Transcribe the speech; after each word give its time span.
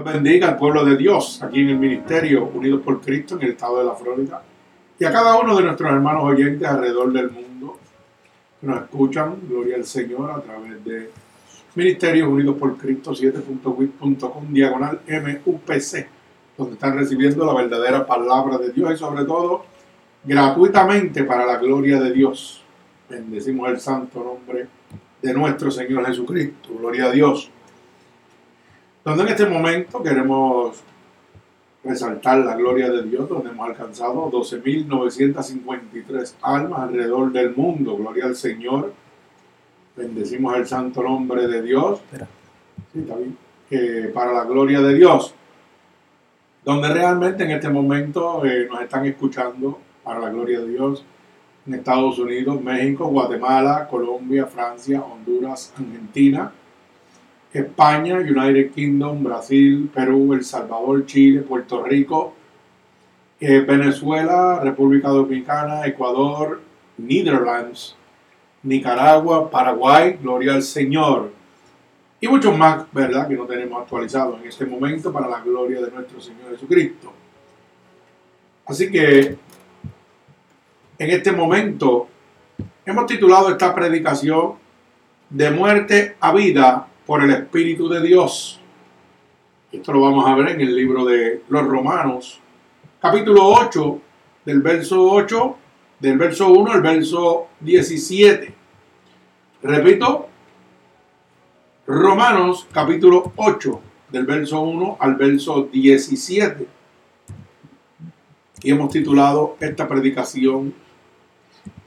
Dios 0.00 0.14
bendiga 0.14 0.48
al 0.48 0.56
pueblo 0.56 0.84
de 0.84 0.96
Dios 0.96 1.42
aquí 1.42 1.60
en 1.60 1.70
el 1.70 1.78
Ministerio 1.78 2.46
Unidos 2.46 2.80
por 2.82 3.00
Cristo 3.00 3.36
en 3.36 3.42
el 3.42 3.50
estado 3.50 3.78
de 3.78 3.84
la 3.84 3.94
Florida 3.94 4.42
y 4.98 5.04
a 5.04 5.12
cada 5.12 5.38
uno 5.38 5.56
de 5.56 5.64
nuestros 5.64 5.90
hermanos 5.90 6.24
oyentes 6.24 6.66
alrededor 6.66 7.12
del 7.12 7.30
mundo 7.30 7.78
que 8.60 8.66
nos 8.66 8.82
escuchan, 8.82 9.36
gloria 9.48 9.76
al 9.76 9.84
Señor, 9.84 10.30
a 10.30 10.40
través 10.40 10.82
de 10.84 11.10
Ministerios 11.74 12.28
Unidos 12.28 12.56
por 12.58 12.76
Cristo 12.76 13.12
7.wit.com 13.12 14.52
diagonal 14.52 15.00
MUPC, 15.06 16.06
donde 16.56 16.74
están 16.74 16.98
recibiendo 16.98 17.44
la 17.44 17.54
verdadera 17.54 18.06
palabra 18.06 18.58
de 18.58 18.70
Dios 18.72 18.94
y 18.94 18.96
sobre 18.96 19.24
todo 19.24 19.64
gratuitamente 20.24 21.24
para 21.24 21.46
la 21.46 21.56
gloria 21.56 22.00
de 22.00 22.12
Dios. 22.12 22.62
Bendecimos 23.08 23.68
el 23.68 23.80
santo 23.80 24.22
nombre 24.22 24.66
de 25.22 25.34
nuestro 25.34 25.70
Señor 25.70 26.06
Jesucristo. 26.06 26.70
Gloria 26.78 27.06
a 27.06 27.10
Dios. 27.10 27.50
Donde 29.04 29.22
en 29.22 29.28
este 29.28 29.46
momento 29.46 30.02
queremos 30.02 30.82
resaltar 31.82 32.38
la 32.38 32.54
gloria 32.54 32.90
de 32.90 33.02
Dios, 33.04 33.28
donde 33.28 33.50
hemos 33.50 33.68
alcanzado 33.68 34.30
12.953 34.30 36.34
almas 36.42 36.80
alrededor 36.80 37.32
del 37.32 37.56
mundo. 37.56 37.96
Gloria 37.96 38.26
al 38.26 38.36
Señor. 38.36 38.92
Bendecimos 39.96 40.54
el 40.56 40.66
santo 40.66 41.02
nombre 41.02 41.48
de 41.48 41.62
Dios. 41.62 42.00
Sí, 42.92 43.00
está 43.00 43.16
bien. 43.16 43.36
Que 43.70 44.10
para 44.12 44.32
la 44.32 44.44
gloria 44.44 44.82
de 44.82 44.94
Dios. 44.94 45.34
Donde 46.62 46.92
realmente 46.92 47.44
en 47.44 47.52
este 47.52 47.70
momento 47.70 48.44
eh, 48.44 48.68
nos 48.70 48.82
están 48.82 49.06
escuchando, 49.06 49.78
para 50.04 50.20
la 50.20 50.28
gloria 50.28 50.60
de 50.60 50.68
Dios, 50.68 51.06
en 51.66 51.72
Estados 51.74 52.18
Unidos, 52.18 52.60
México, 52.60 53.06
Guatemala, 53.06 53.88
Colombia, 53.88 54.44
Francia, 54.46 55.00
Honduras, 55.00 55.72
Argentina, 55.78 56.52
España, 57.52 58.16
United 58.16 58.70
Kingdom, 58.72 59.24
Brasil, 59.24 59.90
Perú, 59.92 60.34
El 60.34 60.44
Salvador, 60.44 61.04
Chile, 61.06 61.40
Puerto 61.40 61.82
Rico, 61.82 62.34
eh, 63.40 63.60
Venezuela, 63.60 64.60
República 64.62 65.08
Dominicana, 65.08 65.84
Ecuador, 65.86 66.60
Netherlands, 66.98 67.96
Nicaragua, 68.62 69.50
Paraguay, 69.50 70.18
gloria 70.22 70.54
al 70.54 70.62
Señor. 70.62 71.32
Y 72.20 72.28
muchos 72.28 72.56
más, 72.56 72.84
¿verdad? 72.92 73.26
Que 73.26 73.34
no 73.34 73.46
tenemos 73.46 73.80
actualizado 73.80 74.38
en 74.38 74.46
este 74.46 74.66
momento 74.66 75.10
para 75.10 75.26
la 75.26 75.40
gloria 75.40 75.80
de 75.80 75.90
nuestro 75.90 76.20
Señor 76.20 76.50
Jesucristo. 76.50 77.12
Así 78.66 78.90
que 78.90 79.38
en 80.98 81.10
este 81.10 81.32
momento 81.32 82.08
hemos 82.84 83.06
titulado 83.06 83.48
esta 83.48 83.74
predicación 83.74 84.52
de 85.30 85.50
muerte 85.50 86.16
a 86.20 86.32
vida 86.32 86.89
por 87.10 87.24
el 87.24 87.32
Espíritu 87.32 87.88
de 87.88 88.00
Dios. 88.02 88.60
Esto 89.72 89.92
lo 89.92 90.02
vamos 90.02 90.28
a 90.28 90.36
ver 90.36 90.50
en 90.50 90.60
el 90.60 90.76
libro 90.76 91.04
de 91.04 91.42
los 91.48 91.66
Romanos, 91.66 92.38
capítulo 93.00 93.48
8, 93.48 94.00
del 94.44 94.62
verso 94.62 95.10
8, 95.10 95.56
del 95.98 96.16
verso 96.16 96.52
1 96.52 96.70
al 96.70 96.82
verso 96.82 97.48
17. 97.58 98.54
Repito, 99.60 100.28
Romanos 101.84 102.68
capítulo 102.70 103.32
8, 103.34 103.80
del 104.10 104.24
verso 104.24 104.60
1 104.60 104.98
al 105.00 105.16
verso 105.16 105.68
17. 105.72 106.68
Y 108.62 108.70
hemos 108.70 108.92
titulado 108.92 109.56
esta 109.58 109.88
predicación 109.88 110.72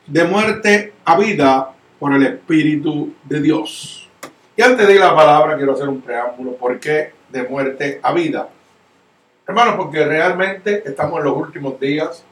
de 0.05 0.25
muerte 0.25 0.93
a 1.05 1.17
vida 1.17 1.73
por 1.97 2.13
el 2.13 2.23
Espíritu 2.23 3.13
de 3.23 3.41
Dios. 3.41 4.02
Y 4.55 4.61
antes 4.61 4.87
de 4.87 4.93
ir 4.93 4.99
la 4.99 5.15
palabra, 5.15 5.57
quiero 5.57 5.73
hacer 5.73 5.89
un 5.89 6.01
preámbulo. 6.01 6.55
¿Por 6.55 6.79
qué 6.79 7.11
de 7.29 7.43
muerte 7.43 7.99
a 8.03 8.13
vida? 8.13 8.47
Hermanos, 9.47 9.75
porque 9.77 10.05
realmente 10.05 10.83
estamos 10.85 11.17
en 11.17 11.25
los 11.25 11.37
últimos 11.37 11.79
días, 11.79 12.23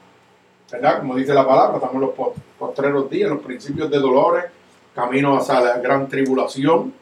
¿verdad? 0.70 1.00
Como 1.00 1.16
dice 1.16 1.34
la 1.34 1.44
palabra, 1.44 1.76
estamos 1.76 1.96
en 1.96 2.00
los 2.00 2.34
postreros 2.56 3.10
días, 3.10 3.28
en 3.28 3.36
los 3.36 3.44
principios 3.44 3.90
de 3.90 3.98
dolores, 3.98 4.44
camino 4.94 5.36
hacia 5.36 5.60
la 5.60 5.78
gran 5.78 6.08
tribulación. 6.08 6.94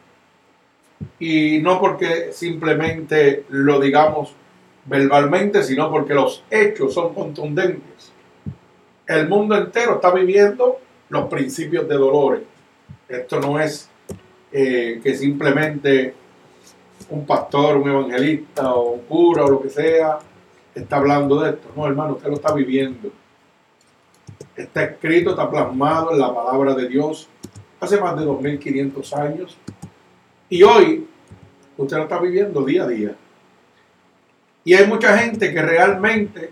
Y 1.19 1.59
no 1.59 1.79
porque 1.79 2.33
simplemente 2.33 3.45
lo 3.51 3.79
digamos 3.79 4.33
verbalmente, 4.87 5.63
sino 5.63 5.91
porque 5.91 6.15
los 6.15 6.45
hechos 6.51 6.95
son 6.95 7.13
contundentes. 7.13 8.11
El 9.07 9.29
mundo 9.29 9.55
entero 9.55 9.97
está 9.97 10.13
viviendo 10.13 10.79
los 11.11 11.29
principios 11.29 11.87
de 11.87 11.95
dolores. 11.97 12.41
Esto 13.07 13.39
no 13.39 13.61
es 13.61 13.90
eh, 14.53 15.01
que 15.03 15.15
simplemente 15.15 16.15
un 17.11 17.27
pastor, 17.27 17.77
un 17.77 17.89
evangelista 17.89 18.75
o 18.75 18.93
un 18.93 19.01
cura 19.03 19.45
o 19.45 19.51
lo 19.51 19.63
que 19.63 19.71
sea 19.71 20.19
está 20.75 20.97
hablando 20.97 21.41
de 21.41 21.51
esto. 21.51 21.69
No, 21.77 21.87
hermano, 21.87 22.15
usted 22.15 22.29
lo 22.29 22.35
está 22.35 22.53
viviendo. 22.53 23.11
Está 24.57 24.85
escrito, 24.85 25.31
está 25.31 25.51
plasmado 25.51 26.13
en 26.13 26.19
la 26.19 26.35
palabra 26.35 26.75
de 26.75 26.89
Dios 26.89 27.29
hace 27.81 28.01
más 28.01 28.17
de 28.19 28.25
2500 28.25 29.15
años. 29.15 29.59
Y 30.49 30.63
hoy 30.63 31.07
usted 31.77 31.97
lo 31.97 32.03
está 32.05 32.19
viviendo 32.21 32.65
día 32.65 32.85
a 32.85 32.89
día. 32.89 33.15
Y 34.65 34.75
hay 34.75 34.87
mucha 34.87 35.17
gente 35.17 35.53
que 35.53 35.63
realmente 35.63 36.51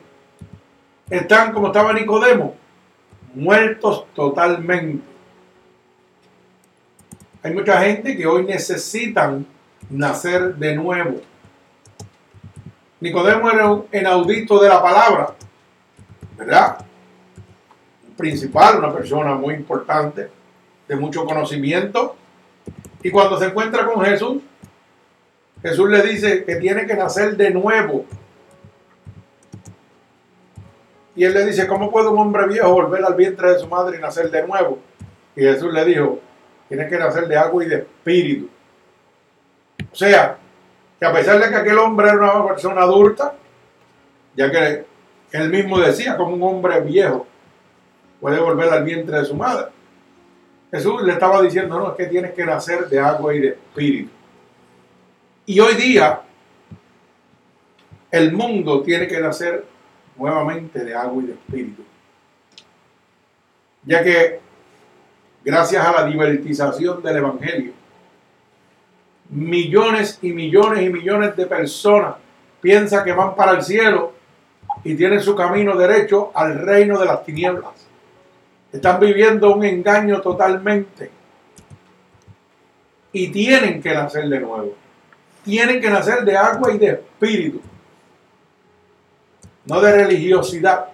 están 1.10 1.53
como 1.53 1.69
estaba 1.69 1.92
Nicodemo, 1.92 2.54
muertos 3.34 4.06
totalmente 4.15 5.03
hay 7.43 7.54
mucha 7.54 7.81
gente 7.82 8.16
que 8.16 8.26
hoy 8.26 8.44
necesitan 8.44 9.47
nacer 9.91 10.54
de 10.56 10.75
nuevo. 10.75 11.21
Nicodemo 13.00 13.50
era 13.50 13.71
un 13.71 13.87
inaudito 13.93 14.60
de 14.60 14.69
la 14.69 14.82
palabra, 14.82 15.34
¿verdad? 16.37 16.78
Un 18.09 18.15
principal, 18.15 18.78
una 18.78 18.93
persona 18.93 19.34
muy 19.34 19.54
importante, 19.54 20.31
de 20.88 20.97
mucho 20.97 21.25
conocimiento. 21.25 22.16
Y 23.03 23.10
cuando 23.10 23.38
se 23.38 23.47
encuentra 23.47 23.87
con 23.87 24.04
Jesús, 24.04 24.43
Jesús 25.62 25.88
le 25.88 26.03
dice 26.03 26.44
que 26.44 26.56
tiene 26.56 26.87
que 26.87 26.94
nacer 26.94 27.37
de 27.37 27.50
nuevo. 27.50 28.04
Y 31.15 31.25
él 31.25 31.34
le 31.34 31.47
dice, 31.47 31.66
¿cómo 31.66 31.91
puede 31.91 32.09
un 32.09 32.19
hombre 32.19 32.47
viejo 32.47 32.72
volver 32.72 33.04
al 33.04 33.15
vientre 33.15 33.53
de 33.53 33.59
su 33.60 33.69
madre 33.69 33.98
y 33.98 34.00
nacer 34.00 34.31
de 34.31 34.47
nuevo? 34.47 34.78
Y 35.37 35.43
Jesús 35.43 35.72
le 35.72 35.84
dijo, 35.84 36.21
tiene 36.68 36.88
que 36.88 36.98
nacer 36.98 37.26
de 37.26 37.36
agua 37.36 37.64
y 37.64 37.68
de 37.68 37.76
espíritu. 37.76 38.48
O 39.90 39.96
sea, 39.96 40.36
que 40.98 41.06
a 41.06 41.12
pesar 41.12 41.41
de 41.41 41.48
que 41.48 41.56
aquel 41.56 41.78
hombre 41.78 42.09
era 42.09 42.34
una 42.34 42.48
persona 42.48 42.82
adulta, 42.82 43.34
ya 44.36 44.50
que 44.50 44.84
él 45.32 45.50
mismo 45.50 45.78
decía, 45.78 46.16
como 46.16 46.34
un 46.34 46.42
hombre 46.42 46.80
viejo 46.80 47.26
puede 48.20 48.41
volver 48.41 48.70
al 48.70 48.84
vientre 48.84 49.18
de 49.18 49.24
su 49.24 49.34
madre. 49.34 49.66
Jesús 50.70 51.03
le 51.03 51.12
estaba 51.12 51.41
diciendo, 51.41 51.78
no, 51.78 51.91
es 51.91 51.97
que 51.97 52.06
tienes 52.06 52.32
que 52.32 52.44
nacer 52.44 52.88
de 52.88 52.98
agua 52.98 53.34
y 53.34 53.41
de 53.41 53.48
espíritu. 53.48 54.10
Y 55.47 55.60
hoy 55.60 55.74
día, 55.76 56.21
el 58.10 58.32
mundo 58.32 58.82
tiene 58.82 59.06
que 59.06 59.21
nacer 59.21 59.64
nuevamente 60.16 60.84
de 60.84 60.94
agua 60.94 61.22
y 61.22 61.26
de 61.26 61.32
espíritu. 61.32 61.82
Ya 63.84 64.03
que 64.03 64.41
gracias 65.48 65.83
a 65.83 65.92
la 65.92 66.04
divertización 66.04 67.03
del 67.03 67.16
Evangelio. 67.16 67.72
Millones 69.30 70.18
y 70.21 70.34
millones 70.34 70.83
y 70.83 70.91
millones 70.91 71.34
de 71.36 71.47
personas 71.47 72.16
piensan 72.60 73.03
que 73.03 73.12
van 73.12 73.34
para 73.34 73.53
el 73.53 73.62
cielo 73.62 74.12
y 74.84 74.95
tienen 74.95 75.22
su 75.22 75.34
camino 75.34 75.74
derecho 75.74 76.33
al 76.34 76.59
reino 76.59 76.98
de 76.98 77.06
las 77.06 77.24
tinieblas. 77.24 77.72
Están 78.71 79.00
viviendo 79.00 79.54
un 79.54 79.65
engaño 79.65 80.21
totalmente. 80.21 81.10
Y 83.12 83.28
tienen 83.28 83.80
que 83.80 83.95
nacer 83.95 84.28
de 84.28 84.41
nuevo. 84.41 84.74
Tienen 85.45 85.80
que 85.80 85.89
nacer 85.89 86.27
de 86.27 86.36
agua 86.36 86.72
y 86.72 86.78
de 86.78 86.89
espíritu. 86.89 87.62
No 89.65 89.80
de 89.80 89.92
religiosidad. 89.92 90.89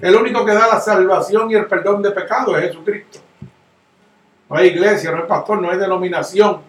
El 0.00 0.16
único 0.16 0.46
que 0.46 0.54
da 0.54 0.66
la 0.66 0.80
salvación 0.80 1.50
y 1.50 1.56
el 1.56 1.66
perdón 1.66 2.00
de 2.00 2.10
pecado 2.10 2.56
es 2.56 2.68
Jesucristo. 2.68 3.23
No 4.48 4.56
hay 4.56 4.68
iglesia, 4.68 5.10
no 5.10 5.18
hay 5.18 5.24
pastor, 5.24 5.60
no 5.60 5.70
hay 5.70 5.78
denominación 5.78 6.60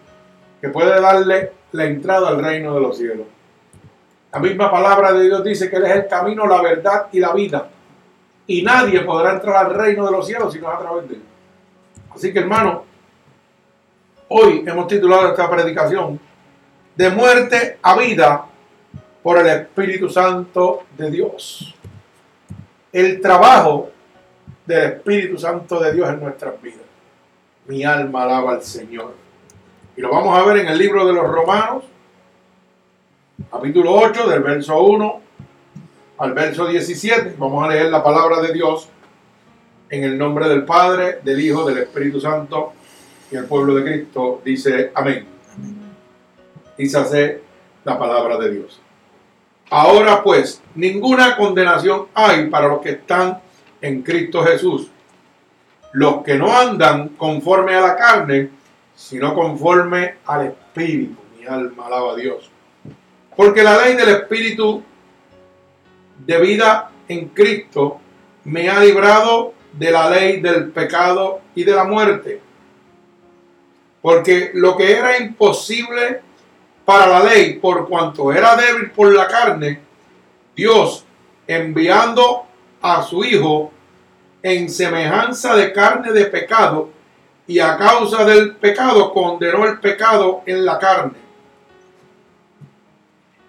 que 0.60 0.68
puede 0.68 1.00
darle 1.00 1.52
la 1.72 1.84
entrada 1.84 2.28
al 2.28 2.42
reino 2.42 2.74
de 2.74 2.80
los 2.80 2.96
cielos. 2.96 3.26
La 4.32 4.40
misma 4.40 4.70
palabra 4.70 5.12
de 5.12 5.24
Dios 5.24 5.44
dice 5.44 5.70
que 5.70 5.76
Él 5.76 5.84
es 5.84 5.92
el 5.92 6.06
camino, 6.06 6.46
la 6.46 6.62
verdad 6.62 7.06
y 7.12 7.20
la 7.20 7.32
vida. 7.32 7.68
Y 8.46 8.62
nadie 8.62 9.00
podrá 9.00 9.32
entrar 9.32 9.66
al 9.66 9.74
reino 9.74 10.06
de 10.06 10.12
los 10.12 10.26
cielos 10.26 10.52
si 10.52 10.58
no 10.58 10.68
es 10.68 10.76
a 10.76 10.78
través 10.78 11.08
de 11.08 11.14
Él. 11.16 11.22
Así 12.14 12.32
que 12.32 12.38
hermano, 12.38 12.84
hoy 14.28 14.64
hemos 14.66 14.86
titulado 14.86 15.28
esta 15.28 15.50
predicación 15.50 16.18
de 16.94 17.10
muerte 17.10 17.78
a 17.82 17.96
vida 17.96 18.46
por 19.22 19.38
el 19.38 19.46
Espíritu 19.46 20.08
Santo 20.08 20.84
de 20.96 21.10
Dios. 21.10 21.74
El 22.92 23.20
trabajo 23.20 23.90
del 24.64 24.92
Espíritu 24.92 25.38
Santo 25.38 25.78
de 25.78 25.92
Dios 25.92 26.08
en 26.08 26.20
nuestras 26.20 26.60
vidas 26.62 26.85
mi 27.68 27.84
alma 27.84 28.24
alaba 28.24 28.52
al 28.52 28.62
Señor. 28.62 29.14
Y 29.96 30.00
lo 30.00 30.10
vamos 30.10 30.38
a 30.38 30.44
ver 30.44 30.58
en 30.58 30.68
el 30.68 30.78
libro 30.78 31.06
de 31.06 31.12
los 31.12 31.26
Romanos, 31.26 31.84
capítulo 33.50 33.94
8, 33.94 34.28
del 34.28 34.42
verso 34.42 34.80
1 34.82 35.20
al 36.18 36.32
verso 36.32 36.66
17. 36.66 37.34
Vamos 37.38 37.64
a 37.64 37.68
leer 37.68 37.90
la 37.90 38.02
palabra 38.02 38.40
de 38.40 38.52
Dios 38.52 38.88
en 39.88 40.04
el 40.04 40.18
nombre 40.18 40.48
del 40.48 40.64
Padre, 40.64 41.20
del 41.22 41.40
Hijo, 41.40 41.64
del 41.66 41.78
Espíritu 41.78 42.20
Santo 42.20 42.72
y 43.30 43.36
el 43.36 43.46
pueblo 43.46 43.74
de 43.74 43.84
Cristo. 43.84 44.40
Dice 44.44 44.90
amén. 44.94 45.26
Dice 46.76 46.98
hace 46.98 47.40
la 47.84 47.98
palabra 47.98 48.36
de 48.38 48.50
Dios. 48.50 48.80
Ahora 49.70 50.22
pues, 50.22 50.62
ninguna 50.74 51.36
condenación 51.36 52.06
hay 52.14 52.48
para 52.48 52.68
los 52.68 52.80
que 52.80 52.90
están 52.90 53.40
en 53.80 54.02
Cristo 54.02 54.44
Jesús. 54.44 54.90
Los 55.96 56.22
que 56.22 56.34
no 56.34 56.54
andan 56.54 57.08
conforme 57.16 57.74
a 57.74 57.80
la 57.80 57.96
carne, 57.96 58.50
sino 58.94 59.34
conforme 59.34 60.16
al 60.26 60.48
Espíritu. 60.48 61.16
Mi 61.38 61.46
alma 61.46 61.86
alaba 61.86 62.12
a 62.12 62.16
Dios. 62.16 62.50
Porque 63.34 63.62
la 63.62 63.78
ley 63.78 63.96
del 63.96 64.10
Espíritu 64.10 64.82
de 66.18 66.38
vida 66.38 66.90
en 67.08 67.28
Cristo 67.30 67.98
me 68.44 68.68
ha 68.68 68.78
librado 68.80 69.54
de 69.72 69.90
la 69.90 70.10
ley 70.10 70.42
del 70.42 70.70
pecado 70.70 71.40
y 71.54 71.64
de 71.64 71.72
la 71.72 71.84
muerte. 71.84 72.42
Porque 74.02 74.50
lo 74.52 74.76
que 74.76 74.98
era 74.98 75.16
imposible 75.16 76.20
para 76.84 77.06
la 77.06 77.24
ley, 77.24 77.54
por 77.54 77.88
cuanto 77.88 78.34
era 78.34 78.54
débil 78.54 78.90
por 78.90 79.14
la 79.14 79.26
carne, 79.26 79.80
Dios, 80.54 81.06
enviando 81.46 82.44
a 82.82 83.02
su 83.02 83.24
Hijo 83.24 83.72
en 84.48 84.70
semejanza 84.70 85.56
de 85.56 85.72
carne 85.72 86.12
de 86.12 86.26
pecado, 86.26 86.90
y 87.48 87.58
a 87.58 87.76
causa 87.76 88.24
del 88.24 88.54
pecado 88.54 89.12
condenó 89.12 89.66
el 89.66 89.80
pecado 89.80 90.42
en 90.46 90.64
la 90.64 90.78
carne, 90.78 91.18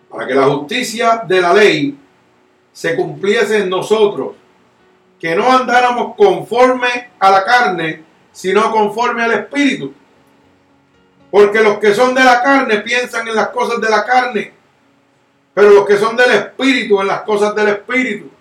para 0.10 0.26
que 0.26 0.34
la 0.34 0.46
justicia 0.46 1.22
de 1.28 1.40
la 1.40 1.54
ley 1.54 1.96
se 2.74 2.96
cumpliese 2.96 3.60
en 3.60 3.70
nosotros, 3.70 4.34
que 5.20 5.36
no 5.36 5.52
andáramos 5.52 6.16
conforme 6.16 7.12
a 7.20 7.30
la 7.30 7.46
carne, 7.46 8.04
sino 8.32 8.72
conforme 8.72 9.24
al 9.24 9.34
Espíritu. 9.34 9.94
Porque 11.30 11.62
los 11.62 11.78
que 11.78 11.94
son 11.94 12.16
de 12.16 12.24
la 12.24 12.42
carne 12.42 12.78
piensan 12.80 13.28
en 13.28 13.36
las 13.36 13.50
cosas 13.50 13.80
de 13.80 13.90
la 13.90 14.04
carne, 14.04 14.52
pero 15.54 15.70
los 15.70 15.86
que 15.86 15.98
son 15.98 16.16
del 16.16 16.32
Espíritu 16.32 17.00
en 17.02 17.08
las 17.08 17.22
cosas 17.22 17.54
del 17.54 17.68
Espíritu. 17.68 18.32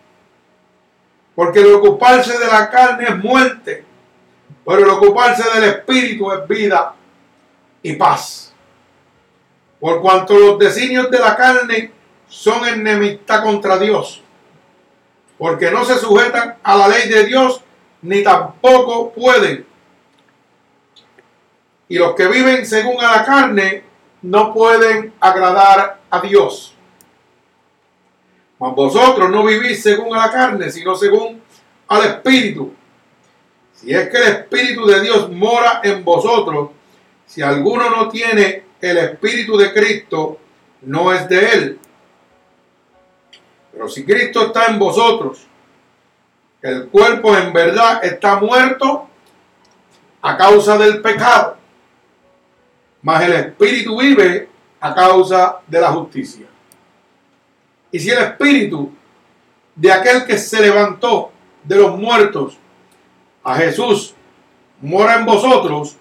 Porque 1.37 1.61
el 1.61 1.73
ocuparse 1.73 2.37
de 2.37 2.47
la 2.47 2.69
carne 2.69 3.05
es 3.09 3.17
muerte, 3.23 3.85
pero 4.65 4.79
el 4.79 4.88
ocuparse 4.88 5.44
del 5.55 5.71
Espíritu 5.71 6.33
es 6.33 6.49
vida 6.49 6.94
y 7.83 7.93
paz. 7.93 8.53
Por 9.79 10.00
cuanto 10.00 10.37
los 10.37 10.59
designios 10.59 11.09
de 11.11 11.21
la 11.21 11.37
carne 11.37 11.93
son 12.27 12.67
enemistad 12.67 13.44
contra 13.44 13.79
Dios 13.79 14.25
porque 15.38 15.71
no 15.71 15.85
se 15.85 15.99
sujetan 15.99 16.56
a 16.62 16.77
la 16.77 16.88
ley 16.88 17.09
de 17.09 17.25
Dios, 17.25 17.62
ni 18.03 18.23
tampoco 18.23 19.12
pueden. 19.12 19.67
Y 21.88 21.99
los 21.99 22.15
que 22.15 22.27
viven 22.27 22.67
según 22.67 23.03
a 23.05 23.17
la 23.17 23.25
carne 23.25 23.85
no 24.23 24.53
pueden 24.53 25.12
agradar 25.21 25.99
a 26.11 26.21
Dios. 26.21 26.75
Mas 28.58 28.75
vosotros 28.75 29.31
no 29.31 29.44
vivís 29.44 29.82
según 29.82 30.14
a 30.14 30.26
la 30.26 30.32
carne, 30.32 30.70
sino 30.70 30.94
según 30.94 31.43
al 31.88 32.05
Espíritu. 32.05 32.73
Si 33.75 33.93
es 33.93 34.08
que 34.08 34.17
el 34.17 34.29
Espíritu 34.29 34.87
de 34.87 35.00
Dios 35.00 35.31
mora 35.31 35.81
en 35.85 36.05
vosotros, 36.05 36.70
si 37.26 37.43
alguno 37.43 37.91
no 37.91 38.08
tiene 38.08 38.64
el 38.81 38.97
Espíritu 38.99 39.56
de 39.56 39.73
Cristo, 39.73 40.38
no 40.82 41.12
es 41.12 41.29
de 41.29 41.53
él. 41.53 41.79
Pero 43.73 43.88
si 43.88 44.05
Cristo 44.05 44.47
está 44.47 44.67
en 44.67 44.79
vosotros, 44.79 45.47
el 46.62 46.88
cuerpo 46.88 47.37
en 47.37 47.52
verdad 47.52 48.05
está 48.05 48.41
muerto 48.41 49.09
a 50.23 50.37
causa 50.37 50.76
del 50.79 51.00
pecado, 51.00 51.56
mas 53.02 53.23
el 53.23 53.32
espíritu 53.35 53.99
vive 53.99 54.49
a 54.81 54.94
causa 54.94 55.61
de 55.67 55.81
la 55.81 55.93
justicia. 55.93 56.47
Y 57.93 57.99
si 57.99 58.11
el 58.11 58.19
espíritu 58.19 58.93
de 59.75 59.93
aquel 59.93 60.25
que 60.25 60.38
se 60.38 60.61
levantó 60.61 61.31
de 61.65 61.77
los 61.77 61.99
muertos 61.99 62.59
a 63.43 63.55
Jesús 63.56 64.15
mora 64.81 65.17
en 65.17 65.27
vosotros, 65.27 65.97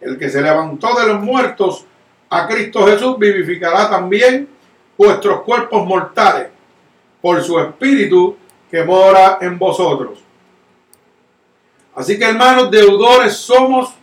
el 0.00 0.18
que 0.18 0.28
se 0.28 0.42
levantó 0.42 0.98
de 0.98 1.06
los 1.06 1.20
muertos 1.22 1.84
a 2.30 2.46
Cristo 2.46 2.86
Jesús 2.86 3.18
vivificará 3.18 3.88
también 3.88 4.48
vuestros 4.96 5.42
cuerpos 5.42 5.86
mortales 5.86 6.48
por 7.20 7.42
su 7.42 7.58
espíritu 7.58 8.36
que 8.70 8.84
mora 8.84 9.38
en 9.40 9.58
vosotros. 9.58 10.18
Así 11.94 12.18
que 12.18 12.26
hermanos, 12.26 12.70
deudores 12.70 13.34
somos 13.34 13.94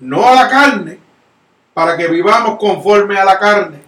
no 0.00 0.26
a 0.26 0.34
la 0.34 0.48
carne, 0.48 0.98
para 1.74 1.96
que 1.96 2.08
vivamos 2.08 2.58
conforme 2.58 3.16
a 3.16 3.24
la 3.24 3.38
carne. 3.38 3.87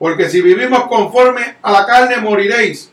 Porque 0.00 0.28
si 0.28 0.40
vivimos 0.40 0.88
conforme 0.88 1.58
a 1.62 1.70
la 1.70 1.86
carne, 1.86 2.16
moriréis. 2.16 2.90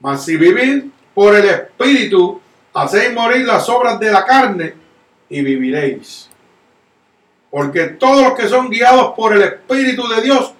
Mas 0.00 0.24
si 0.24 0.36
vivís 0.36 0.84
por 1.14 1.36
el 1.36 1.44
Espíritu, 1.44 2.40
hacéis 2.74 3.14
morir 3.14 3.46
las 3.46 3.68
obras 3.68 4.00
de 4.00 4.10
la 4.10 4.24
carne 4.24 4.74
y 5.28 5.42
viviréis. 5.42 6.28
Porque 7.50 7.84
todos 7.90 8.22
los 8.22 8.32
que 8.36 8.48
son 8.48 8.68
guiados 8.68 9.12
por 9.14 9.32
el 9.32 9.42
Espíritu 9.42 10.08
de 10.08 10.22
Dios, 10.22 10.52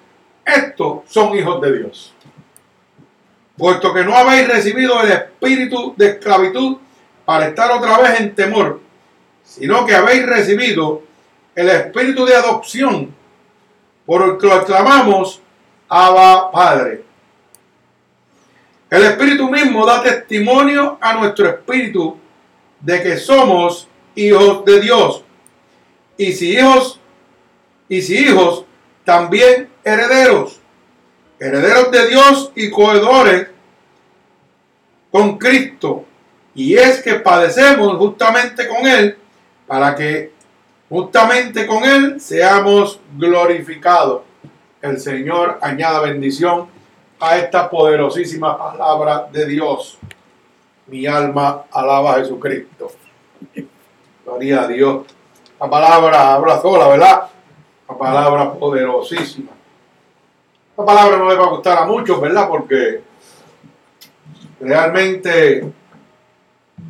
estos 0.45 0.99
son 1.07 1.37
hijos 1.37 1.59
de 1.59 1.77
Dios 1.77 2.13
puesto 3.57 3.93
que 3.93 4.03
no 4.03 4.15
habéis 4.15 4.47
recibido 4.47 5.01
el 5.01 5.11
espíritu 5.11 5.93
de 5.97 6.11
esclavitud 6.11 6.77
para 7.25 7.47
estar 7.47 7.71
otra 7.71 7.97
vez 7.97 8.19
en 8.21 8.35
temor, 8.35 8.79
sino 9.43 9.85
que 9.85 9.95
habéis 9.95 10.25
recibido 10.25 11.01
el 11.55 11.69
espíritu 11.69 12.25
de 12.25 12.35
adopción, 12.35 13.13
por 14.05 14.21
el 14.21 14.37
que 14.37 14.47
lo 14.47 14.53
aclamamos 14.53 15.41
Abba 15.89 16.51
Padre. 16.51 17.03
El 18.89 19.03
espíritu 19.03 19.49
mismo 19.49 19.85
da 19.85 20.01
testimonio 20.01 20.97
a 21.01 21.13
nuestro 21.15 21.47
espíritu 21.47 22.17
de 22.79 23.03
que 23.03 23.17
somos 23.17 23.87
hijos 24.15 24.63
de 24.65 24.79
Dios. 24.79 25.23
Y 26.17 26.31
si 26.33 26.53
hijos, 26.53 26.99
y 27.89 28.01
si 28.01 28.17
hijos, 28.17 28.63
también 29.03 29.69
herederos 29.83 30.61
herederos 31.39 31.91
de 31.91 32.07
Dios 32.07 32.51
y 32.55 32.69
coedores 32.69 33.47
con 35.11 35.37
Cristo. 35.37 36.05
Y 36.55 36.75
es 36.75 37.01
que 37.01 37.15
padecemos 37.15 37.97
justamente 37.97 38.67
con 38.67 38.87
Él 38.87 39.17
para 39.67 39.95
que 39.95 40.31
justamente 40.89 41.67
con 41.67 41.83
Él 41.83 42.19
seamos 42.19 42.99
glorificados. 43.15 44.21
El 44.89 44.99
Señor 44.99 45.59
añada 45.61 45.99
bendición 46.01 46.67
a 47.19 47.37
esta 47.37 47.69
poderosísima 47.69 48.57
palabra 48.57 49.27
de 49.31 49.45
Dios. 49.45 49.97
Mi 50.87 51.05
alma 51.05 51.63
alaba 51.71 52.13
a 52.13 52.19
Jesucristo. 52.19 52.91
Gloria 54.23 54.63
a 54.63 54.67
Dios. 54.67 55.05
La 55.59 55.69
palabra 55.69 56.33
habla 56.33 56.61
sola, 56.61 56.87
¿verdad? 56.87 57.23
La 57.89 57.97
palabra 57.97 58.53
poderosísima. 58.53 59.51
Esta 60.69 60.85
palabra 60.85 61.17
no 61.17 61.29
le 61.29 61.35
va 61.35 61.45
a 61.45 61.49
gustar 61.49 61.79
a 61.79 61.85
muchos, 61.85 62.21
¿verdad? 62.21 62.47
Porque 62.47 63.01
realmente 64.61 65.69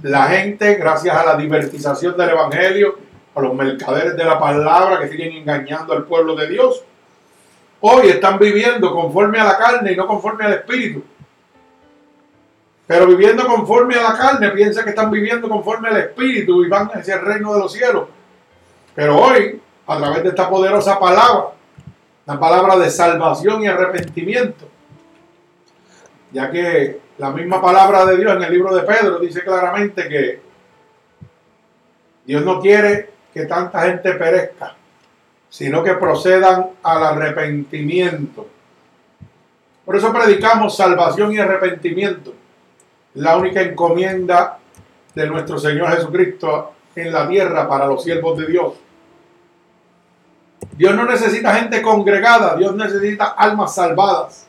la 0.04 0.24
gente, 0.28 0.76
gracias 0.76 1.16
a 1.16 1.26
la 1.26 1.36
divertización 1.36 2.16
del 2.16 2.30
Evangelio, 2.30 3.00
a 3.34 3.42
los 3.42 3.54
mercaderes 3.56 4.16
de 4.16 4.24
la 4.24 4.40
palabra 4.40 5.00
que 5.00 5.08
siguen 5.08 5.38
engañando 5.38 5.94
al 5.94 6.04
pueblo 6.06 6.36
de 6.36 6.48
Dios, 6.50 6.84
hoy 7.82 8.10
están 8.10 8.40
viviendo 8.40 8.94
conforme 8.94 9.40
a 9.40 9.44
la 9.44 9.58
carne 9.58 9.92
y 9.92 9.96
no 9.96 10.08
conforme 10.08 10.46
al 10.46 10.54
Espíritu. 10.54 11.04
Pero 12.88 13.06
viviendo 13.06 13.46
conforme 13.46 13.96
a 13.96 14.04
la 14.04 14.18
carne, 14.18 14.50
piensa 14.52 14.84
que 14.84 14.92
están 14.92 15.12
viviendo 15.12 15.50
conforme 15.50 15.90
al 15.90 15.98
Espíritu 15.98 16.64
y 16.64 16.70
van 16.70 16.90
hacia 16.94 17.16
el 17.16 17.22
reino 17.22 17.54
de 17.54 17.60
los 17.60 17.74
cielos. 17.74 18.08
Pero 18.96 19.18
hoy, 19.18 19.62
a 19.86 19.98
través 19.98 20.24
de 20.24 20.30
esta 20.30 20.50
poderosa 20.50 20.98
palabra, 20.98 21.50
la 22.26 22.40
palabra 22.40 22.78
de 22.78 22.90
salvación 22.90 23.62
y 23.62 23.68
arrepentimiento, 23.68 24.68
ya 26.32 26.50
que 26.50 27.00
la 27.18 27.32
misma 27.32 27.62
palabra 27.62 28.06
de 28.06 28.18
Dios 28.18 28.36
en 28.36 28.44
el 28.44 28.54
libro 28.54 28.74
de 28.74 28.84
Pedro 28.84 29.20
dice 29.20 29.44
claramente 29.44 30.08
que 30.08 30.42
Dios 32.26 32.44
no 32.44 32.62
quiere 32.62 33.10
que 33.34 33.46
tanta 33.46 33.82
gente 33.82 34.14
perezca, 34.14 34.76
sino 35.58 35.84
que 35.84 35.96
procedan 35.96 36.68
al 36.84 37.04
arrepentimiento. 37.04 38.48
Por 39.84 39.96
eso 39.96 40.14
predicamos 40.14 40.78
salvación 40.78 41.34
y 41.34 41.40
arrepentimiento, 41.40 42.32
la 43.16 43.38
única 43.38 43.64
encomienda 43.64 44.60
de 45.16 45.26
nuestro 45.26 45.58
Señor 45.58 45.90
Jesucristo 45.96 46.74
en 46.96 47.12
la 47.12 47.28
tierra 47.28 47.68
para 47.68 47.88
los 47.88 48.04
siervos 48.04 48.38
de 48.38 48.46
Dios. 48.46 48.74
Dios 50.74 50.94
no 50.94 51.06
necesita 51.06 51.56
gente 51.56 51.82
congregada, 51.82 52.56
Dios 52.56 52.76
necesita 52.76 53.26
almas 53.30 53.74
salvadas. 53.74 54.48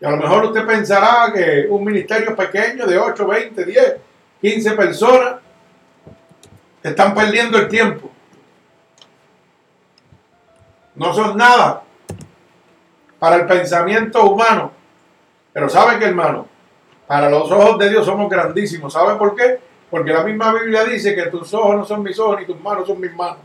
Y 0.00 0.04
a 0.04 0.10
lo 0.10 0.16
mejor 0.16 0.46
usted 0.46 0.66
pensará 0.66 1.32
que 1.32 1.68
un 1.70 1.84
ministerio 1.84 2.34
pequeño 2.34 2.84
de 2.84 2.98
8, 2.98 3.26
20, 3.28 3.64
10, 3.64 3.96
15 4.40 4.72
personas 4.72 5.34
están 6.82 7.14
perdiendo 7.14 7.58
el 7.58 7.68
tiempo. 7.68 8.11
No 10.94 11.12
son 11.14 11.36
nada 11.36 11.82
para 13.18 13.36
el 13.36 13.46
pensamiento 13.46 14.24
humano. 14.24 14.72
Pero 15.52 15.68
¿sabe 15.68 15.98
qué, 15.98 16.06
hermano? 16.06 16.46
Para 17.06 17.30
los 17.30 17.50
ojos 17.50 17.78
de 17.78 17.90
Dios 17.90 18.06
somos 18.06 18.28
grandísimos. 18.30 18.92
¿Sabe 18.92 19.16
por 19.16 19.34
qué? 19.34 19.60
Porque 19.90 20.12
la 20.12 20.22
misma 20.22 20.52
Biblia 20.54 20.84
dice 20.84 21.14
que 21.14 21.26
tus 21.26 21.52
ojos 21.54 21.76
no 21.76 21.84
son 21.84 22.02
mis 22.02 22.18
ojos 22.18 22.40
ni 22.40 22.46
tus 22.46 22.60
manos 22.60 22.86
son 22.86 22.98
mis 23.00 23.14
manos. 23.14 23.38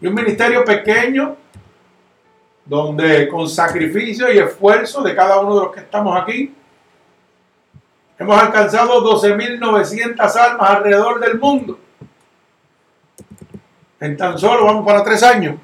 Y 0.00 0.06
un 0.08 0.14
ministerio 0.14 0.64
pequeño 0.64 1.36
donde 2.64 3.28
con 3.28 3.48
sacrificio 3.48 4.32
y 4.32 4.38
esfuerzo 4.38 5.02
de 5.02 5.14
cada 5.14 5.40
uno 5.40 5.54
de 5.54 5.60
los 5.66 5.72
que 5.72 5.80
estamos 5.80 6.20
aquí, 6.20 6.54
hemos 8.18 8.40
alcanzado 8.40 9.04
12.900 9.04 10.36
almas 10.36 10.70
alrededor 10.70 11.20
del 11.20 11.38
mundo. 11.38 11.78
En 14.02 14.16
tan 14.16 14.36
solo 14.38 14.64
vamos 14.64 14.84
para 14.84 15.04
tres 15.04 15.22
años. 15.22 15.56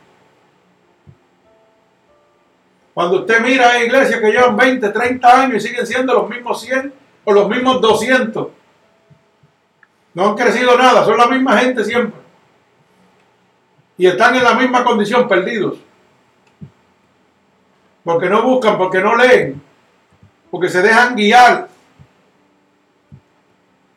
Cuando 2.94 3.20
usted 3.20 3.40
mira 3.40 3.70
a 3.70 3.82
iglesias 3.82 4.20
que 4.20 4.30
llevan 4.30 4.56
20, 4.56 4.88
30 4.88 5.40
años 5.42 5.56
y 5.56 5.68
siguen 5.68 5.86
siendo 5.86 6.14
los 6.14 6.28
mismos 6.28 6.60
100 6.60 6.92
o 7.24 7.32
los 7.32 7.48
mismos 7.48 7.80
200, 7.80 8.48
no 10.14 10.26
han 10.26 10.36
crecido 10.36 10.76
nada, 10.78 11.04
son 11.04 11.18
la 11.18 11.26
misma 11.26 11.58
gente 11.58 11.84
siempre. 11.84 12.20
Y 13.96 14.06
están 14.06 14.34
en 14.36 14.44
la 14.44 14.54
misma 14.54 14.84
condición, 14.84 15.28
perdidos 15.28 15.78
porque 18.08 18.30
no 18.30 18.42
buscan, 18.42 18.78
porque 18.78 19.02
no 19.02 19.14
leen, 19.16 19.60
porque 20.50 20.70
se 20.70 20.80
dejan 20.80 21.14
guiar 21.14 21.68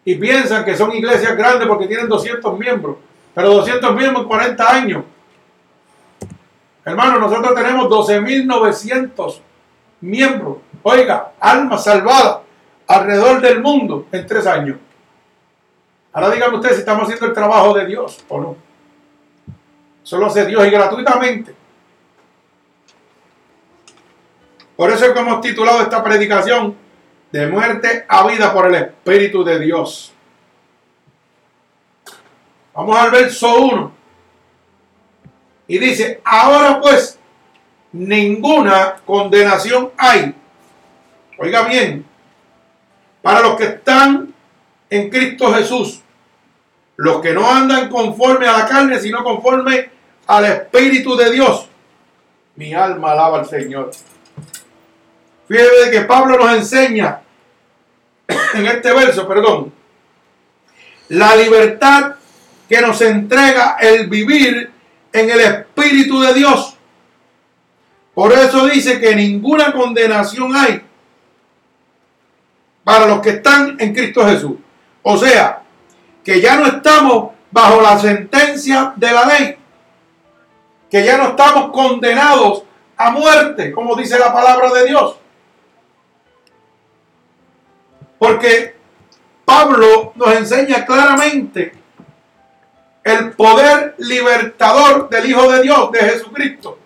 y 0.04 0.16
piensan 0.16 0.66
que 0.66 0.76
son 0.76 0.92
iglesias 0.94 1.38
grandes 1.38 1.66
porque 1.66 1.88
tienen 1.88 2.10
200 2.10 2.60
miembros, 2.60 2.98
pero 3.34 3.50
200 3.50 3.96
miembros 3.96 4.24
en 4.24 4.28
40 4.28 4.74
años. 4.74 5.04
Hermano, 6.84 7.20
nosotros 7.20 7.54
tenemos 7.54 7.86
12.900 7.86 9.40
miembros, 10.02 10.58
oiga, 10.84 11.34
almas 11.40 11.84
salvadas 11.84 12.40
alrededor 12.88 13.40
del 13.42 13.62
mundo 13.62 14.08
en 14.12 14.26
tres 14.26 14.48
años. 14.48 14.78
Ahora 16.14 16.32
díganme 16.32 16.56
ustedes 16.56 16.76
si 16.76 16.80
estamos 16.82 17.04
haciendo 17.04 17.28
el 17.28 17.34
trabajo 17.34 17.74
de 17.74 17.86
Dios 17.86 18.24
o 18.28 18.40
no. 18.40 18.58
Solo 20.04 20.26
hace 20.26 20.46
Dios 20.46 20.66
y 20.68 20.70
gratuitamente. 20.70 21.56
Por 24.76 24.90
eso 24.90 25.06
es 25.06 25.12
que 25.12 25.20
hemos 25.20 25.42
titulado 25.42 25.82
esta 25.82 26.04
predicación 26.04 26.76
de 27.32 27.48
muerte 27.48 28.06
a 28.08 28.28
vida 28.28 28.52
por 28.52 28.66
el 28.66 28.76
Espíritu 28.76 29.44
de 29.44 29.60
Dios. 29.60 30.11
Vamos 32.74 32.98
al 32.98 33.12
verso 33.12 33.56
1. 33.56 33.92
Y 35.68 35.78
dice, 35.78 36.22
ahora 36.24 36.80
pues, 36.82 37.18
ninguna 37.92 38.96
condenación 39.06 39.92
hay. 39.98 40.36
Oiga 41.38 41.64
bien, 41.64 42.06
para 43.22 43.42
los 43.42 43.56
que 43.56 43.66
están 43.66 44.34
en 44.90 45.10
Cristo 45.10 45.54
Jesús, 45.54 46.02
los 46.98 47.22
que 47.22 47.34
no 47.34 47.50
andan 47.50 47.90
conforme 47.90 48.48
a 48.48 48.60
la 48.60 48.68
carne, 48.68 49.00
sino 49.00 49.24
conforme 49.24 49.90
al 50.28 50.46
Espíritu 50.46 51.16
de 51.16 51.32
Dios. 51.32 51.68
Mi 52.56 52.74
alma 52.74 53.14
alaba 53.14 53.40
al 53.40 53.46
Señor. 53.46 53.92
Fíjate 55.48 55.92
que 55.92 56.02
Pablo 56.02 56.38
nos 56.38 56.54
enseña 56.54 57.22
en 58.54 58.66
este 58.68 58.94
verso, 58.94 59.28
perdón, 59.28 59.74
la 61.10 61.36
libertad 61.36 62.16
que 62.72 62.80
nos 62.80 63.02
entrega 63.02 63.76
el 63.82 64.08
vivir 64.08 64.72
en 65.12 65.30
el 65.30 65.42
Espíritu 65.42 66.22
de 66.22 66.34
Dios. 66.34 66.78
Por 68.14 68.32
eso 68.32 68.66
dice 68.66 68.98
que 68.98 69.14
ninguna 69.14 69.74
condenación 69.74 70.56
hay 70.56 70.82
para 72.86 73.08
los 73.08 73.20
que 73.20 73.32
están 73.32 73.76
en 73.78 73.94
Cristo 73.94 74.26
Jesús. 74.26 74.54
O 75.04 75.18
sea, 75.18 75.64
que 76.24 76.40
ya 76.40 76.56
no 76.56 76.68
estamos 76.68 77.32
bajo 77.52 77.82
la 77.82 78.00
sentencia 78.00 78.94
de 78.96 79.12
la 79.12 79.26
ley, 79.26 79.58
que 80.90 81.04
ya 81.04 81.18
no 81.18 81.32
estamos 81.32 81.74
condenados 81.74 82.64
a 82.96 83.12
muerte, 83.12 83.74
como 83.74 83.98
dice 83.98 84.18
la 84.18 84.32
palabra 84.32 84.72
de 84.72 84.86
Dios. 84.86 85.18
Porque 88.18 88.78
Pablo 89.44 90.14
nos 90.16 90.36
enseña 90.38 90.86
claramente 90.86 91.81
el 93.04 93.32
poder 93.32 93.96
libertador 93.98 95.10
del 95.10 95.30
Hijo 95.30 95.52
de 95.52 95.62
Dios, 95.64 95.92
de 95.92 96.00
Jesucristo, 96.00 96.78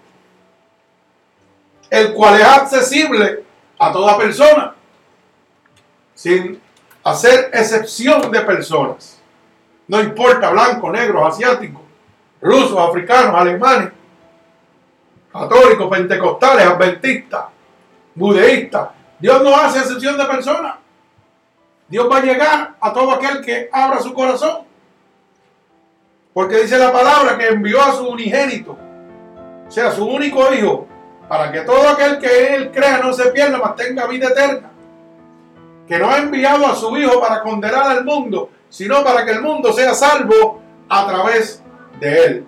el 1.90 2.14
cual 2.14 2.40
es 2.40 2.48
accesible 2.48 3.44
a 3.78 3.92
toda 3.92 4.18
persona, 4.18 4.76
sin 6.14 6.62
hacer 7.04 7.52
excepción 7.54 8.32
de 8.32 8.42
personas. 8.42 9.22
No 9.88 10.00
importa 10.00 10.50
blanco, 10.50 10.92
negro, 10.92 11.28
asiático, 11.28 11.82
rusos, 12.42 12.78
africanos, 12.78 13.36
alemanes, 13.36 13.92
católicos, 15.32 15.88
pentecostales, 15.90 16.66
adventistas, 16.66 17.46
budistas. 18.16 18.90
Dios 19.20 19.44
no 19.44 19.56
hace 19.56 19.80
excepción 19.80 20.18
de 20.18 20.26
personas. 20.26 20.76
Dios 21.88 22.10
va 22.12 22.18
a 22.18 22.22
llegar 22.22 22.76
a 22.80 22.94
todo 22.94 23.12
aquel 23.12 23.42
que 23.42 23.70
abra 23.72 24.00
su 24.00 24.14
corazón. 24.14 24.66
Porque 26.36 26.64
dice 26.64 26.78
la 26.78 26.92
palabra 26.92 27.38
que 27.38 27.48
envió 27.48 27.82
a 27.82 27.94
su 27.94 28.10
unigénito, 28.10 28.78
o 29.70 29.72
sea, 29.72 29.90
su 29.90 30.06
único 30.06 30.54
hijo, 30.54 30.86
para 31.30 31.50
que 31.50 31.62
todo 31.62 31.88
aquel 31.88 32.20
que 32.20 32.54
él 32.54 32.72
crea 32.72 32.98
no 32.98 33.14
se 33.14 33.32
pierda, 33.32 33.58
mas 33.58 33.78
tenga 33.78 34.06
vida 34.06 34.28
eterna. 34.28 34.70
Que 35.88 35.98
no 35.98 36.10
ha 36.10 36.18
enviado 36.18 36.68
a 36.68 36.76
su 36.76 36.98
hijo 36.98 37.22
para 37.22 37.42
condenar 37.42 37.84
al 37.84 38.04
mundo, 38.04 38.50
sino 38.68 39.02
para 39.02 39.24
que 39.24 39.32
el 39.32 39.42
mundo 39.42 39.72
sea 39.72 39.94
salvo 39.94 40.60
a 40.90 41.08
través 41.08 41.64
de 42.02 42.26
él. 42.26 42.48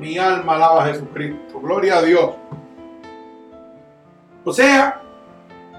Mi 0.00 0.18
alma 0.18 0.56
alaba 0.56 0.82
a 0.82 0.86
Jesucristo. 0.88 1.60
Gloria 1.60 1.98
a 1.98 2.02
Dios. 2.02 2.30
O 4.44 4.52
sea, 4.52 5.00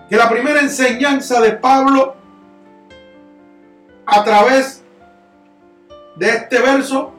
que 0.10 0.15
la 0.15 0.30
primera 0.30 0.62
enseñanza 0.62 1.41
de 1.41 1.51
Pablo 1.51 2.15
a 4.06 4.24
través 4.24 4.81
de 6.22 6.30
este 6.30 6.60
verso 6.60 7.12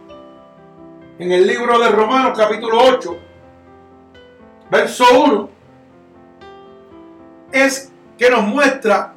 en 1.18 1.32
el 1.32 1.44
libro 1.44 1.76
de 1.80 1.88
Romanos 1.88 2.38
capítulo 2.38 2.78
8, 2.78 3.18
verso 4.70 5.04
1, 5.24 5.50
es 7.50 7.90
que 8.16 8.30
nos 8.30 8.44
muestra 8.44 9.12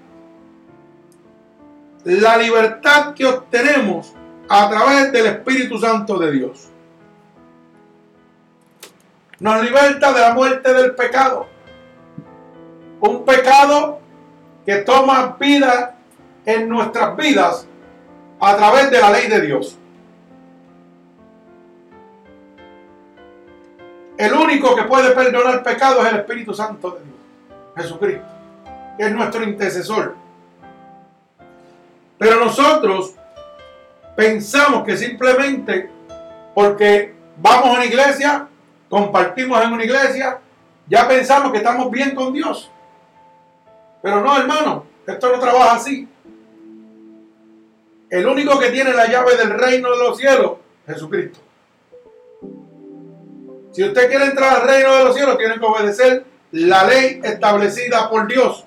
la 2.04 2.36
libertad 2.38 3.14
que 3.14 3.28
obtenemos 3.28 4.12
a 4.50 4.68
través 4.72 5.12
del 5.12 5.28
Espíritu 5.28 5.78
Santo 5.78 6.18
de 6.18 6.32
Dios. 6.32 6.68
Nos 9.40 9.64
liberta 9.64 10.12
de 10.14 10.20
la 10.20 10.34
muerte 10.34 10.74
del 10.74 10.96
pecado. 10.96 11.46
Un 13.02 13.24
pecado 13.24 14.00
que 14.66 14.78
toma 14.78 15.38
vida 15.40 15.96
en 16.44 16.70
nuestras 16.70 17.16
vidas 17.16 17.68
a 18.40 18.56
través 18.58 18.92
de 18.92 19.00
la 19.00 19.12
ley 19.12 19.28
de 19.28 19.42
Dios. 19.42 19.78
El 24.18 24.34
único 24.34 24.76
que 24.76 24.84
puede 24.84 25.12
perdonar 25.12 25.62
pecado 25.62 26.02
es 26.02 26.12
el 26.12 26.20
Espíritu 26.20 26.54
Santo 26.54 26.92
de 26.92 27.04
Dios, 27.04 27.18
Jesucristo, 27.76 28.28
que 28.98 29.04
es 29.04 29.12
nuestro 29.12 29.44
intercesor. 29.44 30.16
Pero 32.18 32.40
nosotros 32.40 33.14
pensamos 34.16 34.86
que 34.86 34.96
simplemente 34.96 35.90
porque 36.54 37.14
vamos 37.38 37.70
a 37.70 37.74
una 37.74 37.86
iglesia, 37.86 38.48
compartimos 38.90 39.62
en 39.62 39.74
una 39.74 39.84
iglesia, 39.84 40.40
ya 40.88 41.08
pensamos 41.08 41.52
que 41.52 41.58
estamos 41.58 41.92
bien 41.92 42.16
con 42.16 42.32
Dios. 42.32 42.72
Pero 44.02 44.22
no, 44.22 44.38
hermano, 44.38 44.86
esto 45.06 45.32
no 45.32 45.40
trabaja 45.40 45.76
así. 45.76 46.08
El 48.16 48.28
único 48.28 48.58
que 48.58 48.70
tiene 48.70 48.94
la 48.94 49.08
llave 49.08 49.36
del 49.36 49.50
reino 49.50 49.92
de 49.92 49.98
los 49.98 50.18
cielos, 50.18 50.54
Jesucristo. 50.88 51.38
Si 53.74 53.84
usted 53.84 54.08
quiere 54.08 54.28
entrar 54.28 54.62
al 54.62 54.68
reino 54.70 54.96
de 54.96 55.04
los 55.04 55.14
cielos, 55.14 55.38
tiene 55.38 55.60
que 55.60 55.66
obedecer 55.66 56.24
la 56.52 56.86
ley 56.86 57.20
establecida 57.22 58.10
por 58.10 58.26
Dios. 58.26 58.64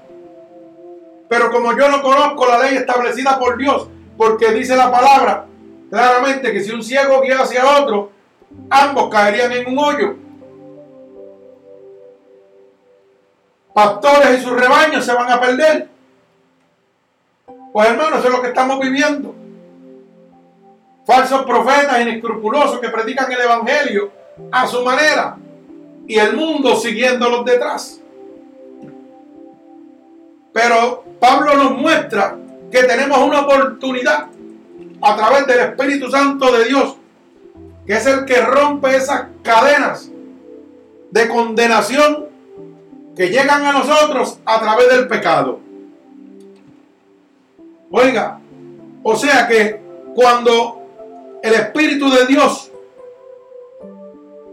Pero 1.30 1.50
como 1.50 1.74
yo 1.78 1.88
no 1.88 2.02
conozco 2.02 2.46
la 2.46 2.58
ley 2.58 2.76
establecida 2.76 3.38
por 3.38 3.56
Dios, 3.56 3.88
porque 4.18 4.52
dice 4.52 4.76
la 4.76 4.92
palabra 4.92 5.46
claramente 5.88 6.52
que 6.52 6.62
si 6.62 6.70
un 6.70 6.82
ciego 6.82 7.22
guía 7.22 7.40
hacia 7.40 7.80
otro, 7.80 8.12
ambos 8.68 9.08
caerían 9.08 9.50
en 9.52 9.66
un 9.66 9.78
hoyo. 9.78 10.16
Pastores 13.72 14.40
y 14.40 14.42
sus 14.42 14.60
rebaños 14.60 15.06
se 15.06 15.14
van 15.14 15.32
a 15.32 15.40
perder. 15.40 15.88
Pues 17.72 17.88
hermanos, 17.88 18.18
eso 18.18 18.28
es 18.28 18.34
lo 18.34 18.42
que 18.42 18.48
estamos 18.48 18.78
viviendo. 18.80 19.37
Falsos 21.08 21.46
profetas 21.46 22.02
inescrupulosos 22.02 22.80
que 22.80 22.90
predican 22.90 23.32
el 23.32 23.40
Evangelio 23.40 24.10
a 24.52 24.66
su 24.66 24.84
manera 24.84 25.38
y 26.06 26.18
el 26.18 26.36
mundo 26.36 26.76
siguiéndolos 26.76 27.46
detrás. 27.46 27.98
Pero 30.52 31.04
Pablo 31.18 31.54
nos 31.54 31.78
muestra 31.78 32.36
que 32.70 32.82
tenemos 32.82 33.16
una 33.20 33.40
oportunidad 33.40 34.26
a 35.00 35.16
través 35.16 35.46
del 35.46 35.60
Espíritu 35.60 36.10
Santo 36.10 36.52
de 36.52 36.66
Dios, 36.66 36.96
que 37.86 37.94
es 37.94 38.06
el 38.06 38.26
que 38.26 38.42
rompe 38.42 38.94
esas 38.94 39.28
cadenas 39.42 40.10
de 41.10 41.26
condenación 41.26 42.26
que 43.16 43.30
llegan 43.30 43.64
a 43.64 43.72
nosotros 43.72 44.40
a 44.44 44.60
través 44.60 44.90
del 44.90 45.08
pecado. 45.08 45.58
Oiga, 47.90 48.40
o 49.02 49.16
sea 49.16 49.48
que 49.48 49.80
cuando 50.14 50.77
el 51.48 51.54
Espíritu 51.54 52.10
de 52.10 52.26
Dios 52.26 52.70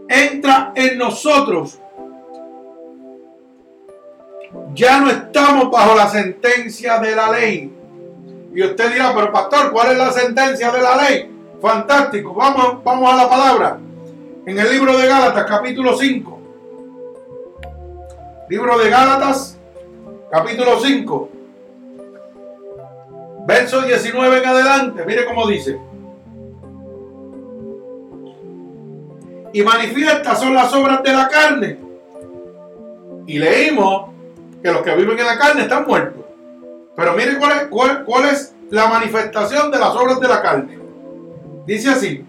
entra 0.08 0.72
en 0.74 0.98
nosotros, 0.98 1.78
ya 4.74 5.00
no 5.00 5.10
estamos 5.10 5.70
bajo 5.70 5.94
la 5.94 6.08
sentencia 6.08 6.98
de 6.98 7.14
la 7.14 7.30
ley. 7.30 7.72
Y 8.54 8.62
usted 8.62 8.92
dirá, 8.92 9.12
pero 9.14 9.32
pastor, 9.32 9.70
¿cuál 9.72 9.92
es 9.92 9.98
la 9.98 10.10
sentencia 10.12 10.70
de 10.70 10.80
la 10.80 10.96
ley? 10.96 11.30
Fantástico, 11.60 12.34
vamos, 12.34 12.82
vamos 12.82 13.12
a 13.12 13.16
la 13.16 13.28
palabra. 13.28 13.78
En 14.46 14.58
el 14.58 14.70
libro 14.70 14.96
de 14.96 15.06
Gálatas, 15.06 15.44
capítulo 15.46 15.96
5. 15.96 16.38
Libro 18.48 18.78
de 18.78 18.88
Gálatas, 18.88 19.58
capítulo 20.30 20.78
5. 20.80 21.28
Verso 23.46 23.82
19 23.82 24.38
en 24.38 24.46
adelante, 24.46 25.04
mire 25.06 25.26
cómo 25.26 25.46
dice. 25.46 25.78
Y 29.56 29.62
manifiestas 29.62 30.38
son 30.38 30.52
las 30.52 30.70
obras 30.74 31.02
de 31.02 31.14
la 31.14 31.28
carne. 31.30 31.78
Y 33.26 33.38
leímos 33.38 34.10
que 34.62 34.70
los 34.70 34.82
que 34.82 34.94
viven 34.94 35.18
en 35.18 35.24
la 35.24 35.38
carne 35.38 35.62
están 35.62 35.86
muertos. 35.86 36.26
Pero 36.94 37.14
mire 37.14 37.38
cuál 37.38 37.52
es, 37.52 38.04
cuál, 38.04 38.24
es 38.26 38.54
la 38.68 38.88
manifestación 38.88 39.70
de 39.70 39.78
las 39.78 39.96
obras 39.96 40.20
de 40.20 40.28
la 40.28 40.42
carne. 40.42 40.78
Dice 41.66 41.88
así. 41.88 42.22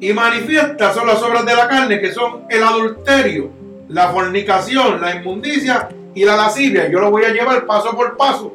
Y 0.00 0.12
manifiestas 0.14 0.94
son 0.94 1.06
las 1.06 1.22
obras 1.22 1.44
de 1.44 1.54
la 1.54 1.68
carne, 1.68 2.00
que 2.00 2.12
son 2.12 2.46
el 2.48 2.62
adulterio, 2.62 3.50
la 3.90 4.08
fornicación, 4.08 5.02
la 5.02 5.16
inmundicia 5.16 5.90
y 6.14 6.24
la 6.24 6.34
lascivia. 6.34 6.88
Yo 6.88 6.98
lo 6.98 7.10
voy 7.10 7.26
a 7.26 7.34
llevar 7.34 7.66
paso 7.66 7.94
por 7.94 8.16
paso 8.16 8.54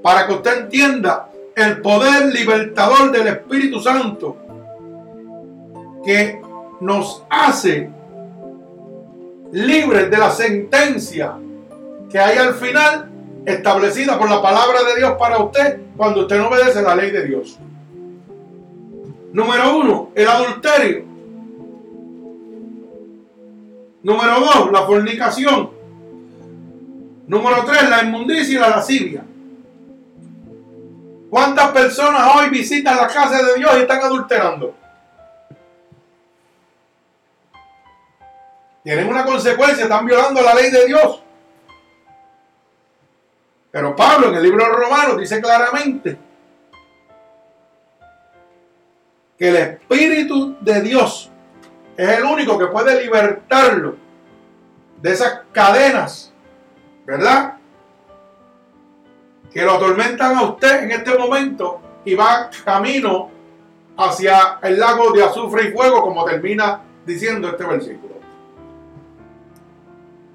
para 0.00 0.28
que 0.28 0.34
usted 0.34 0.58
entienda 0.58 1.28
el 1.58 1.80
poder 1.80 2.32
libertador 2.32 3.10
del 3.10 3.26
Espíritu 3.28 3.80
Santo 3.80 4.36
que 6.04 6.40
nos 6.80 7.24
hace 7.28 7.90
libres 9.52 10.10
de 10.10 10.16
la 10.16 10.30
sentencia 10.30 11.34
que 12.10 12.18
hay 12.18 12.38
al 12.38 12.54
final 12.54 13.10
establecida 13.44 14.18
por 14.18 14.30
la 14.30 14.40
palabra 14.42 14.82
de 14.82 14.96
Dios 14.96 15.12
para 15.18 15.38
usted 15.38 15.80
cuando 15.96 16.22
usted 16.22 16.38
no 16.38 16.48
obedece 16.48 16.82
la 16.82 16.94
ley 16.94 17.10
de 17.10 17.26
Dios. 17.26 17.58
Número 19.32 19.78
uno, 19.78 20.10
el 20.14 20.28
adulterio. 20.28 21.04
Número 24.02 24.40
dos, 24.40 24.72
la 24.72 24.82
fornicación. 24.82 25.70
Número 27.26 27.64
tres, 27.66 27.90
la 27.90 28.04
inmundicia 28.04 28.56
y 28.56 28.60
la 28.60 28.70
lascivia. 28.70 29.24
¿Cuántas 31.30 31.70
personas 31.72 32.34
hoy 32.34 32.48
visitan 32.48 32.96
la 32.96 33.06
casa 33.06 33.42
de 33.42 33.54
Dios 33.56 33.70
y 33.76 33.80
están 33.80 34.00
adulterando? 34.00 34.74
Tienen 38.82 39.08
una 39.08 39.24
consecuencia, 39.26 39.84
están 39.84 40.06
violando 40.06 40.40
la 40.40 40.54
ley 40.54 40.70
de 40.70 40.86
Dios. 40.86 41.22
Pero 43.70 43.94
Pablo 43.94 44.28
en 44.28 44.36
el 44.36 44.42
libro 44.42 44.64
de 44.64 44.72
Romanos 44.72 45.18
dice 45.18 45.42
claramente 45.42 46.18
que 49.38 49.48
el 49.48 49.56
Espíritu 49.56 50.56
de 50.60 50.80
Dios 50.80 51.30
es 51.96 52.08
el 52.08 52.24
único 52.24 52.58
que 52.58 52.66
puede 52.68 53.02
libertarlo 53.02 53.96
de 55.02 55.12
esas 55.12 55.42
cadenas, 55.52 56.32
¿verdad? 57.04 57.57
Que 59.52 59.62
lo 59.62 59.72
atormentan 59.72 60.36
a 60.36 60.42
usted 60.42 60.84
en 60.84 60.92
este 60.92 61.16
momento 61.16 61.80
y 62.04 62.14
va 62.14 62.50
camino 62.64 63.30
hacia 63.96 64.58
el 64.62 64.78
lago 64.78 65.12
de 65.12 65.24
azufre 65.24 65.68
y 65.68 65.72
fuego, 65.72 66.02
como 66.02 66.24
termina 66.24 66.80
diciendo 67.04 67.48
este 67.48 67.64
versículo. 67.64 68.14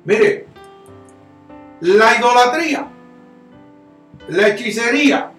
Mire, 0.05 0.47
la 1.81 2.17
idolatría, 2.17 2.87
la 4.27 4.47
hechicería, 4.47 5.31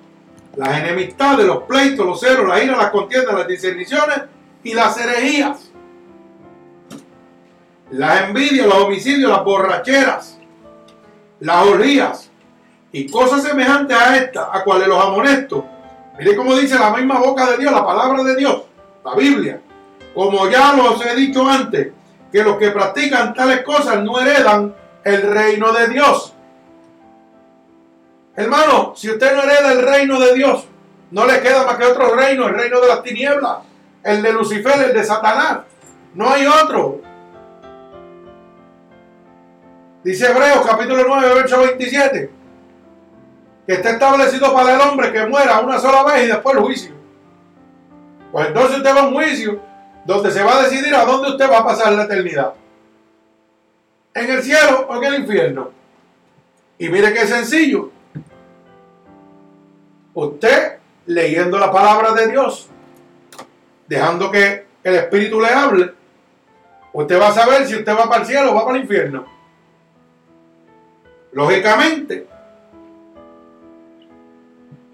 las 0.56 0.78
enemistades, 0.78 1.46
los 1.46 1.64
pleitos, 1.64 2.06
los 2.06 2.20
ceros, 2.20 2.48
las 2.48 2.62
iras, 2.62 2.78
las 2.78 2.90
contiendas, 2.90 3.34
las 3.34 3.46
discerniciones 3.46 4.22
y 4.62 4.72
las 4.72 4.96
herejías, 4.98 5.70
las 7.90 8.22
envidias, 8.22 8.66
los 8.66 8.76
homicidios, 8.76 9.30
las 9.30 9.44
borracheras, 9.44 10.38
las 11.40 11.66
orgías 11.66 12.30
y 12.94 13.10
cosas 13.10 13.42
semejantes 13.42 13.96
a 13.96 14.16
estas, 14.16 14.46
a 14.52 14.62
cuales 14.62 14.86
los 14.86 15.04
amonesto. 15.04 15.66
Mire 16.16 16.36
cómo 16.36 16.54
dice 16.54 16.78
la 16.78 16.90
misma 16.90 17.18
boca 17.18 17.50
de 17.50 17.58
Dios, 17.58 17.72
la 17.72 17.84
palabra 17.84 18.22
de 18.22 18.36
Dios, 18.36 18.62
la 19.04 19.16
Biblia. 19.16 19.60
Como 20.14 20.48
ya 20.48 20.74
los 20.74 21.04
he 21.04 21.16
dicho 21.16 21.44
antes, 21.44 21.88
que 22.30 22.44
los 22.44 22.56
que 22.56 22.70
practican 22.70 23.34
tales 23.34 23.62
cosas 23.62 24.00
no 24.04 24.20
heredan 24.20 24.72
el 25.02 25.22
reino 25.22 25.72
de 25.72 25.88
Dios. 25.88 26.34
Hermano, 28.36 28.92
si 28.94 29.10
usted 29.10 29.34
no 29.34 29.42
hereda 29.42 29.72
el 29.72 29.82
reino 29.82 30.20
de 30.20 30.34
Dios, 30.34 30.64
no 31.10 31.26
le 31.26 31.40
queda 31.40 31.66
más 31.66 31.76
que 31.76 31.86
otro 31.86 32.14
reino, 32.14 32.46
el 32.46 32.54
reino 32.54 32.80
de 32.80 32.86
las 32.86 33.02
tinieblas, 33.02 33.58
el 34.04 34.22
de 34.22 34.32
Lucifer, 34.32 34.80
el 34.80 34.94
de 34.94 35.02
Satanás. 35.02 35.62
No 36.14 36.30
hay 36.30 36.46
otro. 36.46 37.00
Dice 40.04 40.30
Hebreos 40.30 40.64
capítulo 40.64 41.02
9, 41.08 41.34
verso 41.34 41.58
27, 41.58 42.43
que 43.66 43.74
está 43.74 43.90
establecido 43.90 44.52
para 44.52 44.74
el 44.74 44.80
hombre 44.80 45.12
que 45.12 45.26
muera 45.26 45.60
una 45.60 45.78
sola 45.78 46.02
vez 46.04 46.24
y 46.24 46.26
después 46.28 46.56
el 46.56 46.62
juicio. 46.62 46.94
Pues 48.30 48.48
entonces 48.48 48.78
usted 48.78 48.94
va 48.94 49.00
a 49.00 49.06
un 49.08 49.14
juicio 49.14 49.60
donde 50.04 50.30
se 50.30 50.42
va 50.42 50.58
a 50.58 50.62
decidir 50.64 50.94
a 50.94 51.04
dónde 51.04 51.30
usted 51.30 51.50
va 51.50 51.58
a 51.58 51.64
pasar 51.64 51.92
la 51.92 52.04
eternidad. 52.04 52.52
En 54.12 54.30
el 54.30 54.42
cielo 54.42 54.86
o 54.88 54.96
en 54.96 55.04
el 55.04 55.20
infierno. 55.20 55.70
Y 56.78 56.88
mire 56.88 57.12
qué 57.12 57.26
sencillo. 57.26 57.90
Usted 60.12 60.78
leyendo 61.06 61.58
la 61.58 61.70
palabra 61.70 62.12
de 62.12 62.28
Dios, 62.28 62.68
dejando 63.86 64.30
que 64.30 64.66
el 64.82 64.94
Espíritu 64.94 65.40
le 65.40 65.48
hable, 65.48 65.92
usted 66.92 67.20
va 67.20 67.28
a 67.28 67.32
saber 67.32 67.66
si 67.66 67.76
usted 67.76 67.92
va 67.92 68.08
para 68.08 68.22
el 68.22 68.26
cielo 68.26 68.52
o 68.52 68.54
va 68.54 68.64
para 68.64 68.76
el 68.76 68.82
infierno. 68.82 69.26
Lógicamente, 71.32 72.26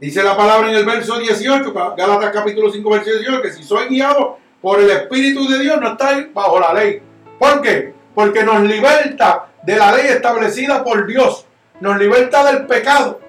dice 0.00 0.22
la 0.22 0.36
palabra 0.36 0.70
en 0.70 0.76
el 0.76 0.84
verso 0.84 1.18
18, 1.18 1.72
Gálatas 1.96 2.30
capítulo 2.32 2.70
5, 2.72 2.90
verso 2.90 3.10
18, 3.10 3.42
que 3.42 3.52
si 3.52 3.62
soy 3.62 3.88
guiado 3.88 4.38
por 4.60 4.80
el 4.80 4.90
Espíritu 4.90 5.46
de 5.48 5.58
Dios 5.58 5.80
no 5.80 5.92
está 5.92 6.26
bajo 6.32 6.58
la 6.58 6.72
ley. 6.72 7.02
¿Por 7.38 7.60
qué? 7.60 7.94
Porque 8.14 8.42
nos 8.42 8.62
liberta 8.62 9.46
de 9.62 9.76
la 9.76 9.92
ley 9.92 10.06
establecida 10.08 10.82
por 10.82 11.06
Dios. 11.06 11.46
Nos 11.80 11.98
liberta 11.98 12.44
del 12.44 12.66
pecado 12.66 13.20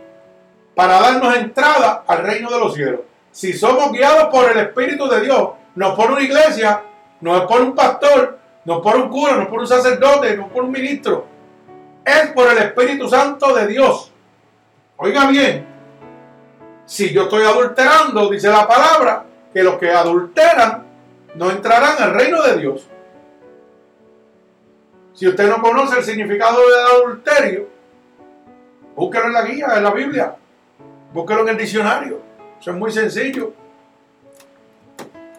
para 0.76 1.00
darnos 1.00 1.36
entrada 1.38 2.04
al 2.08 2.24
reino 2.24 2.50
de 2.50 2.60
los 2.60 2.74
cielos. 2.74 3.02
Si 3.32 3.54
somos 3.54 3.92
guiados 3.92 4.26
por 4.26 4.52
el 4.52 4.58
Espíritu 4.58 5.08
de 5.08 5.22
Dios, 5.22 5.50
no 5.76 5.96
por 5.96 6.12
una 6.12 6.22
iglesia, 6.22 6.84
no 7.22 7.38
es 7.38 7.44
por 7.44 7.62
un 7.62 7.74
pastor, 7.74 8.40
no 8.66 8.78
es 8.78 8.82
por 8.82 8.96
un 8.98 9.10
cura, 9.10 9.36
no 9.36 9.44
es 9.44 9.48
por 9.48 9.60
un 9.60 9.68
sacerdote, 9.68 10.36
no 10.36 10.48
es 10.48 10.52
por 10.52 10.64
un 10.64 10.72
ministro. 10.72 11.26
Es 12.04 12.32
por 12.32 12.52
el 12.52 12.58
Espíritu 12.58 13.08
Santo 13.08 13.54
de 13.56 13.68
Dios. 13.68 14.12
Oiga 14.98 15.28
bien, 15.28 15.66
si 16.92 17.14
yo 17.14 17.24
estoy 17.24 17.42
adulterando, 17.46 18.30
dice 18.30 18.50
la 18.50 18.68
palabra, 18.68 19.24
que 19.54 19.64
los 19.64 19.76
que 19.76 19.90
adulteran 19.90 20.86
no 21.36 21.50
entrarán 21.50 22.04
al 22.04 22.14
reino 22.14 22.44
de 22.44 22.58
Dios. 22.58 22.86
Si 25.14 25.26
usted 25.26 25.48
no 25.48 25.62
conoce 25.62 26.00
el 26.00 26.04
significado 26.04 26.60
del 26.60 26.86
adulterio, 26.86 27.70
búsquelo 28.94 29.28
en 29.28 29.34
la 29.34 29.42
guía, 29.44 29.68
en 29.78 29.84
la 29.86 29.92
Biblia. 29.92 30.36
Búsquelo 31.14 31.44
en 31.44 31.50
el 31.50 31.58
diccionario. 31.58 32.20
Eso 32.60 32.72
es 32.72 32.78
muy 32.78 32.92
sencillo. 32.92 33.54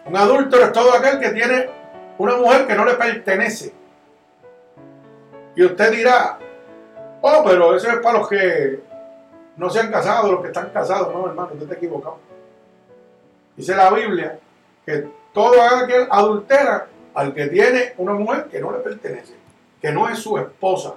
Un 0.05 0.17
adulto 0.17 0.59
es 0.59 0.71
todo 0.71 0.91
aquel 0.91 1.19
que 1.19 1.29
tiene 1.29 1.69
una 2.17 2.35
mujer 2.35 2.65
que 2.65 2.73
no 2.73 2.83
le 2.83 2.95
pertenece. 2.95 3.71
Y 5.55 5.63
usted 5.63 5.91
dirá, 5.91 6.39
oh, 7.21 7.43
pero 7.45 7.75
eso 7.75 7.91
es 7.91 7.97
para 7.97 8.17
los 8.17 8.27
que 8.27 8.92
no 9.57 9.69
se 9.69 9.79
han 9.79 9.91
casado, 9.91 10.31
los 10.31 10.41
que 10.41 10.47
están 10.47 10.69
casados. 10.69 11.13
No, 11.13 11.27
hermano, 11.27 11.49
usted 11.53 11.63
está 11.63 11.75
equivocado. 11.75 12.17
Dice 13.55 13.75
la 13.75 13.91
Biblia 13.91 14.39
que 14.85 15.07
todo 15.33 15.61
aquel 15.61 16.07
adultera 16.09 16.87
al 17.13 17.33
que 17.33 17.47
tiene 17.47 17.93
una 17.97 18.13
mujer 18.13 18.45
que 18.45 18.59
no 18.59 18.71
le 18.71 18.79
pertenece, 18.79 19.35
que 19.81 19.91
no 19.91 20.09
es 20.09 20.19
su 20.19 20.37
esposa. 20.37 20.95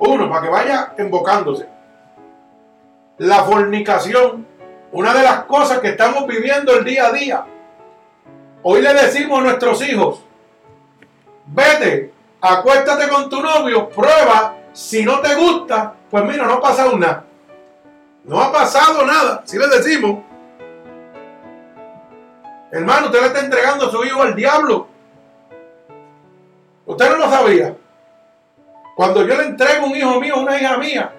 Uno, 0.00 0.30
para 0.30 0.42
que 0.42 0.48
vaya 0.48 0.94
invocándose. 0.98 1.66
La 3.18 3.42
fornicación, 3.42 4.46
una 4.92 5.12
de 5.12 5.22
las 5.22 5.44
cosas 5.44 5.80
que 5.80 5.88
estamos 5.88 6.26
viviendo 6.26 6.76
el 6.76 6.84
día 6.84 7.06
a 7.06 7.12
día. 7.12 7.44
Hoy 8.62 8.80
le 8.80 8.94
decimos 8.94 9.40
a 9.40 9.42
nuestros 9.42 9.86
hijos, 9.88 10.22
vete, 11.46 12.12
acuéstate 12.40 13.08
con 13.08 13.28
tu 13.28 13.40
novio, 13.40 13.88
prueba, 13.88 14.57
si 14.78 15.04
no 15.04 15.18
te 15.18 15.34
gusta, 15.34 15.92
pues 16.08 16.24
mira, 16.24 16.46
no 16.46 16.52
ha 16.52 16.60
pasado 16.60 16.96
nada. 16.96 17.24
No 18.22 18.40
ha 18.40 18.52
pasado 18.52 19.04
nada. 19.04 19.42
Si 19.44 19.58
le 19.58 19.66
decimos, 19.66 20.20
hermano, 22.70 23.06
usted 23.06 23.20
le 23.20 23.26
está 23.26 23.40
entregando 23.40 23.86
a 23.86 23.90
su 23.90 24.04
hijo 24.04 24.22
al 24.22 24.36
diablo. 24.36 24.86
Usted 26.86 27.10
no 27.10 27.16
lo 27.16 27.28
sabía. 27.28 27.74
Cuando 28.94 29.26
yo 29.26 29.36
le 29.36 29.46
entrego 29.46 29.86
un 29.86 29.96
hijo 29.96 30.20
mío, 30.20 30.38
una 30.38 30.56
hija 30.56 30.76
mía, 30.78 31.12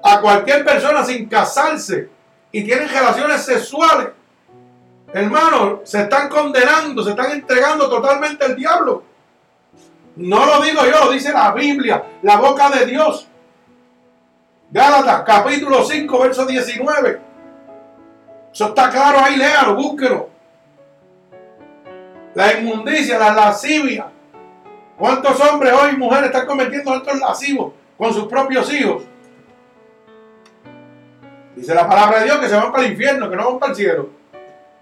a 0.00 0.20
cualquier 0.20 0.64
persona 0.64 1.04
sin 1.04 1.28
casarse 1.28 2.08
y 2.52 2.62
tienen 2.62 2.88
relaciones 2.88 3.44
sexuales, 3.44 4.10
hermano, 5.12 5.80
se 5.82 6.02
están 6.02 6.28
condenando, 6.28 7.02
se 7.02 7.10
están 7.10 7.32
entregando 7.32 7.90
totalmente 7.90 8.44
al 8.44 8.54
diablo. 8.54 9.02
No 10.16 10.46
lo 10.46 10.62
digo 10.62 10.82
yo, 10.84 11.06
lo 11.06 11.12
dice 11.12 11.32
la 11.32 11.52
Biblia, 11.52 12.02
la 12.22 12.36
boca 12.36 12.70
de 12.70 12.86
Dios. 12.86 13.28
Gálatas, 14.70 15.22
capítulo 15.22 15.84
5, 15.84 16.18
verso 16.18 16.46
19. 16.46 17.20
Eso 18.52 18.66
está 18.68 18.90
claro 18.90 19.18
ahí, 19.20 19.36
léalo, 19.36 19.74
búsquelo. 19.74 20.30
La 22.34 22.58
inmundicia, 22.58 23.18
la 23.18 23.32
lascivia, 23.32 24.08
¿Cuántos 24.98 25.40
hombres 25.40 25.72
hoy 25.72 25.96
mujeres 25.96 26.26
están 26.26 26.46
cometiendo 26.46 26.92
actos 26.92 27.18
lascivos 27.18 27.72
con 27.98 28.14
sus 28.14 28.26
propios 28.26 28.72
hijos? 28.72 29.02
Dice 31.56 31.74
la 31.74 31.88
palabra 31.88 32.20
de 32.20 32.26
Dios 32.26 32.38
que 32.38 32.48
se 32.48 32.56
van 32.56 32.70
para 32.70 32.84
el 32.84 32.92
infierno, 32.92 33.28
que 33.28 33.36
no 33.36 33.50
van 33.50 33.58
para 33.58 33.72
el 33.72 33.76
cielo. 33.76 34.10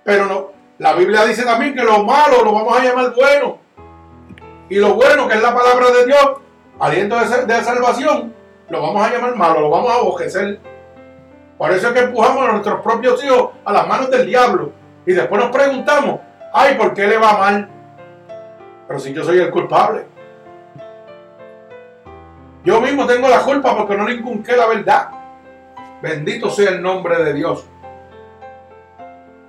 Pero 0.05 0.27
no, 0.27 0.51
la 0.79 0.95
Biblia 0.95 1.25
dice 1.25 1.45
también 1.45 1.75
que 1.75 1.83
lo 1.83 2.05
malo 2.05 2.45
lo 2.45 2.53
vamos 2.53 2.79
a 2.79 2.85
llamar 2.85 3.15
bueno. 3.15 3.59
Y 4.69 4.77
lo 4.77 4.95
bueno, 4.95 5.29
que 5.29 5.35
es 5.35 5.43
la 5.43 5.55
palabra 5.55 5.91
de 5.91 6.07
Dios, 6.07 6.33
aliento 6.79 7.19
de, 7.19 7.47
de 7.47 7.65
salvación, 7.65 8.35
lo 8.69 8.81
vamos 8.81 9.07
a 9.07 9.13
llamar 9.13 9.37
malo, 9.37 9.61
lo 9.61 9.71
vamos 9.71 9.91
a 9.91 9.97
abojecer. 9.97 10.61
Por 11.59 11.71
eso 11.71 11.89
es 11.89 11.93
que 11.93 12.01
empujamos 12.01 12.49
a 12.49 12.53
nuestros 12.53 12.81
propios 12.81 13.23
hijos 13.23 13.51
a 13.65 13.73
las 13.73 13.87
manos 13.87 14.11
del 14.11 14.27
diablo. 14.27 14.73
Y 15.07 15.13
después 15.13 15.41
nos 15.41 15.51
preguntamos, 15.51 16.21
ay, 16.53 16.77
¿por 16.77 16.95
qué 16.95 17.07
le 17.07 17.19
va 17.19 17.39
mal? 17.39 17.69
Pero 18.89 18.99
si 18.99 19.13
yo 19.13 19.25
soy 19.25 19.39
el 19.39 19.51
culpable. 19.51 20.07
Yo 22.65 22.81
mismo 22.81 23.07
tengo 23.07 23.29
la 23.29 23.41
culpa 23.41 23.77
porque 23.77 23.97
no 23.97 24.07
le 24.07 24.15
inculqué 24.15 24.57
la 24.57 24.67
verdad. 24.67 25.09
Bendito 26.01 26.51
sea 26.51 26.71
el 26.71 26.83
nombre 26.83 27.23
de 27.23 27.33
Dios. 27.33 27.67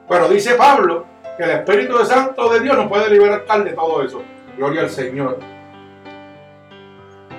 Pero 0.08 0.28
dice 0.28 0.56
Pablo 0.56 1.06
que 1.38 1.44
el 1.44 1.50
Espíritu 1.52 1.98
Santo 2.06 2.50
de 2.50 2.60
Dios 2.60 2.78
nos 2.78 2.88
puede 2.88 3.10
liberar 3.10 3.44
de 3.64 3.72
todo 3.72 4.04
eso. 4.04 4.22
Gloria 4.58 4.82
al 4.82 4.90
Señor. 4.90 5.40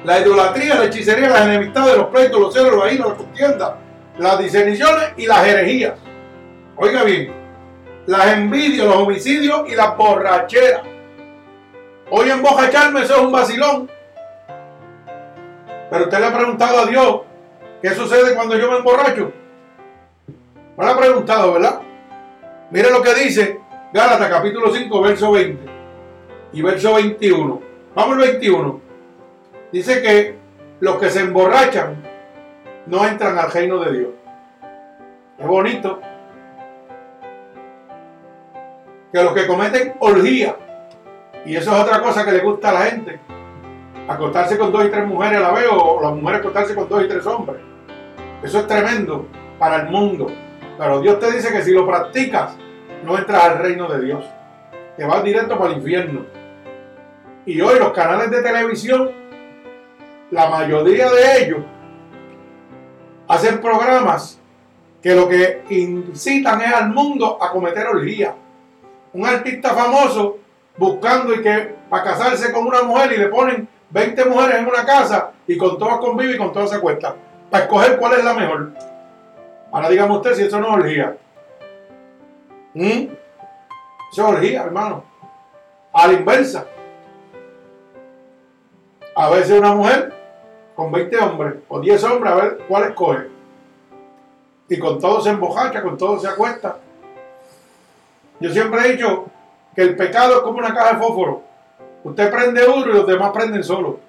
La 0.05 0.21
idolatría, 0.21 0.75
la 0.75 0.85
hechicería, 0.85 1.29
las 1.31 1.47
enemistades, 1.47 1.97
los 1.97 2.09
pleitos, 2.09 2.41
los 2.41 2.53
celos, 2.53 2.77
la 2.77 2.93
ira, 2.93 3.07
la 3.09 3.15
contienda, 3.15 3.79
las 4.19 4.39
diseniciones 4.39 5.13
y 5.17 5.27
las 5.27 5.47
herejías. 5.47 5.95
Oiga 6.77 7.05
bien, 7.05 7.33
las 8.07 8.27
envidias, 8.33 8.87
los 8.87 8.97
homicidios 8.97 9.69
y 9.69 9.75
las 9.75 9.97
borracheras 9.97 10.83
Hoy 12.11 12.29
embojacharme, 12.29 13.03
eso 13.03 13.15
es 13.15 13.21
un 13.23 13.33
vacilón. 13.33 13.91
Pero 15.91 16.05
usted 16.05 16.19
le 16.19 16.27
ha 16.27 16.37
preguntado 16.37 16.81
a 16.81 16.87
Dios, 16.87 17.21
¿qué 17.81 17.91
sucede 17.95 18.35
cuando 18.35 18.59
yo 18.59 18.71
me 18.71 18.79
emborracho? 18.79 19.33
Me 20.77 20.85
lo 20.85 20.91
ha 20.91 20.99
preguntado, 20.99 21.55
¿verdad? 21.55 21.81
Mire 22.71 22.91
lo 22.91 23.01
que 23.01 23.15
dice 23.15 23.61
Gálatas 23.93 24.29
capítulo 24.29 24.75
5, 24.75 25.01
verso 25.01 25.33
20 25.33 25.74
y 26.55 26.63
verso 26.63 26.95
21. 26.95 27.61
Vamos 27.95 28.13
al 28.15 28.23
21. 28.23 28.81
Dice 29.73 30.01
que 30.01 30.37
los 30.81 30.97
que 30.97 31.11
se 31.11 31.21
emborrachan 31.21 31.97
no 32.87 33.07
entran 33.07 33.37
al 33.39 33.51
reino 33.51 33.79
de 33.81 33.99
Dios. 33.99 34.11
Es 35.39 35.47
bonito. 35.47 36.01
Que 39.13 39.23
los 39.23 39.33
que 39.33 39.47
cometen 39.47 39.95
orgía 39.99 40.57
y 41.45 41.57
eso 41.57 41.73
es 41.73 41.83
otra 41.83 42.01
cosa 42.01 42.25
que 42.25 42.33
le 42.33 42.41
gusta 42.41 42.71
a 42.71 42.73
la 42.73 42.81
gente. 42.83 43.21
Acostarse 44.09 44.57
con 44.57 44.73
dos 44.73 44.85
y 44.85 44.89
tres 44.89 45.07
mujeres 45.07 45.39
a 45.39 45.43
la 45.43 45.53
vez 45.53 45.67
o 45.71 46.01
las 46.01 46.13
mujeres 46.13 46.41
acostarse 46.41 46.75
con 46.75 46.89
dos 46.89 47.05
y 47.05 47.09
tres 47.09 47.27
hombres. 47.27 47.61
Eso 48.43 48.61
es 48.61 48.67
tremendo 48.67 49.27
para 49.59 49.83
el 49.83 49.89
mundo. 49.89 50.29
Pero 50.79 51.01
Dios 51.01 51.19
te 51.19 51.33
dice 51.33 51.53
que 51.53 51.63
si 51.63 51.73
lo 51.73 51.87
practicas, 51.87 52.57
no 53.05 53.19
entras 53.19 53.45
al 53.45 53.59
reino 53.59 53.89
de 53.89 54.05
Dios. 54.05 54.25
Te 54.97 55.05
vas 55.05 55.23
directo 55.23 55.59
para 55.59 55.73
el 55.73 55.79
infierno. 55.79 56.44
Y 57.47 57.61
hoy 57.61 57.79
los 57.79 57.93
canales 57.93 58.31
de 58.31 58.43
televisión, 58.43 59.11
la 60.31 60.49
mayoría 60.49 61.11
de 61.11 61.45
ellos, 61.45 61.61
hacen 63.29 63.61
programas 63.61 64.41
que 65.03 65.15
lo 65.15 65.29
que 65.29 65.63
incitan 65.69 66.63
es 66.63 66.73
al 66.73 66.91
mundo 66.91 67.39
a 67.43 67.51
cometer 67.51 67.87
orgía. 67.87 68.35
Un 69.13 69.27
artista 69.27 69.75
famoso 69.75 70.39
buscando 70.79 71.35
y 71.35 71.43
que 71.43 71.75
para 71.91 72.05
casarse 72.05 72.51
con 72.51 72.67
una 72.67 72.83
mujer 72.83 73.13
y 73.13 73.19
le 73.19 73.29
ponen 73.29 73.69
20 73.91 74.25
mujeres 74.25 74.57
en 74.57 74.67
una 74.67 74.85
casa 74.87 75.33
y 75.47 75.59
con 75.59 75.79
todas 75.79 75.99
convive 75.99 76.35
y 76.35 76.39
con 76.39 76.53
todas 76.53 76.71
se 76.71 76.77
acuesta. 76.77 77.15
Para 77.51 77.65
escoger 77.65 77.99
cuál 77.99 78.15
es 78.15 78.25
la 78.25 78.33
mejor. 78.33 78.73
Ahora 79.71 79.91
dígame 79.91 80.17
usted 80.17 80.35
si 80.35 80.43
eso 80.45 80.59
no 80.59 80.69
es 80.69 80.73
orgía. 80.73 81.17
¿Mm? 82.73 83.09
Eso 84.11 84.13
es 84.13 84.19
orgía, 84.19 84.63
hermano. 84.63 85.05
A 85.93 86.07
la 86.07 86.15
inversa. 86.15 86.67
A 89.17 89.31
veces 89.31 89.59
una 89.59 89.75
mujer 89.75 90.13
con 90.75 90.91
20 90.91 91.19
hombres 91.19 91.55
o 91.69 91.81
10 91.81 92.05
hombres 92.05 92.33
a 92.33 92.37
ver 92.37 92.59
cuál 92.69 92.85
escoge. 92.85 93.29
Y 94.69 94.79
con 94.79 94.99
todo 94.99 95.21
se 95.21 95.31
embojacha, 95.31 95.83
con 95.83 95.97
todo 95.97 96.19
se 96.19 96.29
acuesta. 96.29 96.79
Yo 98.41 98.51
siempre 98.51 98.81
he 98.81 98.93
dicho, 98.93 99.27
que 99.75 99.83
el 99.83 99.97
pecado 99.97 100.37
es 100.37 100.41
como 100.41 100.59
una 100.59 100.75
caja 100.75 100.95
de 100.95 101.03
fósforo. 101.03 101.43
Usted 102.05 102.31
prende 102.31 102.67
uno 102.67 102.87
y 102.87 102.93
los 102.93 103.07
demás 103.07 103.33
prenden 103.33 103.65
solo. 103.65 104.01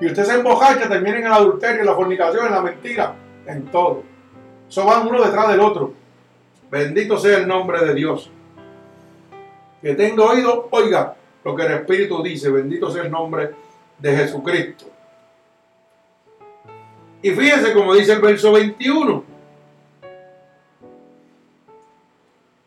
Y 0.00 0.06
usted 0.06 0.24
se 0.24 0.34
embojacha, 0.34 0.88
termina 0.88 1.18
en 1.18 1.26
el 1.26 1.32
adulterio, 1.32 1.80
en 1.80 1.86
la 1.86 1.94
fornicación, 1.94 2.46
en 2.46 2.52
la 2.52 2.62
mentira, 2.62 3.14
en 3.46 3.66
todo. 3.66 4.02
Eso 4.68 4.84
van 4.84 5.06
uno 5.06 5.22
detrás 5.22 5.48
del 5.48 5.60
otro. 5.60 5.92
Bendito 6.70 7.18
sea 7.18 7.38
el 7.38 7.46
nombre 7.46 7.84
de 7.84 7.94
Dios. 7.94 8.30
Que 9.80 9.94
tenga 9.94 10.24
oído, 10.24 10.68
oiga 10.70 11.14
lo 11.44 11.54
que 11.54 11.66
el 11.66 11.72
Espíritu 11.72 12.22
dice. 12.22 12.50
Bendito 12.50 12.90
sea 12.90 13.02
el 13.02 13.10
nombre 13.10 13.50
de 14.02 14.16
Jesucristo. 14.16 14.84
Y 17.22 17.30
fíjense 17.30 17.72
como 17.72 17.94
dice 17.94 18.12
el 18.12 18.20
verso 18.20 18.52
21. 18.52 19.32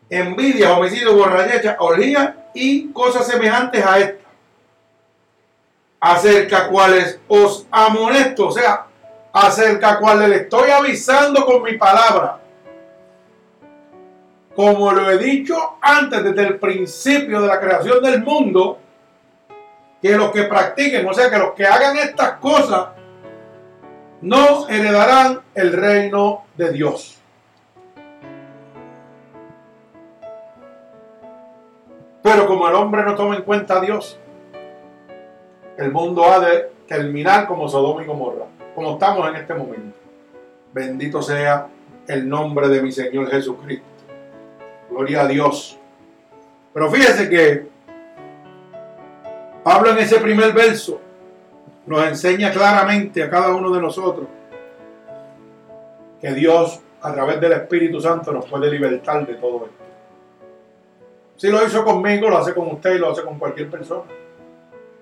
envidia, 0.08 0.76
homicidio, 0.76 1.16
borrachecha, 1.16 1.76
orgía 1.80 2.48
y 2.54 2.92
cosas 2.92 3.26
semejantes 3.26 3.84
a 3.84 3.98
esta. 3.98 4.26
Acerca 5.98 6.68
cuales 6.68 7.18
os 7.26 7.66
amonesto, 7.70 8.48
o 8.48 8.52
sea, 8.52 8.86
acerca 9.32 9.98
cuales 9.98 10.28
le 10.28 10.36
estoy 10.36 10.70
avisando 10.70 11.44
con 11.44 11.62
mi 11.62 11.76
palabra. 11.76 12.38
Como 14.54 14.92
lo 14.92 15.10
he 15.10 15.18
dicho 15.18 15.56
antes, 15.80 16.22
desde 16.22 16.46
el 16.46 16.58
principio 16.58 17.42
de 17.42 17.48
la 17.48 17.60
creación 17.60 18.02
del 18.02 18.22
mundo, 18.22 18.78
que 20.00 20.16
los 20.16 20.30
que 20.30 20.44
practiquen, 20.44 21.06
o 21.06 21.12
sea, 21.12 21.30
que 21.30 21.38
los 21.38 21.52
que 21.52 21.66
hagan 21.66 21.96
estas 21.96 22.32
cosas, 22.32 22.88
no 24.20 24.68
heredarán 24.68 25.40
el 25.54 25.72
reino 25.72 26.44
de 26.56 26.72
Dios. 26.72 27.18
Pero 32.22 32.46
como 32.46 32.68
el 32.68 32.74
hombre 32.74 33.04
no 33.04 33.14
toma 33.14 33.36
en 33.36 33.42
cuenta 33.42 33.78
a 33.78 33.80
Dios, 33.80 34.18
el 35.76 35.92
mundo 35.92 36.24
ha 36.24 36.40
de 36.40 36.70
terminar 36.88 37.46
como 37.46 37.68
Sodoma 37.68 38.02
y 38.02 38.06
Gomorra, 38.06 38.46
como 38.74 38.94
estamos 38.94 39.28
en 39.28 39.36
este 39.36 39.54
momento. 39.54 39.96
Bendito 40.72 41.22
sea 41.22 41.68
el 42.08 42.28
nombre 42.28 42.68
de 42.68 42.82
mi 42.82 42.90
Señor 42.90 43.30
Jesucristo. 43.30 43.86
Gloria 44.90 45.22
a 45.22 45.28
Dios. 45.28 45.78
Pero 46.72 46.90
fíjese 46.90 47.28
que 47.28 47.75
Pablo 49.66 49.90
en 49.90 49.98
ese 49.98 50.20
primer 50.20 50.52
verso 50.52 51.00
nos 51.86 52.06
enseña 52.06 52.52
claramente 52.52 53.20
a 53.20 53.28
cada 53.28 53.52
uno 53.52 53.74
de 53.74 53.80
nosotros 53.80 54.28
que 56.20 56.32
Dios 56.34 56.78
a 57.02 57.12
través 57.12 57.40
del 57.40 57.50
Espíritu 57.50 58.00
Santo 58.00 58.30
nos 58.30 58.48
puede 58.48 58.70
libertar 58.70 59.26
de 59.26 59.34
todo 59.34 59.64
esto. 59.64 59.84
Si 61.34 61.48
lo 61.48 61.66
hizo 61.66 61.84
conmigo, 61.84 62.30
lo 62.30 62.38
hace 62.38 62.54
con 62.54 62.68
usted 62.68 62.94
y 62.94 62.98
lo 63.00 63.10
hace 63.10 63.24
con 63.24 63.40
cualquier 63.40 63.68
persona. 63.68 64.04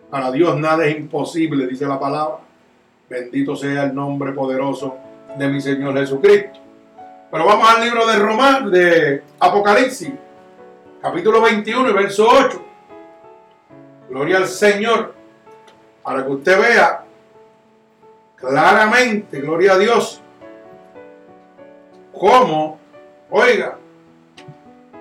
Para 0.09 0.33
Dios 0.33 0.57
nada 0.57 0.87
es 0.87 0.97
imposible, 0.97 1.67
dice 1.67 1.85
la 1.85 2.01
palabra. 2.01 2.39
Bendito 3.07 3.55
sea 3.57 3.85
el 3.85 3.95
nombre 3.95 4.33
poderoso 4.33 4.97
de 5.37 5.47
mi 5.47 5.61
Señor 5.61 5.95
Jesucristo. 5.99 6.59
Pero 7.31 7.45
vamos 7.45 7.69
al 7.69 7.85
libro 7.85 8.07
de 8.07 8.19
Román, 8.19 8.71
de 8.71 9.25
Apocalipsis, 9.41 10.15
capítulo 11.03 11.43
21 11.43 11.91
y 11.91 11.93
verso 11.93 12.27
8. 12.27 12.74
Gloria 14.15 14.37
al 14.37 14.47
Señor, 14.47 15.13
para 16.05 16.25
que 16.25 16.31
usted 16.31 16.57
vea 16.57 17.05
claramente, 18.37 19.41
gloria 19.41 19.73
a 19.73 19.79
Dios, 19.79 20.23
cómo, 22.13 22.79
oiga, 23.29 23.77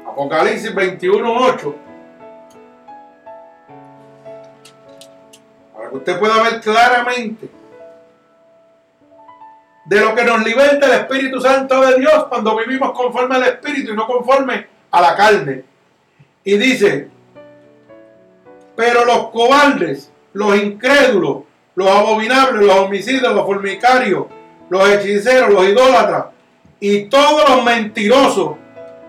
Apocalipsis 0.08 0.74
21, 0.74 1.32
8, 1.32 1.76
para 5.76 5.90
que 5.92 5.96
usted 5.96 6.20
pueda 6.20 6.42
ver 6.42 6.60
claramente 6.60 7.52
de 9.86 10.00
lo 10.00 10.16
que 10.16 10.24
nos 10.24 10.44
liberta 10.44 10.88
el 10.88 11.02
Espíritu 11.02 11.40
Santo 11.40 11.82
de 11.82 12.00
Dios 12.00 12.26
cuando 12.30 12.58
vivimos 12.58 12.92
conforme 12.94 13.36
al 13.36 13.44
Espíritu 13.44 13.94
y 13.94 13.96
no 13.96 14.08
conforme 14.08 14.66
a 14.90 15.02
la 15.02 15.16
carne. 15.16 15.66
Y 16.44 16.58
dice, 16.58 17.13
pero 18.76 19.06
los 19.06 19.30
cobardes, 19.30 20.12
los 20.34 20.56
incrédulos, 20.58 21.44
los 21.76 21.88
abominables, 21.88 22.66
los 22.66 22.76
homicidas, 22.78 23.34
los 23.34 23.46
fornicarios, 23.46 24.26
los 24.70 24.90
hechiceros, 24.90 25.52
los 25.52 25.68
idólatras 25.68 26.26
y 26.80 27.06
todos 27.06 27.50
los 27.50 27.64
mentirosos 27.64 28.56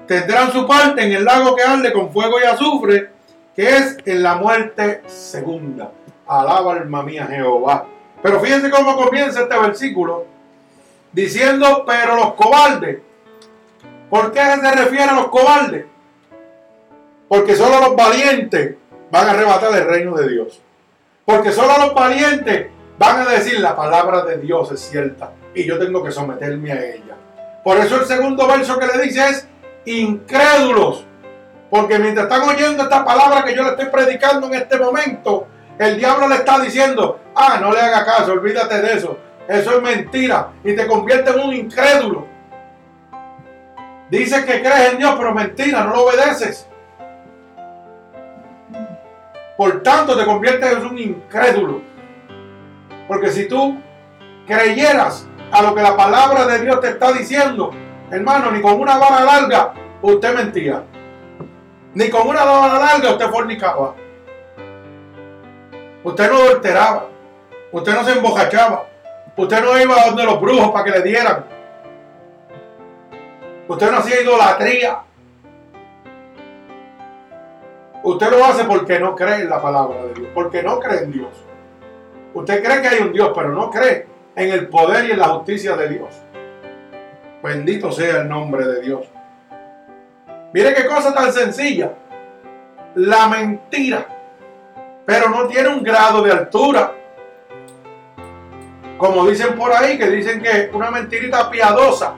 tendrán 0.07 0.53
su 0.53 0.67
parte 0.67 1.03
en 1.03 1.13
el 1.13 1.25
lago 1.25 1.57
que 1.57 1.63
arde 1.63 1.93
con 1.93 2.13
fuego 2.13 2.41
y 2.41 2.45
azufre, 2.45 3.11
que 3.57 3.69
es 3.69 3.97
en 4.05 4.23
la 4.23 4.37
muerte 4.37 5.03
segunda. 5.07 5.91
Alaba 6.27 6.75
alma 6.75 7.03
mía 7.03 7.27
Jehová. 7.27 7.87
Pero 8.23 8.41
fíjense 8.41 8.71
cómo 8.71 8.97
comienza 8.97 9.43
este 9.43 9.59
versículo 9.59 10.27
diciendo, 11.13 11.85
pero 11.87 12.17
los 12.17 12.35
cobardes. 12.35 12.99
¿Por 14.09 14.33
qué 14.33 14.41
se 14.41 14.71
refiere 14.71 15.05
a 15.05 15.15
los 15.15 15.29
cobardes? 15.29 15.87
Porque 17.29 17.57
solo 17.57 17.81
los 17.81 17.97
valientes 17.97 18.77
van 19.15 19.29
a 19.29 19.31
arrebatar 19.31 19.73
el 19.77 19.87
reino 19.87 20.17
de 20.17 20.29
Dios. 20.29 20.61
Porque 21.25 21.53
solo 21.53 21.79
los 21.79 21.95
valientes 21.95 22.67
van 22.99 23.21
a 23.21 23.31
decir 23.31 23.61
la 23.61 23.77
palabra 23.77 24.25
de 24.25 24.39
Dios 24.39 24.73
es 24.73 24.81
cierta 24.81 25.31
y 25.55 25.65
yo 25.65 25.79
tengo 25.79 26.03
que 26.03 26.11
someterme 26.11 26.73
a 26.73 26.85
ella. 26.85 27.15
Por 27.63 27.77
eso 27.77 28.01
el 28.01 28.07
segundo 28.07 28.49
verso 28.49 28.77
que 28.77 28.89
le 28.89 29.05
dice 29.05 29.25
es 29.29 29.49
incrédulos. 29.85 31.07
Porque 31.71 31.97
mientras 32.01 32.27
están 32.27 32.49
oyendo 32.49 32.83
esta 32.83 33.05
palabra 33.05 33.45
que 33.45 33.55
yo 33.55 33.63
le 33.63 33.71
estoy 33.71 33.87
predicando 33.87 34.49
en 34.49 34.55
este 34.55 34.79
momento, 34.81 35.47
el 35.79 35.97
diablo 35.97 36.27
le 36.27 36.35
está 36.35 36.59
diciendo, 36.59 37.21
ah, 37.37 37.59
no 37.61 37.73
le 37.73 37.81
haga 37.81 38.05
caso, 38.05 38.33
olvídate 38.33 38.83
de 38.83 38.95
eso. 38.95 39.17
Eso 39.47 39.77
es 39.77 39.83
mentira 39.83 40.49
y 40.65 40.75
te 40.75 40.89
convierte 40.89 41.31
en 41.31 41.39
un 41.39 41.55
incrédulo. 41.55 42.27
Dices 44.11 44.45
que 44.45 44.61
crees 44.61 44.93
en 44.93 44.99
Dios, 44.99 45.15
pero 45.17 45.33
mentira, 45.33 45.85
no 45.85 45.91
lo 45.91 46.05
obedeces. 46.07 46.67
Por 49.57 49.83
tanto, 49.83 50.17
te 50.17 50.25
conviertes 50.25 50.73
en 50.73 50.87
un 50.87 50.99
incrédulo. 50.99 51.81
Porque 53.07 53.31
si 53.31 53.47
tú 53.47 53.79
creyeras 54.47 55.29
a 55.53 55.63
lo 55.63 55.75
que 55.75 55.83
la 55.83 55.97
palabra 55.97 56.47
de 56.47 56.61
Dios 56.61 56.81
te 56.81 56.89
está 56.89 57.13
diciendo, 57.13 57.71
hermano, 58.11 58.51
ni 58.51 58.61
con 58.61 58.81
una 58.81 58.99
vara 58.99 59.25
larga 59.25 59.73
usted 60.03 60.35
mentía. 60.35 60.83
Ni 61.95 62.11
con 62.11 62.27
una 62.27 62.45
vara 62.45 62.79
larga 62.79 63.13
usted 63.13 63.29
fornicaba. 63.31 63.95
Usted 66.03 66.31
no 66.31 66.37
adulteraba. 66.37 67.07
Usted 67.73 67.95
no 67.95 68.05
se 68.05 68.13
embojachaba. 68.13 68.87
Usted 69.37 69.63
no 69.63 69.81
iba 69.81 70.01
a 70.01 70.07
donde 70.07 70.25
los 70.25 70.41
brujos 70.41 70.71
para 70.71 70.85
que 70.85 70.91
le 70.91 71.03
dieran. 71.03 71.45
Usted 73.67 73.91
no 73.91 73.99
hacía 73.99 74.21
idolatría. 74.21 75.04
Usted 78.05 78.31
lo 78.31 78.45
hace 78.45 78.65
porque 78.65 79.01
no 79.01 79.17
cree 79.17 79.41
en 79.41 79.51
la 79.51 79.61
palabra 79.61 80.05
de 80.05 80.15
Dios, 80.15 80.29
porque 80.35 80.63
no 80.63 80.79
cree 80.79 81.05
en 81.05 81.13
Dios. 81.13 81.31
Usted 82.35 82.63
cree 82.63 82.83
que 82.83 82.89
hay 82.89 83.01
un 83.01 83.13
Dios, 83.13 83.33
pero 83.35 83.49
no 83.49 83.71
cree 83.71 84.07
en 84.37 84.53
el 84.53 84.69
poder 84.69 85.07
y 85.07 85.13
en 85.13 85.19
la 85.19 85.29
justicia 85.29 85.77
de 85.77 85.89
Dios. 85.89 86.11
Bendito 87.43 87.91
sea 87.91 88.21
el 88.21 88.29
nombre 88.29 88.67
de 88.67 88.81
Dios. 88.83 89.07
Mire 90.53 90.75
qué 90.75 90.87
cosa 90.87 91.13
tan 91.13 91.33
sencilla. 91.33 91.93
La 92.95 93.27
mentira. 93.29 94.07
Pero 95.05 95.29
no 95.29 95.47
tiene 95.49 95.69
un 95.69 95.83
grado 95.83 96.23
de 96.23 96.31
altura 96.31 96.93
como 98.97 99.27
dicen 99.27 99.55
por 99.57 99.73
ahí, 99.73 99.99
que 99.99 100.09
dicen 100.09 100.41
que 100.41 100.71
una 100.73 100.91
mentirita 100.91 101.51
piadosa. 101.51 102.15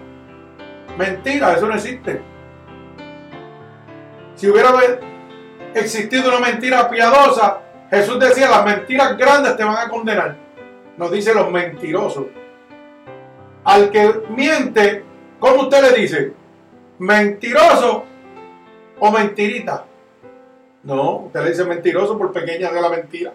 Mentira, 0.96 1.54
eso 1.54 1.66
no 1.66 1.74
existe. 1.74 2.20
Si 4.34 4.48
hubiera 4.48 4.70
existido 5.76 6.28
una 6.28 6.40
mentira 6.40 6.88
piadosa, 6.88 7.60
Jesús 7.90 8.18
decía, 8.18 8.48
las 8.48 8.64
mentiras 8.64 9.16
grandes 9.16 9.56
te 9.56 9.64
van 9.64 9.76
a 9.76 9.88
condenar. 9.88 10.36
Nos 10.96 11.10
dice 11.10 11.34
los 11.34 11.50
mentirosos. 11.50 12.26
Al 13.64 13.90
que 13.90 14.22
miente, 14.30 15.04
¿cómo 15.38 15.62
usted 15.62 15.82
le 15.82 16.00
dice? 16.00 16.32
¿Mentiroso 16.98 18.04
o 18.98 19.10
mentirita? 19.10 19.84
No, 20.84 21.16
usted 21.26 21.40
le 21.42 21.50
dice 21.50 21.64
mentiroso 21.64 22.16
por 22.16 22.32
pequeña 22.32 22.70
de 22.70 22.80
la 22.80 22.88
mentira. 22.88 23.32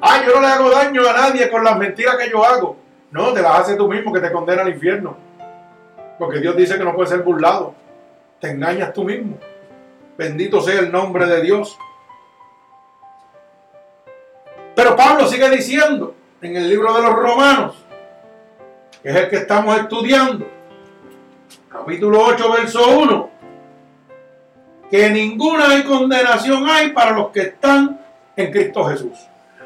Ah, 0.00 0.22
yo 0.26 0.34
no 0.34 0.40
le 0.42 0.46
hago 0.46 0.70
daño 0.70 1.08
a 1.08 1.12
nadie 1.12 1.50
con 1.50 1.64
las 1.64 1.78
mentiras 1.78 2.16
que 2.16 2.30
yo 2.30 2.44
hago. 2.44 2.76
No, 3.10 3.32
te 3.32 3.40
las 3.40 3.60
haces 3.60 3.76
tú 3.76 3.88
mismo 3.88 4.12
que 4.12 4.20
te 4.20 4.30
condena 4.30 4.62
al 4.62 4.68
infierno. 4.68 5.16
Porque 6.18 6.38
Dios 6.38 6.56
dice 6.56 6.76
que 6.76 6.84
no 6.84 6.94
puede 6.94 7.08
ser 7.08 7.22
burlado. 7.22 7.74
Te 8.40 8.50
engañas 8.50 8.92
tú 8.92 9.04
mismo. 9.04 9.38
Bendito 10.16 10.60
sea 10.62 10.80
el 10.80 10.90
nombre 10.90 11.26
de 11.26 11.42
Dios. 11.42 11.76
Pero 14.74 14.96
Pablo 14.96 15.26
sigue 15.26 15.48
diciendo 15.50 16.14
en 16.40 16.56
el 16.56 16.68
libro 16.68 16.94
de 16.94 17.02
los 17.02 17.14
Romanos, 17.14 17.76
que 19.02 19.10
es 19.10 19.16
el 19.16 19.28
que 19.28 19.36
estamos 19.36 19.78
estudiando, 19.78 20.46
capítulo 21.70 22.22
8, 22.24 22.52
verso 22.52 22.98
1, 22.98 23.30
que 24.90 25.10
ninguna 25.10 25.84
condenación 25.84 26.68
hay 26.68 26.92
para 26.92 27.12
los 27.12 27.30
que 27.30 27.40
están 27.40 28.00
en 28.36 28.50
Cristo 28.50 28.84
Jesús. 28.84 29.18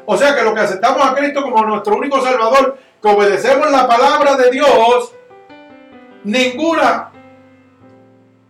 O 0.05 0.17
sea 0.17 0.35
que 0.35 0.43
los 0.43 0.53
que 0.53 0.61
aceptamos 0.61 1.05
a 1.05 1.15
Cristo 1.15 1.43
como 1.43 1.63
nuestro 1.65 1.95
único 1.95 2.21
Salvador, 2.21 2.77
que 3.01 3.07
obedecemos 3.07 3.71
la 3.71 3.87
palabra 3.87 4.35
de 4.35 4.51
Dios, 4.51 5.13
ninguna 6.23 7.11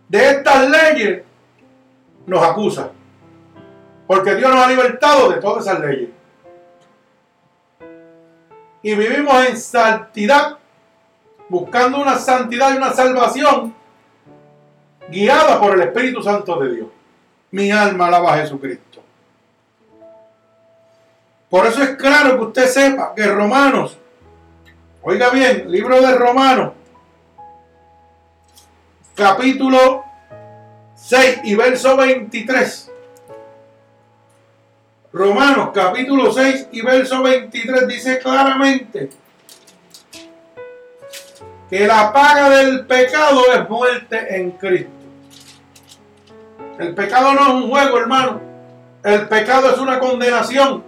de 0.08 0.30
estas 0.30 0.68
leyes 0.68 1.22
nos 2.26 2.42
acusa. 2.42 2.90
Porque 4.06 4.34
Dios 4.34 4.50
nos 4.50 4.64
ha 4.64 4.68
libertado 4.68 5.30
de 5.30 5.40
todas 5.40 5.66
esas 5.66 5.80
leyes. 5.80 6.10
Y 8.82 8.94
vivimos 8.94 9.34
en 9.46 9.56
santidad, 9.56 10.58
buscando 11.48 12.00
una 12.00 12.18
santidad 12.18 12.74
y 12.74 12.76
una 12.76 12.92
salvación 12.92 13.74
guiada 15.08 15.60
por 15.60 15.74
el 15.74 15.82
Espíritu 15.82 16.22
Santo 16.22 16.58
de 16.60 16.74
Dios. 16.74 16.88
Mi 17.52 17.70
alma 17.70 18.06
alaba 18.06 18.34
a 18.34 18.38
Jesucristo. 18.38 19.00
Por 21.48 21.66
eso 21.66 21.82
es 21.82 21.90
claro 21.96 22.38
que 22.38 22.44
usted 22.44 22.66
sepa 22.66 23.14
que 23.14 23.26
Romanos, 23.26 23.98
oiga 25.02 25.28
bien, 25.28 25.70
libro 25.70 26.00
de 26.00 26.14
Romanos, 26.16 26.72
capítulo 29.14 30.11
6 31.02 31.40
y 31.42 31.56
verso 31.56 31.96
23. 31.96 32.92
Romanos 35.12 35.70
capítulo 35.74 36.32
6 36.32 36.68
y 36.70 36.80
verso 36.80 37.22
23 37.22 37.88
dice 37.88 38.18
claramente 38.20 39.10
que 41.68 41.86
la 41.86 42.12
paga 42.12 42.50
del 42.50 42.86
pecado 42.86 43.42
es 43.52 43.68
muerte 43.68 44.36
en 44.36 44.52
Cristo. 44.52 44.90
El 46.78 46.94
pecado 46.94 47.34
no 47.34 47.40
es 47.40 47.64
un 47.64 47.70
juego, 47.70 47.98
hermano. 47.98 48.40
El 49.02 49.28
pecado 49.28 49.70
es 49.70 49.78
una 49.78 49.98
condenación. 49.98 50.84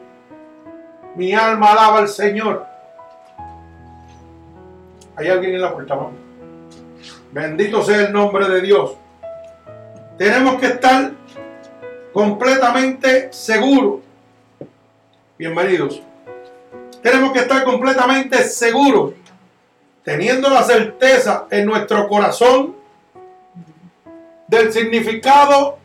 Mi 1.17 1.35
alma 1.35 1.73
alaba 1.73 1.99
al 1.99 2.09
Señor. 2.09 2.65
¿Hay 5.17 5.29
alguien 5.29 5.55
en 5.57 5.61
la 5.61 5.73
puerta, 5.73 5.97
vamos? 5.97 6.13
Bendito 7.33 7.83
sea 7.83 8.03
el 8.03 8.13
nombre 8.13 8.49
de 8.49 8.61
Dios. 8.61 8.93
Tenemos 10.17 10.61
que 10.61 10.67
estar 10.67 11.13
completamente 12.13 13.33
seguros. 13.33 14.01
Bienvenidos. 15.37 16.01
Tenemos 17.03 17.33
que 17.33 17.41
estar 17.41 17.65
completamente 17.65 18.45
seguros, 18.45 19.15
teniendo 20.05 20.49
la 20.51 20.63
certeza 20.63 21.47
en 21.51 21.67
nuestro 21.67 22.07
corazón 22.07 22.77
del 24.47 24.73
significado 24.73 25.79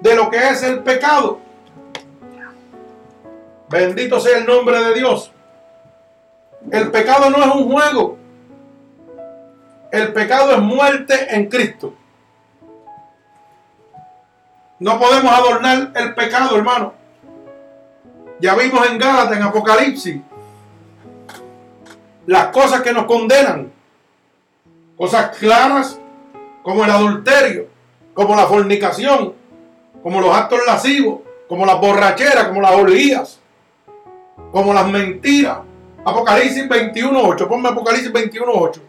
de 0.00 0.14
lo 0.14 0.30
que 0.30 0.48
es 0.48 0.62
el 0.62 0.84
pecado. 0.84 1.40
Bendito 3.68 4.20
sea 4.20 4.38
el 4.38 4.46
nombre 4.46 4.80
de 4.80 4.94
Dios. 4.94 5.32
El 6.70 6.92
pecado 6.92 7.30
no 7.30 7.38
es 7.38 7.52
un 7.52 7.72
juego. 7.72 8.16
El 9.90 10.12
pecado 10.12 10.52
es 10.52 10.58
muerte 10.60 11.34
en 11.34 11.48
Cristo. 11.48 11.94
No 14.78 14.98
podemos 14.98 15.32
adornar 15.32 15.92
el 15.94 16.14
pecado, 16.14 16.56
hermano. 16.56 16.92
Ya 18.38 18.54
vimos 18.54 18.86
en 18.86 18.98
Gálatas, 18.98 19.36
en 19.36 19.42
Apocalipsis, 19.42 20.20
las 22.26 22.48
cosas 22.48 22.82
que 22.82 22.92
nos 22.92 23.06
condenan. 23.06 23.72
Cosas 24.96 25.36
claras 25.38 25.98
como 26.62 26.84
el 26.84 26.90
adulterio, 26.90 27.68
como 28.12 28.34
la 28.34 28.46
fornicación, 28.46 29.34
como 30.02 30.20
los 30.20 30.34
actos 30.34 30.60
lascivos, 30.66 31.20
como 31.48 31.64
las 31.64 31.80
borracheras, 31.80 32.48
como 32.48 32.60
las 32.60 32.72
orgías, 32.72 33.40
como 34.52 34.74
las 34.74 34.88
mentiras. 34.88 35.58
Apocalipsis 36.04 36.68
21.8, 36.68 37.48
ponme 37.48 37.68
Apocalipsis 37.68 38.12
21.8. 38.12 38.80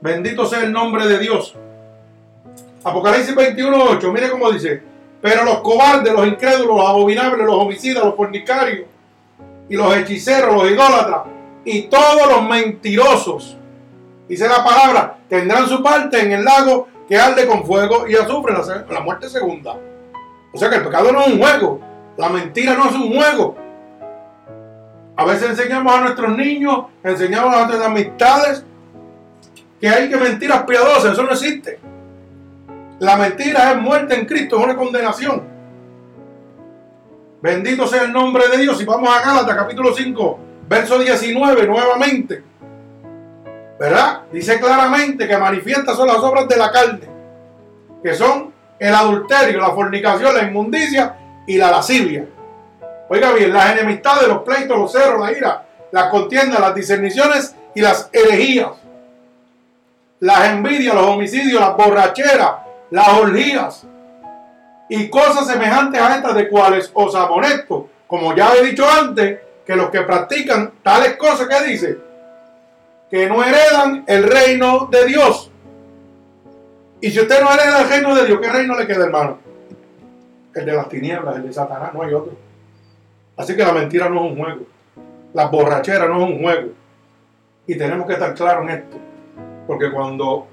Bendito 0.00 0.46
sea 0.46 0.62
el 0.62 0.72
nombre 0.72 1.06
de 1.06 1.18
Dios. 1.18 1.54
Apocalipsis 2.84 3.34
21.8, 3.34 4.12
mire 4.12 4.30
cómo 4.30 4.50
dice. 4.50 4.95
Pero 5.26 5.44
los 5.44 5.58
cobardes, 5.58 6.12
los 6.12 6.24
incrédulos, 6.24 6.76
los 6.76 6.88
abominables, 6.88 7.44
los 7.44 7.56
homicidas, 7.56 8.04
los 8.04 8.14
fornicarios 8.14 8.86
y 9.68 9.74
los 9.74 9.96
hechiceros, 9.96 10.54
los 10.54 10.70
idólatras 10.70 11.22
y 11.64 11.82
todos 11.88 12.28
los 12.30 12.48
mentirosos, 12.48 13.56
dice 14.28 14.46
la 14.46 14.62
palabra, 14.62 15.18
tendrán 15.28 15.66
su 15.66 15.82
parte 15.82 16.20
en 16.20 16.30
el 16.30 16.44
lago 16.44 16.86
que 17.08 17.16
arde 17.18 17.44
con 17.44 17.64
fuego 17.64 18.06
y 18.06 18.14
azufre, 18.14 18.52
la, 18.52 18.86
la 18.88 19.00
muerte 19.00 19.28
segunda. 19.28 19.74
O 20.52 20.56
sea 20.56 20.70
que 20.70 20.76
el 20.76 20.84
pecado 20.84 21.10
no 21.10 21.22
es 21.22 21.26
un 21.26 21.40
juego, 21.40 21.80
la 22.16 22.28
mentira 22.28 22.74
no 22.74 22.88
es 22.88 22.94
un 22.94 23.12
juego. 23.12 23.56
A 25.16 25.24
veces 25.24 25.50
enseñamos 25.50 25.92
a 25.92 26.02
nuestros 26.02 26.36
niños, 26.36 26.84
enseñamos 27.02 27.52
a 27.52 27.66
nuestras 27.66 27.84
amistades 27.84 28.64
que 29.80 29.88
hay 29.88 30.08
que 30.08 30.18
mentiras 30.18 30.62
piadosas, 30.62 31.14
eso 31.14 31.24
no 31.24 31.32
existe. 31.32 31.80
La 32.98 33.16
mentira 33.16 33.72
es 33.72 33.76
muerte 33.78 34.14
en 34.14 34.24
Cristo, 34.24 34.56
es 34.58 34.64
una 34.64 34.76
condenación. 34.76 35.42
Bendito 37.42 37.86
sea 37.86 38.04
el 38.04 38.12
nombre 38.12 38.48
de 38.48 38.58
Dios. 38.58 38.80
Y 38.80 38.84
vamos 38.84 39.10
a 39.10 39.20
Gálatas 39.20 39.54
capítulo 39.54 39.94
5, 39.94 40.38
verso 40.66 40.98
19 40.98 41.66
nuevamente. 41.66 42.42
¿Verdad? 43.78 44.22
Dice 44.32 44.58
claramente 44.58 45.28
que 45.28 45.36
manifiesta 45.36 45.94
son 45.94 46.08
las 46.08 46.16
obras 46.18 46.48
de 46.48 46.56
la 46.56 46.72
carne, 46.72 47.06
que 48.02 48.14
son 48.14 48.52
el 48.78 48.94
adulterio, 48.94 49.60
la 49.60 49.70
fornicación, 49.70 50.34
la 50.34 50.44
inmundicia 50.44 51.16
y 51.46 51.58
la 51.58 51.70
lascivia. 51.70 52.24
Oiga 53.10 53.32
bien, 53.32 53.52
las 53.52 53.72
enemistades, 53.72 54.26
los 54.26 54.42
pleitos, 54.42 54.78
los 54.78 54.90
cerros, 54.90 55.20
la 55.20 55.36
ira, 55.36 55.66
las 55.92 56.08
contiendas, 56.08 56.58
las 56.58 56.74
discerniciones 56.74 57.54
y 57.74 57.82
las 57.82 58.08
herejías, 58.10 58.70
las 60.20 60.48
envidias, 60.48 60.94
los 60.94 61.06
homicidios, 61.06 61.60
las 61.60 61.76
borracheras, 61.76 62.65
las 62.90 63.08
orgías 63.08 63.86
y 64.88 65.08
cosas 65.08 65.46
semejantes 65.46 66.00
a 66.00 66.16
estas 66.16 66.34
de 66.34 66.48
cuales 66.48 66.90
os 66.94 67.14
amonesto, 67.14 67.88
como 68.06 68.34
ya 68.34 68.54
he 68.54 68.64
dicho 68.64 68.84
antes, 68.88 69.40
que 69.64 69.74
los 69.76 69.90
que 69.90 70.02
practican 70.02 70.72
tales 70.82 71.16
cosas 71.16 71.48
que 71.48 71.68
dice, 71.68 71.98
que 73.10 73.26
no 73.28 73.42
heredan 73.42 74.04
el 74.06 74.22
reino 74.24 74.86
de 74.86 75.06
Dios. 75.06 75.50
Y 77.00 77.10
si 77.10 77.20
usted 77.20 77.42
no 77.42 77.52
hereda 77.52 77.82
el 77.82 77.88
reino 77.88 78.14
de 78.14 78.26
Dios, 78.26 78.40
¿qué 78.40 78.48
reino 78.48 78.78
le 78.78 78.86
queda, 78.86 79.04
hermano? 79.04 79.38
El 80.54 80.64
de 80.64 80.72
las 80.72 80.88
tinieblas, 80.88 81.36
el 81.36 81.42
de 81.42 81.52
Satanás, 81.52 81.92
no 81.92 82.02
hay 82.02 82.14
otro. 82.14 82.32
Así 83.36 83.54
que 83.54 83.64
la 83.64 83.72
mentira 83.72 84.08
no 84.08 84.24
es 84.24 84.30
un 84.32 84.38
juego. 84.38 84.62
La 85.34 85.46
borrachera 85.46 86.06
no 86.06 86.24
es 86.24 86.30
un 86.30 86.42
juego. 86.42 86.68
Y 87.66 87.76
tenemos 87.76 88.06
que 88.06 88.14
estar 88.14 88.34
claros 88.34 88.64
en 88.64 88.70
esto. 88.70 88.96
Porque 89.66 89.90
cuando 89.90 90.46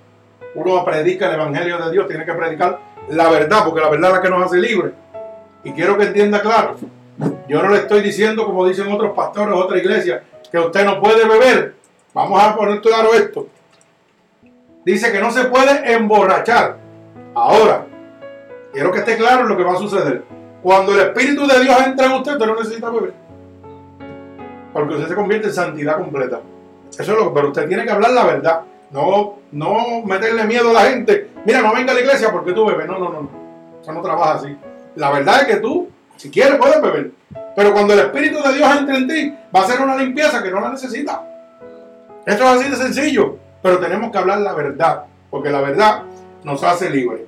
uno 0.55 0.85
predica 0.85 1.27
el 1.27 1.35
Evangelio 1.35 1.77
de 1.77 1.91
Dios, 1.91 2.07
tiene 2.07 2.25
que 2.25 2.33
predicar 2.33 2.79
la 3.09 3.29
verdad, 3.29 3.63
porque 3.65 3.81
la 3.81 3.89
verdad 3.89 4.11
es 4.11 4.17
la 4.17 4.21
que 4.21 4.29
nos 4.29 4.45
hace 4.45 4.57
libres. 4.57 4.93
Y 5.63 5.71
quiero 5.71 5.97
que 5.97 6.05
entienda 6.05 6.41
claro, 6.41 6.75
yo 7.47 7.61
no 7.61 7.69
le 7.69 7.77
estoy 7.77 8.01
diciendo, 8.01 8.45
como 8.45 8.65
dicen 8.67 8.91
otros 8.91 9.13
pastores, 9.13 9.55
otra 9.55 9.77
iglesia, 9.77 10.23
que 10.51 10.59
usted 10.59 10.85
no 10.85 10.99
puede 11.01 11.27
beber. 11.27 11.75
Vamos 12.13 12.41
a 12.41 12.55
poner 12.55 12.81
claro 12.81 13.13
esto. 13.13 13.47
Dice 14.85 15.11
que 15.11 15.19
no 15.19 15.31
se 15.31 15.45
puede 15.45 15.93
emborrachar. 15.93 16.77
Ahora, 17.33 17.85
quiero 18.71 18.91
que 18.91 18.99
esté 18.99 19.17
claro 19.17 19.45
lo 19.45 19.57
que 19.57 19.63
va 19.63 19.73
a 19.73 19.77
suceder. 19.77 20.23
Cuando 20.61 20.93
el 20.93 21.07
Espíritu 21.07 21.47
de 21.47 21.59
Dios 21.61 21.75
entra 21.85 22.05
en 22.05 22.11
usted, 22.13 22.33
usted 22.33 22.45
no 22.45 22.55
necesita 22.55 22.89
beber. 22.89 23.13
Porque 24.71 24.93
usted 24.95 25.07
se 25.07 25.15
convierte 25.15 25.47
en 25.47 25.53
santidad 25.53 25.97
completa. 25.97 26.41
Eso 26.91 27.01
es 27.01 27.19
lo 27.19 27.27
que, 27.27 27.33
pero 27.33 27.47
usted 27.47 27.67
tiene 27.67 27.85
que 27.85 27.91
hablar 27.91 28.11
la 28.11 28.25
verdad. 28.25 28.61
No, 28.93 29.39
no 29.51 30.03
meterle 30.05 30.43
miedo 30.43 30.69
a 30.69 30.73
la 30.73 30.81
gente. 30.83 31.31
Mira, 31.45 31.61
no 31.61 31.73
venga 31.73 31.91
a 31.91 31.95
la 31.95 32.01
iglesia 32.01 32.31
porque 32.31 32.53
tú 32.53 32.63
bebes. 32.63 32.85
No, 32.85 32.99
no, 32.99 33.09
no. 33.09 33.29
Eso 33.81 33.91
no 33.91 34.01
trabaja 34.01 34.35
así. 34.35 34.55
La 34.95 35.09
verdad 35.09 35.41
es 35.41 35.47
que 35.47 35.55
tú, 35.55 35.89
si 36.15 36.29
quieres, 36.29 36.57
puedes 36.57 36.79
beber. 36.79 37.11
Pero 37.55 37.73
cuando 37.73 37.93
el 37.93 38.01
Espíritu 38.01 38.41
de 38.43 38.53
Dios 38.53 38.69
entre 38.77 38.97
en 38.97 39.07
ti, 39.07 39.35
va 39.53 39.61
a 39.61 39.67
ser 39.67 39.81
una 39.81 39.97
limpieza 39.97 40.43
que 40.43 40.51
no 40.51 40.59
la 40.59 40.69
necesita. 40.69 41.23
Esto 42.23 42.43
es 42.43 42.49
así 42.49 42.69
de 42.69 42.75
sencillo. 42.75 43.37
Pero 43.63 43.79
tenemos 43.79 44.11
que 44.11 44.17
hablar 44.19 44.39
la 44.41 44.53
verdad. 44.53 45.05
Porque 45.31 45.49
la 45.49 45.61
verdad 45.61 46.03
nos 46.43 46.63
hace 46.63 46.91
libres. 46.91 47.21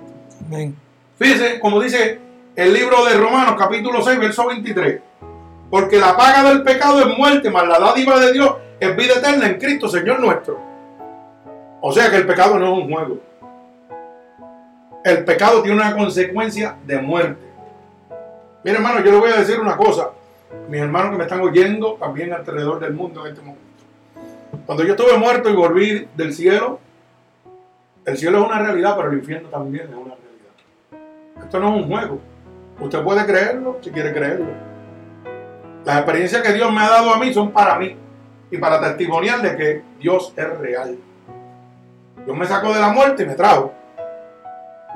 Fíjese, 1.17 1.59
como 1.59 1.81
dice 1.81 2.19
el 2.55 2.73
libro 2.73 3.03
de 3.05 3.17
Romanos, 3.17 3.55
capítulo 3.57 4.03
6, 4.03 4.19
verso 4.19 4.45
23. 4.45 5.01
Porque 5.71 5.97
la 5.97 6.15
paga 6.15 6.43
del 6.43 6.61
pecado 6.61 6.99
es 6.99 7.17
muerte, 7.17 7.49
mas 7.49 7.67
la 7.67 7.79
dádiva 7.79 8.19
de 8.19 8.33
Dios 8.33 8.55
es 8.79 8.95
vida 8.95 9.15
eterna 9.15 9.47
en 9.47 9.57
Cristo, 9.57 9.89
Señor 9.89 10.19
nuestro. 10.19 10.74
O 11.81 11.91
sea 11.91 12.09
que 12.09 12.17
el 12.17 12.25
pecado 12.25 12.57
no 12.57 12.65
es 12.65 12.83
un 12.83 12.91
juego. 12.91 13.19
El 15.03 15.23
pecado 15.23 15.61
tiene 15.61 15.77
una 15.79 15.95
consecuencia 15.95 16.75
de 16.85 16.99
muerte. 16.99 17.45
Mira, 18.63 18.77
hermano, 18.77 19.01
yo 19.01 19.11
le 19.11 19.17
voy 19.19 19.31
a 19.31 19.37
decir 19.37 19.59
una 19.59 19.77
cosa. 19.77 20.09
Mis 20.67 20.81
hermanos 20.81 21.11
que 21.11 21.17
me 21.17 21.23
están 21.23 21.41
oyendo 21.41 21.93
también 21.93 22.33
alrededor 22.33 22.79
del 22.79 22.93
mundo 22.93 23.25
en 23.25 23.33
este 23.33 23.45
momento. 23.45 23.61
Cuando 24.65 24.83
yo 24.83 24.93
estuve 24.93 25.17
muerto 25.17 25.49
y 25.49 25.55
volví 25.55 26.07
del 26.15 26.33
cielo, 26.33 26.79
el 28.05 28.17
cielo 28.17 28.39
es 28.39 28.45
una 28.45 28.59
realidad, 28.59 28.95
pero 28.95 29.11
el 29.11 29.19
infierno 29.19 29.49
también 29.49 29.85
es 29.85 29.95
una 29.95 30.15
realidad. 30.15 31.43
Esto 31.43 31.59
no 31.59 31.75
es 31.75 31.83
un 31.83 31.89
juego. 31.89 32.19
Usted 32.79 33.03
puede 33.03 33.25
creerlo 33.25 33.77
si 33.81 33.91
quiere 33.91 34.11
creerlo. 34.11 34.47
Las 35.85 35.97
experiencias 35.97 36.41
que 36.41 36.53
Dios 36.53 36.73
me 36.73 36.81
ha 36.81 36.89
dado 36.89 37.13
a 37.13 37.19
mí 37.19 37.31
son 37.31 37.51
para 37.51 37.77
mí 37.77 37.95
y 38.49 38.57
para 38.57 38.81
testimonial 38.81 39.41
de 39.41 39.55
que 39.55 39.81
Dios 39.99 40.33
es 40.35 40.57
real. 40.57 40.97
Dios 42.25 42.37
me 42.37 42.45
sacó 42.45 42.73
de 42.73 42.79
la 42.79 42.89
muerte 42.89 43.23
y 43.23 43.25
me 43.27 43.35
trajo. 43.35 43.71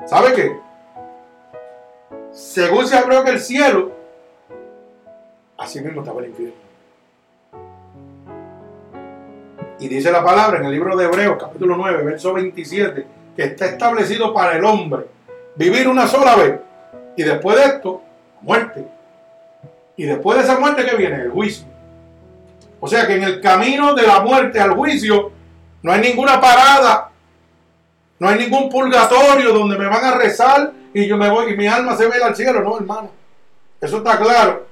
¿Sabe 0.06 0.34
qué? 0.34 0.56
Según 2.32 2.86
se 2.86 2.96
abrió 2.96 3.22
que 3.24 3.30
el 3.30 3.40
cielo, 3.40 3.92
así 5.56 5.80
mismo 5.80 6.00
estaba 6.00 6.20
el 6.20 6.28
infierno. 6.28 6.54
Y 9.78 9.88
dice 9.88 10.10
la 10.12 10.24
palabra 10.24 10.58
en 10.58 10.66
el 10.66 10.72
libro 10.72 10.96
de 10.96 11.04
Hebreos, 11.06 11.38
capítulo 11.40 11.76
9, 11.76 12.02
verso 12.04 12.34
27, 12.34 13.06
que 13.36 13.42
está 13.42 13.66
establecido 13.66 14.34
para 14.34 14.56
el 14.56 14.64
hombre 14.64 15.06
vivir 15.56 15.88
una 15.88 16.06
sola 16.06 16.36
vez. 16.36 16.60
Y 17.16 17.22
después 17.22 17.56
de 17.56 17.64
esto, 17.64 18.02
muerte. 18.42 18.86
Y 19.96 20.04
después 20.04 20.38
de 20.38 20.44
esa 20.44 20.58
muerte, 20.58 20.84
¿qué 20.84 20.96
viene? 20.96 21.16
El 21.16 21.30
juicio. 21.30 21.66
O 22.80 22.88
sea 22.88 23.06
que 23.06 23.14
en 23.14 23.22
el 23.22 23.40
camino 23.40 23.94
de 23.94 24.06
la 24.06 24.20
muerte 24.20 24.60
al 24.60 24.74
juicio 24.74 25.32
no 25.82 25.92
hay 25.92 26.00
ninguna 26.00 26.40
parada 26.40 27.09
no 28.20 28.28
hay 28.28 28.38
ningún 28.38 28.68
purgatorio 28.68 29.54
donde 29.54 29.78
me 29.78 29.86
van 29.86 30.04
a 30.04 30.12
rezar 30.12 30.72
y 30.92 31.06
yo 31.06 31.16
me 31.16 31.30
voy 31.30 31.52
y 31.52 31.56
mi 31.56 31.66
alma 31.66 31.96
se 31.96 32.06
ve 32.06 32.22
al 32.22 32.36
cielo. 32.36 32.60
No, 32.60 32.76
hermano. 32.76 33.10
Eso 33.80 33.96
está 33.96 34.18
claro. 34.18 34.66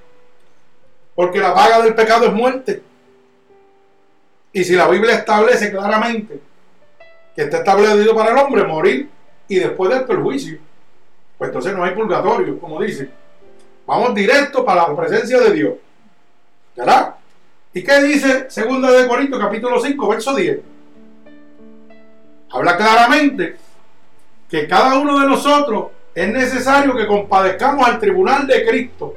Porque 1.15 1.39
la 1.39 1.55
paga 1.55 1.81
del 1.81 1.95
pecado 1.95 2.27
es 2.27 2.33
muerte. 2.35 2.83
Y 4.53 4.63
si 4.65 4.75
la 4.75 4.87
Biblia 4.87 5.15
establece 5.15 5.71
claramente 5.71 6.41
que 7.35 7.43
está 7.43 7.59
establecido 7.59 8.15
para 8.15 8.33
el 8.33 8.39
hombre 8.39 8.65
morir 8.65 9.09
y 9.49 9.59
después 9.59 9.91
de 9.91 9.97
esto 9.97 10.13
el 10.13 10.23
juicio, 10.23 10.59
pues 11.39 11.49
entonces 11.49 11.75
no 11.75 11.85
hay 11.85 11.95
purgatorio, 11.95 12.61
como 12.61 12.83
dice. 12.83 13.09
Vamos 13.87 14.15
directo 14.15 14.63
para 14.63 14.89
la 14.89 14.97
presencia 14.97 15.41
de 15.41 15.53
Dios. 15.53 15.75
¿Verdad? 16.77 17.15
¿Y 17.73 17.83
qué 17.83 18.03
dice 18.03 18.49
2 18.55 19.01
de 19.01 19.09
Corintios 19.09 19.41
capítulo 19.41 19.81
5, 19.81 20.09
verso 20.09 20.35
10? 20.35 20.59
Habla 22.51 22.77
claramente 22.77 23.57
que 24.49 24.67
cada 24.67 24.99
uno 24.99 25.21
de 25.21 25.27
nosotros 25.27 25.89
es 26.15 26.33
necesario 26.33 26.97
que 26.97 27.07
compadezcamos 27.07 27.87
al 27.87 27.99
tribunal 27.99 28.47
de 28.47 28.67
Cristo. 28.67 29.15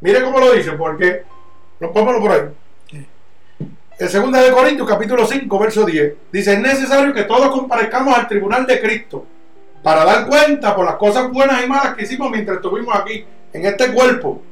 Mire 0.00 0.22
cómo 0.22 0.38
lo 0.40 0.52
dice, 0.52 0.72
porque, 0.72 1.22
no 1.80 1.92
póngalo 1.92 2.20
por 2.20 2.32
ahí. 2.32 2.40
El 3.98 4.12
2 4.12 4.32
de 4.32 4.52
Corintios, 4.52 4.88
capítulo 4.88 5.26
5, 5.26 5.58
verso 5.58 5.84
10, 5.84 6.14
dice, 6.30 6.52
es 6.52 6.60
necesario 6.60 7.12
que 7.12 7.24
todos 7.24 7.50
comparezcamos 7.50 8.16
al 8.16 8.28
tribunal 8.28 8.66
de 8.66 8.80
Cristo 8.80 9.26
para 9.82 10.04
dar 10.04 10.26
cuenta 10.26 10.74
por 10.76 10.84
las 10.84 10.96
cosas 10.96 11.30
buenas 11.32 11.64
y 11.64 11.68
malas 11.68 11.94
que 11.94 12.04
hicimos 12.04 12.30
mientras 12.30 12.56
estuvimos 12.56 12.94
aquí, 12.94 13.24
en 13.52 13.64
este 13.64 13.92
cuerpo. 13.92 14.42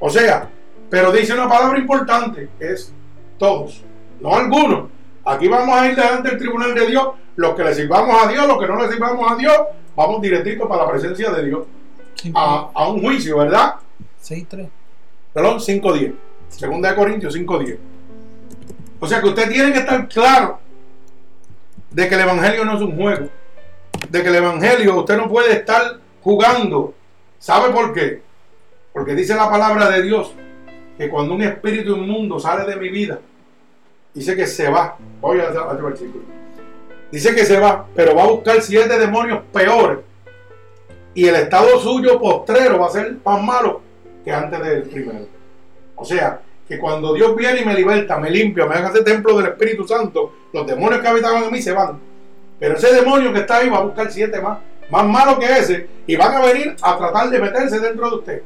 O 0.00 0.08
sea, 0.08 0.48
pero 0.88 1.12
dice 1.12 1.34
una 1.34 1.48
palabra 1.48 1.78
importante, 1.78 2.48
es 2.58 2.92
todos, 3.38 3.82
no 4.20 4.34
algunos. 4.34 4.93
Aquí 5.24 5.48
vamos 5.48 5.74
a 5.74 5.88
ir 5.88 5.96
delante 5.96 6.28
del 6.30 6.38
tribunal 6.38 6.74
de 6.74 6.86
Dios, 6.86 7.08
los 7.36 7.54
que 7.54 7.64
le 7.64 7.74
sirvamos 7.74 8.22
a 8.22 8.28
Dios, 8.28 8.46
los 8.46 8.58
que 8.58 8.66
no 8.66 8.76
le 8.76 8.92
sirvamos 8.92 9.30
a 9.30 9.36
Dios, 9.36 9.56
vamos 9.96 10.20
directito 10.20 10.68
para 10.68 10.84
la 10.84 10.90
presencia 10.90 11.30
de 11.30 11.46
Dios. 11.46 11.64
A, 12.34 12.70
a, 12.74 12.88
un 12.88 13.00
juicio, 13.00 13.38
¿verdad? 13.38 13.74
6.3. 14.22 14.68
Perdón, 15.32 15.58
5.10. 15.58 16.14
Segunda 16.48 16.90
de 16.90 16.96
Corintios 16.96 17.36
5.10. 17.36 17.78
O 19.00 19.06
sea 19.06 19.20
que 19.20 19.28
usted 19.28 19.50
tiene 19.50 19.72
que 19.72 19.80
estar 19.80 20.08
claro 20.08 20.60
de 21.90 22.08
que 22.08 22.14
el 22.14 22.20
Evangelio 22.22 22.64
no 22.64 22.76
es 22.76 22.82
un 22.82 22.96
juego. 22.96 23.28
De 24.08 24.22
que 24.22 24.28
el 24.28 24.34
Evangelio 24.36 24.98
usted 24.98 25.16
no 25.16 25.28
puede 25.28 25.52
estar 25.52 25.98
jugando. 26.22 26.94
¿Sabe 27.38 27.72
por 27.72 27.92
qué? 27.92 28.22
Porque 28.92 29.14
dice 29.14 29.34
la 29.34 29.50
palabra 29.50 29.90
de 29.90 30.02
Dios 30.02 30.32
que 30.96 31.08
cuando 31.08 31.34
un 31.34 31.42
espíritu 31.42 31.96
inmundo 31.96 32.38
sale 32.38 32.64
de 32.70 32.76
mi 32.76 32.88
vida, 32.88 33.18
dice 34.14 34.36
que 34.36 34.46
se 34.46 34.70
va. 34.70 34.96
Voy 35.20 35.40
a 35.40 35.50
otro 35.50 35.86
versículo. 35.86 36.24
Dice 37.10 37.34
que 37.34 37.44
se 37.44 37.58
va, 37.58 37.86
pero 37.94 38.14
va 38.14 38.24
a 38.24 38.28
buscar 38.28 38.62
siete 38.62 38.98
demonios 38.98 39.40
peores. 39.52 39.98
Y 41.14 41.26
el 41.26 41.36
estado 41.36 41.78
suyo 41.78 42.18
postrero 42.18 42.78
va 42.78 42.86
a 42.86 42.90
ser 42.90 43.16
más 43.24 43.42
malo 43.42 43.80
que 44.24 44.32
antes 44.32 44.60
del 44.60 44.82
primero. 44.84 45.26
O 45.96 46.04
sea, 46.04 46.40
que 46.66 46.78
cuando 46.78 47.12
Dios 47.14 47.36
viene 47.36 47.60
y 47.60 47.64
me 47.64 47.74
liberta, 47.74 48.18
me 48.18 48.30
limpia, 48.30 48.66
me 48.66 48.74
hace 48.74 49.02
templo 49.02 49.36
del 49.36 49.46
Espíritu 49.52 49.86
Santo, 49.86 50.32
los 50.52 50.66
demonios 50.66 51.00
que 51.00 51.08
habitaban 51.08 51.44
en 51.44 51.52
mí 51.52 51.62
se 51.62 51.72
van. 51.72 52.00
Pero 52.58 52.76
ese 52.76 52.92
demonio 52.92 53.32
que 53.32 53.40
está 53.40 53.58
ahí 53.58 53.68
va 53.68 53.78
a 53.78 53.84
buscar 53.84 54.10
siete 54.10 54.40
más, 54.40 54.58
más 54.90 55.06
malos 55.06 55.38
que 55.38 55.46
ese, 55.46 55.86
y 56.06 56.16
van 56.16 56.34
a 56.34 56.40
venir 56.40 56.74
a 56.82 56.96
tratar 56.96 57.30
de 57.30 57.38
meterse 57.38 57.78
dentro 57.78 58.08
de 58.08 58.16
usted. 58.16 58.42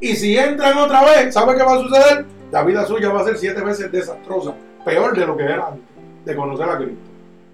Y 0.00 0.16
si 0.16 0.36
entran 0.36 0.78
otra 0.78 1.04
vez, 1.04 1.34
¿sabe 1.34 1.56
qué 1.56 1.62
va 1.62 1.74
a 1.74 1.82
suceder? 1.82 2.24
La 2.50 2.62
vida 2.62 2.86
suya 2.86 3.10
va 3.10 3.20
a 3.20 3.24
ser 3.24 3.36
siete 3.36 3.60
veces 3.60 3.92
desastrosa, 3.92 4.54
peor 4.84 5.16
de 5.16 5.26
lo 5.26 5.36
que 5.36 5.44
era 5.44 5.68
antes 5.68 5.84
de 6.24 6.36
conocer 6.36 6.68
a 6.68 6.76
Cristo. 6.76 7.10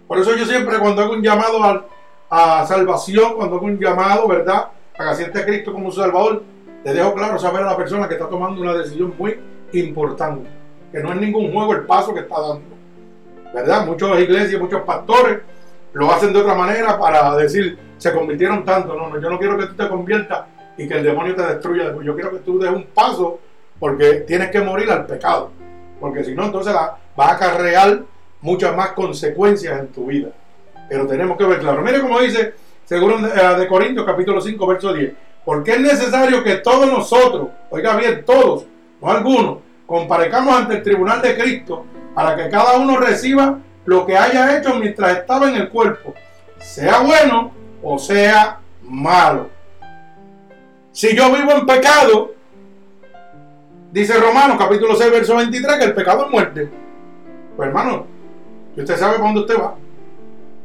Por 0.07 0.19
eso 0.19 0.37
yo 0.37 0.45
siempre 0.45 0.79
cuando 0.79 1.03
hago 1.03 1.13
un 1.15 1.23
llamado 1.23 1.85
a, 2.31 2.67
salvación, 2.67 3.35
cuando 3.37 3.57
hago 3.57 3.67
un 3.67 3.79
llamado, 3.79 4.27
¿verdad? 4.27 4.69
A 4.99 5.11
que 5.11 5.17
siente 5.17 5.39
a 5.41 5.47
Cristo 5.47 5.73
como 5.73 5.91
su 5.91 6.01
Salvador, 6.01 6.43
le 6.85 6.93
dejo 6.93 7.15
claro 7.15 7.39
saber 7.39 7.63
a 7.63 7.67
la 7.67 7.77
persona 7.77 8.09
que 8.09 8.15
está 8.15 8.29
tomando 8.29 8.61
una 8.61 8.75
decisión 8.75 9.15
muy 9.19 9.39
importante, 9.73 10.49
que 10.93 11.01
no 11.01 11.13
es 11.13 11.21
ningún 11.21 11.53
juego 11.53 11.75
el 11.75 11.83
paso 11.83 12.13
que 12.13 12.21
está 12.21 12.41
dando. 12.41 12.63
¿Verdad? 13.55 13.87
Muchas 13.87 14.19
iglesias, 14.19 14.61
muchos 14.61 14.83
pastores 14.83 15.41
lo 15.93 16.11
hacen 16.11 16.33
de 16.33 16.41
otra 16.41 16.55
manera 16.55 16.99
para 16.99 17.37
decir, 17.37 17.79
se 17.99 18.13
convirtieron 18.13 18.65
tanto. 18.65 18.95
No, 18.95 19.09
no, 19.09 19.21
yo 19.21 19.31
no 19.31 19.39
quiero 19.39 19.57
que 19.57 19.67
tú 19.67 19.75
te 19.75 19.89
conviertas 19.89 20.41
y 20.77 20.89
que 20.89 20.95
el 20.95 21.05
demonio 21.05 21.35
te 21.37 21.43
destruya. 21.43 21.95
Yo 22.03 22.15
quiero 22.15 22.33
que 22.33 22.39
tú 22.39 22.59
des 22.59 22.71
un 22.71 22.85
paso 22.87 23.39
porque 23.79 24.25
tienes 24.27 24.51
que 24.51 24.61
morir 24.61 24.91
al 24.91 25.07
pecado. 25.07 25.53
Porque 26.01 26.25
si 26.25 26.35
no, 26.35 26.45
entonces 26.45 26.75
va 26.75 26.99
a 27.17 27.33
acarrear 27.33 28.03
muchas 28.41 28.77
más 28.77 28.91
consecuencias 28.91 29.81
en 29.81 29.89
tu 29.89 30.07
vida. 30.07 30.29
Pero 30.89 31.07
tenemos 31.07 31.37
que 31.37 31.45
ver 31.45 31.61
claro. 31.61 31.83
Mire 31.83 32.01
cómo 32.01 32.21
dice, 32.21 32.55
según 32.85 33.25
eh, 33.25 33.55
de 33.59 33.67
Corintios 33.67 34.05
capítulo 34.05 34.41
5, 34.41 34.67
verso 34.67 34.93
10. 34.93 35.13
Porque 35.45 35.73
es 35.73 35.81
necesario 35.81 36.45
que 36.45 36.57
todos 36.57 36.87
nosotros, 36.87 37.49
oiga 37.71 37.97
bien, 37.97 38.25
todos, 38.25 38.67
no 39.01 39.11
algunos, 39.11 39.59
comparezcamos 39.87 40.57
ante 40.57 40.77
el 40.77 40.83
tribunal 40.83 41.21
de 41.21 41.37
Cristo 41.37 41.85
para 42.15 42.37
que 42.37 42.49
cada 42.49 42.79
uno 42.79 42.97
reciba 42.97 43.59
lo 43.85 44.07
que 44.07 44.17
haya 44.17 44.57
hecho 44.57 44.75
mientras 44.77 45.19
estaba 45.19 45.49
en 45.49 45.57
el 45.57 45.69
cuerpo, 45.69 46.15
sea 46.59 47.01
bueno 47.01 47.53
o 47.83 47.99
sea 47.99 48.61
malo. 48.83 49.51
Si 50.93 51.15
yo 51.15 51.31
vivo 51.33 51.53
en 51.53 51.67
pecado, 51.67 52.34
dice 53.95 54.19
Romanos 54.19 54.57
capítulo 54.59 54.97
6, 54.97 55.11
verso 55.13 55.37
23, 55.37 55.79
que 55.79 55.85
el 55.85 55.95
pecado 55.95 56.25
es 56.25 56.31
muerte. 56.33 56.69
Pues 57.57 57.69
hermano, 57.69 58.07
usted 58.77 58.97
sabe 58.97 59.15
para 59.15 59.27
dónde 59.27 59.41
usted 59.43 59.57
va. 59.57 59.77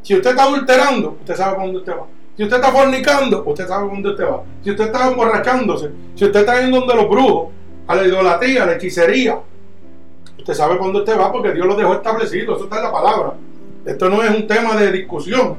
Si 0.02 0.16
usted 0.16 0.32
está 0.32 0.44
adulterando, 0.44 1.18
usted 1.20 1.36
sabe 1.36 1.52
para 1.52 1.66
dónde 1.66 1.80
usted 1.80 1.94
va. 1.94 2.06
Si 2.36 2.44
usted 2.44 2.56
está 2.56 2.72
fornicando, 2.72 3.44
usted 3.46 3.68
sabe 3.68 3.84
para 3.84 3.94
dónde 3.94 4.10
usted 4.10 4.24
va. 4.26 4.44
Si 4.64 4.72
usted 4.72 4.86
está 4.86 5.08
emborrachándose, 5.08 5.92
si 6.16 6.26
usted 6.26 6.40
está 6.40 6.60
yendo 6.60 6.80
donde 6.80 6.96
los 6.96 7.08
brujos, 7.08 7.50
a 7.86 7.96
la 7.96 8.04
idolatría, 8.04 8.64
a 8.64 8.66
la 8.66 8.74
hechicería, 8.74 9.40
usted 10.40 10.54
sabe 10.56 10.74
para 10.74 10.86
dónde 10.86 11.00
usted 11.02 11.20
va 11.20 11.32
porque 11.32 11.54
Dios 11.54 11.68
lo 11.68 11.76
dejó 11.76 11.94
establecido. 11.94 12.56
Eso 12.56 12.64
está 12.64 12.78
en 12.78 12.84
la 12.84 12.92
palabra. 12.92 13.34
Esto 13.86 14.10
no 14.10 14.24
es 14.24 14.32
un 14.32 14.48
tema 14.48 14.76
de 14.76 14.92
discusión. 14.92 15.56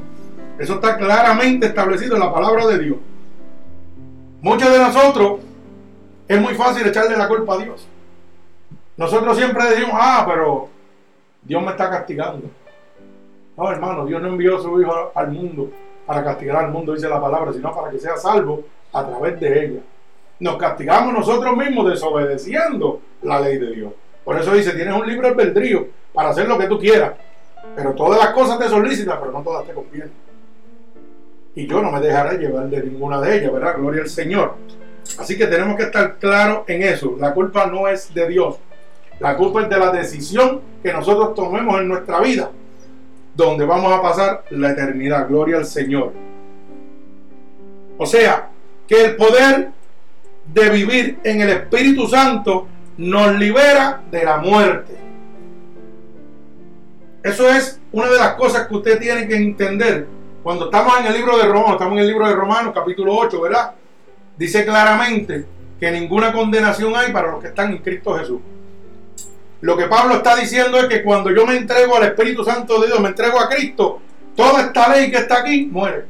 Eso 0.58 0.74
está 0.74 0.96
claramente 0.96 1.66
establecido 1.66 2.16
en 2.16 2.20
la 2.20 2.32
palabra 2.32 2.66
de 2.66 2.78
Dios. 2.80 2.96
Muchos 4.42 4.72
de 4.72 4.78
nosotros 4.78 5.40
es 6.34 6.40
muy 6.40 6.54
fácil 6.54 6.86
echarle 6.86 7.16
la 7.16 7.28
culpa 7.28 7.54
a 7.54 7.58
Dios. 7.58 7.86
Nosotros 8.96 9.36
siempre 9.36 9.64
decimos, 9.64 9.94
ah, 9.94 10.24
pero 10.28 10.68
Dios 11.42 11.62
me 11.62 11.70
está 11.70 11.90
castigando. 11.90 12.48
No, 13.56 13.70
hermano, 13.70 14.06
Dios 14.06 14.22
no 14.22 14.28
envió 14.28 14.56
a 14.56 14.62
su 14.62 14.80
Hijo 14.80 15.12
al 15.14 15.30
mundo 15.30 15.70
para 16.06 16.22
castigar 16.22 16.64
al 16.64 16.70
mundo, 16.70 16.94
dice 16.94 17.08
la 17.08 17.20
palabra, 17.20 17.52
sino 17.52 17.74
para 17.74 17.90
que 17.90 17.98
sea 17.98 18.16
salvo 18.16 18.62
a 18.92 19.04
través 19.04 19.40
de 19.40 19.64
ella. 19.64 19.80
Nos 20.38 20.56
castigamos 20.56 21.12
nosotros 21.12 21.56
mismos 21.56 21.90
desobedeciendo 21.90 23.00
la 23.22 23.40
ley 23.40 23.58
de 23.58 23.72
Dios. 23.72 23.92
Por 24.24 24.38
eso 24.38 24.52
dice, 24.54 24.72
tienes 24.72 24.94
un 24.94 25.06
libre 25.06 25.28
albedrío 25.28 25.88
para 26.12 26.30
hacer 26.30 26.46
lo 26.48 26.58
que 26.58 26.66
tú 26.66 26.78
quieras. 26.78 27.12
Pero 27.74 27.92
todas 27.94 28.18
las 28.18 28.32
cosas 28.32 28.58
te 28.58 28.68
solicitan, 28.68 29.18
pero 29.20 29.32
no 29.32 29.42
todas 29.42 29.66
te 29.66 29.74
convienen 29.74 30.12
y 31.54 31.66
yo 31.66 31.82
no 31.82 31.90
me 31.90 32.00
dejaré 32.00 32.38
llevar 32.38 32.68
de 32.68 32.82
ninguna 32.82 33.20
de 33.20 33.38
ellas, 33.38 33.52
¿verdad? 33.52 33.76
Gloria 33.76 34.02
al 34.02 34.08
Señor. 34.08 34.54
Así 35.18 35.36
que 35.36 35.46
tenemos 35.46 35.76
que 35.76 35.84
estar 35.84 36.18
claros 36.18 36.64
en 36.66 36.82
eso. 36.82 37.16
La 37.18 37.34
culpa 37.34 37.66
no 37.66 37.88
es 37.88 38.12
de 38.14 38.28
Dios. 38.28 38.56
La 39.18 39.36
culpa 39.36 39.62
es 39.62 39.68
de 39.68 39.78
la 39.78 39.90
decisión 39.90 40.60
que 40.82 40.92
nosotros 40.92 41.34
tomemos 41.34 41.78
en 41.80 41.88
nuestra 41.88 42.20
vida, 42.20 42.50
donde 43.34 43.66
vamos 43.66 43.92
a 43.92 44.00
pasar 44.00 44.44
la 44.50 44.70
eternidad. 44.70 45.28
Gloria 45.28 45.58
al 45.58 45.66
Señor. 45.66 46.12
O 47.98 48.06
sea, 48.06 48.48
que 48.86 49.04
el 49.04 49.16
poder 49.16 49.70
de 50.46 50.70
vivir 50.70 51.18
en 51.22 51.42
el 51.42 51.50
Espíritu 51.50 52.08
Santo 52.08 52.66
nos 52.96 53.38
libera 53.38 54.00
de 54.10 54.24
la 54.24 54.38
muerte. 54.38 54.96
Eso 57.22 57.48
es 57.48 57.78
una 57.92 58.08
de 58.08 58.18
las 58.18 58.34
cosas 58.34 58.66
que 58.66 58.74
usted 58.74 58.98
tiene 58.98 59.28
que 59.28 59.36
entender 59.36 60.06
cuando 60.42 60.66
estamos 60.66 60.98
en 61.00 61.06
el 61.06 61.12
libro 61.12 61.36
de 61.36 61.44
Romanos, 61.44 61.72
estamos 61.72 61.92
en 61.94 61.98
el 61.98 62.06
libro 62.06 62.26
de 62.26 62.34
Romanos, 62.34 62.72
capítulo 62.74 63.14
8, 63.14 63.40
¿verdad? 63.42 63.74
Dice 64.40 64.64
claramente 64.64 65.44
que 65.78 65.90
ninguna 65.90 66.32
condenación 66.32 66.96
hay 66.96 67.12
para 67.12 67.30
los 67.30 67.42
que 67.42 67.48
están 67.48 67.72
en 67.72 67.78
Cristo 67.82 68.14
Jesús. 68.14 68.40
Lo 69.60 69.76
que 69.76 69.84
Pablo 69.84 70.14
está 70.14 70.34
diciendo 70.34 70.78
es 70.78 70.86
que 70.86 71.02
cuando 71.02 71.30
yo 71.30 71.44
me 71.44 71.58
entrego 71.58 71.94
al 71.94 72.04
Espíritu 72.04 72.42
Santo 72.42 72.80
de 72.80 72.86
Dios, 72.86 73.00
me 73.00 73.08
entrego 73.08 73.38
a 73.38 73.50
Cristo, 73.50 74.00
toda 74.34 74.62
esta 74.62 74.94
ley 74.94 75.10
que 75.10 75.18
está 75.18 75.40
aquí 75.40 75.66
muere. 75.66 76.06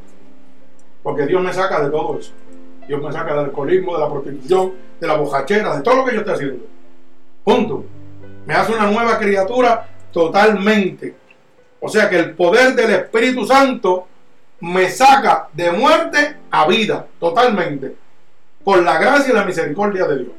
Porque 1.02 1.26
Dios 1.26 1.42
me 1.42 1.52
saca 1.52 1.82
de 1.82 1.90
todo 1.90 2.20
eso. 2.20 2.30
Dios 2.86 3.02
me 3.02 3.12
saca 3.12 3.34
del 3.34 3.46
alcoholismo, 3.46 3.94
de 3.94 4.00
la 4.00 4.08
prostitución, 4.08 4.74
de 5.00 5.06
la 5.08 5.16
bojachera, 5.16 5.76
de 5.76 5.82
todo 5.82 5.96
lo 5.96 6.04
que 6.04 6.12
yo 6.12 6.20
estoy 6.20 6.34
haciendo. 6.34 6.66
Punto. 7.42 7.84
Me 8.46 8.54
hace 8.54 8.72
una 8.72 8.88
nueva 8.88 9.18
criatura 9.18 9.88
totalmente. 10.12 11.16
O 11.80 11.88
sea 11.88 12.08
que 12.08 12.20
el 12.20 12.30
poder 12.36 12.76
del 12.76 12.90
Espíritu 12.92 13.44
Santo 13.44 14.06
me 14.60 14.88
saca 14.88 15.48
de 15.52 15.72
muerte 15.72 16.36
a 16.48 16.68
vida, 16.68 17.08
totalmente, 17.18 17.96
por 18.64 18.82
la 18.82 18.98
gracia 18.98 19.32
y 19.32 19.36
la 19.36 19.44
misericordia 19.44 20.06
de 20.06 20.18
Dios. 20.18 20.32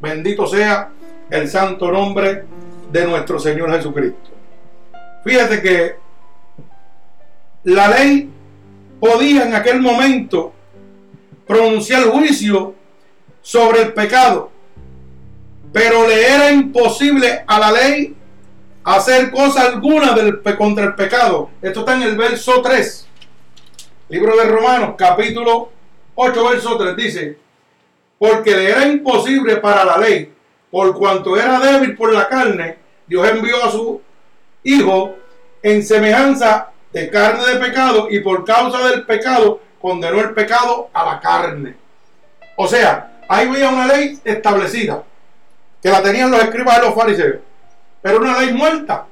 Bendito 0.00 0.46
sea 0.46 0.90
el 1.30 1.48
santo 1.48 1.90
nombre 1.90 2.44
de 2.90 3.06
nuestro 3.06 3.38
Señor 3.38 3.70
Jesucristo. 3.72 4.30
Fíjate 5.24 5.60
que 5.60 5.96
la 7.64 7.88
ley 7.88 8.30
podía 9.00 9.46
en 9.46 9.54
aquel 9.54 9.80
momento 9.80 10.52
pronunciar 11.46 12.04
juicio 12.04 12.74
sobre 13.42 13.82
el 13.82 13.92
pecado, 13.92 14.50
pero 15.72 16.06
le 16.06 16.26
era 16.26 16.50
imposible 16.50 17.44
a 17.46 17.58
la 17.58 17.72
ley 17.72 18.14
hacer 18.84 19.30
cosa 19.30 19.66
alguna 19.66 20.14
del, 20.14 20.40
contra 20.56 20.84
el 20.84 20.94
pecado. 20.94 21.50
Esto 21.60 21.80
está 21.80 21.94
en 21.94 22.02
el 22.02 22.16
verso 22.16 22.62
3. 22.62 23.06
Libro 24.08 24.36
de 24.36 24.44
Romanos, 24.44 24.94
capítulo 24.96 25.70
8, 26.14 26.48
verso 26.48 26.78
3 26.78 26.96
dice, 26.96 27.38
porque 28.18 28.54
le 28.54 28.70
era 28.70 28.86
imposible 28.86 29.56
para 29.56 29.84
la 29.84 29.98
ley, 29.98 30.32
por 30.70 30.96
cuanto 30.96 31.36
era 31.36 31.60
débil 31.60 31.96
por 31.96 32.12
la 32.12 32.28
carne, 32.28 32.76
Dios 33.06 33.28
envió 33.28 33.64
a 33.64 33.70
su 33.70 34.00
Hijo 34.64 35.14
en 35.62 35.84
semejanza 35.84 36.70
de 36.92 37.08
carne 37.08 37.46
de 37.46 37.60
pecado 37.60 38.08
y 38.10 38.20
por 38.20 38.44
causa 38.44 38.88
del 38.88 39.06
pecado 39.06 39.60
condenó 39.80 40.20
el 40.20 40.34
pecado 40.34 40.90
a 40.92 41.04
la 41.04 41.20
carne. 41.20 41.76
O 42.56 42.66
sea, 42.66 43.20
ahí 43.28 43.48
había 43.48 43.70
una 43.70 43.86
ley 43.86 44.18
establecida 44.24 45.04
que 45.80 45.90
la 45.90 46.02
tenían 46.02 46.30
los 46.30 46.42
escribas 46.42 46.76
de 46.76 46.86
los 46.86 46.94
fariseos, 46.94 47.36
pero 48.02 48.18
una 48.18 48.40
ley 48.40 48.52
muerta. 48.52 49.06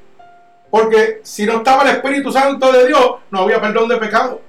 Porque 0.69 1.21
si 1.23 1.47
no 1.47 1.59
estaba 1.59 1.85
el 1.85 1.97
Espíritu 1.97 2.33
Santo 2.33 2.73
de 2.73 2.89
Dios, 2.89 3.17
no 3.31 3.41
había 3.41 3.61
perdón 3.61 3.89
de 3.89 3.97
pecado. 3.99 4.41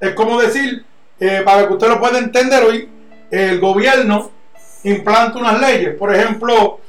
Es 0.00 0.14
como 0.14 0.40
decir, 0.40 0.84
eh, 1.18 1.42
para 1.44 1.66
que 1.66 1.72
usted 1.72 1.88
lo 1.88 1.98
pueda 1.98 2.18
entender 2.18 2.62
hoy, 2.62 2.88
el 3.30 3.60
gobierno 3.60 4.30
implanta 4.84 5.38
unas 5.38 5.60
leyes. 5.60 5.94
Por 5.96 6.14
ejemplo, 6.14 6.80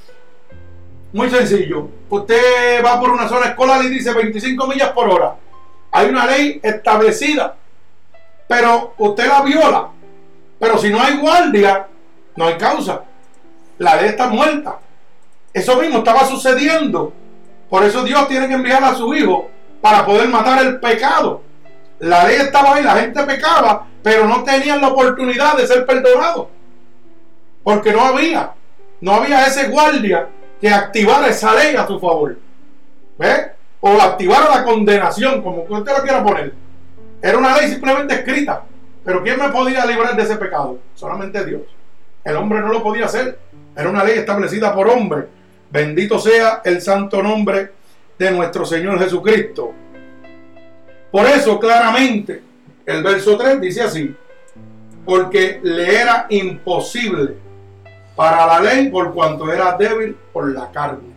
muy 1.13 1.29
sencillo. 1.29 1.89
Usted 2.09 2.83
va 2.83 2.99
por 2.99 3.11
una 3.11 3.27
zona 3.27 3.47
escolar 3.47 3.83
y 3.83 3.89
dice 3.89 4.13
25 4.13 4.67
millas 4.67 4.91
por 4.91 5.09
hora. 5.09 5.35
Hay 5.91 6.07
una 6.07 6.25
ley 6.25 6.59
establecida, 6.61 7.55
pero 8.47 8.93
usted 8.97 9.27
la 9.27 9.41
viola. 9.41 9.89
Pero 10.59 10.77
si 10.77 10.89
no 10.89 11.01
hay 11.01 11.17
guardia, 11.17 11.87
no 12.35 12.45
hay 12.45 12.57
causa. 12.57 13.03
La 13.77 13.95
ley 13.95 14.09
está 14.09 14.27
muerta. 14.27 14.79
Eso 15.53 15.77
mismo 15.77 15.99
estaba 15.99 16.25
sucediendo. 16.25 17.13
Por 17.69 17.83
eso 17.83 18.03
Dios 18.03 18.27
tiene 18.27 18.47
que 18.47 18.53
enviar 18.55 18.83
a 18.83 18.95
su 18.95 19.13
Hijo 19.13 19.49
para 19.81 20.05
poder 20.05 20.27
matar 20.27 20.63
el 20.65 20.79
pecado. 20.79 21.41
La 21.99 22.25
ley 22.25 22.37
estaba 22.37 22.75
ahí, 22.75 22.83
la 22.83 22.95
gente 22.95 23.23
pecaba, 23.23 23.87
pero 24.01 24.25
no 24.27 24.43
tenían 24.43 24.81
la 24.81 24.89
oportunidad 24.89 25.57
de 25.57 25.67
ser 25.67 25.85
perdonados. 25.85 26.47
Porque 27.63 27.91
no 27.91 28.01
había, 28.01 28.53
no 29.01 29.13
había 29.13 29.45
ese 29.45 29.67
guardia 29.67 30.27
que 30.59 30.69
activara 30.69 31.27
esa 31.27 31.53
ley 31.53 31.75
a 31.75 31.85
su 31.85 31.99
favor. 31.99 32.37
¿Ve? 33.17 33.51
O 33.81 34.01
activara 34.01 34.57
la 34.57 34.63
condenación, 34.63 35.41
como 35.41 35.63
usted 35.63 35.91
lo 35.97 36.03
quiera 36.03 36.23
poner. 36.23 36.53
Era 37.21 37.37
una 37.37 37.57
ley 37.57 37.69
simplemente 37.69 38.15
escrita. 38.15 38.63
Pero 39.03 39.23
¿quién 39.23 39.39
me 39.39 39.49
podía 39.49 39.85
librar 39.85 40.15
de 40.15 40.23
ese 40.23 40.35
pecado? 40.35 40.79
Solamente 40.95 41.45
Dios. 41.45 41.61
El 42.23 42.35
hombre 42.35 42.59
no 42.59 42.69
lo 42.69 42.83
podía 42.83 43.05
hacer. 43.05 43.39
Era 43.75 43.89
una 43.89 44.03
ley 44.03 44.19
establecida 44.19 44.73
por 44.73 44.89
hombre. 44.89 45.27
Bendito 45.71 46.19
sea 46.19 46.61
el 46.63 46.81
santo 46.81 47.21
nombre 47.21 47.71
de 48.17 48.31
nuestro 48.31 48.65
Señor 48.65 48.99
Jesucristo. 48.99 49.73
Por 51.11 51.25
eso 51.25 51.59
claramente 51.59 52.48
el 52.91 53.03
verso 53.03 53.37
3 53.37 53.61
dice 53.61 53.81
así, 53.83 54.15
porque 55.05 55.59
le 55.63 56.01
era 56.01 56.25
imposible 56.29 57.35
para 58.15 58.45
la 58.45 58.59
ley 58.59 58.89
por 58.89 59.13
cuanto 59.13 59.51
era 59.51 59.77
débil 59.77 60.15
por 60.33 60.51
la 60.51 60.71
carne. 60.71 61.09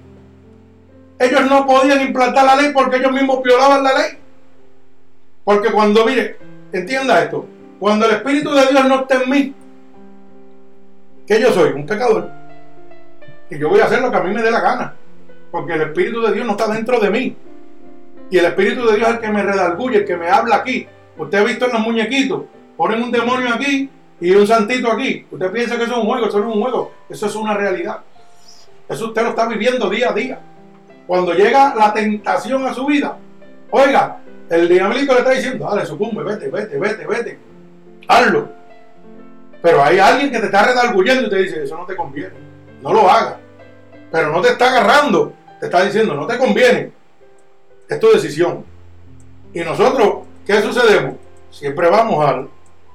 Ellos 1.18 1.48
no 1.48 1.66
podían 1.66 2.00
implantar 2.00 2.44
la 2.44 2.56
ley 2.56 2.72
porque 2.72 2.96
ellos 2.96 3.12
mismos 3.12 3.42
violaban 3.42 3.82
la 3.82 3.92
ley. 3.92 4.18
Porque 5.44 5.70
cuando, 5.70 6.04
mire, 6.04 6.36
entienda 6.72 7.22
esto, 7.22 7.46
cuando 7.78 8.06
el 8.06 8.12
Espíritu 8.12 8.52
de 8.52 8.66
Dios 8.66 8.84
no 8.86 9.00
está 9.00 9.22
en 9.22 9.30
mí, 9.30 9.54
que 11.26 11.40
yo 11.40 11.52
soy 11.52 11.72
un 11.72 11.86
pecador, 11.86 12.30
que 13.48 13.58
yo 13.58 13.68
voy 13.68 13.80
a 13.80 13.84
hacer 13.84 14.00
lo 14.00 14.10
que 14.10 14.16
a 14.16 14.22
mí 14.22 14.32
me 14.32 14.42
dé 14.42 14.50
la 14.50 14.60
gana, 14.60 14.94
porque 15.50 15.74
el 15.74 15.82
Espíritu 15.82 16.20
de 16.22 16.32
Dios 16.32 16.46
no 16.46 16.52
está 16.52 16.68
dentro 16.68 17.00
de 17.00 17.10
mí. 17.10 17.36
Y 18.30 18.38
el 18.38 18.46
Espíritu 18.46 18.86
de 18.86 18.96
Dios 18.96 19.08
es 19.08 19.14
el 19.16 19.20
que 19.20 19.28
me 19.28 19.42
redarguye, 19.42 19.98
el 19.98 20.04
que 20.04 20.16
me 20.16 20.28
habla 20.28 20.56
aquí. 20.56 20.86
Usted 21.16 21.38
ha 21.38 21.44
visto 21.44 21.66
en 21.66 21.72
los 21.72 21.80
muñequitos, 21.80 22.42
ponen 22.76 23.02
un 23.02 23.10
demonio 23.10 23.54
aquí 23.54 23.90
y 24.20 24.30
un 24.32 24.46
santito 24.46 24.90
aquí. 24.90 25.26
Usted 25.30 25.50
piensa 25.50 25.76
que 25.76 25.84
eso 25.84 25.92
es 25.92 25.98
un 25.98 26.06
juego, 26.06 26.26
eso 26.26 26.38
no 26.38 26.48
es 26.48 26.54
un 26.54 26.62
juego, 26.62 26.92
eso 27.08 27.26
es 27.26 27.34
una 27.34 27.54
realidad. 27.54 28.00
Eso 28.88 29.06
usted 29.06 29.22
lo 29.22 29.30
está 29.30 29.46
viviendo 29.46 29.88
día 29.88 30.10
a 30.10 30.12
día. 30.12 30.40
Cuando 31.06 31.34
llega 31.34 31.74
la 31.74 31.92
tentación 31.92 32.66
a 32.66 32.74
su 32.74 32.86
vida, 32.86 33.16
oiga, 33.70 34.18
el 34.48 34.68
diablito 34.68 35.12
le 35.14 35.20
está 35.20 35.30
diciendo, 35.32 35.66
dale, 35.68 35.86
sucumbe, 35.86 36.22
vete, 36.22 36.48
vete, 36.48 36.78
vete, 36.78 37.06
vete, 37.06 37.38
hazlo. 38.06 38.48
Pero 39.62 39.82
hay 39.82 39.98
alguien 39.98 40.30
que 40.30 40.38
te 40.38 40.46
está 40.46 40.64
redarguyendo 40.64 41.26
y 41.26 41.30
te 41.30 41.36
dice, 41.38 41.62
eso 41.62 41.76
no 41.76 41.86
te 41.86 41.96
conviene, 41.96 42.34
no 42.82 42.92
lo 42.92 43.10
hagas. 43.10 43.36
Pero 44.10 44.30
no 44.30 44.40
te 44.40 44.48
está 44.48 44.68
agarrando, 44.68 45.32
te 45.58 45.66
está 45.66 45.84
diciendo, 45.84 46.14
no 46.14 46.26
te 46.26 46.36
conviene, 46.36 46.92
es 47.88 48.00
tu 48.00 48.10
decisión. 48.10 48.64
Y 49.54 49.60
nosotros, 49.60 50.26
¿qué 50.46 50.60
sucedemos? 50.60 51.16
Siempre 51.50 51.88
vamos 51.90 52.26
al 52.26 52.48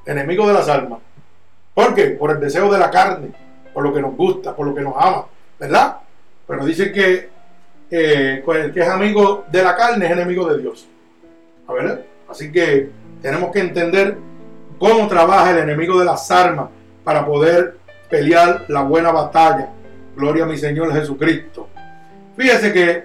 enemigo 0.05 0.47
de 0.47 0.53
las 0.53 0.67
almas. 0.67 0.99
¿Por 1.73 1.93
qué? 1.93 2.07
Por 2.11 2.31
el 2.31 2.39
deseo 2.39 2.71
de 2.71 2.79
la 2.79 2.89
carne, 2.89 3.29
por 3.73 3.83
lo 3.83 3.93
que 3.93 4.01
nos 4.01 4.15
gusta, 4.15 4.55
por 4.55 4.67
lo 4.67 4.73
que 4.73 4.81
nos 4.81 4.95
ama, 4.97 5.25
¿verdad? 5.59 5.97
Pero 6.47 6.65
dicen 6.65 6.91
que 6.91 7.29
eh, 7.91 8.43
el 8.45 8.73
que 8.73 8.79
es 8.79 8.89
amigo 8.89 9.45
de 9.51 9.63
la 9.63 9.75
carne 9.75 10.05
es 10.05 10.11
enemigo 10.11 10.47
de 10.47 10.61
Dios. 10.61 10.87
¿A 11.67 11.73
ver? 11.73 12.05
Así 12.29 12.51
que 12.51 12.89
tenemos 13.21 13.51
que 13.51 13.59
entender 13.59 14.17
cómo 14.79 15.07
trabaja 15.07 15.51
el 15.51 15.59
enemigo 15.59 15.99
de 15.99 16.05
las 16.05 16.29
armas 16.31 16.69
para 17.03 17.25
poder 17.25 17.77
pelear 18.09 18.65
la 18.67 18.81
buena 18.81 19.11
batalla. 19.11 19.69
Gloria 20.15 20.43
a 20.43 20.47
mi 20.47 20.57
Señor 20.57 20.91
Jesucristo. 20.93 21.67
Fíjese 22.35 22.73
que 22.73 23.03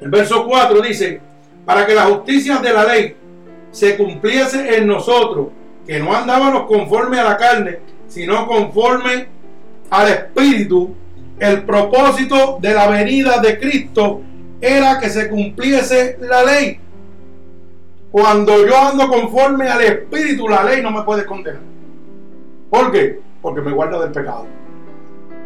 el 0.00 0.10
verso 0.10 0.46
4 0.46 0.80
dice, 0.82 1.20
para 1.64 1.86
que 1.86 1.94
la 1.94 2.04
justicia 2.04 2.58
de 2.58 2.72
la 2.72 2.84
ley 2.84 3.16
se 3.74 3.96
cumpliese 3.96 4.76
en 4.76 4.86
nosotros 4.86 5.48
que 5.84 5.98
no 5.98 6.14
andábamos 6.14 6.66
conforme 6.68 7.18
a 7.18 7.24
la 7.24 7.36
carne, 7.36 7.80
sino 8.06 8.46
conforme 8.46 9.26
al 9.90 10.08
Espíritu, 10.08 10.94
el 11.40 11.64
propósito 11.64 12.58
de 12.60 12.72
la 12.72 12.86
venida 12.86 13.40
de 13.40 13.58
Cristo 13.58 14.22
era 14.60 15.00
que 15.00 15.10
se 15.10 15.28
cumpliese 15.28 16.16
la 16.20 16.44
ley. 16.44 16.78
Cuando 18.12 18.64
yo 18.64 18.78
ando 18.78 19.08
conforme 19.08 19.68
al 19.68 19.82
Espíritu, 19.82 20.48
la 20.48 20.62
ley 20.62 20.80
no 20.80 20.92
me 20.92 21.02
puede 21.02 21.26
condenar. 21.26 21.62
¿Por 22.70 22.92
qué? 22.92 23.18
Porque 23.42 23.60
me 23.60 23.72
guarda 23.72 24.00
del 24.00 24.12
pecado. 24.12 24.46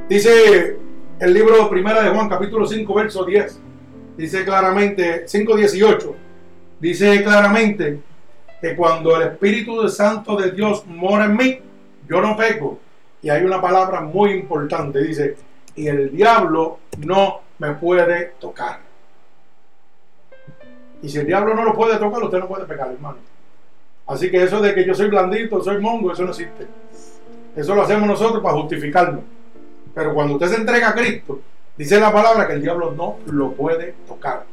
Dice 0.06 0.76
el 1.18 1.32
libro 1.32 1.70
Primera 1.70 2.02
de 2.02 2.10
Juan, 2.10 2.28
capítulo 2.28 2.66
5, 2.66 2.92
verso 2.92 3.24
10. 3.24 3.58
Dice 4.18 4.44
claramente, 4.44 5.24
5.18. 5.24 6.14
Dice 6.78 7.24
claramente 7.24 8.07
que 8.60 8.74
cuando 8.74 9.16
el 9.16 9.28
Espíritu 9.28 9.88
Santo 9.88 10.36
de 10.36 10.50
Dios 10.50 10.84
mora 10.86 11.26
en 11.26 11.36
mí, 11.36 11.60
yo 12.08 12.20
no 12.20 12.36
peco. 12.36 12.78
Y 13.22 13.30
hay 13.30 13.44
una 13.44 13.60
palabra 13.60 14.00
muy 14.00 14.30
importante, 14.30 15.02
dice, 15.02 15.36
y 15.74 15.86
el 15.86 16.10
diablo 16.10 16.78
no 16.98 17.40
me 17.58 17.74
puede 17.74 18.34
tocar. 18.40 18.80
Y 21.02 21.08
si 21.08 21.18
el 21.18 21.26
diablo 21.26 21.54
no 21.54 21.64
lo 21.64 21.74
puede 21.74 21.96
tocar, 21.98 22.22
usted 22.22 22.38
no 22.38 22.48
puede 22.48 22.64
pecar, 22.64 22.90
hermano. 22.90 23.18
Así 24.06 24.30
que 24.30 24.42
eso 24.42 24.60
de 24.60 24.74
que 24.74 24.84
yo 24.84 24.94
soy 24.94 25.08
blandito, 25.08 25.62
soy 25.62 25.78
mongo, 25.80 26.12
eso 26.12 26.24
no 26.24 26.30
existe. 26.30 26.66
Eso 27.54 27.74
lo 27.74 27.82
hacemos 27.82 28.08
nosotros 28.08 28.42
para 28.42 28.56
justificarnos. 28.56 29.22
Pero 29.94 30.14
cuando 30.14 30.34
usted 30.34 30.48
se 30.48 30.56
entrega 30.56 30.90
a 30.90 30.94
Cristo, 30.94 31.40
dice 31.76 32.00
la 32.00 32.12
palabra 32.12 32.46
que 32.46 32.54
el 32.54 32.62
diablo 32.62 32.92
no 32.92 33.18
lo 33.26 33.52
puede 33.52 33.94
tocar. 34.06 34.44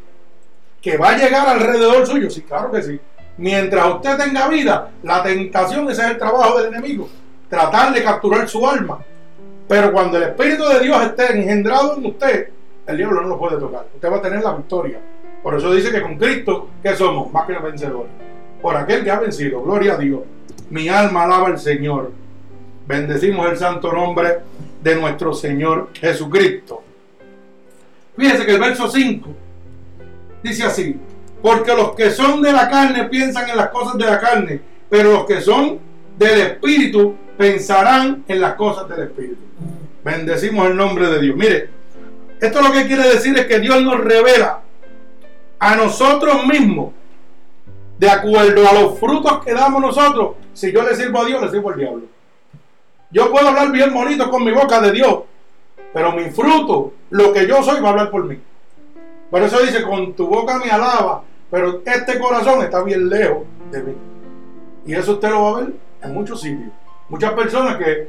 Que 0.82 0.98
va 0.98 1.12
a 1.12 1.18
llegar 1.18 1.48
alrededor 1.48 2.06
suyo, 2.06 2.30
sí, 2.30 2.42
claro 2.42 2.72
que 2.72 2.84
sí. 2.84 3.00
Mientras 3.38 3.96
usted 3.96 4.18
tenga 4.18 4.48
vida, 4.48 4.92
la 5.04 5.22
tentación, 5.22 5.90
ese 5.90 6.02
es 6.04 6.12
el 6.12 6.18
trabajo 6.18 6.58
del 6.60 6.74
enemigo, 6.74 7.10
tratar 7.50 7.94
de 7.94 8.04
capturar 8.04 8.48
su 8.48 8.68
alma. 8.68 9.00
Pero 9.68 9.92
cuando 9.92 10.18
el 10.18 10.24
Espíritu 10.24 10.64
de 10.66 10.80
Dios 10.80 11.04
esté 11.04 11.38
engendrado 11.38 11.98
en 11.98 12.06
usted, 12.06 12.50
el 12.88 12.98
diablo 12.98 13.22
no 13.22 13.30
lo 13.30 13.40
puede 13.40 13.58
tocar. 13.58 13.88
Usted 13.94 14.12
va 14.12 14.18
a 14.18 14.22
tener 14.22 14.44
la 14.44 14.54
victoria. 14.54 15.00
Por 15.42 15.56
eso 15.56 15.72
dice 15.74 15.92
que 15.92 16.02
con 16.02 16.18
Cristo, 16.18 16.70
¿qué 16.82 16.96
somos? 16.96 17.32
Más 17.32 17.46
que 17.46 17.54
los 17.54 17.64
vencedores. 17.64 18.12
Por 18.62 18.76
aquel 18.78 19.04
que 19.04 19.12
ha 19.12 19.20
vencido. 19.20 19.62
Gloria 19.62 19.94
a 19.94 19.98
Dios. 19.98 20.22
Mi 20.70 20.88
alma 20.88 21.24
alaba 21.24 21.48
al 21.48 21.60
Señor. 21.60 22.12
Bendecimos 22.88 23.50
el 23.50 23.58
santo 23.58 23.92
nombre 23.92 24.40
de 24.82 24.96
nuestro 24.96 25.34
Señor 25.34 25.90
Jesucristo. 25.94 26.84
Fíjese 28.16 28.46
que 28.46 28.52
el 28.54 28.60
verso 28.60 28.88
5 28.88 29.30
dice 30.42 30.64
así, 30.64 30.96
porque 31.46 31.76
los 31.76 31.92
que 31.92 32.10
son 32.10 32.42
de 32.42 32.52
la 32.52 32.68
carne 32.68 33.04
piensan 33.04 33.48
en 33.48 33.56
las 33.56 33.70
cosas 33.70 34.00
de 34.00 34.06
la 34.06 34.20
carne, 34.20 34.60
pero 34.90 35.12
los 35.12 35.26
que 35.28 35.42
son 35.42 35.78
del 36.18 36.42
Espíritu 36.42 37.14
pensarán 37.38 38.24
en 38.28 38.42
las 38.42 38.56
cosas 38.56 38.90
del 38.90 39.04
Espíritu. 39.04 39.44
Bendecimos 40.04 40.68
el 40.68 40.76
nombre 40.76 41.08
de 41.08 41.22
Dios. 41.22 41.36
Mire, 41.36 41.70
esto 42.42 42.64
lo 42.64 42.72
que 42.72 42.88
quiere 42.88 43.08
decir 43.10 43.38
es 43.38 43.46
que 43.46 43.60
Dios 43.60 43.80
nos 43.84 44.00
revela 44.00 44.62
a 45.60 45.76
nosotros 45.76 46.48
mismos, 46.48 46.94
de 48.00 48.10
acuerdo 48.10 48.68
a 48.68 48.74
los 48.74 48.98
frutos 48.98 49.46
que 49.46 49.54
damos 49.54 49.80
nosotros. 49.80 50.38
Si 50.52 50.72
yo 50.72 50.82
le 50.82 50.96
sirvo 50.96 51.22
a 51.22 51.26
Dios, 51.26 51.44
le 51.44 51.52
sirvo 51.52 51.70
al 51.70 51.78
diablo. 51.78 52.06
Yo 53.12 53.32
puedo 53.32 53.50
hablar 53.50 53.72
bien 53.72 53.94
bonito 53.94 54.32
con 54.32 54.44
mi 54.44 54.52
boca 54.52 54.82
de 54.82 54.92
Dios, 54.94 55.20
pero 55.94 56.12
mi 56.12 56.24
fruto, 56.32 56.94
lo 57.12 57.32
que 57.32 57.48
yo 57.48 57.62
soy, 57.62 57.80
va 57.82 57.90
a 57.90 57.92
hablar 57.92 58.10
por 58.10 58.24
mí. 58.24 58.40
Por 59.30 59.44
eso 59.44 59.60
dice, 59.60 59.84
con 59.84 60.14
tu 60.14 60.26
boca 60.26 60.58
me 60.58 60.72
alaba, 60.72 61.24
pero 61.50 61.82
este 61.86 62.20
corazón 62.20 62.64
está 62.64 62.84
bien 62.84 63.10
lejos 63.10 63.44
de 63.72 63.84
mí. 63.84 63.94
Y 64.86 64.94
eso 64.94 65.14
usted 65.14 65.30
lo 65.30 65.44
va 65.44 65.50
a 65.50 65.62
ver 65.62 65.74
en 66.04 66.14
muchos 66.14 66.42
sitios. 66.42 66.72
Muchas 67.10 67.34
personas 67.34 67.78
que 67.78 68.08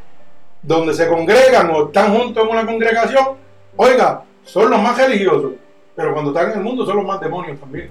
donde 0.63 0.95
se 0.95 1.09
congregan 1.09 1.71
o 1.71 1.87
están 1.87 2.15
juntos 2.17 2.43
en 2.43 2.51
una 2.51 2.67
congregación, 2.67 3.37
oiga, 3.77 4.25
son 4.43 4.71
los 4.71 4.81
más 4.81 4.97
religiosos, 4.97 5.53
pero 5.95 6.13
cuando 6.13 6.31
están 6.31 6.51
en 6.51 6.59
el 6.59 6.65
mundo 6.65 6.85
son 6.85 6.97
los 6.97 7.07
más 7.07 7.21
demonios 7.21 7.59
también. 7.59 7.91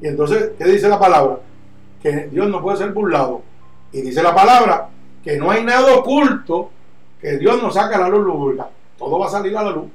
Y 0.00 0.06
entonces, 0.06 0.52
¿qué 0.56 0.64
dice 0.64 0.88
la 0.88 0.98
palabra? 0.98 1.38
Que 2.02 2.28
Dios 2.28 2.48
no 2.48 2.62
puede 2.62 2.78
ser 2.78 2.92
burlado. 2.92 3.42
Y 3.92 4.00
dice 4.00 4.22
la 4.22 4.34
palabra 4.34 4.88
que 5.22 5.36
no 5.36 5.50
hay 5.50 5.64
nada 5.64 5.94
oculto 5.94 6.70
que 7.20 7.36
Dios 7.36 7.62
no 7.62 7.70
saca 7.70 7.96
a 7.96 8.00
la 8.00 8.08
luz 8.08 8.24
lúbrica. 8.24 8.68
Todo 8.96 9.18
va 9.18 9.26
a 9.26 9.30
salir 9.30 9.56
a 9.56 9.62
la 9.62 9.70
luz. 9.70 9.90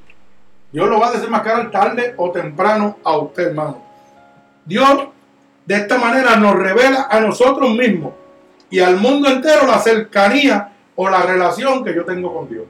Dios 0.72 0.90
lo 0.90 1.00
va 1.00 1.08
a 1.08 1.12
desenmascarar 1.14 1.72
tarde 1.72 2.14
o 2.18 2.32
temprano 2.32 2.98
a 3.04 3.18
usted, 3.18 3.48
hermano. 3.48 3.85
Dios 4.66 5.08
de 5.66 5.76
esta 5.76 5.98
manera 5.98 6.36
nos 6.36 6.56
revela 6.56 7.08
a 7.10 7.20
nosotros 7.20 7.70
mismos 7.72 8.14
y 8.70 8.80
al 8.80 8.98
mundo 8.98 9.30
entero 9.30 9.66
la 9.66 9.80
cercanía 9.80 10.74
o 10.96 11.10
la 11.10 11.22
relación 11.22 11.84
que 11.84 11.94
yo 11.94 12.06
tengo 12.06 12.34
con 12.34 12.50
Dios. 12.50 12.66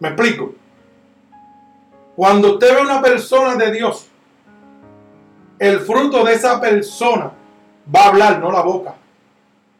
Me 0.00 0.08
explico. 0.08 0.54
Cuando 2.16 2.54
usted 2.54 2.74
ve 2.74 2.82
una 2.82 3.02
persona 3.02 3.56
de 3.56 3.72
Dios, 3.72 4.06
el 5.58 5.80
fruto 5.80 6.24
de 6.24 6.34
esa 6.34 6.60
persona 6.60 7.32
va 7.94 8.00
a 8.00 8.08
hablar, 8.08 8.38
no 8.40 8.50
la 8.50 8.62
boca. 8.62 8.94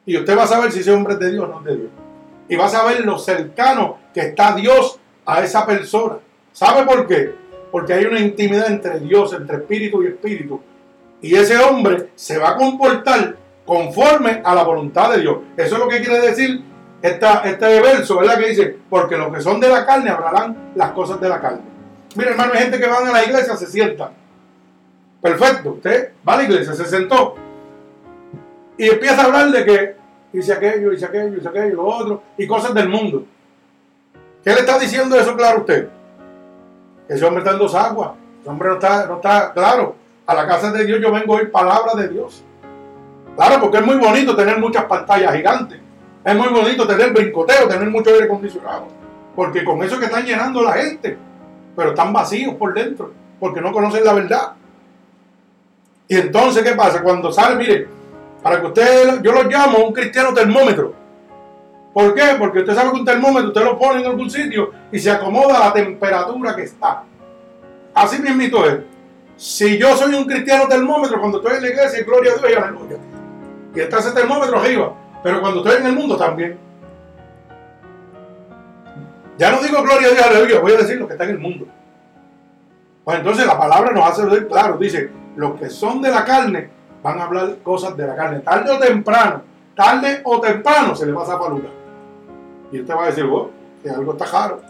Y 0.07 0.17
usted 0.17 0.37
va 0.37 0.45
a 0.45 0.49
saber 0.49 0.73
si 0.73 0.81
ese 0.81 0.93
hombre 0.93 1.15
es 1.15 1.21
de 1.21 1.33
Dios 1.33 1.45
o 1.45 1.49
no 1.49 1.59
es 1.61 1.65
de 1.65 1.77
Dios. 1.77 1.91
Y 2.49 2.57
va 2.57 2.67
a 2.67 2.71
saber 2.71 3.05
lo 3.05 3.19
cercano 3.19 3.99
que 4.13 4.21
está 4.21 4.55
Dios 4.55 4.99
a 5.25 5.43
esa 5.43 5.65
persona. 5.65 6.17
¿Sabe 6.53 6.85
por 6.85 7.07
qué? 7.07 7.35
Porque 7.75 7.93
hay 7.93 8.05
una 8.05 8.20
intimidad 8.20 8.70
entre 8.70 9.01
Dios, 9.01 9.33
entre 9.33 9.57
espíritu 9.57 10.01
y 10.01 10.07
espíritu. 10.07 10.61
Y 11.20 11.35
ese 11.35 11.59
hombre 11.59 12.11
se 12.14 12.39
va 12.39 12.51
a 12.51 12.57
comportar 12.57 13.35
conforme 13.66 14.41
a 14.45 14.55
la 14.55 14.62
voluntad 14.62 15.11
de 15.11 15.22
Dios. 15.22 15.39
Eso 15.57 15.75
es 15.75 15.81
lo 15.81 15.89
que 15.89 16.01
quiere 16.01 16.20
decir 16.20 16.62
esta, 17.03 17.41
este 17.41 17.81
verso, 17.81 18.18
¿verdad? 18.18 18.39
Que 18.39 18.51
dice, 18.51 18.77
porque 18.89 19.16
los 19.16 19.35
que 19.35 19.41
son 19.41 19.59
de 19.59 19.68
la 19.68 19.85
carne 19.85 20.09
hablarán 20.11 20.70
las 20.77 20.93
cosas 20.93 21.20
de 21.20 21.29
la 21.29 21.41
carne. 21.41 21.62
Mire, 22.14 22.31
hermano, 22.31 22.53
hay 22.53 22.61
gente 22.61 22.79
que 22.79 22.87
van 22.87 23.09
a 23.09 23.11
la 23.11 23.25
iglesia, 23.25 23.57
se 23.57 23.66
sienta. 23.66 24.12
Perfecto, 25.20 25.72
usted 25.72 26.12
va 26.29 26.35
a 26.35 26.37
la 26.37 26.43
iglesia, 26.45 26.75
se 26.75 26.85
sentó. 26.85 27.35
Y 28.79 28.89
empieza 28.89 29.20
a 29.20 29.25
hablar 29.25 29.51
de 29.51 29.64
que 29.64 29.97
dice 30.33 30.53
aquello, 30.53 30.91
dice 30.91 31.07
aquello, 31.07 31.33
dice 31.33 31.49
aquello, 31.49 31.75
lo 31.75 31.87
otro, 31.87 32.22
y 32.39 32.47
cosas 32.47 32.72
del 32.72 32.89
mundo. 32.89 33.27
¿Qué 34.45 34.51
le 34.51 34.61
está 34.61 34.79
diciendo 34.79 35.18
eso 35.18 35.37
claro 35.37 35.57
a 35.57 35.61
usted? 35.62 35.89
Ese 37.09 37.25
hombre 37.25 37.43
está 37.43 37.53
en 37.53 37.59
dos 37.59 37.75
aguas. 37.75 38.13
Ese 38.41 38.51
hombre 38.51 38.69
no 38.69 38.75
está, 38.75 39.07
no 39.07 39.17
está 39.17 39.53
claro. 39.53 39.97
A 40.27 40.35
la 40.35 40.47
casa 40.47 40.73
de 40.73 40.85
Dios 40.85 41.01
yo 41.03 41.13
vengo 41.13 41.35
a 41.35 41.39
oír 41.39 41.51
palabra 41.51 41.95
de 41.95 42.09
Dios. 42.09 42.43
Claro, 43.37 43.61
porque 43.61 43.79
es 43.79 43.87
muy 43.87 43.97
bonito 43.97 44.35
tener 44.35 44.59
muchas 44.59 44.85
pantallas 44.85 45.35
gigantes. 45.35 45.81
Es 46.25 46.35
muy 46.35 46.49
bonito 46.49 46.87
tener 46.87 47.13
brincoteo, 47.13 47.69
tener 47.69 47.91
mucho 47.91 48.11
aire 48.11 48.25
acondicionado. 48.25 48.87
Porque 49.37 49.65
con 49.65 49.83
eso 49.83 49.99
que 49.99 50.07
están 50.07 50.25
llenando 50.25 50.63
la 50.63 50.73
gente. 50.73 51.19
Pero 51.77 51.91
están 51.91 52.13
vacíos 52.13 52.55
por 52.55 52.73
dentro. 52.73 53.13
Porque 53.39 53.61
no 53.61 53.73
conocen 53.73 54.05
la 54.05 54.15
verdad. 54.15 54.53
Y 56.09 56.17
entonces, 56.17 56.63
¿qué 56.63 56.73
pasa? 56.73 57.03
Cuando 57.03 57.33
sale, 57.33 57.57
mire, 57.57 57.89
para 58.43 58.61
que 58.61 58.67
usted, 58.67 59.23
yo 59.23 59.33
lo 59.33 59.45
llamo 59.45 59.79
un 59.79 59.93
cristiano 59.93 60.33
termómetro. 60.33 60.95
¿Por 61.95 62.13
qué? 62.13 62.35
Porque 62.41 62.59
usted 62.59 62.75
sabe 62.75 62.91
que 62.91 62.99
un 62.99 63.05
termómetro 63.05 63.49
usted 63.49 63.65
lo 63.65 63.79
pone 63.79 64.01
en 64.01 64.07
algún 64.07 64.29
sitio 64.29 64.73
y 64.91 64.99
se 64.99 65.13
acomoda 65.13 65.57
a 65.57 65.69
la 65.69 65.73
temperatura 65.73 66.57
que 66.57 66.65
está. 66.65 67.05
Así 67.95 68.21
mismo 68.21 68.65
es. 68.65 68.81
Si 69.37 69.79
yo 69.79 69.97
soy 69.97 70.15
un 70.15 70.25
cristiano 70.25 70.67
termómetro, 70.67 71.21
cuando 71.21 71.39
estoy 71.39 71.57
en 71.57 71.63
la 71.63 71.69
iglesia, 71.69 72.05
gloria 72.05 72.33
a 72.33 72.35
Dios 72.35 72.51
y 72.51 72.55
aleluya. 72.55 72.97
Y 73.77 73.81
está 73.81 73.99
ese 73.99 74.11
termómetro 74.11 74.59
arriba. 74.59 74.93
Pero 75.23 75.41
cuando 75.41 75.61
estoy 75.61 75.81
en 75.81 75.87
el 75.87 75.93
mundo 75.93 76.17
también. 76.17 76.59
Ya 79.39 79.53
no 79.53 79.63
digo 79.63 79.81
gloria 79.83 80.09
a 80.09 80.11
Dios, 80.11 80.27
aleluya, 80.27 80.61
voy 80.61 80.73
a 80.73 80.77
decir 80.79 80.99
lo 80.99 81.07
que 81.07 81.13
está 81.13 81.25
en 81.25 81.31
el 81.31 81.39
mundo. 81.39 81.67
Pues 83.05 83.19
entonces 83.19 83.47
la 83.47 83.59
palabra 83.59 83.93
nos 83.93 84.05
hace 84.05 84.25
ver 84.27 84.49
claro, 84.49 84.79
dice, 84.79 85.11
los 85.37 85.59
que 85.61 85.71
son 85.71 86.03
de 86.03 86.11
la 86.11 86.25
carne 86.25 86.71
van 87.03 87.21
a 87.21 87.25
hablar 87.25 87.57
cosas 87.63 87.97
de 87.97 88.07
la 88.07 88.17
carne. 88.17 88.41
Tarde 88.41 88.71
o 88.73 88.79
temprano, 88.79 89.43
tarde 89.77 90.23
o 90.25 90.41
temprano 90.41 90.97
se 90.97 91.07
le 91.07 91.13
va 91.13 91.23
a 91.23 91.27
zafar 91.27 91.53
Y 92.75 92.81
usted 92.81 92.93
va 92.93 93.05
a 93.05 93.07
decir, 93.07 93.22
oh, 93.22 93.53
que 93.85 93.89
algo 93.89 94.14
está 94.14 94.25
raro. 94.25 94.61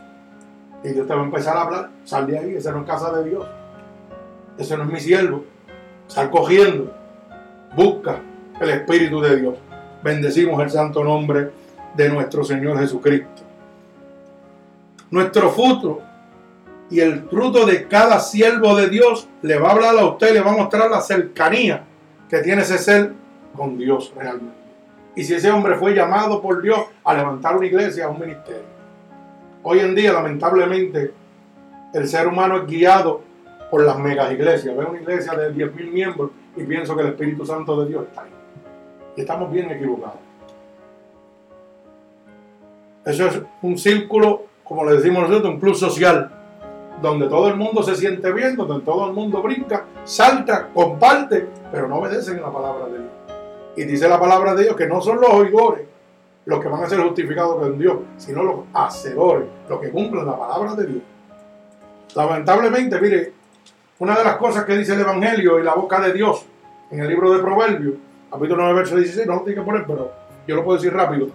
Y 0.82 0.88
Dios 0.88 1.06
te 1.06 1.14
va 1.14 1.22
a 1.22 1.24
empezar 1.24 1.56
a 1.56 1.62
hablar, 1.62 1.88
sal 2.04 2.26
de 2.26 2.38
ahí, 2.38 2.54
esa 2.54 2.70
no 2.70 2.80
es 2.80 2.86
casa 2.86 3.10
de 3.16 3.30
Dios. 3.30 3.46
Ese 4.58 4.76
no 4.76 4.82
es 4.82 4.90
mi 4.90 5.00
siervo. 5.00 5.42
Sal 6.06 6.30
cogiendo. 6.30 6.94
Busca 7.74 8.20
el 8.60 8.68
Espíritu 8.68 9.22
de 9.22 9.36
Dios. 9.40 9.54
Bendecimos 10.02 10.62
el 10.62 10.68
santo 10.68 11.02
nombre 11.02 11.50
de 11.96 12.10
nuestro 12.10 12.44
Señor 12.44 12.78
Jesucristo. 12.78 13.42
Nuestro 15.10 15.48
fruto 15.48 16.02
y 16.90 17.00
el 17.00 17.22
fruto 17.22 17.64
de 17.64 17.88
cada 17.88 18.20
siervo 18.20 18.76
de 18.76 18.90
Dios 18.90 19.28
le 19.40 19.58
va 19.58 19.68
a 19.68 19.72
hablar 19.72 19.96
a 19.96 20.04
usted, 20.04 20.34
le 20.34 20.42
va 20.42 20.52
a 20.52 20.56
mostrar 20.56 20.90
la 20.90 21.00
cercanía 21.00 21.84
que 22.28 22.40
tiene 22.40 22.60
ese 22.60 22.76
ser 22.76 23.14
con 23.56 23.78
Dios 23.78 24.12
realmente. 24.14 24.63
Y 25.16 25.24
si 25.24 25.34
ese 25.34 25.50
hombre 25.50 25.76
fue 25.76 25.94
llamado 25.94 26.42
por 26.42 26.60
Dios 26.60 26.78
a 27.04 27.14
levantar 27.14 27.56
una 27.56 27.66
iglesia, 27.66 28.08
un 28.08 28.18
ministerio. 28.18 28.74
Hoy 29.62 29.78
en 29.78 29.94
día, 29.94 30.12
lamentablemente, 30.12 31.12
el 31.92 32.08
ser 32.08 32.26
humano 32.26 32.58
es 32.58 32.66
guiado 32.66 33.22
por 33.70 33.84
las 33.84 33.98
megas 33.98 34.32
iglesias. 34.32 34.76
Veo 34.76 34.90
una 34.90 35.00
iglesia 35.00 35.34
de 35.34 35.54
10.000 35.54 35.90
miembros 35.90 36.30
y 36.56 36.64
pienso 36.64 36.96
que 36.96 37.02
el 37.02 37.08
Espíritu 37.08 37.46
Santo 37.46 37.80
de 37.80 37.88
Dios 37.88 38.04
está 38.08 38.22
ahí. 38.22 38.30
Y 39.16 39.20
estamos 39.20 39.52
bien 39.52 39.70
equivocados. 39.70 40.18
Eso 43.04 43.26
es 43.26 43.40
un 43.62 43.78
círculo, 43.78 44.46
como 44.64 44.84
le 44.84 44.96
decimos 44.96 45.28
nosotros, 45.28 45.54
un 45.54 45.60
club 45.60 45.74
social, 45.74 46.30
donde 47.00 47.28
todo 47.28 47.48
el 47.48 47.56
mundo 47.56 47.82
se 47.82 47.94
siente 47.94 48.32
bien, 48.32 48.56
donde 48.56 48.84
todo 48.84 49.06
el 49.06 49.12
mundo 49.12 49.42
brinca, 49.42 49.84
salta, 50.04 50.68
comparte, 50.72 51.48
pero 51.70 51.86
no 51.86 51.96
obedecen 51.96 52.40
la 52.40 52.50
palabra 52.50 52.86
de 52.86 52.98
Dios. 52.98 53.13
Y 53.76 53.84
dice 53.84 54.08
la 54.08 54.20
palabra 54.20 54.54
de 54.54 54.64
Dios 54.64 54.76
que 54.76 54.86
no 54.86 55.00
son 55.00 55.20
los 55.20 55.30
oidores 55.30 55.94
los 56.46 56.60
que 56.60 56.68
van 56.68 56.82
a 56.82 56.88
ser 56.88 57.00
justificados 57.00 57.58
con 57.58 57.78
Dios, 57.78 57.96
sino 58.18 58.42
los 58.42 58.56
hacedores, 58.74 59.46
los 59.68 59.80
que 59.80 59.90
cumplen 59.90 60.26
la 60.26 60.38
palabra 60.38 60.74
de 60.74 60.86
Dios. 60.86 61.02
Lamentablemente, 62.14 63.00
mire, 63.00 63.32
una 63.98 64.16
de 64.16 64.24
las 64.24 64.36
cosas 64.36 64.64
que 64.64 64.76
dice 64.76 64.94
el 64.94 65.00
Evangelio 65.00 65.58
y 65.58 65.62
la 65.62 65.74
boca 65.74 66.00
de 66.00 66.12
Dios 66.12 66.44
en 66.90 67.00
el 67.00 67.08
libro 67.08 67.32
de 67.32 67.40
Proverbios, 67.40 67.94
capítulo 68.30 68.62
9, 68.62 68.74
verso 68.74 68.96
16, 68.96 69.26
no 69.26 69.36
lo 69.36 69.40
tiene 69.40 69.60
que 69.60 69.64
poner, 69.64 69.86
pero 69.86 70.12
yo 70.46 70.56
lo 70.56 70.64
puedo 70.64 70.76
decir 70.76 70.92
rápido, 70.92 71.28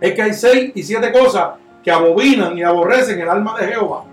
es 0.00 0.14
que 0.14 0.22
hay 0.22 0.34
seis 0.34 0.72
y 0.74 0.82
siete 0.82 1.12
cosas 1.12 1.50
que 1.82 1.90
abominan 1.90 2.56
y 2.58 2.62
aborrecen 2.62 3.20
el 3.20 3.28
alma 3.28 3.58
de 3.58 3.68
Jehová. 3.68 4.04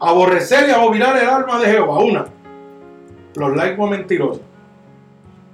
Aborrecer 0.00 0.68
y 0.68 0.72
abominar 0.72 1.16
el 1.16 1.28
alma 1.28 1.58
de 1.58 1.66
Jehová. 1.66 1.98
Una, 1.98 2.26
los 3.34 3.56
laicos 3.56 3.90
mentirosos. 3.90 4.47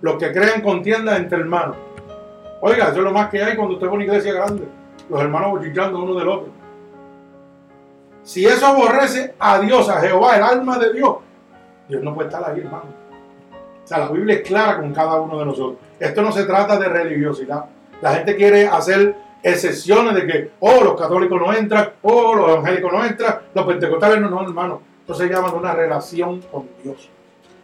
Los 0.04 0.16
que 0.16 0.32
crean 0.32 0.60
contienda 0.60 1.16
entre 1.16 1.38
hermanos. 1.38 1.76
Oiga, 2.60 2.88
eso 2.88 2.98
es 2.98 3.04
lo 3.04 3.10
más 3.10 3.30
que 3.30 3.42
hay 3.42 3.56
cuando 3.56 3.76
usted 3.76 3.86
a 3.86 3.90
una 3.90 4.04
iglesia 4.04 4.34
grande. 4.34 4.64
Los 5.08 5.18
hermanos 5.18 5.52
bochillando 5.52 6.02
uno 6.02 6.14
del 6.14 6.28
otro. 6.28 6.48
Si 8.22 8.44
eso 8.44 8.66
aborrece 8.66 9.34
a 9.38 9.58
Dios, 9.60 9.88
a 9.88 10.02
Jehová, 10.02 10.36
el 10.36 10.42
alma 10.42 10.76
de 10.76 10.92
Dios, 10.92 11.16
Dios 11.88 12.02
no 12.02 12.14
puede 12.14 12.28
estar 12.28 12.44
ahí, 12.46 12.60
hermano. 12.60 12.84
O 13.82 13.86
sea, 13.86 14.00
la 14.00 14.08
Biblia 14.08 14.34
es 14.34 14.42
clara 14.42 14.76
con 14.76 14.92
cada 14.92 15.18
uno 15.18 15.38
de 15.38 15.46
nosotros. 15.46 15.78
Esto 15.98 16.20
no 16.20 16.32
se 16.32 16.44
trata 16.44 16.78
de 16.78 16.86
religiosidad. 16.86 17.64
La 18.02 18.12
gente 18.12 18.36
quiere 18.36 18.66
hacer 18.66 19.16
excepciones 19.42 20.14
de 20.16 20.26
que, 20.26 20.50
oh, 20.60 20.84
los 20.84 21.00
católicos 21.00 21.40
no 21.40 21.50
entran, 21.50 21.92
oh, 22.02 22.34
los 22.34 22.50
evangélicos 22.50 22.92
no 22.92 23.02
entran, 23.06 23.38
los 23.54 23.66
pentecostales 23.66 24.20
no, 24.20 24.28
no, 24.28 24.42
hermano. 24.42 24.82
Esto 25.00 25.14
se 25.14 25.28
llama 25.28 25.50
una 25.54 25.72
relación 25.72 26.42
con 26.52 26.68
Dios. 26.82 27.08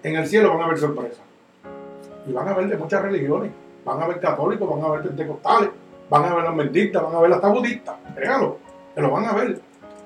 En 0.03 0.17
el 0.17 0.27
cielo 0.27 0.49
van 0.55 0.63
a 0.63 0.65
haber 0.65 0.79
sorpresas. 0.79 1.30
Y 2.27 2.33
van 2.33 2.49
a 2.49 2.51
haber 2.53 2.69
de 2.69 2.77
muchas 2.77 3.03
religiones. 3.03 3.51
Van 3.85 4.01
a 4.01 4.05
haber 4.05 4.21
católicos, 4.21 4.69
van 4.69 4.83
a 4.83 4.87
haber 4.87 5.03
pentecostales, 5.03 5.71
van 6.09 6.25
a 6.25 6.31
haber 6.31 6.45
los 6.45 6.55
mentistas, 6.55 7.03
van 7.03 7.15
a 7.15 7.21
ver 7.21 7.33
hasta 7.33 7.49
budistas. 7.49 7.95
Créalo, 8.15 8.59
que 8.95 9.01
lo 9.01 9.11
van 9.11 9.25
a 9.25 9.33
ver 9.33 9.61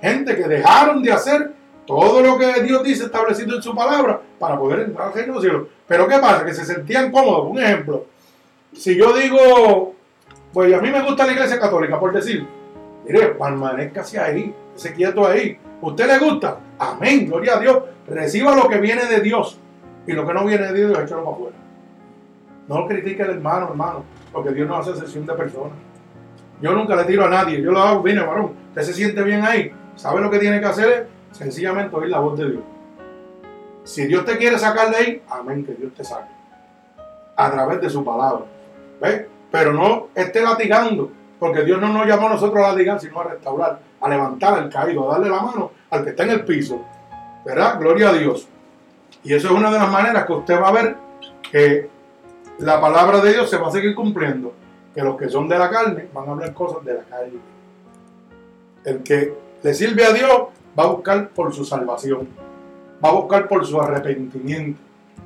gente 0.04 0.36
que 0.36 0.46
dejaron 0.46 1.02
de 1.02 1.12
hacer 1.12 1.52
todo 1.86 2.20
lo 2.20 2.38
que 2.38 2.62
Dios 2.62 2.82
dice 2.82 3.04
establecido 3.04 3.56
en 3.56 3.62
su 3.62 3.74
palabra 3.74 4.20
para 4.38 4.58
poder 4.58 4.80
entrar 4.80 5.08
al 5.08 5.14
reino 5.14 5.40
de 5.40 5.48
los 5.48 5.66
Pero 5.86 6.06
¿qué 6.06 6.18
pasa? 6.18 6.44
Que 6.44 6.54
se 6.54 6.64
sentían 6.64 7.10
cómodos. 7.10 7.50
Un 7.50 7.58
ejemplo, 7.58 8.06
si 8.72 8.96
yo 8.96 9.14
digo, 9.14 9.94
pues 10.52 10.74
a 10.74 10.80
mí 10.80 10.90
me 10.90 11.02
gusta 11.02 11.26
la 11.26 11.32
iglesia 11.32 11.58
católica, 11.58 11.98
por 11.98 12.12
decir, 12.12 12.46
mire, 13.06 13.28
permanezca 13.28 14.02
hacia 14.02 14.24
ahí, 14.24 14.54
se 14.74 14.92
quieto 14.92 15.26
ahí. 15.26 15.58
¿Usted 15.80 16.06
le 16.06 16.18
gusta? 16.18 16.58
Amén, 16.78 17.26
gloria 17.26 17.56
a 17.56 17.60
Dios. 17.60 17.78
Reciba 18.06 18.54
lo 18.54 18.68
que 18.68 18.78
viene 18.78 19.06
de 19.06 19.20
Dios 19.20 19.58
y 20.06 20.12
lo 20.12 20.26
que 20.26 20.34
no 20.34 20.44
viene 20.44 20.70
de 20.70 20.86
Dios, 20.86 20.98
échalo 20.98 21.24
para 21.24 21.36
afuera. 21.36 21.56
No 22.68 22.86
critique 22.86 23.22
al 23.22 23.30
hermano, 23.30 23.68
hermano, 23.68 24.04
porque 24.32 24.50
Dios 24.50 24.68
no 24.68 24.76
hace 24.76 24.94
sesión 24.96 25.26
de 25.26 25.34
personas. 25.34 25.76
Yo 26.60 26.72
nunca 26.72 26.96
le 26.96 27.04
tiro 27.04 27.24
a 27.24 27.28
nadie, 27.28 27.60
yo 27.60 27.72
lo 27.72 27.80
hago, 27.80 28.02
viene, 28.02 28.22
varón, 28.22 28.52
usted 28.68 28.82
se 28.82 28.94
siente 28.94 29.22
bien 29.22 29.44
ahí, 29.44 29.72
¿Sabe 29.96 30.20
lo 30.20 30.30
que 30.30 30.38
tiene 30.38 30.60
que 30.60 30.66
hacer? 30.66 31.08
Sencillamente 31.32 31.94
oír 31.94 32.10
la 32.10 32.18
voz 32.18 32.38
de 32.38 32.50
Dios. 32.50 32.62
Si 33.84 34.06
Dios 34.06 34.24
te 34.24 34.36
quiere 34.38 34.58
sacar 34.58 34.90
de 34.90 34.96
ahí, 34.96 35.22
amén, 35.28 35.64
que 35.64 35.72
Dios 35.72 35.92
te 35.94 36.04
saque. 36.04 36.32
A 37.36 37.50
través 37.50 37.80
de 37.80 37.90
su 37.90 38.04
palabra. 38.04 38.44
¿Ves? 39.00 39.26
Pero 39.50 39.72
no 39.72 40.08
esté 40.14 40.42
latigando, 40.42 41.10
porque 41.38 41.64
Dios 41.64 41.80
no 41.80 41.88
nos 41.88 42.06
llamó 42.06 42.26
a 42.26 42.30
nosotros 42.30 42.64
a 42.64 42.72
latigar, 42.72 43.00
sino 43.00 43.20
a 43.20 43.24
restaurar, 43.24 43.78
a 44.00 44.08
levantar 44.08 44.54
al 44.54 44.68
caído, 44.68 45.08
a 45.08 45.14
darle 45.14 45.30
la 45.30 45.42
mano 45.42 45.70
al 45.90 46.02
que 46.02 46.10
está 46.10 46.24
en 46.24 46.30
el 46.30 46.44
piso. 46.44 46.80
¿Verdad? 47.44 47.78
Gloria 47.78 48.08
a 48.08 48.12
Dios. 48.14 48.48
Y 49.22 49.34
eso 49.34 49.48
es 49.48 49.54
una 49.54 49.70
de 49.70 49.78
las 49.78 49.90
maneras 49.90 50.24
que 50.24 50.32
usted 50.32 50.60
va 50.60 50.68
a 50.68 50.72
ver 50.72 50.96
que 51.50 51.88
la 52.58 52.80
palabra 52.80 53.20
de 53.20 53.32
Dios 53.32 53.50
se 53.50 53.56
va 53.56 53.68
a 53.68 53.70
seguir 53.70 53.94
cumpliendo. 53.94 54.52
Que 54.94 55.02
los 55.02 55.16
que 55.16 55.28
son 55.28 55.48
de 55.48 55.58
la 55.58 55.70
carne 55.70 56.08
van 56.12 56.28
a 56.28 56.32
hablar 56.32 56.54
cosas 56.54 56.84
de 56.84 56.94
la 56.94 57.02
carne. 57.02 57.40
El 58.84 59.02
que 59.02 59.34
le 59.62 59.74
sirve 59.74 60.04
a 60.04 60.12
Dios 60.12 60.30
va 60.78 60.84
a 60.84 60.86
buscar 60.86 61.30
por 61.30 61.52
su 61.52 61.64
salvación. 61.64 62.28
Va 63.04 63.08
a 63.08 63.12
buscar 63.12 63.48
por 63.48 63.66
su 63.66 63.80
arrepentimiento. 63.80 64.80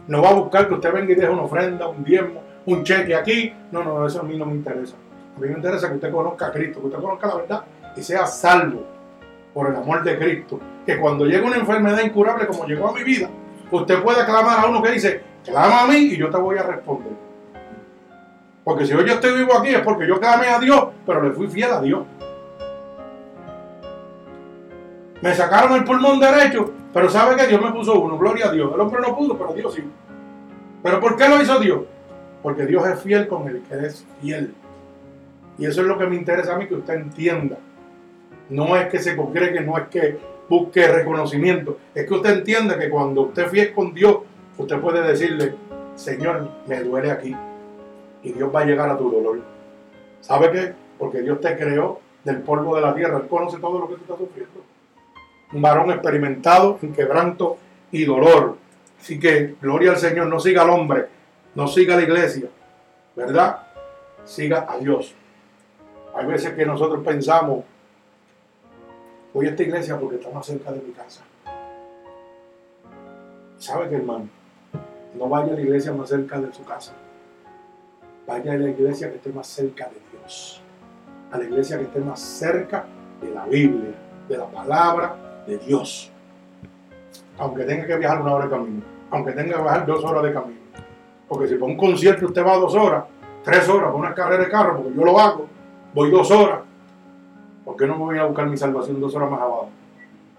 No 0.07 0.23
va 0.23 0.31
a 0.31 0.35
buscar 0.35 0.69
que 0.69 0.75
usted 0.75 0.93
venga 0.93 1.13
y 1.13 1.17
deje 1.17 1.29
una 1.29 1.43
ofrenda, 1.43 1.87
un 1.87 2.03
diezmo, 2.03 2.43
un 2.65 2.83
cheque 2.83 3.15
aquí. 3.15 3.53
No, 3.71 3.85
no, 3.85 4.07
eso 4.07 4.21
a 4.21 4.23
mí 4.23 4.39
no 4.39 4.47
me 4.47 4.55
interesa. 4.55 4.97
A 5.37 5.41
mí 5.41 5.49
me 5.49 5.55
interesa 5.55 5.89
que 5.89 5.97
usted 5.97 6.11
conozca 6.11 6.47
a 6.47 6.53
Cristo, 6.53 6.81
que 6.81 6.87
usted 6.87 7.01
conozca 7.01 7.27
la 7.27 7.35
verdad 7.37 7.65
y 7.95 8.03
sea 8.03 8.27
salvo 8.27 8.85
por 9.53 9.69
el 9.69 9.77
amor 9.77 10.03
de 10.03 10.19
Cristo. 10.19 10.59
Que 10.87 10.99
cuando 10.99 11.27
llegue 11.27 11.43
una 11.43 11.57
enfermedad 11.57 12.03
incurable 12.03 12.47
como 12.47 12.65
llegó 12.65 12.89
a 12.89 12.93
mi 12.95 13.03
vida, 13.03 13.29
usted 13.71 14.03
pueda 14.03 14.25
clamar 14.25 14.61
a 14.61 14.69
uno 14.69 14.83
que 14.83 14.93
dice, 14.93 15.21
clama 15.45 15.83
a 15.83 15.87
mí 15.87 15.97
y 15.97 16.17
yo 16.17 16.31
te 16.31 16.37
voy 16.37 16.59
a 16.59 16.63
responder. 16.63 17.13
Porque 18.65 18.85
si 18.85 18.93
hoy 18.93 19.07
yo 19.07 19.15
estoy 19.15 19.37
vivo 19.37 19.57
aquí 19.57 19.69
es 19.69 19.81
porque 19.81 20.07
yo 20.07 20.21
clamé 20.21 20.49
a 20.49 20.59
Dios, 20.59 20.89
pero 21.07 21.23
le 21.23 21.31
fui 21.31 21.49
fiel 21.49 21.73
a 21.73 21.81
Dios. 21.81 22.03
Me 25.23 25.35
sacaron 25.35 25.75
el 25.75 25.85
pulmón 25.85 26.21
derecho, 26.21 26.73
pero 26.93 27.09
sabe 27.09 27.35
que 27.37 27.47
Dios 27.47 27.63
me 27.63 27.73
puso 27.73 27.99
uno, 27.99 28.19
gloria 28.19 28.49
a 28.49 28.53
Dios. 28.53 28.71
El 28.73 28.81
hombre 28.81 29.01
no 29.01 29.17
pudo, 29.17 29.37
pero 29.37 29.53
Dios 29.53 29.75
sí. 29.75 29.83
¿Pero 30.83 31.01
por 31.01 31.17
qué 31.17 31.29
lo 31.29 31.43
hizo 31.43 31.59
Dios? 31.59 31.81
Porque 32.43 32.67
Dios 32.67 32.87
es 32.87 33.01
fiel 33.01 33.27
con 33.27 33.49
el 33.49 33.63
que 33.63 33.87
es 33.87 34.05
fiel. 34.21 34.55
Y 35.59 35.67
eso 35.67 35.81
es 35.81 35.87
lo 35.87 35.99
que 35.99 36.07
me 36.07 36.17
interesa 36.17 36.55
a 36.55 36.59
mí 36.59 36.67
que 36.67 36.75
usted 36.75 36.95
entienda. 36.95 37.57
No 38.51 38.77
es 38.77 38.89
que 38.89 38.99
se 38.99 39.17
congregue, 39.17 39.61
no 39.61 39.77
es 39.77 39.89
que 39.89 40.19
busque 40.49 40.87
reconocimiento. 40.87 41.79
Es 41.95 42.07
que 42.07 42.15
usted 42.15 42.39
entienda 42.39 42.79
que 42.79 42.89
cuando 42.89 43.23
usted 43.23 43.45
es 43.45 43.51
fiel 43.51 43.73
con 43.73 43.93
Dios, 43.93 44.19
usted 44.59 44.81
puede 44.81 45.03
decirle, 45.03 45.55
Señor, 45.95 46.49
me 46.67 46.81
duele 46.83 47.11
aquí. 47.11 47.35
Y 48.23 48.33
Dios 48.33 48.55
va 48.55 48.61
a 48.61 48.65
llegar 48.65 48.91
a 48.91 48.97
tu 48.97 49.11
dolor. 49.11 49.41
¿Sabe 50.21 50.51
qué? 50.51 50.75
Porque 50.99 51.23
Dios 51.23 51.41
te 51.41 51.57
creó 51.57 52.01
del 52.25 52.43
polvo 52.43 52.77
de 52.77 52.83
la 52.83 52.95
tierra. 52.95 53.19
Él 53.19 53.29
conoce 53.29 53.59
todo 53.59 53.79
lo 53.79 53.89
que 53.89 53.95
tú 53.95 54.03
estás 54.03 54.19
sufriendo. 54.19 54.63
Un 55.53 55.63
varón 55.63 55.91
experimentado 55.91 56.79
en 56.83 56.93
quebranto 56.93 57.57
y 57.91 58.05
dolor. 58.05 58.57
Así 59.01 59.19
que, 59.19 59.55
gloria 59.61 59.93
al 59.93 59.99
Señor, 59.99 60.27
no 60.27 60.41
siga 60.41 60.63
al 60.63 60.71
hombre, 60.71 61.07
no 61.55 61.69
siga 61.69 61.95
a 61.95 61.99
la 61.99 62.03
iglesia, 62.03 62.49
¿verdad? 63.15 63.63
Siga 64.25 64.67
a 64.69 64.77
Dios. 64.79 65.15
Hay 66.15 66.27
veces 66.27 66.53
que 66.55 66.67
nosotros 66.67 67.05
pensamos, 67.05 67.65
voy 69.33 69.47
a 69.47 69.51
esta 69.51 69.63
iglesia 69.63 69.99
porque 69.99 70.17
está 70.17 70.31
más 70.31 70.45
cerca 70.45 70.73
de 70.73 70.81
mi 70.81 70.93
casa. 70.93 71.23
¿Sabe 73.59 73.89
qué, 73.89 73.97
hermano? 73.97 74.38
No 75.15 75.29
vaya 75.29 75.53
a 75.53 75.57
la 75.57 75.61
iglesia 75.61 75.93
más 75.93 76.09
cerca 76.09 76.41
de 76.41 76.53
su 76.53 76.65
casa. 76.65 76.93
Vaya 78.27 78.53
a 78.53 78.57
la 78.57 78.69
iglesia 78.69 79.11
que 79.11 79.17
esté 79.17 79.33
más 79.33 79.47
cerca 79.47 79.87
de 79.87 79.97
Dios. 80.13 80.61
A 81.33 81.39
la 81.39 81.45
iglesia 81.45 81.79
que 81.79 81.85
esté 81.85 82.01
más 82.01 82.21
cerca 82.21 82.85
de 83.21 83.31
la 83.31 83.47
Biblia, 83.47 83.95
de 84.29 84.37
la 84.37 84.47
palabra 84.47 85.17
de 85.47 85.59
Dios. 85.59 86.11
Aunque 87.39 87.65
tenga 87.65 87.87
que 87.87 87.97
viajar 87.97 88.21
una 88.21 88.35
hora 88.35 88.45
de 88.45 88.51
camino. 88.51 88.83
Aunque 89.11 89.33
tenga 89.33 89.57
que 89.57 89.63
viajar 89.63 89.87
dos 89.87 90.05
horas 90.05 90.23
de 90.23 90.33
camino. 90.33 90.61
Porque 91.29 91.49
si 91.49 91.55
para 91.55 91.73
un 91.73 91.77
concierto 91.77 92.27
usted 92.27 92.45
va 92.45 92.57
dos 92.57 92.75
horas, 92.75 93.05
tres 93.43 93.69
horas, 93.69 93.85
para 93.85 93.95
una 93.95 94.15
carrera 94.15 94.45
de 94.45 94.51
carro, 94.51 94.77
porque 94.77 94.95
yo 94.95 95.05
lo 95.05 95.19
hago, 95.19 95.47
voy 95.95 96.11
dos 96.11 96.31
horas. 96.31 96.61
¿Por 97.65 97.77
qué 97.77 97.87
no 97.87 97.99
me 97.99 98.05
voy 98.05 98.19
a 98.19 98.25
buscar 98.25 98.47
mi 98.47 98.57
salvación 98.57 99.01
dos 99.01 99.15
horas 99.15 99.31
más 99.31 99.41
abajo? 99.41 99.69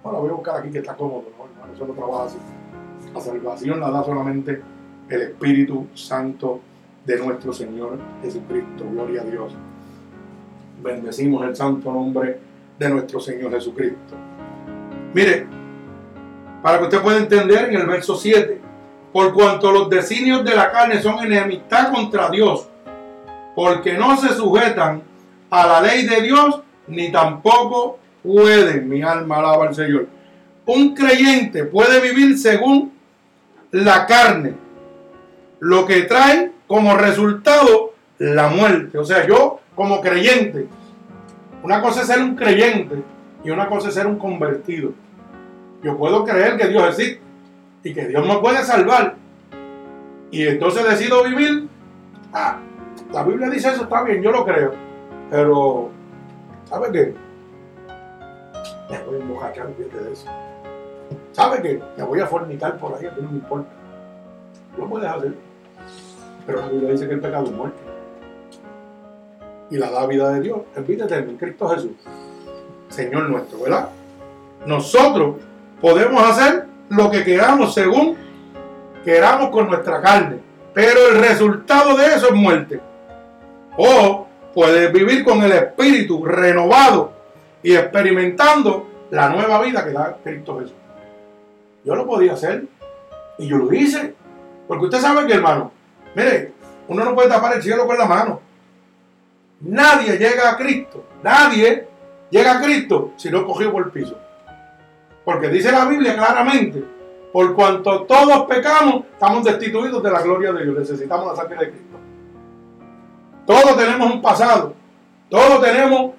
Bueno, 0.04 0.20
voy 0.20 0.30
a 0.30 0.34
buscar 0.34 0.58
aquí 0.58 0.72
que 0.72 0.80
está 0.80 0.96
cómodo, 0.96 1.26
¿no? 1.38 1.74
Eso 1.74 1.86
no 1.86 1.94
trabaja 1.94 2.24
así. 2.26 2.38
La 3.14 3.22
salvación 3.22 3.80
la 3.80 3.90
da 3.90 4.04
solamente 4.04 4.62
el 5.10 5.22
Espíritu 5.22 5.88
Santo 5.96 6.62
de 7.06 7.18
nuestro 7.18 7.52
Señor 7.52 7.98
Jesucristo. 8.22 8.86
Gloria 8.92 9.22
a 9.22 9.26
Dios. 9.26 9.54
Bendecimos 10.84 11.44
el 11.46 11.56
santo 11.56 11.92
nombre 11.92 12.40
de 12.78 12.90
nuestro 12.90 13.20
Señor 13.20 13.52
Jesucristo. 13.52 14.16
Mire, 15.14 15.48
para 16.62 16.78
que 16.78 16.84
usted 16.84 17.02
pueda 17.02 17.18
entender 17.18 17.70
en 17.70 17.82
el 17.82 17.88
verso 17.88 18.16
7, 18.16 18.62
por 19.12 19.34
cuanto 19.34 19.72
los 19.72 19.90
designios 19.90 20.46
de 20.46 20.56
la 20.56 20.72
carne 20.72 21.02
son 21.02 21.24
enemistad 21.26 21.92
contra 21.92 22.30
Dios, 22.30 22.68
porque 23.56 23.94
no 23.94 24.18
se 24.18 24.30
sujetan 24.36 25.02
a 25.50 25.68
la 25.68 25.82
ley 25.82 26.06
de 26.06 26.22
Dios, 26.22 26.62
ni 26.88 27.12
tampoco 27.12 27.98
pueden, 28.22 28.88
mi 28.88 29.02
alma 29.02 29.38
alaba 29.38 29.68
al 29.68 29.76
Señor. 29.76 30.08
Un 30.68 30.94
creyente 30.94 31.64
puede 31.66 32.00
vivir 32.00 32.38
según 32.38 32.99
la 33.72 34.06
carne, 34.06 34.54
lo 35.60 35.86
que 35.86 36.04
trae 36.04 36.52
como 36.68 36.96
resultado 36.96 37.94
la 38.20 38.48
muerte. 38.48 38.98
O 38.98 39.06
sea, 39.06 39.26
yo 39.26 39.60
como 39.76 40.02
creyente, 40.02 40.68
una 41.64 41.82
cosa 41.82 42.02
es 42.02 42.08
ser 42.08 42.22
un 42.22 42.36
creyente 42.36 43.02
y 43.44 43.50
una 43.50 43.68
cosa 43.68 43.90
es 43.90 43.96
ser 43.96 44.08
un 44.08 44.18
convertido. 44.18 44.92
Yo 45.84 45.98
puedo 45.98 46.26
creer 46.26 46.58
que 46.58 46.68
Dios 46.68 46.90
existe 46.90 47.22
y 47.84 47.94
que 47.94 48.08
Dios 48.08 48.26
me 48.28 48.38
puede 48.40 48.64
salvar. 48.64 49.16
Y 50.32 50.46
entonces 50.46 50.88
decido 50.88 51.24
vivir. 51.24 51.68
Ah, 52.34 52.60
la 53.14 53.24
Biblia 53.24 53.50
dice 53.50 53.70
eso, 53.70 53.84
está 53.84 54.04
bien, 54.04 54.22
yo 54.22 54.32
lo 54.32 54.46
creo. 54.46 54.74
Pero, 55.30 55.90
¿sabe 56.66 56.92
qué? 56.92 57.14
Me 58.90 58.98
voy 59.04 59.44
a 59.44 59.52
de 59.52 60.12
eso. 60.12 60.28
¿Sabe 61.32 61.62
qué? 61.62 61.82
Me 61.98 62.04
voy 62.04 62.20
a 62.20 62.28
fornicar 62.28 62.78
por 62.78 62.96
ahí, 62.96 63.06
a 63.06 63.12
mí 63.12 63.22
no 63.22 63.30
me 63.30 63.38
importa. 63.38 63.70
Lo 64.78 64.88
puedes 64.88 65.10
hacer. 65.10 65.34
Pero 66.46 66.62
la 66.62 66.68
Biblia 66.68 66.92
dice 66.92 67.08
que 67.08 67.14
el 67.14 67.20
pecado 67.20 67.46
es 67.46 67.52
muerte. 67.52 67.80
Y 69.70 69.78
la 69.78 69.92
da 69.92 70.06
vida 70.08 70.32
de 70.32 70.42
Dios 70.42 70.60
es 70.76 70.88
vida 70.88 71.06
eterna 71.06 71.32
en 71.32 71.38
Cristo 71.38 71.70
Jesús. 71.70 71.92
Señor 72.90 73.30
nuestro, 73.30 73.62
¿verdad? 73.62 73.90
Nosotros 74.66 75.36
podemos 75.80 76.24
hacer 76.24 76.66
lo 76.90 77.12
que 77.12 77.24
queramos 77.24 77.74
según 77.74 78.18
queramos 79.04 79.50
con 79.50 79.68
nuestra 79.68 80.02
carne. 80.02 80.40
Pero 80.74 81.10
el 81.12 81.20
resultado 81.20 81.96
de 81.98 82.08
eso 82.08 82.28
es 82.28 82.34
muerte. 82.34 82.80
O 83.78 84.28
puedes 84.54 84.92
vivir 84.92 85.24
con 85.24 85.42
el 85.44 85.52
espíritu 85.52 86.26
renovado 86.26 87.14
y 87.62 87.76
experimentando 87.76 88.88
la 89.12 89.30
nueva 89.30 89.62
vida 89.62 89.84
que 89.84 89.92
da 89.92 90.18
Cristo 90.24 90.60
Jesús. 90.60 90.76
Yo 91.90 91.96
lo 91.96 92.06
podía 92.06 92.34
hacer 92.34 92.68
y 93.40 93.48
yo 93.48 93.58
lo 93.58 93.74
hice. 93.74 94.14
Porque 94.68 94.86
usted 94.86 95.00
sabe 95.00 95.26
que, 95.26 95.34
hermano, 95.34 95.72
mire, 96.16 96.54
uno 96.88 97.04
no 97.04 97.16
puede 97.16 97.30
tapar 97.30 97.56
el 97.56 97.64
cielo 97.64 97.88
con 97.88 97.98
la 97.98 98.06
mano. 98.06 98.42
Nadie 99.62 100.16
llega 100.20 100.52
a 100.52 100.56
Cristo. 100.56 101.04
Nadie 101.24 101.88
llega 102.30 102.52
a 102.52 102.62
Cristo 102.62 103.14
si 103.18 103.32
no 103.32 103.44
cogió 103.44 103.72
por 103.72 103.86
el 103.86 103.90
piso. 103.90 104.16
Porque 105.26 105.50
dice 105.50 105.72
la 105.72 105.86
Biblia 105.86 106.16
claramente, 106.16 106.84
por 107.34 107.56
cuanto 107.56 108.04
todos 108.04 108.46
pecamos, 108.48 109.06
estamos 109.12 109.44
destituidos 109.44 110.04
de 110.04 110.12
la 110.12 110.22
gloria 110.22 110.54
de 110.54 110.66
Dios. 110.66 110.78
Necesitamos 110.78 111.26
la 111.26 111.36
sangre 111.36 111.58
de 111.58 111.72
Cristo. 111.72 111.98
Todos 113.48 113.76
tenemos 113.76 114.14
un 114.14 114.22
pasado. 114.22 114.76
Todos 115.28 115.60
tenemos 115.60 116.12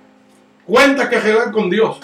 cuentas 0.66 1.08
que 1.08 1.20
llevar 1.20 1.52
con 1.52 1.70
Dios. 1.70 2.00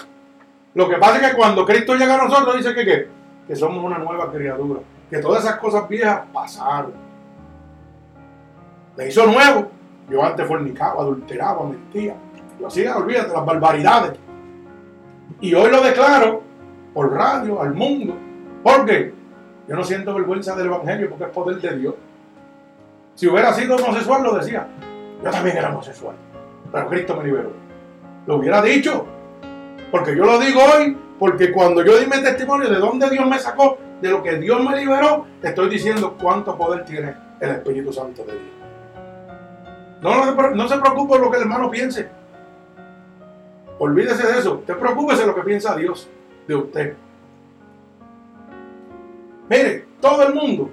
Lo 0.73 0.87
que 0.87 0.95
pasa 0.95 1.17
es 1.17 1.31
que 1.31 1.35
cuando 1.35 1.65
Cristo 1.65 1.95
llega 1.95 2.15
a 2.15 2.23
nosotros, 2.25 2.55
dice 2.55 2.73
que, 2.73 2.85
¿qué? 2.85 3.16
Que 3.47 3.55
somos 3.55 3.83
una 3.83 3.97
nueva 3.97 4.31
criatura. 4.31 4.81
Que 5.09 5.19
todas 5.19 5.43
esas 5.43 5.57
cosas 5.57 5.87
viejas 5.87 6.23
pasaron. 6.33 6.93
Me 8.97 9.07
hizo 9.07 9.25
nuevo. 9.25 9.69
Yo 10.09 10.23
antes 10.23 10.47
fornicaba, 10.47 11.01
adulteraba, 11.01 11.63
mentía. 11.65 12.15
Yo 12.59 12.67
hacía, 12.67 12.97
olvídate, 12.97 13.33
las 13.33 13.45
barbaridades. 13.45 14.13
Y 15.39 15.53
hoy 15.53 15.69
lo 15.69 15.81
declaro 15.81 16.41
por 16.93 17.13
radio, 17.13 17.61
al 17.61 17.73
mundo. 17.73 18.15
¿Por 18.63 18.85
qué? 18.85 19.13
Yo 19.67 19.75
no 19.75 19.83
siento 19.83 20.13
vergüenza 20.13 20.55
del 20.55 20.67
Evangelio 20.67 21.09
porque 21.09 21.25
es 21.25 21.29
poder 21.29 21.61
de 21.61 21.77
Dios. 21.77 21.95
Si 23.15 23.27
hubiera 23.27 23.53
sido 23.53 23.75
homosexual, 23.75 24.23
lo 24.23 24.35
decía. 24.35 24.67
Yo 25.23 25.29
también 25.29 25.57
era 25.57 25.69
homosexual. 25.69 26.15
Pero 26.71 26.87
Cristo 26.87 27.15
me 27.17 27.23
liberó. 27.25 27.51
Lo 28.25 28.37
hubiera 28.37 28.61
dicho. 28.61 29.05
Porque 29.91 30.15
yo 30.15 30.25
lo 30.25 30.39
digo 30.39 30.59
hoy, 30.61 30.97
porque 31.19 31.51
cuando 31.51 31.83
yo 31.83 31.97
di 31.97 32.05
mi 32.05 32.21
testimonio 32.21 32.69
de 32.69 32.77
dónde 32.77 33.09
Dios 33.09 33.27
me 33.27 33.39
sacó, 33.39 33.77
de 34.01 34.09
lo 34.09 34.21
que 34.21 34.37
Dios 34.37 34.61
me 34.63 34.77
liberó, 34.77 35.25
estoy 35.41 35.69
diciendo 35.69 36.15
cuánto 36.21 36.55
poder 36.55 36.85
tiene 36.85 37.15
el 37.39 37.49
Espíritu 37.51 37.91
Santo 37.91 38.23
de 38.23 38.33
Dios. 38.33 38.57
No, 40.01 40.67
se 40.67 40.77
preocupe 40.77 41.09
por 41.09 41.19
lo 41.19 41.31
que 41.31 41.37
el 41.37 41.43
hermano 41.43 41.71
piense. 41.71 42.07
Olvídese 43.79 44.27
de 44.27 44.39
eso. 44.39 44.55
Usted 44.55 44.77
preocúpese 44.77 45.21
de 45.21 45.27
lo 45.27 45.35
que 45.35 45.41
piensa 45.41 45.75
Dios 45.75 46.07
de 46.47 46.55
usted. 46.55 46.93
Mire, 49.49 49.85
todo 50.01 50.27
el 50.27 50.33
mundo, 50.33 50.69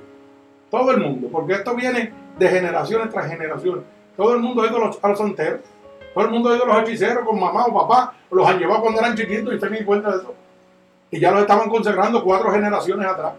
todo 0.71 0.91
el 0.91 1.01
mundo, 1.01 1.29
porque 1.31 1.55
esto 1.55 1.75
viene 1.75 2.13
de 2.39 2.49
generaciones 2.49 3.11
tras 3.11 3.29
generaciones. 3.29 3.85
Todo 4.17 4.35
el 4.35 4.41
mundo 4.41 4.63
ha 4.63 4.67
ido 4.67 4.77
a 4.77 4.87
los, 4.87 4.99
a 5.03 5.17
santeros, 5.17 5.61
todo 6.15 6.25
el 6.25 6.31
mundo 6.31 6.51
ha 6.51 6.57
ido 6.57 6.65
a 6.65 6.69
los 6.69 6.89
hechiceros 6.89 7.25
con 7.25 7.39
mamá 7.41 7.67
o 7.67 7.75
papá, 7.75 8.15
los 8.31 8.47
han 8.47 8.59
llevado 8.59 8.83
cuando 8.83 9.01
eran 9.01 9.17
chiquitos 9.17 9.53
y 9.53 9.57
usted 9.57 9.71
ni 9.71 9.85
cuenta 9.85 10.13
de 10.13 10.19
eso. 10.19 10.35
Y 11.11 11.19
ya 11.19 11.33
los 11.33 11.41
estaban 11.41 11.69
consagrando 11.69 12.23
cuatro 12.23 12.53
generaciones 12.53 13.07
atrás. 13.07 13.33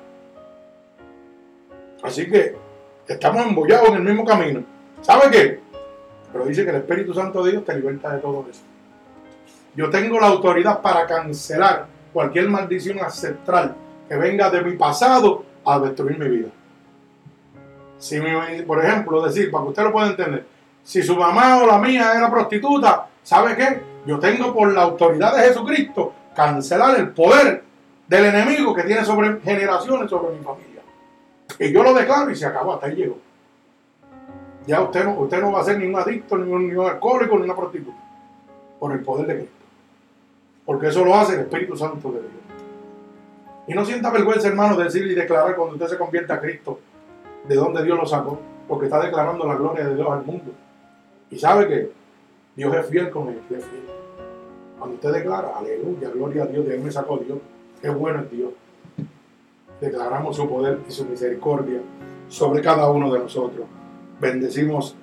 Así 2.03 2.29
que 2.29 2.55
estamos 3.07 3.45
embollados 3.45 3.89
en 3.89 3.95
el 3.95 4.03
mismo 4.03 4.25
camino. 4.25 4.61
¿Sabe 5.01 5.31
qué? 5.31 5.59
Pero 6.33 6.45
dice 6.45 6.65
que 6.65 6.69
el 6.69 6.75
Espíritu 6.77 7.13
Santo 7.13 7.43
de 7.43 7.51
Dios 7.51 7.65
te 7.65 7.75
liberta 7.75 8.13
de 8.13 8.19
todo 8.19 8.45
eso. 8.49 8.61
Yo 9.73 9.89
tengo 9.89 10.19
la 10.19 10.27
autoridad 10.27 10.81
para 10.81 11.05
cancelar 11.05 11.87
cualquier 12.11 12.49
maldición 12.49 12.99
ancestral 12.99 13.75
que 14.07 14.15
venga 14.15 14.49
de 14.49 14.61
mi 14.61 14.73
pasado 14.73 15.43
a 15.65 15.79
destruir 15.79 16.19
mi 16.19 16.29
vida. 16.29 16.49
Si, 17.97 18.19
por 18.67 18.83
ejemplo, 18.83 19.21
decir, 19.25 19.49
para 19.49 19.63
que 19.63 19.69
usted 19.69 19.83
lo 19.83 19.91
pueda 19.91 20.07
entender, 20.07 20.45
si 20.85 21.01
su 21.01 21.15
mamá 21.15 21.57
o 21.63 21.65
la 21.65 21.79
mía 21.79 22.13
era 22.15 22.29
prostituta, 22.29 23.07
¿sabe 23.23 23.55
qué? 23.57 23.81
Yo 24.05 24.19
tengo 24.19 24.53
por 24.53 24.71
la 24.71 24.83
autoridad 24.83 25.35
de 25.35 25.47
Jesucristo 25.47 26.13
cancelar 26.35 26.99
el 26.99 27.09
poder 27.09 27.63
del 28.07 28.25
enemigo 28.25 28.73
que 28.75 28.83
tiene 28.83 29.03
sobre 29.03 29.41
generaciones 29.41 30.11
sobre 30.11 30.37
mi 30.37 30.43
familia. 30.43 30.83
Y 31.57 31.71
yo 31.71 31.81
lo 31.81 31.91
declaro 31.91 32.29
y 32.29 32.35
se 32.35 32.45
acabó, 32.45 32.75
hasta 32.75 32.85
ahí 32.85 32.95
llegó. 32.95 33.17
Ya 34.67 34.79
usted 34.81 35.05
no, 35.05 35.13
usted 35.21 35.41
no 35.41 35.51
va 35.51 35.61
a 35.61 35.63
ser 35.63 35.79
ni 35.79 35.87
un 35.87 35.95
adicto, 35.95 36.37
ni 36.37 36.51
un, 36.51 36.67
ni 36.67 36.75
un 36.75 36.85
alcohólico, 36.85 37.35
ni 37.39 37.45
una 37.45 37.55
prostituta. 37.55 37.97
Por 38.79 38.91
el 38.91 38.99
poder 38.99 39.25
de 39.25 39.35
Cristo. 39.37 39.65
Porque 40.65 40.87
eso 40.87 41.03
lo 41.03 41.15
hace 41.15 41.33
el 41.33 41.41
Espíritu 41.41 41.75
Santo 41.75 42.11
de 42.11 42.19
Dios. 42.19 42.31
Y 43.67 43.73
no 43.73 43.83
sienta 43.83 44.11
vergüenza, 44.11 44.49
hermano, 44.49 44.77
de 44.77 44.83
decir 44.83 45.03
y 45.03 45.15
declarar 45.15 45.55
cuando 45.55 45.73
usted 45.73 45.87
se 45.87 45.97
convierte 45.97 46.31
a 46.31 46.39
Cristo, 46.39 46.79
de 47.47 47.55
dónde 47.55 47.83
Dios 47.83 47.97
lo 47.97 48.05
sacó, 48.05 48.39
porque 48.67 48.85
está 48.85 49.01
declarando 49.01 49.47
la 49.47 49.55
gloria 49.55 49.87
de 49.87 49.95
Dios 49.95 50.07
al 50.11 50.23
mundo. 50.23 50.51
Y 51.31 51.39
sabe 51.39 51.67
que 51.67 51.91
Dios 52.55 52.75
es 52.75 52.85
fiel 52.87 53.09
con 53.09 53.29
él. 53.29 53.39
Cuando 54.77 54.95
usted 54.95 55.13
declara, 55.13 55.57
aleluya, 55.57 56.09
gloria 56.09 56.43
a 56.43 56.47
Dios, 56.47 56.65
de 56.65 56.75
él 56.75 56.81
me 56.81 56.91
sacó 56.91 57.17
Dios, 57.17 57.39
qué 57.81 57.89
bueno 57.89 58.21
es 58.21 58.31
Dios. 58.31 58.51
Declaramos 59.81 60.35
su 60.35 60.47
poder 60.47 60.79
y 60.87 60.91
su 60.91 61.05
misericordia 61.05 61.79
sobre 62.29 62.61
cada 62.61 62.89
uno 62.89 63.11
de 63.11 63.19
nosotros. 63.19 63.65
Bendecimos 64.19 64.95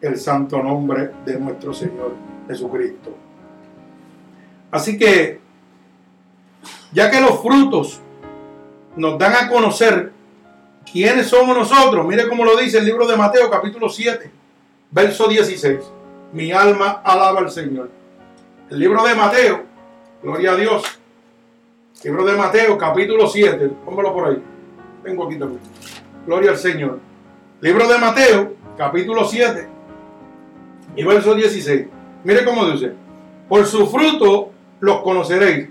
el 0.00 0.16
santo 0.18 0.62
nombre 0.62 1.10
de 1.24 1.38
nuestro 1.38 1.72
Señor 1.72 2.12
Jesucristo. 2.48 3.14
Así 4.70 4.98
que, 4.98 5.40
ya 6.92 7.10
que 7.10 7.20
los 7.20 7.40
frutos 7.40 8.00
nos 8.96 9.18
dan 9.18 9.32
a 9.34 9.48
conocer 9.48 10.12
quiénes 10.90 11.28
somos 11.28 11.56
nosotros, 11.56 12.06
mire 12.06 12.28
cómo 12.28 12.44
lo 12.44 12.56
dice 12.56 12.78
el 12.78 12.84
libro 12.84 13.06
de 13.06 13.16
Mateo 13.16 13.50
capítulo 13.50 13.88
7, 13.88 14.30
verso 14.90 15.28
16. 15.28 15.80
Mi 16.32 16.52
alma 16.52 17.02
alaba 17.04 17.40
al 17.40 17.50
Señor. 17.50 17.90
El 18.70 18.78
libro 18.78 19.04
de 19.04 19.14
Mateo, 19.14 19.64
gloria 20.22 20.52
a 20.52 20.56
Dios. 20.56 20.82
Libro 22.02 22.24
de 22.24 22.36
Mateo 22.36 22.76
capítulo 22.76 23.26
7, 23.26 23.70
póngalo 23.84 24.12
por 24.12 24.28
ahí. 24.28 24.42
Tengo 25.02 25.26
aquí 25.26 25.38
también. 25.38 25.60
Gloria 26.26 26.50
al 26.50 26.58
Señor. 26.58 27.00
Libro 27.60 27.88
de 27.88 27.98
Mateo 27.98 28.54
capítulo 28.76 29.24
7 29.24 29.68
y 30.96 31.04
verso 31.04 31.34
16. 31.34 31.86
Mire 32.24 32.44
cómo 32.44 32.66
dice. 32.66 32.92
Por 33.48 33.64
su 33.66 33.86
fruto 33.86 34.50
los 34.80 35.00
conoceréis. 35.02 35.68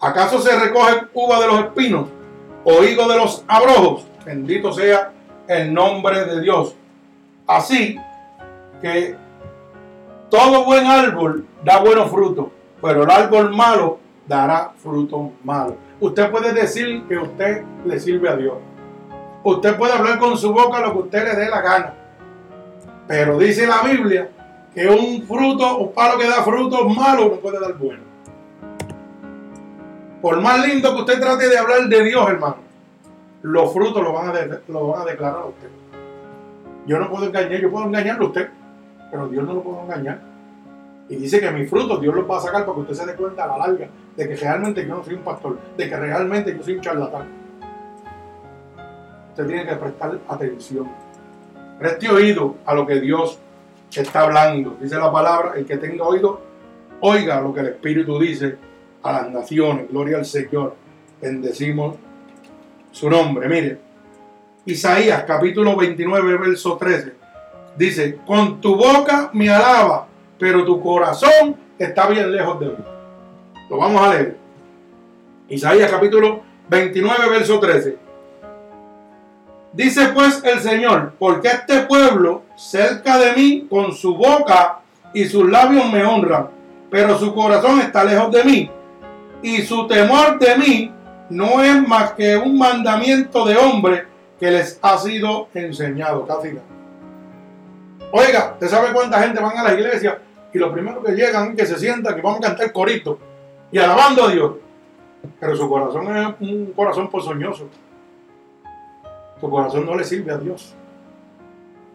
¿Acaso 0.00 0.40
se 0.40 0.58
recoge 0.58 1.06
uva 1.14 1.40
de 1.40 1.46
los 1.46 1.60
espinos 1.60 2.08
o 2.64 2.82
higo 2.82 3.08
de 3.08 3.16
los 3.16 3.44
abrojos? 3.46 4.04
Bendito 4.24 4.72
sea 4.72 5.12
el 5.48 5.72
nombre 5.72 6.24
de 6.24 6.40
Dios. 6.40 6.74
Así 7.46 7.98
que 8.80 9.16
todo 10.30 10.64
buen 10.64 10.86
árbol 10.86 11.46
da 11.64 11.80
buenos 11.80 12.10
frutos, 12.10 12.46
pero 12.80 13.04
el 13.04 13.10
árbol 13.10 13.54
malo 13.54 13.98
dará 14.26 14.72
frutos 14.76 15.30
malos. 15.44 15.74
Usted 16.00 16.30
puede 16.30 16.52
decir 16.52 17.04
que 17.08 17.16
usted 17.16 17.64
le 17.84 17.98
sirve 17.98 18.28
a 18.28 18.36
Dios. 18.36 18.54
Usted 19.44 19.76
puede 19.76 19.92
hablar 19.92 20.18
con 20.18 20.36
su 20.36 20.52
boca 20.52 20.80
lo 20.80 20.92
que 20.92 20.98
usted 20.98 21.24
le 21.24 21.36
dé 21.36 21.48
la 21.48 21.60
gana. 21.60 21.94
Pero 23.06 23.38
dice 23.38 23.66
la 23.66 23.82
Biblia 23.82 24.28
que 24.74 24.88
un 24.88 25.22
fruto, 25.22 25.78
un 25.78 25.92
palo 25.92 26.18
que 26.18 26.28
da 26.28 26.42
frutos 26.42 26.94
malos 26.94 27.30
no 27.30 27.36
puede 27.36 27.60
dar 27.60 27.74
bueno. 27.74 28.02
Por 30.20 30.40
más 30.40 30.66
lindo 30.66 30.92
que 30.94 31.00
usted 31.00 31.20
trate 31.20 31.48
de 31.48 31.56
hablar 31.56 31.88
de 31.88 32.02
Dios, 32.02 32.28
hermano, 32.28 32.56
los 33.42 33.72
frutos 33.72 34.02
lo 34.02 34.12
van 34.12 34.30
a, 34.30 34.60
lo 34.68 34.88
van 34.88 35.02
a 35.02 35.04
declarar 35.04 35.42
a 35.42 35.46
usted. 35.46 35.68
Yo 36.86 36.98
no 36.98 37.08
puedo 37.08 37.26
engañar, 37.26 37.60
yo 37.60 37.70
puedo 37.70 37.86
engañarlo 37.86 38.24
a 38.24 38.28
usted, 38.28 38.50
pero 39.10 39.28
Dios 39.28 39.44
no 39.44 39.54
lo 39.54 39.62
puede 39.62 39.82
engañar. 39.82 40.20
Y 41.08 41.16
dice 41.16 41.40
que 41.40 41.50
mis 41.50 41.70
frutos 41.70 42.00
Dios 42.00 42.14
los 42.14 42.28
va 42.28 42.38
a 42.38 42.40
sacar 42.40 42.64
para 42.64 42.74
que 42.74 42.80
usted 42.80 42.94
se 42.94 43.06
dé 43.06 43.14
cuenta 43.14 43.44
a 43.44 43.46
la 43.46 43.58
larga 43.58 43.88
de 44.16 44.28
que 44.28 44.36
realmente 44.36 44.86
yo 44.86 44.94
no 44.94 45.04
soy 45.04 45.14
un 45.14 45.22
pastor, 45.22 45.58
de 45.76 45.88
que 45.88 45.96
realmente 45.96 46.56
yo 46.56 46.62
soy 46.62 46.74
un 46.74 46.80
charlatán. 46.80 47.26
Usted 49.30 49.46
tiene 49.46 49.66
que 49.66 49.76
prestar 49.76 50.18
atención. 50.28 50.90
Preste 51.78 52.08
oído 52.08 52.56
a 52.64 52.74
lo 52.74 52.86
que 52.86 53.00
Dios 53.00 53.38
está 53.94 54.22
hablando. 54.22 54.78
Dice 54.80 54.96
la 54.96 55.12
palabra, 55.12 55.52
el 55.56 55.66
que 55.66 55.76
tenga 55.76 56.04
oído, 56.04 56.40
oiga 57.00 57.40
lo 57.40 57.52
que 57.52 57.60
el 57.60 57.66
Espíritu 57.66 58.18
dice 58.18 58.56
a 59.02 59.12
las 59.12 59.30
naciones. 59.30 59.88
Gloria 59.90 60.16
al 60.16 60.24
Señor. 60.24 60.74
Bendecimos 61.20 61.96
su 62.90 63.10
nombre. 63.10 63.48
Mire, 63.48 63.78
Isaías 64.64 65.24
capítulo 65.24 65.76
29, 65.76 66.38
verso 66.38 66.76
13. 66.76 67.25
Dice, 67.76 68.18
con 68.26 68.60
tu 68.60 68.74
boca 68.76 69.30
me 69.32 69.50
alaba, 69.50 70.06
pero 70.38 70.64
tu 70.64 70.80
corazón 70.80 71.56
está 71.78 72.06
bien 72.06 72.32
lejos 72.32 72.58
de 72.60 72.66
mí. 72.66 72.76
Lo 73.68 73.78
vamos 73.78 74.02
a 74.02 74.14
leer. 74.14 74.36
Isaías 75.48 75.90
capítulo 75.90 76.42
29, 76.68 77.28
verso 77.28 77.60
13. 77.60 77.98
Dice 79.72 80.08
pues 80.14 80.42
el 80.42 80.60
Señor, 80.60 81.12
porque 81.18 81.48
este 81.48 81.80
pueblo 81.80 82.42
cerca 82.56 83.18
de 83.18 83.32
mí 83.34 83.66
con 83.68 83.92
su 83.92 84.16
boca 84.16 84.80
y 85.12 85.26
sus 85.26 85.48
labios 85.50 85.92
me 85.92 86.02
honran, 86.02 86.48
pero 86.90 87.18
su 87.18 87.34
corazón 87.34 87.80
está 87.80 88.02
lejos 88.04 88.32
de 88.32 88.44
mí 88.44 88.70
y 89.42 89.62
su 89.62 89.86
temor 89.86 90.38
de 90.38 90.56
mí 90.56 90.92
no 91.28 91.62
es 91.62 91.86
más 91.86 92.12
que 92.12 92.36
un 92.36 92.56
mandamiento 92.56 93.44
de 93.44 93.56
hombre 93.56 94.06
que 94.40 94.50
les 94.50 94.78
ha 94.82 94.96
sido 94.98 95.48
enseñado. 95.54 96.26
Casi 96.26 96.48
nada. 96.48 96.75
Oiga, 98.12 98.52
¿usted 98.54 98.68
sabe 98.68 98.92
cuánta 98.92 99.20
gente 99.22 99.40
van 99.40 99.56
a 99.56 99.64
la 99.64 99.74
iglesia 99.74 100.18
y 100.52 100.58
lo 100.58 100.72
primero 100.72 101.02
que 101.02 101.12
llegan 101.12 101.50
es 101.50 101.56
que 101.56 101.66
se 101.66 101.78
sientan 101.78 102.14
que 102.14 102.22
vamos 102.22 102.38
a 102.38 102.48
cantar 102.48 102.72
corito 102.72 103.18
y 103.70 103.78
alabando 103.78 104.24
a 104.24 104.30
Dios? 104.30 104.52
Pero 105.40 105.56
su 105.56 105.68
corazón 105.68 106.16
es 106.16 106.28
un 106.40 106.72
corazón 106.72 107.10
pozoñoso. 107.10 107.68
Su 109.40 109.50
corazón 109.50 109.84
no 109.84 109.94
le 109.96 110.04
sirve 110.04 110.32
a 110.32 110.38
Dios. 110.38 110.74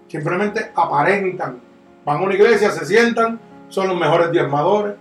Simplemente 0.07 0.71
aparentan. 0.75 1.59
Van 2.03 2.17
a 2.17 2.21
una 2.21 2.33
iglesia, 2.33 2.71
se 2.71 2.85
sientan, 2.85 3.39
son 3.69 3.87
los 3.87 3.97
mejores 3.97 4.31
diezmadores, 4.31 4.95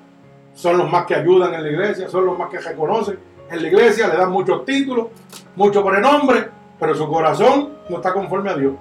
son 0.55 0.79
los 0.79 0.91
más 0.91 1.07
que 1.07 1.15
ayudan 1.15 1.55
en 1.55 1.63
la 1.65 1.71
iglesia, 1.71 2.09
son 2.09 2.27
los 2.27 2.39
más 2.39 2.49
que 2.51 2.59
reconocen 2.59 3.19
en 3.51 3.63
la 3.63 3.69
iglesia, 3.69 4.09
le 4.09 4.17
dan 4.17 4.31
muchos 4.31 4.65
títulos, 4.65 5.09
mucho 5.57 5.85
prenombre, 5.85 6.49
pero 6.79 6.95
su 6.95 7.09
corazón 7.09 7.71
no 7.89 7.97
está 7.97 8.13
conforme 8.13 8.51
a 8.51 8.57
Dios. 8.57 8.75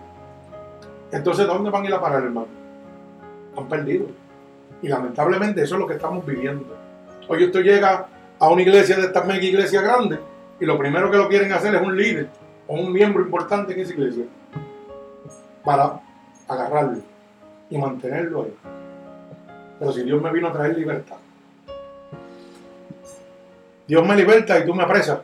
Entonces, 1.12 1.48
¿dónde 1.48 1.70
van 1.70 1.84
a 1.84 1.88
ir 1.88 1.94
a 1.94 2.02
parar, 2.02 2.24
hermano? 2.24 2.48
Han 3.58 3.68
perdido. 3.68 4.08
Y 4.82 4.88
lamentablemente 4.88 5.62
eso 5.62 5.76
es 5.76 5.82
lo 5.82 5.88
que 5.88 5.96
estamos 5.96 6.26
viviendo. 6.26 6.66
Hoy 7.28 7.46
usted 7.46 7.62
llega 7.62 8.08
a 8.40 8.50
una 8.50 8.62
iglesia 8.62 8.96
de 8.98 9.04
estas 9.04 9.26
mega 9.26 9.44
iglesias 9.44 9.84
grandes 9.84 10.20
y 10.60 10.66
lo 10.66 10.78
primero 10.78 11.12
que 11.12 11.18
lo 11.18 11.28
quieren 11.28 11.52
hacer 11.52 11.76
es 11.76 11.82
un 11.82 11.96
líder 11.96 12.30
o 12.68 12.76
un 12.76 12.92
miembro 12.92 13.24
importante 13.24 13.74
en 13.74 13.80
esa 13.80 13.94
iglesia 13.94 14.26
para 15.64 16.00
agarrarlo 16.48 17.00
y 17.70 17.78
mantenerlo 17.78 18.44
ahí. 18.44 18.56
Pero 19.80 19.92
si 19.92 20.04
Dios 20.04 20.22
me 20.22 20.32
vino 20.32 20.48
a 20.48 20.54
traer 20.54 20.78
libertad, 20.78 21.18
Dios 23.88 24.08
me 24.08 24.16
liberta 24.16 24.60
y 24.60 24.66
tú 24.66 24.74
me 24.74 24.84
apresas. 24.84 25.20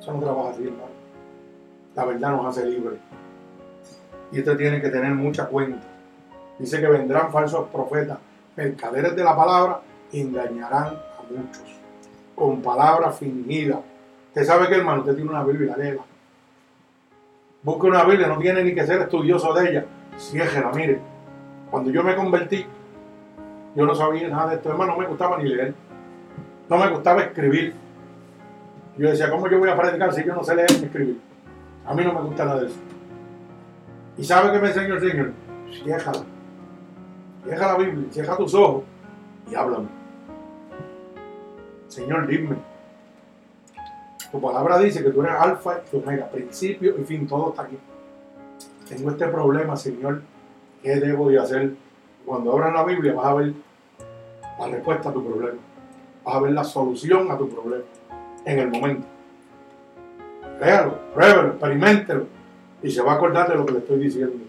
Eso 0.00 0.12
no 0.12 0.20
trabaja 0.20 0.50
así, 0.50 0.64
hermano. 0.64 0.92
La 1.94 2.04
verdad 2.04 2.30
nos 2.32 2.46
hace 2.46 2.66
libres. 2.66 2.98
Y 4.32 4.38
usted 4.40 4.56
tiene 4.56 4.80
que 4.80 4.88
tener 4.88 5.12
mucha 5.14 5.46
cuenta. 5.46 5.86
Dice 6.58 6.80
que 6.80 6.86
vendrán 6.86 7.30
falsos 7.30 7.68
profetas, 7.68 8.18
mercaderes 8.56 9.14
de 9.14 9.24
la 9.24 9.36
palabra, 9.36 9.80
engañarán 10.12 10.86
a 10.86 11.22
muchos. 11.30 11.62
Con 12.34 12.62
palabras 12.62 13.18
fingidas. 13.18 13.78
Usted 14.28 14.44
sabe 14.44 14.68
que, 14.68 14.76
hermano, 14.76 15.00
usted 15.00 15.14
tiene 15.14 15.30
una 15.30 15.44
Biblia, 15.44 15.76
léela. 15.76 16.02
Busque 17.62 17.86
una 17.86 18.04
Biblia, 18.04 18.26
no 18.26 18.38
tiene 18.38 18.64
ni 18.64 18.74
que 18.74 18.86
ser 18.86 19.02
estudioso 19.02 19.52
de 19.54 19.70
ella. 19.70 19.84
Ciéjela, 20.18 20.72
mire. 20.74 20.98
Cuando 21.70 21.90
yo 21.90 22.02
me 22.02 22.16
convertí, 22.16 22.66
yo 23.74 23.86
no 23.86 23.94
sabía 23.94 24.28
nada 24.28 24.50
de 24.50 24.56
esto, 24.56 24.70
hermano, 24.70 24.92
no 24.92 24.98
me 24.98 25.06
gustaba 25.06 25.38
ni 25.38 25.48
leer 25.48 25.74
no 26.72 26.78
me 26.78 26.90
gustaba 26.90 27.22
escribir. 27.22 27.74
Yo 28.96 29.10
decía, 29.10 29.30
¿cómo 29.30 29.48
yo 29.48 29.58
voy 29.58 29.68
a 29.68 29.76
predicar 29.76 30.12
si 30.14 30.24
yo 30.24 30.34
no 30.34 30.42
sé 30.42 30.54
leer 30.54 30.70
ni 30.78 30.86
escribir? 30.86 31.20
A 31.86 31.94
mí 31.94 32.02
no 32.04 32.14
me 32.14 32.20
gusta 32.22 32.44
nada 32.44 32.60
de 32.60 32.66
eso. 32.68 32.76
¿Y 34.16 34.24
sabe 34.24 34.52
qué 34.52 34.58
me 34.58 34.68
enseñó 34.68 34.94
el 34.94 35.10
Señor? 35.10 35.32
Ciéjala. 35.70 36.24
Cierra 37.44 37.66
la 37.66 37.78
Biblia, 37.78 38.06
cierra 38.10 38.36
tus 38.36 38.54
ojos 38.54 38.84
y 39.50 39.54
háblame. 39.54 39.88
Señor, 41.88 42.26
dime. 42.26 42.56
Tu 44.30 44.40
palabra 44.40 44.78
dice 44.78 45.02
que 45.02 45.10
tú 45.10 45.22
eres 45.22 45.34
alfa 45.34 45.80
y 45.92 45.96
omega, 45.96 46.28
principio 46.28 46.98
y 46.98 47.04
fin, 47.04 47.26
todo 47.26 47.50
está 47.50 47.62
aquí. 47.62 47.78
Tengo 48.88 49.10
este 49.10 49.26
problema, 49.28 49.76
Señor, 49.76 50.22
¿qué 50.82 50.96
debo 50.96 51.28
de 51.28 51.38
hacer? 51.38 51.74
Cuando 52.24 52.52
abras 52.52 52.72
la 52.72 52.84
Biblia 52.84 53.14
vas 53.14 53.26
a 53.26 53.34
ver 53.34 53.52
la 54.58 54.68
respuesta 54.68 55.08
a 55.08 55.12
tu 55.12 55.24
problema. 55.24 55.58
Vas 56.24 56.34
a 56.34 56.40
ver 56.40 56.52
la 56.52 56.64
solución 56.64 57.30
a 57.30 57.36
tu 57.36 57.48
problema 57.48 57.84
en 58.44 58.58
el 58.58 58.70
momento. 58.70 59.06
Créalo, 60.58 60.98
pruébelo, 61.14 61.48
experimentelo 61.48 62.41
y 62.82 62.90
se 62.90 63.02
va 63.02 63.12
a 63.12 63.14
acordar 63.16 63.48
de 63.48 63.56
lo 63.56 63.64
que 63.64 63.72
le 63.72 63.78
estoy 63.78 63.98
diciendo. 63.98 64.44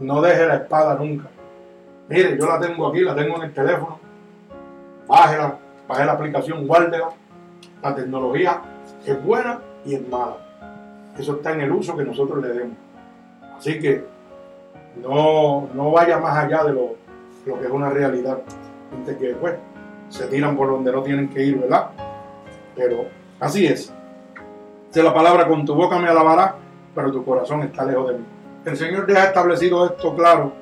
No 0.00 0.20
deje 0.20 0.46
la 0.46 0.56
espada 0.56 0.94
nunca. 0.96 1.28
Mire, 2.08 2.36
yo 2.36 2.46
la 2.46 2.58
tengo 2.58 2.88
aquí, 2.88 3.00
la 3.00 3.14
tengo 3.14 3.36
en 3.36 3.42
el 3.42 3.54
teléfono. 3.54 3.98
Bájela, 5.06 5.58
baje 5.88 6.04
la 6.04 6.12
aplicación, 6.12 6.66
guárdela. 6.66 7.08
La 7.82 7.94
tecnología 7.94 8.60
es 9.06 9.24
buena 9.24 9.60
y 9.84 9.94
es 9.94 10.08
mala. 10.08 10.36
Eso 11.18 11.36
está 11.36 11.52
en 11.52 11.60
el 11.62 11.72
uso 11.72 11.96
que 11.96 12.04
nosotros 12.04 12.42
le 12.42 12.48
demos. 12.48 12.76
Así 13.56 13.78
que 13.78 14.04
no, 15.00 15.68
no 15.74 15.90
vaya 15.90 16.18
más 16.18 16.36
allá 16.36 16.64
de 16.64 16.72
lo, 16.72 16.96
lo 17.46 17.58
que 17.60 17.66
es 17.66 17.70
una 17.70 17.90
realidad. 17.90 18.38
Gente 18.90 19.16
que 19.16 19.34
pues, 19.34 19.54
se 20.08 20.26
tiran 20.26 20.56
por 20.56 20.68
donde 20.68 20.92
no 20.92 21.02
tienen 21.02 21.28
que 21.28 21.44
ir, 21.44 21.58
¿verdad? 21.58 21.90
Pero 22.74 23.06
así 23.40 23.66
es. 23.66 23.92
Dice 24.88 25.02
la 25.02 25.14
palabra, 25.14 25.46
con 25.48 25.64
tu 25.64 25.74
boca 25.74 25.98
me 25.98 26.08
alabará, 26.08 26.56
pero 26.94 27.12
tu 27.12 27.24
corazón 27.24 27.62
está 27.62 27.84
lejos 27.84 28.08
de 28.08 28.18
mí. 28.18 28.24
El 28.64 28.76
Señor 28.76 29.10
ha 29.10 29.24
establecido 29.24 29.86
esto 29.86 30.14
claro 30.14 30.52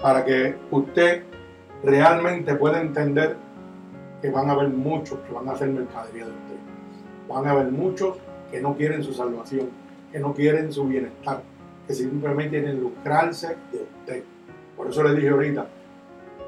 para 0.00 0.24
que 0.24 0.56
usted 0.70 1.22
realmente 1.82 2.54
pueda 2.54 2.80
entender 2.80 3.36
que 4.20 4.30
van 4.30 4.50
a 4.50 4.52
haber 4.52 4.68
muchos 4.68 5.18
que 5.20 5.32
van 5.32 5.48
a 5.48 5.52
hacer 5.52 5.68
mercadería 5.68 6.26
de 6.26 6.30
usted. 6.30 6.56
Van 7.28 7.46
a 7.46 7.50
haber 7.52 7.70
muchos 7.70 8.16
que 8.50 8.60
no 8.60 8.76
quieren 8.76 9.02
su 9.02 9.14
salvación, 9.14 9.70
que 10.12 10.18
no 10.18 10.34
quieren 10.34 10.72
su 10.72 10.86
bienestar, 10.86 11.42
que 11.86 11.94
simplemente 11.94 12.60
quieren 12.60 12.80
lucrarse 12.80 13.56
de 13.72 13.82
usted. 13.82 14.24
Por 14.76 14.88
eso 14.88 15.02
le 15.02 15.14
dije 15.14 15.28
ahorita, 15.28 15.66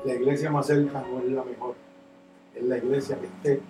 la 0.05 0.15
iglesia 0.15 0.51
más 0.51 0.67
cerca 0.67 1.03
no 1.11 1.21
es 1.21 1.31
la 1.31 1.45
mejor, 1.45 1.75
es 2.55 2.63
la 2.65 2.77
iglesia 2.77 3.19
que 3.19 3.27
esté 3.27 3.63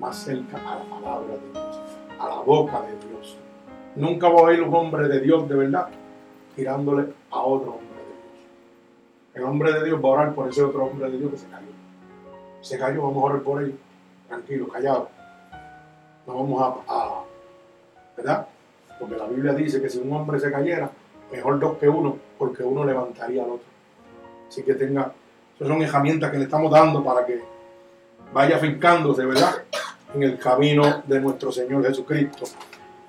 más 0.00 0.16
cerca 0.16 0.56
a 0.56 0.78
la 0.78 0.84
palabra 0.84 1.34
de 1.34 1.50
Dios, 1.52 1.80
a 2.18 2.28
la 2.28 2.40
boca 2.40 2.82
de 2.82 3.08
Dios. 3.08 3.36
Nunca 3.96 4.28
voy 4.28 4.40
a 4.40 4.44
oír 4.44 4.62
un 4.62 4.74
hombre 4.74 5.08
de 5.08 5.20
Dios 5.20 5.48
de 5.48 5.54
verdad 5.54 5.88
tirándole 6.54 7.12
a 7.30 7.40
otro 7.40 7.70
hombre 7.70 7.86
de 7.86 8.04
Dios. 8.04 8.46
El 9.34 9.44
hombre 9.44 9.72
de 9.72 9.84
Dios 9.84 10.04
va 10.04 10.08
a 10.08 10.12
orar 10.12 10.34
por 10.34 10.48
ese 10.48 10.62
otro 10.62 10.84
hombre 10.84 11.10
de 11.10 11.18
Dios 11.18 11.30
que 11.30 11.38
se 11.38 11.46
cayó. 11.46 11.66
Se 12.60 12.78
cayó, 12.78 13.02
vamos 13.02 13.22
a 13.22 13.26
orar 13.26 13.42
por 13.42 13.62
él. 13.62 13.78
Tranquilo, 14.26 14.68
callado. 14.68 15.08
No 16.26 16.34
vamos 16.34 16.82
a, 16.88 17.22
¿verdad? 18.16 18.46
Porque 18.98 19.16
la 19.16 19.26
Biblia 19.26 19.52
dice 19.52 19.80
que 19.80 19.88
si 19.88 19.98
un 19.98 20.12
hombre 20.12 20.40
se 20.40 20.50
cayera, 20.50 20.90
mejor 21.30 21.58
dos 21.58 21.78
que 21.78 21.88
uno, 21.88 22.16
porque 22.36 22.62
uno 22.62 22.84
levantaría 22.84 23.42
al 23.44 23.50
otro. 23.50 23.66
Así 24.48 24.62
que 24.62 24.74
tenga, 24.74 25.12
esas 25.54 25.68
son 25.68 25.80
herramientas 25.82 26.30
que 26.30 26.38
le 26.38 26.44
estamos 26.44 26.70
dando 26.70 27.02
para 27.04 27.24
que 27.24 27.40
vaya 28.32 28.58
fincándose, 28.58 29.24
¿verdad? 29.24 29.62
En 30.14 30.22
el 30.22 30.38
camino 30.38 31.02
de 31.06 31.20
nuestro 31.20 31.52
Señor 31.52 31.86
Jesucristo. 31.86 32.46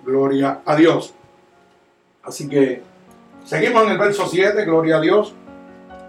Gloria 0.04 0.62
a 0.66 0.76
Dios. 0.76 1.14
Así 2.24 2.48
que 2.48 2.82
seguimos 3.44 3.84
en 3.84 3.92
el 3.92 3.98
verso 3.98 4.28
7, 4.28 4.66
gloria 4.66 4.98
a 4.98 5.02
Dios. 5.02 5.34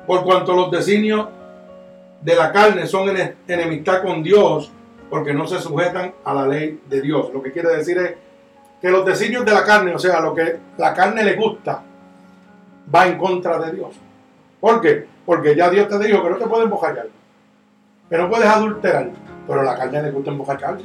Por 0.07 0.25
cuanto 0.25 0.55
los 0.55 0.71
designios 0.71 1.29
de 2.23 2.35
la 2.35 2.53
carne 2.53 2.87
son 2.87 3.09
en 3.17 3.37
enemistad 3.47 4.03
con 4.03 4.23
Dios, 4.23 4.71
porque 5.09 5.33
no 5.33 5.47
se 5.47 5.59
sujetan 5.61 6.15
a 6.25 6.35
la 6.35 6.47
ley 6.47 6.81
de 6.89 7.01
Dios. 7.01 7.31
Lo 7.33 7.43
que 7.43 7.53
quiere 7.53 7.77
decir 7.77 7.99
es 7.99 8.15
que 8.81 8.91
los 8.91 9.05
designios 9.05 9.45
de 9.45 9.53
la 9.53 9.65
carne, 9.65 9.95
o 9.95 9.99
sea, 9.99 10.21
lo 10.21 10.35
que 10.35 10.59
la 10.79 10.95
carne 10.95 11.25
le 11.25 11.35
gusta, 11.35 11.83
va 12.95 13.07
en 13.07 13.19
contra 13.19 13.59
de 13.59 13.73
Dios. 13.73 13.95
¿Por 14.61 14.81
qué? 14.81 15.07
Porque 15.25 15.55
ya 15.55 15.71
Dios 15.71 15.89
te 15.89 15.99
dijo 15.99 16.23
que 16.23 16.31
no 16.31 16.37
te 16.37 16.47
puedes 16.47 16.65
embojar 16.65 17.07
que 18.11 18.19
no 18.19 18.29
puedes 18.29 18.47
adulterar, 18.47 19.09
pero 19.47 19.63
la 19.63 19.77
carne 19.77 20.03
le 20.03 20.11
gusta 20.11 20.33
embojarse. 20.33 20.85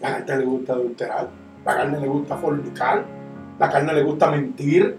La 0.00 0.18
carne 0.18 0.38
le 0.38 0.44
gusta 0.44 0.72
adulterar, 0.74 1.28
la 1.64 1.74
carne 1.74 2.00
le 2.00 2.06
gusta 2.06 2.36
fornicar, 2.36 3.04
la 3.58 3.70
carne 3.70 3.94
le 3.94 4.02
gusta 4.02 4.30
mentir. 4.30 4.96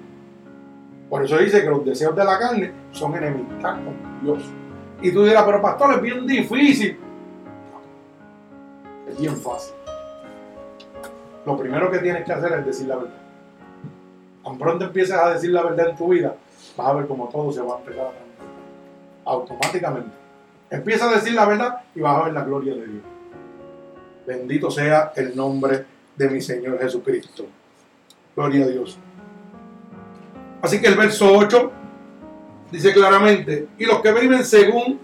Por 1.09 1.23
eso 1.23 1.37
dice 1.37 1.61
que 1.61 1.69
los 1.69 1.85
deseos 1.85 2.15
de 2.15 2.25
la 2.25 2.37
carne 2.37 2.71
son 2.91 3.15
enemistad 3.15 3.75
con 3.75 4.21
Dios. 4.23 4.43
Y 5.01 5.11
tú 5.11 5.23
dirás, 5.23 5.43
pero 5.43 5.61
pastor, 5.61 5.93
es 5.95 6.01
bien 6.01 6.25
difícil. 6.25 6.97
Es 9.07 9.19
bien 9.19 9.37
fácil. 9.37 9.73
Lo 11.45 11.57
primero 11.57 11.89
que 11.89 11.99
tienes 11.99 12.25
que 12.25 12.33
hacer 12.33 12.51
es 12.59 12.65
decir 12.65 12.87
la 12.87 12.97
verdad. 12.97 13.21
Tan 14.43 14.57
pronto 14.57 14.85
empiezas 14.85 15.19
a 15.19 15.29
decir 15.33 15.51
la 15.51 15.63
verdad 15.63 15.89
en 15.89 15.95
tu 15.95 16.09
vida, 16.09 16.35
vas 16.75 16.87
a 16.87 16.93
ver 16.93 17.07
cómo 17.07 17.29
todo 17.29 17.51
se 17.51 17.61
va 17.61 17.75
a 17.75 17.79
empezar 17.79 18.05
a 18.05 19.31
automáticamente. 19.31 20.09
Empieza 20.69 21.09
a 21.09 21.13
decir 21.13 21.33
la 21.33 21.45
verdad 21.45 21.81
y 21.95 22.01
vas 22.01 22.19
a 22.19 22.23
ver 22.25 22.33
la 22.33 22.43
gloria 22.43 22.73
de 22.73 22.87
Dios. 22.87 23.03
Bendito 24.27 24.69
sea 24.69 25.13
el 25.15 25.33
nombre 25.37 25.85
de 26.17 26.29
mi 26.29 26.41
Señor 26.41 26.77
Jesucristo. 26.81 27.45
Gloria 28.35 28.65
a 28.65 28.67
Dios. 28.67 28.97
Así 30.61 30.81
que 30.81 30.87
el 30.87 30.95
verso 30.95 31.33
8 31.33 31.71
dice 32.69 32.91
claramente, 32.91 33.69
y 33.77 33.85
los 33.85 34.01
que 34.01 34.11
viven 34.11 34.43
según 34.43 34.99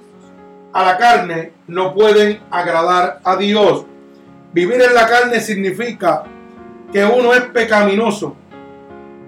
a 0.74 0.84
la 0.84 0.98
carne 0.98 1.54
no 1.68 1.94
pueden 1.94 2.42
agradar 2.52 3.22
a 3.24 3.38
Dios. 3.38 3.86
Vivir 4.52 4.82
en 4.82 4.94
la 4.94 5.08
carne 5.08 5.40
significa 5.40 6.26
que 6.92 7.06
uno 7.06 7.34
es 7.34 7.44
pecaminoso 7.44 8.36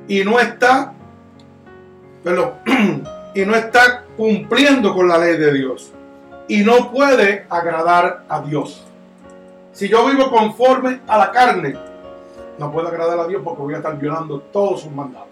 y 0.09 0.25
no 0.25 0.41
está, 0.41 0.93
pero, 2.21 2.57
y 3.33 3.45
no 3.45 3.55
está 3.55 4.03
cumpliendo 4.17 4.93
con 4.93 5.07
la 5.07 5.17
ley 5.17 5.37
de 5.37 5.53
Dios 5.53 5.93
y 6.49 6.63
no 6.63 6.91
puede 6.91 7.45
agradar 7.49 8.25
a 8.27 8.41
Dios. 8.41 8.85
Si 9.76 9.89
yo 9.89 10.05
vivo 10.05 10.32
conforme 10.32 11.01
a 11.05 11.17
la 11.17 11.32
carne, 11.32 11.76
no 12.57 12.71
puedo 12.71 12.88
agradar 12.88 13.19
a 13.19 13.28
Dios 13.28 13.41
porque 13.43 13.61
voy 13.61 13.73
a 13.73 13.78
estar 13.78 13.99
violando 13.99 14.39
todos 14.39 14.84
sus 14.84 14.91
mandatos. 14.91 15.28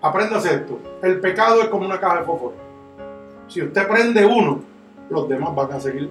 Apréndase 0.00 0.52
esto. 0.52 0.80
El 1.00 1.20
pecado 1.20 1.62
es 1.62 1.68
como 1.68 1.86
una 1.86 2.00
caja 2.00 2.18
de 2.18 2.24
fósforo. 2.24 2.54
Si 3.46 3.62
usted 3.62 3.86
prende 3.86 4.26
uno, 4.26 4.62
los 5.08 5.28
demás 5.28 5.54
van 5.54 5.74
a 5.74 5.80
seguir 5.80 6.10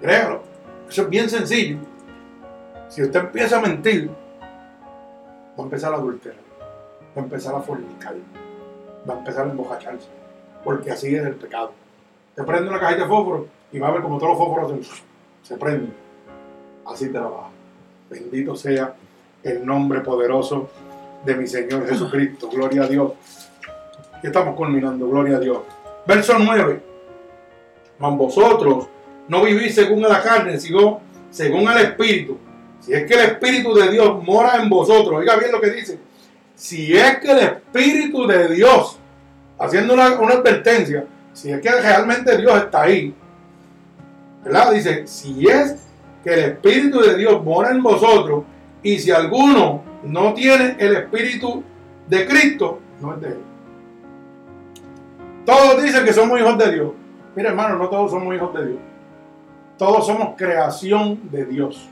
Créalo. 0.00 0.42
Eso 0.88 1.02
es 1.02 1.08
bien 1.08 1.30
sencillo. 1.30 1.78
Si 2.88 3.00
usted 3.04 3.20
empieza 3.20 3.58
a 3.58 3.60
mentir, 3.60 4.10
va 4.10 5.62
a 5.62 5.62
empezar 5.62 5.92
a 5.92 5.98
adulterar, 5.98 6.40
va 7.16 7.20
a 7.20 7.24
empezar 7.24 7.54
a 7.54 7.60
fornicar, 7.60 8.16
va 9.08 9.14
a 9.14 9.18
empezar 9.18 9.46
a 9.46 9.50
embojacharse, 9.50 10.08
porque 10.64 10.90
así 10.90 11.14
es 11.14 11.24
el 11.24 11.36
pecado. 11.36 11.70
Te 12.34 12.42
prende 12.42 12.68
una 12.68 12.80
cajita 12.80 13.02
de 13.02 13.08
fósforo 13.08 13.59
y 13.72 13.78
va 13.78 13.88
a 13.88 13.92
ver 13.92 14.02
como 14.02 14.18
todos 14.18 14.30
los 14.30 14.38
fósforos 14.38 15.02
se, 15.42 15.56
prenden. 15.56 15.92
Así 16.86 17.08
trabaja. 17.08 17.50
Bendito 18.08 18.56
sea 18.56 18.94
el 19.42 19.64
nombre 19.64 20.00
poderoso 20.00 20.68
de 21.24 21.36
mi 21.36 21.46
Señor 21.46 21.88
Jesucristo. 21.88 22.48
Gloria 22.48 22.82
a 22.82 22.86
Dios. 22.88 23.12
Y 24.22 24.26
estamos 24.26 24.56
culminando. 24.56 25.08
Gloria 25.08 25.36
a 25.36 25.40
Dios. 25.40 25.58
Verso 26.06 26.38
9. 26.38 26.80
Mas 27.98 28.16
vosotros 28.16 28.88
no 29.28 29.44
vivís 29.44 29.74
según 29.74 30.02
la 30.02 30.22
carne, 30.22 30.58
sino 30.58 31.00
según 31.30 31.70
el 31.70 31.78
Espíritu. 31.78 32.38
Si 32.80 32.92
es 32.92 33.06
que 33.06 33.14
el 33.14 33.20
Espíritu 33.20 33.74
de 33.74 33.90
Dios 33.90 34.22
mora 34.24 34.60
en 34.60 34.68
vosotros. 34.68 35.20
Oiga 35.20 35.36
bien 35.36 35.52
lo 35.52 35.60
que 35.60 35.70
dice. 35.70 35.98
Si 36.56 36.96
es 36.96 37.18
que 37.18 37.30
el 37.30 37.38
Espíritu 37.38 38.26
de 38.26 38.48
Dios, 38.48 38.98
haciendo 39.58 39.94
una, 39.94 40.18
una 40.18 40.34
advertencia, 40.34 41.04
si 41.32 41.52
es 41.52 41.60
que 41.60 41.70
realmente 41.70 42.36
Dios 42.36 42.56
está 42.56 42.82
ahí, 42.82 43.14
Dice, 44.72 45.06
si 45.06 45.46
es 45.46 45.76
que 46.24 46.32
el 46.32 46.40
Espíritu 46.40 47.00
de 47.00 47.16
Dios 47.16 47.44
mora 47.44 47.70
en 47.70 47.82
vosotros 47.82 48.44
y 48.82 48.98
si 48.98 49.10
alguno 49.10 49.82
no 50.02 50.32
tiene 50.34 50.76
el 50.78 50.96
Espíritu 50.96 51.62
de 52.08 52.26
Cristo, 52.26 52.78
no 53.00 53.14
es 53.14 53.20
de 53.20 53.28
él. 53.28 53.38
Todos 55.44 55.82
dicen 55.82 56.04
que 56.04 56.12
somos 56.12 56.38
hijos 56.40 56.56
de 56.58 56.72
Dios. 56.72 56.92
Mira 57.34 57.50
hermano, 57.50 57.76
no 57.76 57.88
todos 57.88 58.10
somos 58.10 58.34
hijos 58.34 58.54
de 58.54 58.66
Dios. 58.68 58.78
Todos 59.76 60.06
somos 60.06 60.36
creación 60.36 61.30
de 61.30 61.44
Dios. 61.44 61.88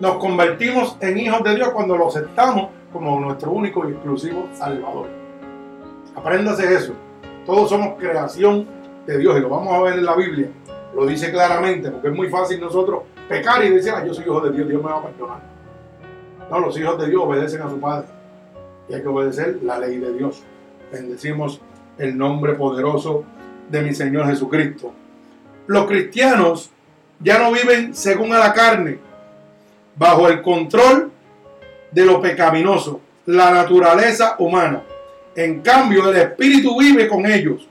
Nos 0.00 0.16
convertimos 0.16 0.96
en 1.00 1.18
hijos 1.18 1.42
de 1.44 1.54
Dios 1.54 1.70
cuando 1.70 1.96
lo 1.96 2.08
aceptamos 2.08 2.70
como 2.92 3.20
nuestro 3.20 3.50
único 3.50 3.88
y 3.88 3.92
exclusivo 3.92 4.48
Salvador. 4.54 5.08
Apréndase 6.14 6.74
eso. 6.74 6.94
Todos 7.44 7.68
somos 7.68 7.98
creación 7.98 8.66
de 9.06 9.18
Dios 9.18 9.38
y 9.38 9.40
lo 9.40 9.48
vamos 9.48 9.74
a 9.74 9.82
ver 9.82 9.98
en 9.98 10.04
la 10.04 10.16
Biblia. 10.16 10.48
Lo 10.94 11.06
dice 11.06 11.30
claramente, 11.30 11.90
porque 11.90 12.08
es 12.08 12.14
muy 12.14 12.28
fácil 12.28 12.60
nosotros 12.60 13.02
pecar 13.28 13.64
y 13.64 13.70
decir, 13.70 13.92
ah, 13.94 14.04
yo 14.04 14.12
soy 14.12 14.24
hijo 14.24 14.40
de 14.40 14.52
Dios, 14.52 14.68
Dios 14.68 14.82
me 14.82 14.90
va 14.90 14.98
a 14.98 15.02
perdonar. 15.02 15.40
No, 16.50 16.60
los 16.60 16.76
hijos 16.78 16.98
de 17.00 17.08
Dios 17.08 17.22
obedecen 17.24 17.62
a 17.62 17.70
su 17.70 17.78
Padre. 17.80 18.08
Y 18.88 18.94
hay 18.94 19.02
que 19.02 19.08
obedecer 19.08 19.60
la 19.62 19.78
ley 19.78 19.98
de 19.98 20.12
Dios. 20.12 20.42
Bendecimos 20.90 21.60
el 21.96 22.18
nombre 22.18 22.54
poderoso 22.54 23.24
de 23.68 23.82
mi 23.82 23.94
Señor 23.94 24.26
Jesucristo. 24.26 24.92
Los 25.68 25.86
cristianos 25.86 26.70
ya 27.20 27.38
no 27.38 27.52
viven 27.52 27.94
según 27.94 28.32
a 28.32 28.38
la 28.38 28.52
carne, 28.52 28.98
bajo 29.94 30.28
el 30.28 30.42
control 30.42 31.12
de 31.92 32.04
lo 32.04 32.20
pecaminoso, 32.20 33.00
la 33.26 33.52
naturaleza 33.52 34.34
humana. 34.38 34.82
En 35.36 35.60
cambio, 35.60 36.08
el 36.10 36.16
Espíritu 36.16 36.76
vive 36.76 37.06
con 37.06 37.26
ellos 37.26 37.69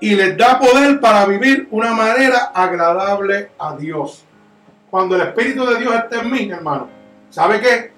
y 0.00 0.14
les 0.14 0.36
da 0.36 0.58
poder 0.58 1.00
para 1.00 1.26
vivir 1.26 1.68
una 1.70 1.92
manera 1.92 2.52
agradable 2.54 3.50
a 3.58 3.76
Dios. 3.76 4.24
Cuando 4.90 5.16
el 5.16 5.22
Espíritu 5.22 5.66
de 5.66 5.78
Dios 5.78 5.94
está 5.94 6.20
en 6.22 6.30
mí, 6.30 6.50
hermano, 6.50 6.88
¿sabe 7.30 7.60
qué? 7.60 7.92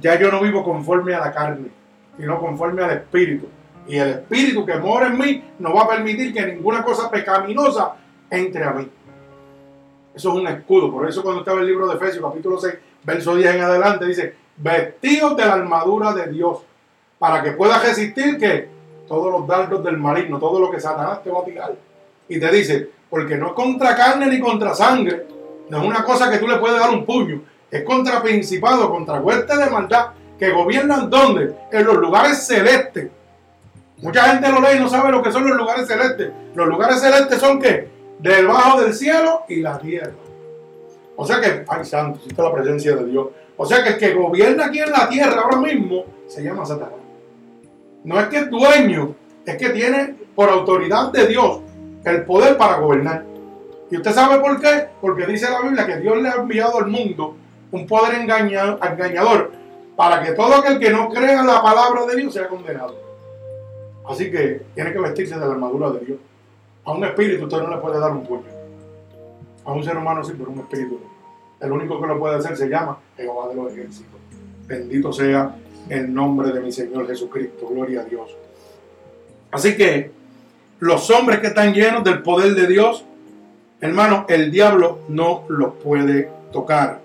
Ya 0.00 0.18
yo 0.18 0.30
no 0.30 0.40
vivo 0.40 0.64
conforme 0.64 1.14
a 1.14 1.20
la 1.20 1.32
carne, 1.32 1.68
sino 2.16 2.40
conforme 2.40 2.82
al 2.82 2.92
Espíritu. 2.92 3.48
Y 3.86 3.98
el 3.98 4.08
Espíritu 4.10 4.64
que 4.64 4.76
mora 4.76 5.08
en 5.08 5.18
mí 5.18 5.44
no 5.58 5.74
va 5.74 5.82
a 5.82 5.88
permitir 5.88 6.32
que 6.32 6.46
ninguna 6.46 6.82
cosa 6.82 7.10
pecaminosa 7.10 7.94
entre 8.30 8.64
a 8.64 8.72
mí. 8.72 8.88
Eso 10.14 10.28
es 10.30 10.34
un 10.34 10.46
escudo. 10.46 10.90
Por 10.90 11.08
eso 11.08 11.22
cuando 11.22 11.40
estaba 11.40 11.60
el 11.60 11.66
libro 11.66 11.88
de 11.88 11.96
Efesios, 11.96 12.24
capítulo 12.24 12.58
6, 12.58 12.74
verso 13.02 13.34
10 13.34 13.54
en 13.56 13.60
adelante, 13.62 14.06
dice, 14.06 14.34
vestidos 14.56 15.36
de 15.36 15.44
la 15.44 15.54
armadura 15.54 16.12
de 16.12 16.28
Dios, 16.28 16.60
para 17.18 17.42
que 17.42 17.52
puedas 17.52 17.82
resistir 17.82 18.38
que 18.38 18.68
todos 19.08 19.30
los 19.30 19.46
dardos 19.46 19.82
del 19.84 19.98
maligno, 19.98 20.38
todo 20.38 20.60
lo 20.60 20.70
que 20.70 20.80
Satanás 20.80 21.22
te 21.22 21.30
va 21.30 21.40
a 21.40 21.44
tirar. 21.44 21.74
Y 22.28 22.40
te 22.40 22.50
dice, 22.50 22.90
porque 23.10 23.36
no 23.36 23.48
es 23.48 23.52
contra 23.52 23.94
carne 23.94 24.26
ni 24.26 24.40
contra 24.40 24.74
sangre, 24.74 25.26
no 25.68 25.78
es 25.78 25.84
una 25.84 26.04
cosa 26.04 26.30
que 26.30 26.38
tú 26.38 26.48
le 26.48 26.56
puedes 26.56 26.78
dar 26.78 26.90
un 26.90 27.04
puño, 27.04 27.42
es 27.70 27.82
contra 27.84 28.22
principado, 28.22 28.90
contra 28.90 29.20
huertes 29.20 29.58
de 29.58 29.70
maldad, 29.70 30.08
que 30.38 30.50
gobiernan 30.50 31.08
donde? 31.08 31.54
En 31.70 31.84
los 31.84 31.96
lugares 31.96 32.46
celestes. 32.46 33.10
Mucha 33.98 34.24
gente 34.24 34.50
lo 34.50 34.60
lee 34.60 34.76
y 34.76 34.80
no 34.80 34.88
sabe 34.88 35.12
lo 35.12 35.22
que 35.22 35.30
son 35.30 35.46
los 35.46 35.56
lugares 35.56 35.86
celestes. 35.86 36.30
Los 36.54 36.66
lugares 36.66 37.00
celestes 37.00 37.38
son 37.38 37.60
qué? 37.60 37.88
Debajo 38.18 38.80
del 38.80 38.92
cielo 38.92 39.42
y 39.48 39.60
la 39.60 39.78
tierra. 39.78 40.12
O 41.16 41.26
sea 41.26 41.40
que, 41.40 41.64
ay 41.68 41.84
santo, 41.84 42.18
existe 42.18 42.42
la 42.42 42.52
presencia 42.52 42.96
de 42.96 43.04
Dios. 43.06 43.28
O 43.56 43.64
sea 43.64 43.84
que 43.84 43.90
el 43.90 43.98
que 43.98 44.14
gobierna 44.14 44.66
aquí 44.66 44.80
en 44.80 44.90
la 44.90 45.08
tierra 45.08 45.42
ahora 45.42 45.58
mismo 45.58 46.04
se 46.26 46.42
llama 46.42 46.66
Satanás. 46.66 47.01
No 48.04 48.18
es 48.18 48.26
que 48.28 48.38
es 48.38 48.50
dueño, 48.50 49.14
es 49.44 49.56
que 49.56 49.70
tiene 49.70 50.14
por 50.34 50.48
autoridad 50.48 51.12
de 51.12 51.26
Dios 51.26 51.60
el 52.04 52.24
poder 52.24 52.56
para 52.56 52.78
gobernar. 52.78 53.24
¿Y 53.90 53.96
usted 53.96 54.12
sabe 54.12 54.40
por 54.40 54.60
qué? 54.60 54.88
Porque 55.00 55.26
dice 55.26 55.50
la 55.50 55.60
Biblia 55.60 55.86
que 55.86 55.98
Dios 55.98 56.20
le 56.20 56.28
ha 56.28 56.34
enviado 56.34 56.78
al 56.78 56.86
mundo 56.86 57.36
un 57.70 57.86
poder 57.86 58.14
engañador 58.14 59.52
para 59.96 60.22
que 60.22 60.32
todo 60.32 60.54
aquel 60.54 60.78
que 60.78 60.90
no 60.90 61.08
crea 61.08 61.40
en 61.40 61.46
la 61.46 61.62
palabra 61.62 62.06
de 62.06 62.16
Dios 62.16 62.32
sea 62.32 62.48
condenado. 62.48 62.96
Así 64.08 64.30
que 64.30 64.62
tiene 64.74 64.92
que 64.92 64.98
vestirse 64.98 65.34
de 65.34 65.46
la 65.46 65.52
armadura 65.52 65.90
de 65.90 66.00
Dios. 66.00 66.18
A 66.84 66.92
un 66.92 67.04
espíritu 67.04 67.44
usted 67.44 67.58
no 67.58 67.70
le 67.70 67.76
puede 67.76 68.00
dar 68.00 68.10
un 68.10 68.24
puño. 68.24 68.42
A 69.64 69.72
un 69.72 69.84
ser 69.84 69.96
humano 69.96 70.24
sí, 70.24 70.32
pero 70.36 70.50
un 70.50 70.58
espíritu 70.58 70.98
El 71.60 71.70
único 71.70 72.00
que 72.00 72.06
lo 72.08 72.18
puede 72.18 72.36
hacer 72.36 72.56
se 72.56 72.68
llama 72.68 72.98
Jehová 73.16 73.48
de 73.48 73.54
los 73.54 73.72
ejércitos. 73.72 74.18
Bendito 74.66 75.12
sea 75.12 75.54
el 75.88 76.12
nombre 76.12 76.52
de 76.52 76.60
mi 76.60 76.72
Señor 76.72 77.06
Jesucristo. 77.06 77.68
Gloria 77.68 78.02
a 78.02 78.04
Dios. 78.04 78.36
Así 79.50 79.76
que 79.76 80.10
los 80.80 81.10
hombres 81.10 81.40
que 81.40 81.48
están 81.48 81.74
llenos 81.74 82.02
del 82.02 82.22
poder 82.22 82.54
de 82.54 82.66
Dios, 82.66 83.04
hermano, 83.80 84.26
el 84.28 84.50
diablo 84.50 85.00
no 85.08 85.44
los 85.48 85.74
puede 85.74 86.28
tocar. 86.50 87.00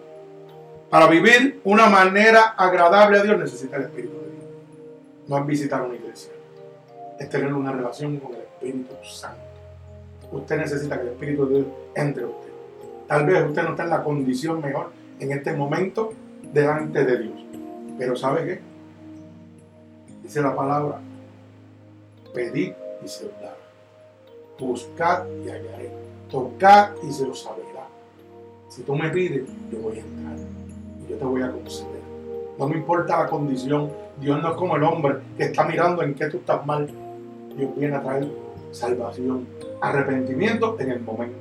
Para 0.89 1.07
vivir 1.07 1.59
una 1.63 1.87
manera 1.87 2.55
agradable 2.57 3.19
a 3.19 3.23
Dios 3.23 3.37
necesita 3.37 3.75
el 3.75 3.83
Espíritu 3.83 4.13
de 4.13 4.31
Dios. 4.31 4.45
No 5.27 5.37
es 5.37 5.45
visitar 5.45 5.81
una 5.81 5.95
iglesia, 5.95 6.31
es 7.19 7.29
tener 7.29 7.53
una 7.53 7.73
relación 7.73 8.17
con 8.17 8.33
el 8.33 8.41
Espíritu 8.41 8.95
Santo. 9.03 9.41
Usted 10.31 10.57
necesita 10.57 10.95
que 10.95 11.01
el 11.01 11.09
Espíritu 11.09 11.45
de 11.47 11.55
Dios 11.55 11.67
entre 11.95 12.25
usted. 12.25 12.49
Tal 13.07 13.25
vez 13.25 13.45
usted 13.45 13.63
no 13.63 13.69
está 13.71 13.83
en 13.83 13.89
la 13.89 14.03
condición 14.03 14.61
mejor 14.61 14.91
en 15.19 15.31
este 15.31 15.53
momento 15.53 16.13
delante 16.53 17.03
de 17.03 17.17
Dios. 17.17 17.46
Pero 17.97 18.15
¿sabe 18.15 18.45
qué? 18.45 18.59
Dice 20.23 20.41
la 20.41 20.55
palabra, 20.55 20.99
pedid 22.33 22.73
y 23.03 23.07
se 23.07 23.25
os 23.25 23.31
dará. 23.41 23.55
Buscad 24.59 25.25
y 25.43 25.49
hallaré. 25.49 25.91
Tocad 26.29 26.91
y 27.07 27.11
se 27.11 27.25
os 27.25 27.45
abrirá. 27.47 27.87
Si 28.69 28.83
tú 28.83 28.95
me 28.95 29.09
pides, 29.09 29.47
yo 29.71 29.79
voy 29.79 29.97
a 29.97 30.01
entrar. 30.01 30.37
Y 31.03 31.11
yo 31.11 31.17
te 31.17 31.25
voy 31.25 31.41
a 31.41 31.51
conceder. 31.51 32.01
No 32.57 32.67
me 32.67 32.77
importa 32.77 33.23
la 33.23 33.29
condición. 33.29 33.91
Dios 34.19 34.41
no 34.41 34.49
es 34.49 34.55
como 34.55 34.75
el 34.75 34.83
hombre 34.83 35.19
que 35.37 35.45
está 35.45 35.63
mirando 35.65 36.01
en 36.01 36.13
qué 36.13 36.27
tú 36.27 36.37
estás 36.37 36.65
mal. 36.65 36.89
Dios 37.55 37.75
viene 37.75 37.95
a 37.95 38.01
traer 38.01 38.27
salvación, 38.71 39.47
arrepentimiento 39.81 40.75
en 40.79 40.91
el 40.91 40.99
momento. 41.01 41.37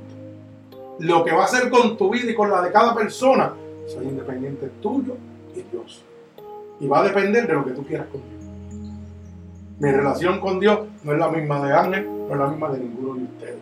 Lo 1.00 1.24
que 1.24 1.32
va 1.32 1.42
a 1.42 1.44
hacer 1.44 1.68
con 1.70 1.96
tu 1.96 2.10
vida 2.10 2.30
y 2.30 2.34
con 2.34 2.50
la 2.50 2.62
de 2.62 2.70
cada 2.70 2.94
persona, 2.94 3.52
soy 3.86 4.06
independiente 4.06 4.70
tuyo 4.80 5.16
y 5.54 5.62
Dios. 5.62 6.04
Y 6.80 6.86
va 6.86 7.00
a 7.00 7.04
depender 7.04 7.46
de 7.46 7.54
lo 7.54 7.64
que 7.64 7.72
tú 7.72 7.84
quieras 7.84 8.06
con 8.08 8.20
Dios. 8.20 8.36
Mi 9.78 9.90
relación 9.90 10.40
con 10.40 10.58
Dios 10.58 10.80
no 11.04 11.12
es 11.12 11.18
la 11.18 11.28
misma 11.28 11.66
de 11.66 11.72
Ángel, 11.74 12.06
no 12.06 12.32
es 12.32 12.38
la 12.38 12.46
misma 12.48 12.70
de 12.70 12.78
ninguno 12.78 13.14
de 13.14 13.24
ustedes. 13.24 13.56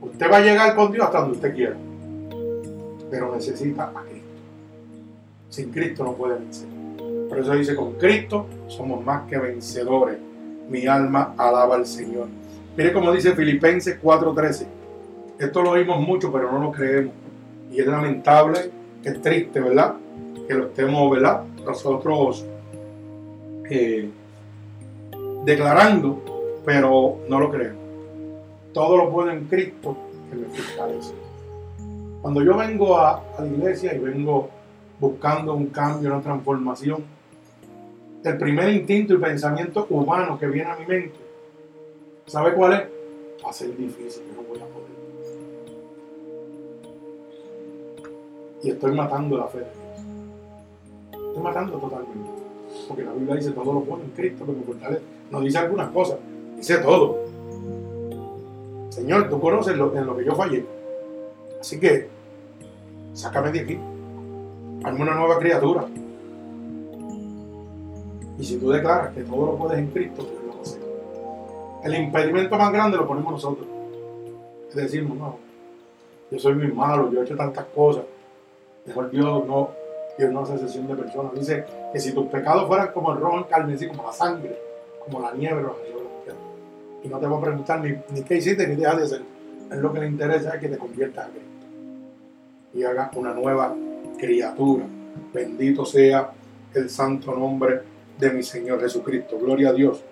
Usted 0.00 0.30
va 0.30 0.36
a 0.38 0.40
llegar 0.40 0.74
con 0.74 0.92
Dios 0.92 1.04
hasta 1.04 1.20
donde 1.20 1.36
usted 1.36 1.54
quiera, 1.54 1.76
pero 3.10 3.34
necesita 3.34 3.92
a 3.94 4.02
Cristo. 4.02 4.28
Sin 5.48 5.70
Cristo 5.70 6.04
no 6.04 6.14
puede 6.14 6.38
vencer. 6.38 6.68
Por 7.28 7.38
eso 7.38 7.54
dice, 7.54 7.76
con 7.76 7.92
Cristo 7.94 8.46
somos 8.68 9.04
más 9.04 9.28
que 9.28 9.38
vencedores. 9.38 10.18
Mi 10.68 10.86
alma 10.86 11.34
alaba 11.36 11.74
al 11.74 11.86
Señor. 11.86 12.28
Mire 12.76 12.92
como 12.92 13.12
dice 13.12 13.34
Filipenses 13.34 13.98
4:13. 14.00 14.66
Esto 15.38 15.62
lo 15.62 15.70
oímos 15.70 16.00
mucho, 16.00 16.32
pero 16.32 16.52
no 16.52 16.60
lo 16.60 16.72
creemos. 16.72 17.14
Y 17.72 17.80
es 17.80 17.86
lamentable, 17.86 18.70
es 19.02 19.20
triste, 19.20 19.60
¿verdad? 19.60 19.94
Que 20.46 20.54
lo 20.54 20.66
estemos, 20.66 21.10
¿verdad? 21.10 21.44
Nosotros 21.64 22.44
eh, 23.68 24.10
declarando, 25.44 26.60
pero 26.64 27.18
no 27.28 27.40
lo 27.40 27.50
creo. 27.50 27.74
Todo 28.72 28.96
lo 28.96 29.10
puedo 29.10 29.30
en 29.30 29.46
Cristo 29.46 29.96
que 30.30 30.36
me 30.36 30.46
fortalece. 30.46 31.14
Cuando 32.20 32.42
yo 32.42 32.56
vengo 32.56 32.98
a, 32.98 33.22
la 33.38 33.46
iglesia 33.46 33.94
y 33.94 33.98
vengo 33.98 34.50
buscando 34.98 35.54
un 35.54 35.66
cambio, 35.66 36.12
una 36.12 36.22
transformación, 36.22 37.04
el 38.22 38.36
primer 38.36 38.68
instinto 38.68 39.14
y 39.14 39.16
pensamiento 39.16 39.86
humano 39.88 40.38
que 40.38 40.46
viene 40.46 40.70
a 40.70 40.76
mi 40.76 40.84
mente, 40.84 41.18
¿sabe 42.26 42.52
cuál 42.52 42.72
es? 42.74 42.82
Va 43.44 43.50
a 43.50 43.52
ser 43.52 43.74
difícil, 43.74 44.22
yo 44.28 44.42
no 44.42 44.48
voy 44.48 44.58
a 44.58 44.66
poder. 44.66 44.90
Y 48.62 48.70
estoy 48.70 48.92
matando 48.92 49.38
la 49.38 49.46
fe. 49.46 49.79
Estoy 51.30 51.42
matando 51.42 51.78
totalmente. 51.78 52.30
Porque 52.86 53.02
la 53.02 53.12
Biblia 53.12 53.34
dice 53.36 53.50
todo 53.50 53.72
lo 53.72 53.80
puedo 53.80 54.02
en 54.02 54.10
Cristo 54.10 54.46
que 54.46 54.52
me 54.52 54.62
fortalece 54.62 55.02
no 55.30 55.40
dice 55.40 55.58
algunas 55.58 55.90
cosas, 55.90 56.18
dice 56.56 56.78
todo. 56.78 57.18
Señor, 58.90 59.30
tú 59.30 59.40
conoces 59.40 59.76
lo, 59.76 59.94
en 59.96 60.06
lo 60.06 60.16
que 60.16 60.24
yo 60.24 60.34
fallé. 60.34 60.64
Así 61.60 61.78
que, 61.78 62.08
sácame 63.14 63.52
de 63.52 63.60
aquí. 63.60 63.78
Hazme 64.84 65.02
una 65.02 65.14
nueva 65.14 65.38
criatura. 65.38 65.86
Y 68.38 68.44
si 68.44 68.58
tú 68.58 68.70
declaras 68.70 69.14
que 69.14 69.22
todo 69.22 69.46
lo 69.46 69.56
puedes 69.56 69.78
en 69.78 69.88
Cristo, 69.88 70.22
Dios 70.22 70.42
lo 70.44 70.60
hacer. 70.60 70.80
El 71.84 71.94
impedimento 71.94 72.56
más 72.56 72.72
grande 72.72 72.96
lo 72.96 73.06
ponemos 73.06 73.32
nosotros. 73.32 73.68
Es 74.68 74.74
decir, 74.74 75.08
no, 75.08 75.36
yo 76.30 76.38
soy 76.38 76.54
muy 76.54 76.72
malo, 76.72 77.10
yo 77.12 77.20
he 77.20 77.24
hecho 77.24 77.36
tantas 77.36 77.66
cosas. 77.66 78.04
Mejor 78.86 79.10
Dios 79.10 79.46
no, 79.46 79.70
Dios 80.20 80.32
no 80.32 80.42
hace 80.42 80.58
sesión 80.58 80.86
de 80.86 80.94
personas. 80.94 81.32
Dice 81.34 81.64
que 81.92 81.98
si 81.98 82.12
tus 82.12 82.26
pecados 82.26 82.68
fueran 82.68 82.92
como 82.92 83.12
el 83.12 83.18
rojo 83.18 83.38
en 83.38 83.44
carne, 83.44 83.74
así 83.74 83.88
como 83.88 84.02
la 84.02 84.12
sangre, 84.12 84.58
como 85.02 85.20
la 85.20 85.32
nieve 85.32 85.62
los 85.62 85.72
Y 87.02 87.08
no 87.08 87.18
te 87.18 87.26
voy 87.26 87.38
a 87.38 87.42
preguntar 87.42 87.80
ni, 87.80 87.96
ni 88.10 88.22
qué 88.22 88.36
hiciste 88.36 88.66
ni 88.66 88.76
dejas 88.76 88.98
de 88.98 89.04
hacer. 89.04 89.22
Es 89.70 89.78
lo 89.78 89.92
que 89.92 90.00
le 90.00 90.06
interesa 90.08 90.54
es 90.54 90.60
que 90.60 90.68
te 90.68 90.76
conviertas 90.76 91.26
a 91.26 91.30
Cristo. 91.30 91.48
Y 92.74 92.82
hagas 92.82 93.16
una 93.16 93.32
nueva 93.32 93.74
criatura. 94.18 94.84
Bendito 95.32 95.86
sea 95.86 96.32
el 96.74 96.90
santo 96.90 97.34
nombre 97.34 97.80
de 98.18 98.30
mi 98.30 98.42
Señor 98.42 98.80
Jesucristo. 98.80 99.38
Gloria 99.38 99.70
a 99.70 99.72
Dios. 99.72 100.04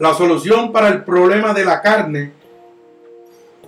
La 0.00 0.14
solución 0.14 0.72
para 0.72 0.88
el 0.88 1.04
problema 1.04 1.54
de 1.54 1.64
la 1.64 1.80
carne 1.80 2.32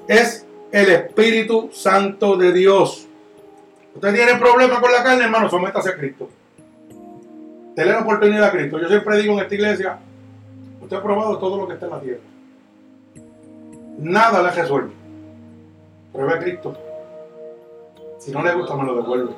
es 0.09 0.45
el 0.73 0.91
Espíritu 0.91 1.71
Santo 1.73 2.37
de 2.37 2.53
Dios. 2.53 3.07
Usted 3.95 4.15
tiene 4.15 4.37
problema 4.37 4.81
con 4.81 4.93
la 4.93 5.03
carne, 5.03 5.25
hermano, 5.25 5.49
sométase 5.49 5.91
a 5.91 5.97
Cristo. 5.97 6.29
Dele 7.75 7.93
la 7.93 8.01
oportunidad 8.01 8.45
a 8.45 8.51
Cristo. 8.51 8.79
Yo 8.79 8.89
siempre 8.89 9.19
digo 9.19 9.35
en 9.35 9.41
esta 9.41 9.55
iglesia, 9.55 9.99
usted 10.81 10.97
ha 10.97 11.03
probado 11.03 11.39
todo 11.39 11.57
lo 11.57 11.67
que 11.67 11.75
está 11.75 11.87
en 11.87 11.93
la 11.93 12.01
tierra. 12.01 12.21
Nada 13.99 14.43
le 14.43 14.51
resuelve. 14.51 14.93
Pruebe 16.13 16.35
a 16.35 16.39
Cristo. 16.39 16.77
Si 18.19 18.31
no 18.33 18.43
le 18.43 18.55
gusta, 18.55 18.77
me 18.77 18.85
lo 18.85 18.97
devuelve. 18.97 19.33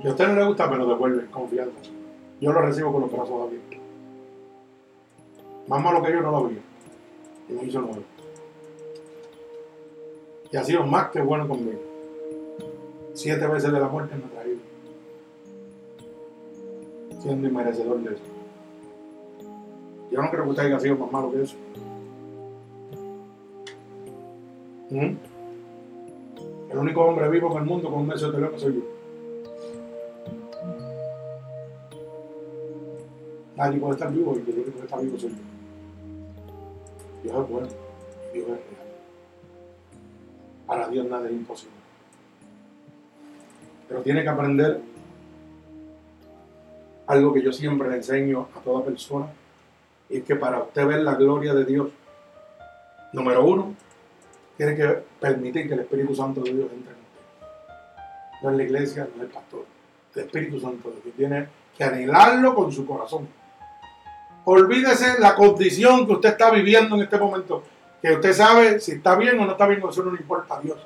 Si 0.00 0.08
a 0.08 0.10
usted 0.10 0.28
no 0.28 0.34
le 0.34 0.44
gusta, 0.46 0.66
me 0.66 0.76
lo 0.76 0.86
devuelve, 0.86 1.26
confianza. 1.30 1.78
Yo 2.40 2.52
lo 2.52 2.60
recibo 2.62 2.92
con 2.92 3.02
los 3.02 3.12
brazos 3.12 3.42
abiertos. 3.46 3.78
Más 5.68 5.82
malo 5.82 6.02
que 6.02 6.12
yo 6.12 6.20
no 6.20 6.30
lo 6.30 6.36
había. 6.38 6.58
Y 7.48 7.52
me 7.52 7.64
hizo 7.64 7.80
nuevo. 7.80 8.02
Y 10.50 10.56
ha 10.56 10.64
sido 10.64 10.84
más 10.84 11.10
que 11.10 11.20
bueno 11.20 11.46
conmigo. 11.46 11.91
Siete 13.14 13.46
veces 13.46 13.72
de 13.72 13.78
la 13.78 13.88
muerte 13.88 14.16
me 14.16 14.24
ha 14.24 14.28
traído. 14.30 14.60
Siendo 17.20 17.46
inmerecedor 17.46 18.00
de 18.02 18.14
eso. 18.14 18.22
Yo 20.10 20.22
no 20.22 20.30
creo 20.30 20.44
que 20.44 20.50
usted 20.50 20.64
haya 20.64 20.80
sido 20.80 20.96
más 20.96 21.12
malo 21.12 21.30
que 21.30 21.42
eso. 21.42 21.56
¿Mm? 24.90 25.16
El 26.70 26.78
único 26.78 27.02
hombre 27.02 27.28
vivo 27.28 27.50
en 27.52 27.58
el 27.58 27.64
mundo 27.64 27.90
con 27.90 28.00
un 28.00 28.06
mesotelón 28.08 28.58
soy 28.58 28.74
yo. 28.76 28.80
Nadie 33.56 33.78
puede 33.78 33.92
estar 33.92 34.12
vivo 34.12 34.34
y 34.34 34.50
el 34.50 34.58
único 34.58 34.78
que 34.78 34.84
está 34.84 34.98
vivo 34.98 35.18
soy 35.18 35.30
yo. 35.30 35.36
Dios 37.22 37.44
es 37.44 37.50
bueno, 37.50 37.68
Dios 38.32 38.44
es 38.44 38.48
real. 38.48 38.62
Para 40.66 40.88
Dios 40.88 41.06
nada 41.06 41.26
es 41.26 41.32
imposible. 41.32 41.81
Pero 43.92 44.02
tiene 44.02 44.22
que 44.22 44.28
aprender 44.30 44.80
algo 47.06 47.34
que 47.34 47.42
yo 47.42 47.52
siempre 47.52 47.90
le 47.90 47.96
enseño 47.96 48.48
a 48.56 48.60
toda 48.60 48.82
persona, 48.82 49.26
y 50.08 50.16
es 50.16 50.24
que 50.24 50.34
para 50.34 50.60
usted 50.60 50.86
ver 50.86 51.02
la 51.02 51.14
gloria 51.14 51.52
de 51.52 51.66
Dios, 51.66 51.90
número 53.12 53.44
uno, 53.44 53.74
tiene 54.56 54.74
que 54.76 55.02
permitir 55.20 55.68
que 55.68 55.74
el 55.74 55.80
Espíritu 55.80 56.14
Santo 56.14 56.40
de 56.40 56.54
Dios 56.54 56.70
entre 56.72 56.94
en 56.94 57.00
usted. 57.00 57.44
No 58.42 58.50
es 58.50 58.56
la 58.56 58.62
iglesia, 58.62 59.08
no 59.14 59.22
es 59.22 59.28
el 59.28 59.34
pastor. 59.34 59.66
El 60.14 60.22
Espíritu 60.22 60.58
Santo 60.58 60.88
de 60.88 61.00
Dios 61.02 61.14
tiene 61.14 61.48
que 61.76 61.84
anhelarlo 61.84 62.54
con 62.54 62.72
su 62.72 62.86
corazón. 62.86 63.28
Olvídese 64.46 65.20
la 65.20 65.34
condición 65.34 66.06
que 66.06 66.12
usted 66.14 66.30
está 66.30 66.50
viviendo 66.50 66.96
en 66.96 67.02
este 67.02 67.18
momento. 67.18 67.62
Que 68.00 68.12
usted 68.12 68.32
sabe 68.32 68.80
si 68.80 68.92
está 68.92 69.16
bien 69.16 69.38
o 69.38 69.44
no 69.44 69.52
está 69.52 69.66
bien, 69.66 69.82
eso 69.86 70.02
no 70.02 70.12
le 70.12 70.20
importa 70.22 70.56
a 70.56 70.60
Dios. 70.60 70.78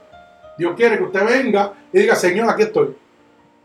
Dios 0.58 0.74
quiere 0.76 0.96
que 0.96 1.04
usted 1.04 1.24
venga 1.24 1.72
y 1.92 1.98
diga, 1.98 2.14
Señor, 2.14 2.48
aquí 2.48 2.62
estoy. 2.62 2.96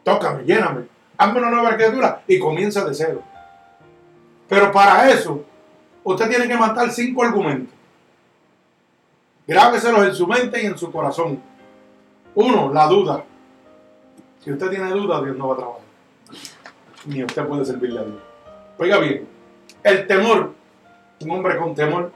Tócame, 0.04 0.44
lléname. 0.44 0.86
Hazme 1.18 1.40
una 1.40 1.50
nueva 1.52 1.76
criatura 1.76 2.24
y 2.28 2.40
comienza 2.40 2.84
de 2.84 2.94
cero. 2.94 3.22
Pero 4.50 4.72
para 4.72 5.10
eso, 5.10 5.46
usted 6.04 6.30
tiene 6.30 6.48
que 6.48 6.58
matar 6.58 6.92
cinco 6.92 7.24
argumentos. 7.24 7.74
Grábeselos 9.48 10.06
en 10.06 10.16
su 10.16 10.28
mente 10.28 10.62
y 10.62 10.66
en 10.66 10.78
su 10.78 10.92
corazón. 10.92 11.42
Uno, 12.36 12.74
la 12.74 12.88
duda. 12.88 13.24
Si 14.44 14.52
usted 14.52 14.70
tiene 14.70 14.90
duda, 14.90 15.22
Dios 15.22 15.38
no 15.38 15.50
va 15.50 15.54
a 15.54 15.58
trabajar. 15.58 15.82
Ni 17.06 17.24
usted 17.24 17.46
puede 17.46 17.66
servirle 17.66 18.00
a 18.00 18.04
Dios. 18.04 18.20
Oiga 18.78 18.98
bien, 18.98 19.28
el 19.84 20.08
temor. 20.08 20.54
Un 21.22 21.32
hombre 21.32 21.56
con 21.58 21.76
temor 21.76 22.12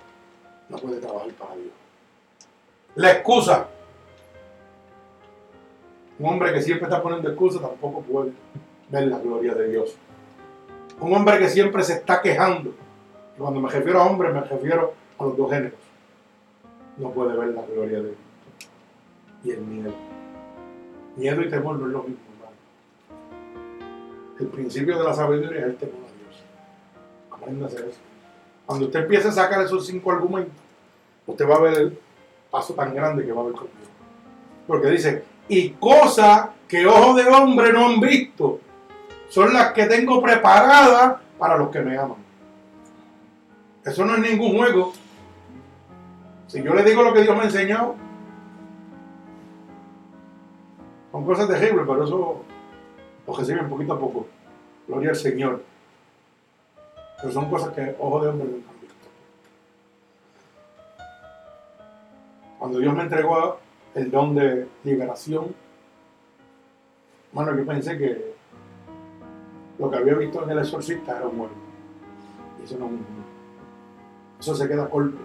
no 0.68 0.78
puede 0.78 1.00
trabajar 1.00 1.30
para 1.34 1.56
Dios. 1.56 1.74
La 2.96 3.12
excusa. 3.12 3.68
Un 6.18 6.30
hombre 6.30 6.54
que 6.54 6.62
siempre 6.62 6.86
está 6.86 7.02
poniendo 7.02 7.30
excusa 7.30 7.60
tampoco 7.60 8.02
puede 8.02 8.32
ver 8.90 9.08
la 9.08 9.20
gloria 9.20 9.54
de 9.54 9.70
Dios. 9.70 9.96
Un 11.00 11.14
hombre 11.14 11.40
que 11.40 11.50
siempre 11.50 11.84
se 11.84 11.94
está 11.94 12.22
quejando. 12.22 12.74
Cuando 13.38 13.60
me 13.60 13.70
refiero 13.70 14.02
a 14.02 14.06
hombre, 14.06 14.32
me 14.32 14.42
refiero 14.42 14.94
a 15.20 15.24
los 15.26 15.38
dos 15.38 15.52
géneros. 15.52 15.80
No 16.98 17.12
puede 17.12 17.38
ver 17.38 17.50
la 17.50 17.64
gloria 17.64 17.98
de 17.98 18.04
Dios. 18.04 18.18
Y 19.44 19.52
el 19.52 19.62
miedo. 19.62 19.94
Miedo 21.18 21.42
y 21.42 21.50
temor 21.50 21.78
no 21.78 21.88
es 21.88 21.92
lo 21.92 22.04
mismo, 22.04 22.18
hermano. 22.34 22.58
El 24.40 24.48
principio 24.48 24.98
de 24.98 25.04
la 25.04 25.14
sabiduría 25.14 25.60
es 25.60 25.66
el 25.66 25.76
temor 25.76 25.96
a 25.96 26.18
Dios. 26.18 26.44
Aprenda 27.32 27.66
a 27.66 27.68
hacer 27.68 27.86
eso. 27.90 28.00
Cuando 28.66 28.86
usted 28.86 29.02
empiece 29.02 29.28
a 29.28 29.32
sacar 29.32 29.62
esos 29.62 29.86
cinco 29.86 30.12
argumentos, 30.12 30.56
usted 31.28 31.48
va 31.48 31.56
a 31.56 31.62
ver 31.62 31.78
el 31.78 32.00
paso 32.50 32.74
tan 32.74 32.96
grande 32.96 33.26
que 33.26 33.34
va 33.34 33.42
a 33.42 33.44
haber 33.44 33.56
conmigo. 33.56 33.76
Porque 34.66 34.90
dice, 34.90 35.24
y 35.48 35.70
cosas 35.72 36.50
que 36.68 36.86
ojos 36.86 37.16
de 37.16 37.28
hombre 37.28 37.72
no 37.72 37.88
han 37.88 38.00
visto, 38.00 38.60
son 39.30 39.54
las 39.54 39.74
que 39.74 39.86
tengo 39.86 40.22
preparadas 40.22 41.18
para 41.38 41.58
los 41.58 41.70
que 41.70 41.82
me 41.82 41.98
aman. 41.98 42.18
Eso 43.84 44.04
no 44.06 44.16
es 44.16 44.20
ningún 44.20 44.58
juego. 44.58 44.94
Si 46.48 46.64
yo 46.64 46.74
le 46.74 46.84
digo 46.84 47.04
lo 47.04 47.14
que 47.14 47.22
Dios 47.22 47.36
me 47.36 47.44
ha 47.44 47.46
enseñado, 47.46 47.96
son 51.12 51.26
cosas 51.26 51.48
terribles, 51.48 51.86
pero 51.88 52.04
eso 52.04 52.44
lo 53.28 53.34
reciben 53.34 53.70
poquito 53.70 53.94
a 53.94 54.00
poco. 54.00 54.28
Gloria 54.88 55.12
al 55.12 55.16
Señor. 55.16 55.64
Pero 57.22 57.34
son 57.34 57.50
cosas 57.50 57.74
que 57.74 57.96
ojos 58.00 58.24
de 58.24 58.30
hombre 58.30 58.48
nunca 58.48 58.70
han 58.70 58.82
visto. 58.82 58.96
Cuando 62.60 62.80
Dios 62.80 62.94
me 62.94 63.04
entregó 63.04 63.60
el 63.96 64.12
don 64.12 64.36
de 64.36 64.68
liberación, 64.84 65.56
bueno, 67.32 67.56
yo 67.56 67.66
pensé 67.66 67.98
que 67.98 68.36
lo 69.80 69.90
que 69.90 69.98
había 69.98 70.16
visto 70.16 70.44
en 70.44 70.50
el 70.50 70.60
exorcista 70.60 71.18
era 71.18 71.28
un 71.28 71.38
muerto. 71.38 71.56
Eso 72.64 72.78
no 72.78 72.90
Eso 74.40 74.56
se 74.56 74.68
queda 74.68 74.90
corto 74.90 75.18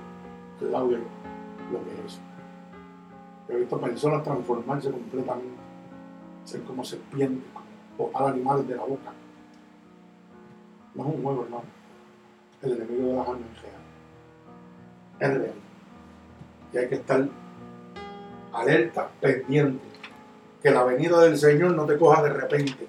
al 0.61 0.73
lado 0.73 0.89
de 0.89 0.97
lo 0.97 1.85
que 1.85 1.95
es 1.95 2.13
eso. 2.13 2.21
He 3.49 3.57
visto 3.57 3.81
personas 3.81 4.23
transformarse 4.23 4.91
completamente, 4.91 5.61
ser 6.45 6.63
como 6.63 6.85
serpientes, 6.85 7.45
como 7.53 7.67
botar 8.09 8.29
animales 8.29 8.69
de 8.69 8.77
la 8.77 8.85
boca. 8.85 9.13
No 10.95 11.03
es 11.03 11.15
un 11.15 11.23
juego, 11.23 11.45
hermano. 11.45 11.65
El 12.63 12.73
enemigo 12.73 13.09
de 13.09 13.15
las 13.15 13.29
almas 13.29 13.49
es 13.55 13.63
real. 13.63 13.81
Es 15.21 15.39
real. 15.39 15.55
Y 16.73 16.79
hay 16.79 16.89
que 16.89 16.95
estar 16.95 17.29
alerta, 18.53 19.11
pendiente. 19.21 19.85
Que 20.63 20.71
la 20.71 20.85
venida 20.85 21.21
del 21.23 21.39
Señor 21.39 21.73
no 21.73 21.87
te 21.87 21.97
coja 21.97 22.23
de 22.23 22.31
repente. 22.31 22.87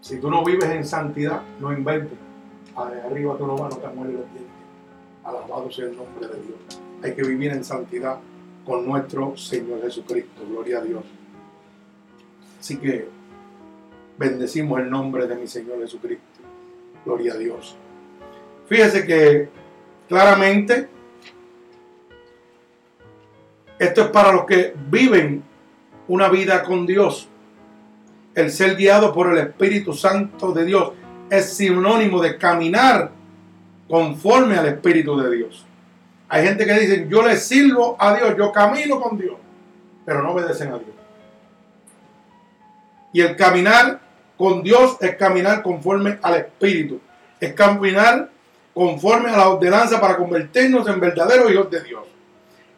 Si 0.00 0.18
tú 0.18 0.30
no 0.30 0.44
vives 0.44 0.68
en 0.70 0.84
santidad, 0.84 1.42
no 1.60 1.72
inventes. 1.72 2.18
Arriba 2.74 3.36
tú 3.36 3.46
no 3.46 3.56
vas, 3.56 3.74
no 3.74 3.80
te 3.80 3.88
mueres 3.88 4.14
los 4.14 4.24
dientes. 4.32 4.52
Alabado 5.24 5.70
sea 5.70 5.86
el 5.86 5.96
nombre 5.96 6.26
de 6.26 6.34
Dios. 6.34 6.58
Hay 7.02 7.14
que 7.14 7.22
vivir 7.22 7.52
en 7.52 7.64
santidad 7.64 8.18
con 8.64 8.86
nuestro 8.86 9.36
Señor 9.36 9.82
Jesucristo. 9.82 10.42
Gloria 10.48 10.78
a 10.78 10.82
Dios. 10.82 11.04
Así 12.58 12.76
que 12.76 13.08
bendecimos 14.18 14.80
el 14.80 14.90
nombre 14.90 15.26
de 15.26 15.36
mi 15.36 15.46
Señor 15.46 15.80
Jesucristo. 15.80 16.24
Gloria 17.04 17.34
a 17.34 17.36
Dios. 17.36 17.76
Fíjese 18.66 19.06
que 19.06 19.48
claramente 20.08 20.88
esto 23.78 24.02
es 24.02 24.08
para 24.08 24.32
los 24.32 24.44
que 24.44 24.74
viven 24.90 25.42
una 26.08 26.28
vida 26.28 26.62
con 26.62 26.86
Dios. 26.86 27.28
El 28.34 28.50
ser 28.50 28.76
guiado 28.76 29.12
por 29.12 29.32
el 29.32 29.38
Espíritu 29.38 29.92
Santo 29.92 30.52
de 30.52 30.64
Dios 30.64 30.92
es 31.30 31.54
sinónimo 31.54 32.20
de 32.20 32.36
caminar 32.36 33.10
conforme 33.88 34.56
al 34.56 34.66
Espíritu 34.66 35.18
de 35.20 35.36
Dios. 35.36 35.64
Hay 36.28 36.44
gente 36.44 36.66
que 36.66 36.74
dice, 36.74 37.06
yo 37.08 37.22
le 37.22 37.36
sirvo 37.36 37.96
a 37.98 38.14
Dios, 38.14 38.34
yo 38.36 38.52
camino 38.52 39.00
con 39.00 39.16
Dios, 39.16 39.36
pero 40.04 40.22
no 40.22 40.32
obedecen 40.32 40.68
a 40.68 40.78
Dios. 40.78 40.90
Y 43.12 43.22
el 43.22 43.36
caminar 43.36 44.00
con 44.36 44.62
Dios 44.62 44.96
es 45.00 45.16
caminar 45.16 45.62
conforme 45.62 46.18
al 46.22 46.34
Espíritu, 46.34 47.00
es 47.40 47.54
caminar 47.54 48.30
conforme 48.74 49.30
a 49.30 49.36
la 49.36 49.48
ordenanza 49.48 50.00
para 50.00 50.16
convertirnos 50.16 50.86
en 50.86 51.00
verdaderos 51.00 51.50
hijos 51.50 51.70
de 51.70 51.82
Dios. 51.82 52.07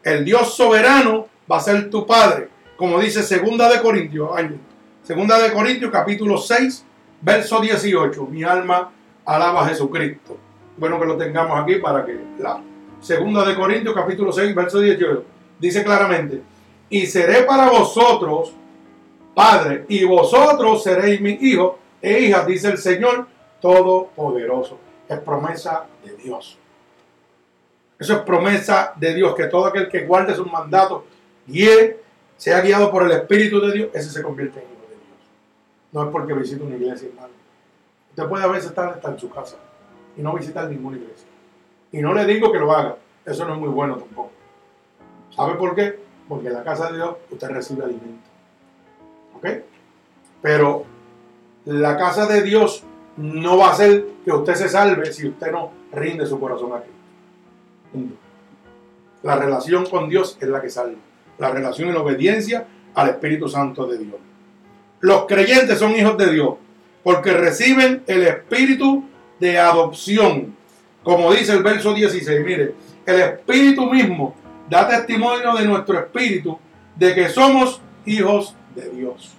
El 0.03 0.25
Dios 0.25 0.55
soberano 0.55 1.29
va 1.51 1.59
a 1.59 1.61
ser 1.61 1.91
tu 1.91 2.07
Padre, 2.07 2.49
como 2.77 2.99
dice 2.99 3.23
Segunda 3.23 3.69
de 3.69 3.83
Corintios, 3.83 4.31
Segunda 5.03 5.39
de 5.39 5.53
Corintios 5.53 5.91
capítulo 5.91 6.39
6, 6.39 6.85
verso 7.21 7.61
18. 7.61 8.27
Mi 8.27 8.43
alma 8.43 8.91
alaba 9.27 9.63
a 9.63 9.69
Jesucristo. 9.69 10.39
Bueno 10.79 10.99
que 10.99 11.05
lo 11.05 11.17
tengamos 11.19 11.61
aquí 11.61 11.77
para 11.77 12.07
que 12.07 12.19
la 12.39 12.63
Segunda 13.01 13.45
de 13.45 13.55
Corintios 13.55 13.95
capítulo 13.95 14.33
6, 14.33 14.55
verso 14.55 14.81
18. 14.81 15.25
Dice 15.59 15.85
claramente, 15.85 16.41
y 16.89 17.07
seré 17.07 17.43
para 17.43 17.69
vosotros 17.69 18.55
Padre, 19.35 19.85
y 19.89 20.05
vosotros 20.05 20.83
seréis 20.83 21.21
mis 21.21 21.43
hijos 21.43 21.75
e 22.01 22.21
hijas, 22.21 22.47
dice 22.47 22.69
el 22.69 22.79
Señor 22.79 23.27
Todopoderoso. 23.61 24.79
Es 25.09 25.19
promesa 25.19 25.85
de 26.05 26.17
Dios. 26.17 26.59
Eso 28.01 28.15
es 28.15 28.21
promesa 28.21 28.95
de 28.97 29.15
Dios, 29.15 29.35
que 29.35 29.45
todo 29.45 29.67
aquel 29.67 29.87
que 29.91 30.07
guarde 30.07 30.35
sus 30.35 30.51
mandatos 30.51 31.03
y 31.47 31.67
sea 32.39 32.63
guiado 32.63 32.91
por 32.91 33.03
el 33.03 33.11
Espíritu 33.13 33.61
de 33.61 33.73
Dios, 33.73 33.91
ese 33.93 34.09
se 34.09 34.23
convierte 34.23 34.59
en 34.59 34.65
hijo 34.65 34.87
de 34.89 34.95
Dios. 34.95 35.19
No 35.93 36.05
es 36.05 36.09
porque 36.09 36.33
visite 36.33 36.65
una 36.65 36.77
iglesia, 36.77 37.09
hermano. 37.09 37.35
Usted 38.09 38.27
puede 38.27 38.45
a 38.45 38.47
veces 38.47 38.71
estar 38.71 38.99
en 39.05 39.19
su 39.19 39.29
casa 39.29 39.57
y 40.17 40.23
no 40.23 40.35
visitar 40.35 40.67
ninguna 40.71 40.97
iglesia. 40.97 41.29
Y 41.93 42.01
no 42.01 42.15
le 42.15 42.25
digo 42.25 42.51
que 42.51 42.59
lo 42.59 42.73
haga, 42.73 42.97
eso 43.27 43.45
no 43.45 43.53
es 43.53 43.61
muy 43.61 43.69
bueno 43.69 43.97
tampoco. 43.97 44.31
¿Sabe 45.37 45.57
por 45.57 45.75
qué? 45.75 45.99
Porque 46.27 46.49
en 46.49 46.55
la 46.55 46.65
casa 46.65 46.91
de 46.91 46.97
Dios 46.97 47.17
usted 47.31 47.49
recibe 47.51 47.85
alimento. 47.85 48.31
¿Ok? 49.37 49.47
Pero 50.41 50.87
la 51.67 51.99
casa 51.99 52.27
de 52.27 52.41
Dios 52.41 52.83
no 53.19 53.59
va 53.59 53.69
a 53.69 53.73
hacer 53.73 54.07
que 54.25 54.33
usted 54.33 54.55
se 54.55 54.71
salve 54.71 55.13
si 55.13 55.29
usted 55.29 55.53
no 55.53 55.71
rinde 55.93 56.25
su 56.25 56.41
corazón 56.41 56.73
aquí. 56.73 56.91
La 59.23 59.37
relación 59.37 59.87
con 59.87 60.09
Dios 60.09 60.39
es 60.41 60.49
la 60.49 60.61
que 60.61 60.71
salva. 60.71 60.99
la 61.39 61.51
relación 61.51 61.93
la 61.93 62.01
obediencia 62.01 62.67
al 62.95 63.09
Espíritu 63.09 63.49
Santo 63.49 63.87
de 63.87 63.99
Dios. 63.99 64.17
Los 65.01 65.27
creyentes 65.27 65.79
son 65.79 65.93
hijos 65.93 66.19
de 66.19 66.33
Dios 66.33 66.55
porque 67.03 67.33
reciben 67.33 68.03
el 68.07 68.23
Espíritu 68.27 69.05
de 69.39 69.59
adopción. 69.59 70.55
Como 71.03 71.33
dice 71.33 71.53
el 71.53 71.63
verso 71.63 71.95
16, 71.95 72.45
mire, 72.45 72.75
el 73.07 73.21
Espíritu 73.21 73.87
mismo 73.87 74.35
da 74.69 74.87
testimonio 74.87 75.55
de 75.55 75.65
nuestro 75.65 75.99
Espíritu 75.99 76.59
de 76.97 77.15
que 77.15 77.29
somos 77.31 77.81
hijos 78.05 78.55
de 78.75 78.91
Dios. 78.91 79.33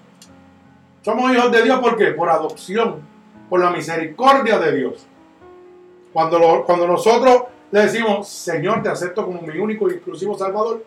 Somos 1.03 1.32
hijos 1.34 1.52
de 1.52 1.64
Dios 1.64 1.80
¿por 1.80 1.98
qué? 1.98 2.07
Por 2.07 2.30
adopción, 2.30 3.02
por 3.49 3.60
la 3.60 3.69
misericordia 3.69 4.60
de 4.60 4.76
Dios. 4.76 5.06
Cuando, 6.14 6.64
cuando 6.65 6.88
nosotros 6.88 7.44
le 7.72 7.81
decimos, 7.81 8.27
Señor, 8.27 8.84
te 8.84 8.89
acepto 8.89 9.26
como 9.26 9.41
mi 9.41 9.57
único 9.57 9.89
y 9.89 9.93
exclusivo 9.93 10.38
Salvador, 10.38 10.84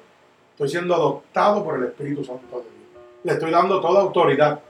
estoy 0.52 0.69
siendo 0.69 0.94
adoptado 0.94 1.65
por 1.65 1.77
el 1.77 1.85
Espíritu 1.85 2.23
Santo 2.24 2.59
de 2.59 2.62
Dios. 2.62 3.05
Le 3.24 3.32
estoy 3.32 3.51
dando 3.51 3.81
toda 3.81 4.02
autoridad 4.02 4.61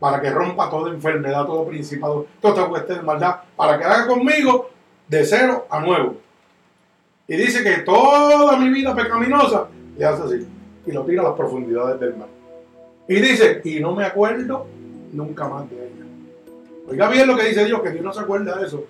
para 0.00 0.20
que 0.20 0.30
rompa 0.30 0.68
toda 0.68 0.92
enfermedad, 0.92 1.46
todo 1.46 1.64
principado, 1.66 2.26
toda 2.40 2.68
cuestión 2.68 2.98
de 2.98 3.04
maldad, 3.04 3.36
para 3.54 3.78
que 3.78 3.84
haga 3.84 4.06
conmigo 4.06 4.70
de 5.08 5.24
cero 5.24 5.66
a 5.70 5.80
nuevo. 5.80 6.16
Y 7.28 7.36
dice 7.36 7.62
que 7.62 7.78
toda 7.78 8.56
mi 8.58 8.68
vida 8.68 8.94
pecaminosa 8.94 9.68
le 9.96 10.04
hace 10.04 10.22
así 10.22 10.48
y 10.84 10.92
lo 10.92 11.04
tira 11.04 11.22
a 11.22 11.26
las 11.26 11.34
profundidades 11.34 11.98
del 11.98 12.16
mar. 12.16 12.28
Y 13.08 13.14
dice, 13.16 13.60
y 13.64 13.80
no 13.80 13.94
me 13.94 14.04
acuerdo 14.04 14.66
nunca 15.12 15.48
más 15.48 15.68
de 15.70 15.76
ella. 15.76 16.04
Oiga 16.88 17.08
bien 17.08 17.26
lo 17.26 17.36
que 17.36 17.44
dice 17.44 17.64
Dios, 17.64 17.80
que 17.82 17.90
Dios 17.90 18.04
no 18.04 18.12
se 18.12 18.20
acuerda 18.20 18.56
de 18.56 18.66
eso. 18.66 18.84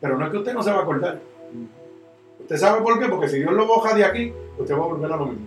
Pero 0.00 0.18
no 0.18 0.24
es 0.24 0.30
que 0.30 0.38
usted 0.38 0.54
no 0.54 0.62
se 0.62 0.70
va 0.70 0.78
a 0.78 0.82
acordar. 0.82 1.20
¿Usted 2.44 2.58
sabe 2.58 2.82
por 2.82 3.00
qué? 3.00 3.08
Porque 3.08 3.26
si 3.26 3.38
Dios 3.38 3.54
lo 3.54 3.66
boja 3.66 3.94
de 3.94 4.04
aquí, 4.04 4.30
usted 4.58 4.74
va 4.74 4.84
a 4.84 4.88
volver 4.88 5.10
a 5.10 5.16
lo 5.16 5.26
mismo. 5.26 5.46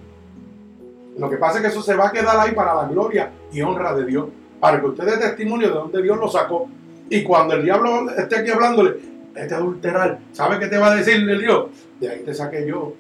Lo 1.19 1.30
que 1.30 1.38
pasa 1.38 1.57
es 1.57 1.61
que 1.61 1.68
eso 1.68 1.84
se 1.84 1.95
va 1.95 2.07
a 2.07 2.11
quedar 2.11 2.40
ahí 2.40 2.53
para 2.53 2.74
la 2.74 2.88
gloria 2.88 3.30
y 3.53 3.61
honra 3.61 3.94
de 3.94 4.03
Dios. 4.03 4.26
Para 4.60 4.82
que 4.82 4.88
usted 4.88 5.06
dé 5.06 5.18
testimonio 5.18 5.68
de 5.68 5.76
dónde 5.76 6.02
Dios 6.02 6.18
lo 6.18 6.28
sacó. 6.28 6.68
Y 7.07 7.24
cuando 7.24 7.53
el 7.53 7.64
diablo 7.64 8.10
esté 8.10 8.38
aquí 8.38 8.49
hablándole, 8.49 8.95
este 9.36 9.53
adulterar, 9.53 10.18
¿sabe 10.32 10.57
qué 10.57 10.65
te 10.65 10.80
va 10.80 10.91
a 10.91 10.95
decir 10.95 11.30
el 11.30 11.40
Dios? 11.40 11.68
De 11.99 12.10
ahí 12.10 12.22
te 12.22 12.34
saqué 12.34 12.65
yo. 12.68 12.94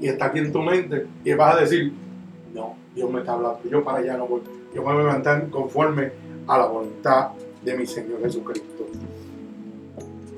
Y 0.00 0.06
está 0.06 0.26
aquí 0.26 0.38
en 0.38 0.52
tu 0.52 0.62
mente. 0.62 1.08
Y 1.24 1.32
vas 1.32 1.56
a 1.56 1.60
decir, 1.62 1.92
no, 2.54 2.76
Dios 2.94 3.10
me 3.10 3.18
está 3.18 3.32
hablando. 3.32 3.58
Yo 3.68 3.82
para 3.82 3.98
allá 3.98 4.16
no 4.16 4.28
voy. 4.28 4.42
Yo 4.72 4.82
me 4.82 4.92
voy 4.92 5.02
a 5.02 5.06
levantar 5.06 5.50
conforme 5.50 6.12
a 6.46 6.56
la 6.56 6.66
voluntad 6.66 7.30
de 7.64 7.76
mi 7.76 7.84
Señor 7.84 8.22
Jesucristo. 8.22 8.86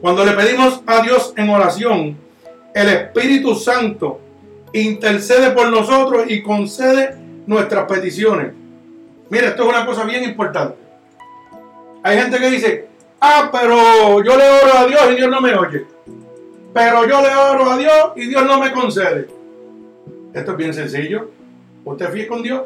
Cuando 0.01 0.25
le 0.25 0.33
pedimos 0.33 0.83
a 0.87 1.03
Dios 1.03 1.35
en 1.37 1.51
oración, 1.51 2.26
el 2.77 2.91
Espíritu 2.91 3.55
Santo 3.55 4.21
intercede 4.75 5.53
por 5.53 5.71
nosotros 5.71 6.27
y 6.29 6.43
concede 6.43 7.17
nuestras 7.47 7.87
peticiones. 7.87 8.53
Mire, 9.31 9.47
esto 9.47 9.63
es 9.63 9.69
una 9.71 9.87
cosa 9.87 10.05
bien 10.05 10.25
importante. 10.25 10.77
Hay 12.03 12.19
gente 12.19 12.39
que 12.39 12.51
dice, 12.51 12.89
ah, 13.19 13.49
pero 13.51 14.23
yo 14.23 14.37
le 14.37 14.45
oro 14.45 14.77
a 14.77 14.87
Dios 14.87 15.01
y 15.11 15.17
Dios 15.17 15.31
no 15.31 15.41
me 15.41 15.55
oye. 15.55 15.87
Pero 16.75 17.09
yo 17.09 17.23
le 17.23 17.35
oro 17.35 17.71
a 17.71 17.79
Dios 17.79 18.13
y 18.15 18.27
Dios 18.27 18.45
no 18.45 18.61
me 18.61 18.71
concede. 18.73 19.27
Esto 20.35 20.51
es 20.51 20.57
bien 20.59 20.75
sencillo. 20.75 21.31
Usted 21.83 22.05
es 22.05 22.13
fiel 22.13 22.27
con 22.27 22.43
Dios. 22.43 22.63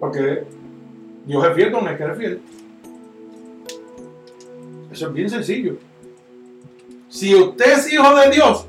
Porque 0.00 0.44
Dios 1.26 1.46
es 1.46 1.54
fiel 1.54 1.72
con 1.72 1.86
el 1.86 1.98
que 1.98 2.04
es 2.04 2.16
fiel. 2.16 2.40
Eso 4.90 5.08
es 5.08 5.12
bien 5.12 5.28
sencillo. 5.28 5.89
Si 7.10 7.34
usted 7.34 7.72
es 7.72 7.92
hijo 7.92 8.14
de 8.14 8.30
Dios, 8.30 8.66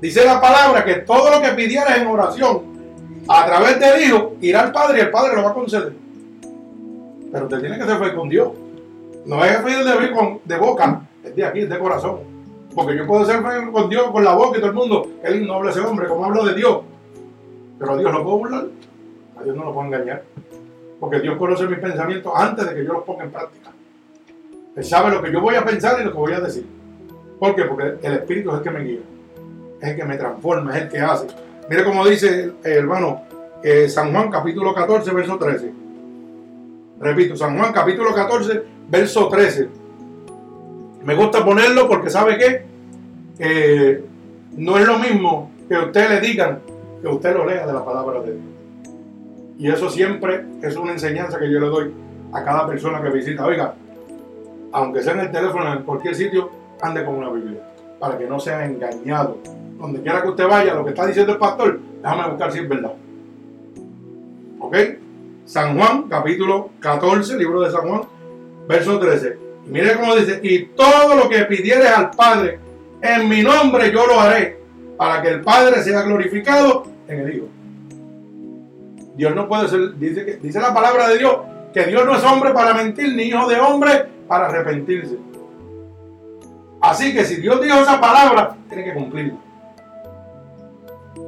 dice 0.00 0.24
la 0.24 0.40
palabra 0.40 0.84
que 0.84 0.96
todo 0.96 1.30
lo 1.30 1.40
que 1.40 1.50
pidiera 1.50 1.96
en 1.96 2.08
oración 2.08 2.62
a 3.28 3.46
través 3.46 3.78
del 3.78 4.02
Hijo 4.02 4.34
irá 4.40 4.62
al 4.62 4.72
Padre 4.72 4.98
y 4.98 5.00
el 5.02 5.10
Padre 5.10 5.36
lo 5.36 5.44
va 5.44 5.50
a 5.50 5.54
conceder. 5.54 5.92
Pero 7.32 7.44
usted 7.44 7.60
tiene 7.60 7.78
que 7.78 7.84
ser 7.84 7.96
fiel 7.98 8.14
con 8.16 8.28
Dios. 8.28 8.48
No 9.24 9.44
es 9.44 9.62
fiel 9.62 9.84
de, 9.84 10.40
de 10.44 10.58
boca, 10.58 11.02
es 11.22 11.36
de 11.36 11.44
aquí, 11.44 11.60
es 11.60 11.70
de 11.70 11.78
corazón. 11.78 12.18
Porque 12.74 12.96
yo 12.96 13.06
puedo 13.06 13.24
ser 13.24 13.40
fiel 13.42 13.70
con 13.70 13.88
Dios 13.88 14.10
con 14.10 14.24
la 14.24 14.34
boca 14.34 14.58
y 14.58 14.60
todo 14.60 14.70
el 14.70 14.76
mundo. 14.76 15.08
Él 15.22 15.46
no 15.46 15.54
habla 15.54 15.70
ese 15.70 15.80
hombre, 15.80 16.08
como 16.08 16.24
hablo 16.24 16.44
de 16.44 16.54
Dios. 16.54 16.80
Pero 17.78 17.92
a 17.92 17.96
Dios 17.96 18.12
lo 18.12 18.24
puedo 18.24 18.38
burlar. 18.38 18.66
A 19.38 19.44
Dios 19.44 19.56
no 19.56 19.64
lo 19.64 19.72
puedo 19.72 19.86
engañar. 19.86 20.24
Porque 20.98 21.20
Dios 21.20 21.36
conoce 21.38 21.64
mis 21.68 21.78
pensamientos 21.78 22.32
antes 22.34 22.68
de 22.68 22.74
que 22.74 22.84
yo 22.84 22.92
los 22.92 23.04
ponga 23.04 23.22
en 23.22 23.30
práctica. 23.30 23.70
Él 24.74 24.84
sabe 24.84 25.12
lo 25.12 25.22
que 25.22 25.30
yo 25.30 25.40
voy 25.40 25.54
a 25.54 25.64
pensar 25.64 26.00
y 26.00 26.04
lo 26.04 26.10
que 26.10 26.18
voy 26.18 26.32
a 26.32 26.40
decir. 26.40 26.66
¿Por 27.38 27.54
qué? 27.54 27.64
Porque 27.64 27.94
el 28.02 28.14
Espíritu 28.14 28.50
es 28.50 28.56
el 28.56 28.62
que 28.62 28.70
me 28.70 28.80
guía. 28.80 29.00
Es 29.80 29.88
el 29.90 29.96
que 29.96 30.04
me 30.04 30.16
transforma, 30.16 30.76
es 30.76 30.82
el 30.82 30.88
que 30.88 31.00
hace. 31.00 31.26
Mire 31.68 31.84
cómo 31.84 32.06
dice 32.06 32.52
el 32.62 32.72
hermano 32.72 33.22
eh, 33.62 33.88
San 33.88 34.12
Juan 34.12 34.30
capítulo 34.30 34.74
14, 34.74 35.10
verso 35.12 35.38
13. 35.38 35.72
Repito, 37.00 37.36
San 37.36 37.58
Juan 37.58 37.72
capítulo 37.72 38.14
14, 38.14 38.62
verso 38.88 39.28
13. 39.28 39.68
Me 41.04 41.14
gusta 41.14 41.44
ponerlo 41.44 41.88
porque 41.88 42.10
sabe 42.10 42.38
que 42.38 42.62
eh, 43.38 44.04
no 44.56 44.78
es 44.78 44.86
lo 44.86 44.98
mismo 44.98 45.50
que 45.68 45.76
usted 45.76 46.08
le 46.08 46.20
digan 46.20 46.60
que 47.00 47.08
usted 47.08 47.34
lo 47.34 47.46
lea 47.46 47.66
de 47.66 47.72
la 47.72 47.84
palabra 47.84 48.20
de 48.20 48.32
Dios. 48.32 48.44
Y 49.58 49.68
eso 49.70 49.88
siempre 49.88 50.44
es 50.62 50.76
una 50.76 50.92
enseñanza 50.92 51.38
que 51.38 51.50
yo 51.50 51.60
le 51.60 51.66
doy 51.66 51.92
a 52.32 52.44
cada 52.44 52.66
persona 52.66 53.02
que 53.02 53.10
visita. 53.10 53.46
Oiga, 53.46 53.74
aunque 54.72 55.02
sea 55.02 55.14
en 55.14 55.20
el 55.20 55.30
teléfono, 55.30 55.72
en 55.72 55.82
cualquier 55.82 56.14
sitio, 56.14 56.50
ande 56.80 57.04
con 57.04 57.16
una 57.16 57.30
Biblia. 57.30 57.60
Para 57.98 58.18
que 58.18 58.26
no 58.26 58.38
sea 58.38 58.64
engañado. 58.64 59.38
Donde 59.78 60.00
quiera 60.02 60.22
que 60.22 60.28
usted 60.28 60.46
vaya, 60.46 60.74
lo 60.74 60.84
que 60.84 60.90
está 60.90 61.06
diciendo 61.06 61.32
el 61.32 61.38
pastor, 61.38 61.80
déjame 62.02 62.28
buscar 62.28 62.52
si 62.52 62.58
es 62.60 62.68
verdad. 62.68 62.92
¿Ok? 64.60 64.76
San 65.44 65.76
Juan, 65.76 66.04
capítulo 66.08 66.70
14, 66.80 67.36
libro 67.36 67.60
de 67.60 67.70
San 67.70 67.88
Juan, 67.88 68.02
verso 68.66 68.98
13. 68.98 69.38
Y 69.66 69.70
mire 69.70 69.94
cómo 69.96 70.14
dice, 70.16 70.40
y 70.42 70.66
todo 70.66 71.14
lo 71.16 71.28
que 71.28 71.44
pidieres 71.44 71.90
al 71.90 72.10
Padre, 72.10 72.58
en 73.02 73.28
mi 73.28 73.42
nombre 73.42 73.92
yo 73.92 74.06
lo 74.06 74.20
haré, 74.20 74.58
para 74.96 75.20
que 75.20 75.28
el 75.28 75.40
Padre 75.42 75.82
sea 75.82 76.02
glorificado 76.02 76.84
en 77.08 77.20
el 77.20 77.34
Hijo. 77.34 77.46
Dios 79.16 79.34
no 79.34 79.46
puede 79.46 79.68
ser, 79.68 79.96
dice, 79.96 80.38
dice 80.42 80.60
la 80.60 80.74
palabra 80.74 81.08
de 81.08 81.18
Dios, 81.18 81.36
que 81.72 81.84
Dios 81.84 82.04
no 82.04 82.16
es 82.16 82.24
hombre 82.24 82.52
para 82.52 82.74
mentir, 82.74 83.14
ni 83.14 83.24
hijo 83.24 83.48
de 83.48 83.56
hombre 83.60 84.06
para 84.26 84.46
arrepentirse. 84.46 85.16
Así 86.84 87.14
que 87.14 87.24
si 87.24 87.36
Dios 87.36 87.62
dijo 87.62 87.78
esa 87.78 87.98
palabra, 87.98 88.58
tiene 88.68 88.84
que 88.84 88.92
cumplirla. 88.92 89.38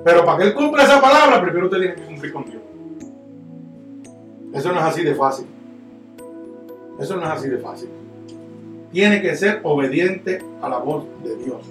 Pero 0.04 0.22
para 0.22 0.36
que 0.36 0.44
Él 0.44 0.54
cumpla 0.54 0.82
esa 0.82 1.00
palabra, 1.00 1.40
primero 1.40 1.64
usted 1.64 1.78
tiene 1.78 1.94
que 1.94 2.02
cumplir 2.02 2.32
con 2.34 2.44
Dios. 2.44 2.62
Eso 4.52 4.70
no 4.70 4.78
es 4.78 4.84
así 4.84 5.02
de 5.02 5.14
fácil. 5.14 5.46
Eso 7.00 7.16
no 7.16 7.22
es 7.22 7.28
así 7.28 7.48
de 7.48 7.56
fácil. 7.56 7.88
Tiene 8.92 9.22
que 9.22 9.34
ser 9.34 9.60
obediente 9.62 10.44
a 10.60 10.68
la 10.68 10.76
voz 10.76 11.06
de 11.24 11.36
Dios. 11.36 11.62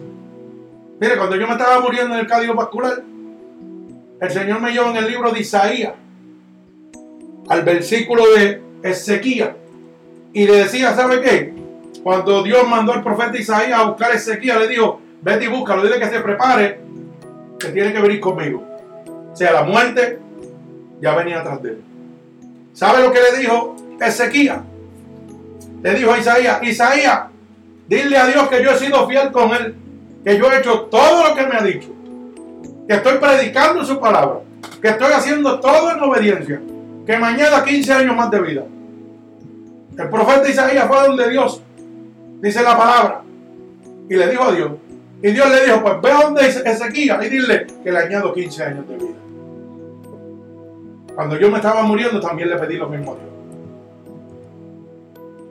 Mire, 1.00 1.18
cuando 1.18 1.36
yo 1.36 1.46
me 1.46 1.54
estaba 1.54 1.80
muriendo 1.80 2.16
en 2.16 2.22
el 2.22 2.28
cardiovascular, 2.28 3.04
el 4.20 4.32
Señor 4.32 4.62
me 4.62 4.72
llevó 4.72 4.90
en 4.90 4.98
el 4.98 5.08
libro 5.08 5.32
de 5.32 5.42
Isaías 5.42 5.94
al 7.50 7.62
versículo 7.62 8.24
de 8.36 8.64
Ezequiel 8.82 9.52
y 10.34 10.48
le 10.48 10.56
decía, 10.56 10.96
¿sabe 10.96 11.22
qué? 11.22 11.65
Cuando 12.06 12.44
Dios 12.44 12.68
mandó 12.70 12.94
al 12.94 13.02
profeta 13.02 13.36
Isaías 13.36 13.80
a 13.80 13.86
buscar 13.86 14.12
a 14.12 14.14
Ezequiel, 14.14 14.60
le 14.60 14.68
dijo, 14.68 15.02
vete 15.24 15.46
y 15.46 15.48
búscalo, 15.48 15.82
dile 15.82 15.98
que 15.98 16.06
se 16.06 16.20
prepare, 16.20 16.80
que 17.60 17.70
tiene 17.70 17.92
que 17.92 18.00
venir 18.00 18.20
conmigo. 18.20 18.64
O 19.34 19.36
sea, 19.36 19.52
la 19.54 19.64
muerte 19.64 20.20
ya 21.02 21.16
venía 21.16 21.40
atrás 21.40 21.64
de 21.64 21.70
él. 21.70 21.82
¿Sabe 22.74 23.02
lo 23.02 23.12
que 23.12 23.18
le 23.22 23.40
dijo 23.40 23.76
Ezequiel? 24.00 24.60
Le 25.82 25.96
dijo 25.96 26.14
a 26.14 26.20
Isaías, 26.20 26.62
Isaías, 26.62 27.22
dile 27.88 28.18
a 28.20 28.28
Dios 28.28 28.50
que 28.50 28.64
yo 28.64 28.70
he 28.70 28.78
sido 28.78 29.08
fiel 29.08 29.32
con 29.32 29.56
él, 29.56 29.74
que 30.24 30.38
yo 30.38 30.52
he 30.52 30.60
hecho 30.60 30.82
todo 30.82 31.30
lo 31.30 31.34
que 31.34 31.48
me 31.48 31.56
ha 31.56 31.64
dicho, 31.64 31.90
que 32.88 32.94
estoy 32.94 33.18
predicando 33.18 33.84
su 33.84 34.00
palabra, 34.00 34.42
que 34.80 34.90
estoy 34.90 35.12
haciendo 35.12 35.60
todo 35.60 35.92
en 35.92 36.00
obediencia 36.04 36.62
que 37.04 37.18
mañana 37.18 37.64
15 37.64 37.94
años 37.94 38.16
más 38.16 38.30
de 38.30 38.42
vida. 38.42 38.64
El 39.98 40.10
profeta 40.10 40.48
Isaías 40.48 40.88
fue 40.88 41.08
donde 41.08 41.32
Dios, 41.32 41.64
dice 42.46 42.62
la 42.62 42.78
palabra, 42.78 43.22
y 44.08 44.16
le 44.16 44.30
dijo 44.30 44.44
a 44.44 44.52
Dios. 44.52 44.72
Y 45.24 45.32
Dios 45.32 45.50
le 45.50 45.66
dijo, 45.66 45.82
pues 45.82 46.02
ve 46.02 46.12
donde 46.24 46.48
Ezequiel 46.48 47.24
y 47.24 47.30
dile 47.30 47.66
que 47.84 47.92
le 47.92 47.98
añado 47.98 48.32
15 48.32 48.64
años 48.64 48.88
de 48.88 48.98
vida. 48.98 49.16
Cuando 51.16 51.38
yo 51.40 51.50
me 51.50 51.58
estaba 51.58 51.82
muriendo 51.82 52.20
también 52.20 52.50
le 52.50 52.58
pedí 52.58 52.78
lo 52.78 52.88
mismo 52.88 53.14
a 53.14 53.16
Dios. 53.16 53.30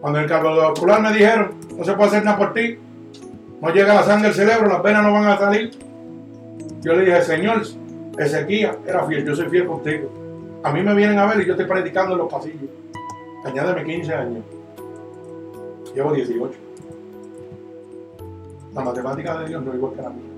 Cuando 0.00 0.20
el 0.20 0.26
cardiovascular 0.28 1.02
me 1.02 1.12
dijeron, 1.12 1.54
no 1.76 1.84
se 1.84 1.94
puede 1.94 2.10
hacer 2.10 2.24
nada 2.24 2.38
por 2.38 2.54
ti, 2.54 2.78
no 3.60 3.70
llega 3.70 3.94
la 3.94 4.04
sangre 4.04 4.28
al 4.28 4.34
cerebro, 4.34 4.68
las 4.68 4.82
venas 4.82 5.02
no 5.02 5.12
van 5.12 5.26
a 5.26 5.36
salir. 5.36 5.72
Yo 6.82 6.92
le 6.92 7.06
dije, 7.06 7.22
Señor, 7.22 7.62
Ezequiel 8.16 8.76
era 8.86 9.04
fiel, 9.06 9.24
yo 9.24 9.34
soy 9.34 9.48
fiel 9.48 9.66
contigo. 9.66 10.12
A 10.62 10.70
mí 10.70 10.80
me 10.80 10.94
vienen 10.94 11.18
a 11.18 11.26
ver 11.26 11.40
y 11.40 11.46
yo 11.46 11.54
estoy 11.54 11.66
predicando 11.66 12.12
en 12.12 12.18
los 12.18 12.32
pasillos. 12.32 12.70
Añádeme 13.44 13.84
15 13.84 14.14
años. 14.14 14.44
Llevo 15.92 16.12
18. 16.12 16.63
La 18.74 18.82
matemática 18.82 19.38
de 19.38 19.48
Dios 19.48 19.62
no 19.62 19.70
es 19.70 19.76
igual 19.76 19.94
que 19.94 20.02
la 20.02 20.10
mía. 20.10 20.30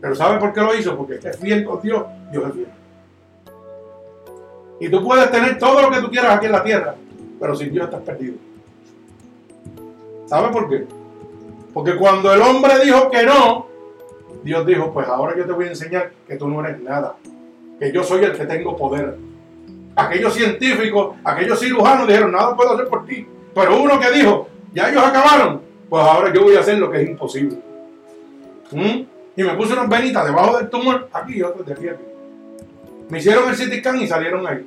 Pero 0.00 0.14
¿sabe 0.14 0.38
por 0.38 0.52
qué 0.52 0.60
lo 0.60 0.74
hizo? 0.74 0.96
Porque 0.96 1.14
es 1.22 1.38
fiel 1.38 1.64
con 1.64 1.80
Dios 1.80 2.04
Dios 2.30 2.44
es 2.48 2.54
fiel. 2.54 2.68
Y 4.80 4.88
tú 4.90 5.04
puedes 5.04 5.30
tener 5.30 5.58
todo 5.58 5.80
lo 5.80 5.90
que 5.90 6.00
tú 6.00 6.10
quieras 6.10 6.36
aquí 6.36 6.46
en 6.46 6.52
la 6.52 6.64
tierra, 6.64 6.94
pero 7.38 7.54
sin 7.54 7.70
Dios 7.70 7.84
estás 7.84 8.00
perdido. 8.00 8.34
¿Sabes 10.26 10.50
por 10.50 10.68
qué? 10.68 10.86
Porque 11.72 11.94
cuando 11.96 12.32
el 12.32 12.42
hombre 12.42 12.84
dijo 12.84 13.10
que 13.10 13.22
no, 13.22 13.66
Dios 14.42 14.66
dijo, 14.66 14.92
pues 14.92 15.06
ahora 15.06 15.36
yo 15.36 15.46
te 15.46 15.52
voy 15.52 15.66
a 15.66 15.68
enseñar 15.68 16.10
que 16.26 16.36
tú 16.36 16.48
no 16.48 16.64
eres 16.64 16.80
nada, 16.80 17.14
que 17.78 17.92
yo 17.92 18.02
soy 18.02 18.24
el 18.24 18.32
que 18.32 18.44
tengo 18.44 18.76
poder. 18.76 19.16
Aquellos 19.94 20.34
científicos, 20.34 21.16
aquellos 21.22 21.60
cirujanos 21.60 22.08
dijeron, 22.08 22.32
nada 22.32 22.56
puedo 22.56 22.72
hacer 22.72 22.88
por 22.88 23.06
ti. 23.06 23.26
Pero 23.54 23.80
uno 23.80 24.00
que 24.00 24.10
dijo, 24.10 24.48
ya 24.72 24.88
ellos 24.88 25.04
acabaron, 25.04 25.60
pues 25.92 26.06
ahora 26.06 26.32
yo 26.32 26.44
voy 26.44 26.56
a 26.56 26.60
hacer 26.60 26.78
lo 26.78 26.90
que 26.90 27.02
es 27.02 27.06
imposible. 27.10 27.58
¿Mm? 28.70 29.02
Y 29.36 29.42
me 29.42 29.54
puse 29.56 29.74
unas 29.74 29.90
venitas 29.90 30.24
debajo 30.24 30.56
del 30.56 30.70
tumor, 30.70 31.06
aquí 31.12 31.36
y 31.36 31.42
otras 31.42 31.66
de 31.66 31.72
aquí. 31.74 31.86
Me 33.10 33.18
hicieron 33.18 33.46
el 33.50 33.54
CT 33.54 33.86
y 34.00 34.06
salieron 34.06 34.46
ahí. 34.46 34.66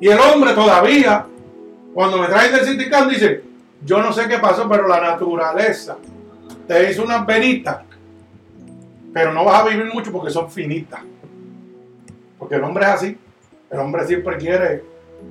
Y 0.00 0.08
el 0.08 0.18
hombre 0.18 0.54
todavía, 0.54 1.26
cuando 1.92 2.16
me 2.16 2.28
traen 2.28 2.52
del 2.52 2.62
CT 2.62 3.10
dice, 3.10 3.42
yo 3.84 4.00
no 4.00 4.10
sé 4.10 4.26
qué 4.26 4.38
pasó, 4.38 4.66
pero 4.70 4.88
la 4.88 5.02
naturaleza 5.02 5.98
te 6.66 6.90
hizo 6.90 7.04
unas 7.04 7.26
venitas, 7.26 7.82
pero 9.12 9.34
no 9.34 9.44
vas 9.44 9.64
a 9.64 9.68
vivir 9.68 9.92
mucho 9.92 10.10
porque 10.10 10.30
son 10.30 10.50
finitas. 10.50 11.00
Porque 12.38 12.54
el 12.54 12.64
hombre 12.64 12.84
es 12.84 12.90
así. 12.90 13.18
El 13.70 13.78
hombre 13.80 14.06
siempre 14.06 14.38
quiere 14.38 14.82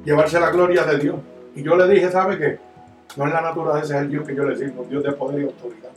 llevarse 0.05 0.39
la 0.39 0.51
gloria 0.51 0.83
de 0.83 0.99
Dios. 0.99 1.15
Y 1.55 1.63
yo 1.63 1.75
le 1.75 1.87
dije, 1.87 2.11
¿sabe 2.11 2.37
qué? 2.37 2.72
No 3.15 3.27
es 3.27 3.33
la 3.33 3.41
naturaleza, 3.41 3.95
es 3.95 4.01
el 4.01 4.09
Dios 4.09 4.27
que 4.27 4.35
yo 4.35 4.43
le 4.43 4.55
sirvo, 4.55 4.85
Dios 4.89 5.03
de 5.03 5.11
poder 5.11 5.41
y 5.41 5.45
autoridad. 5.45 5.89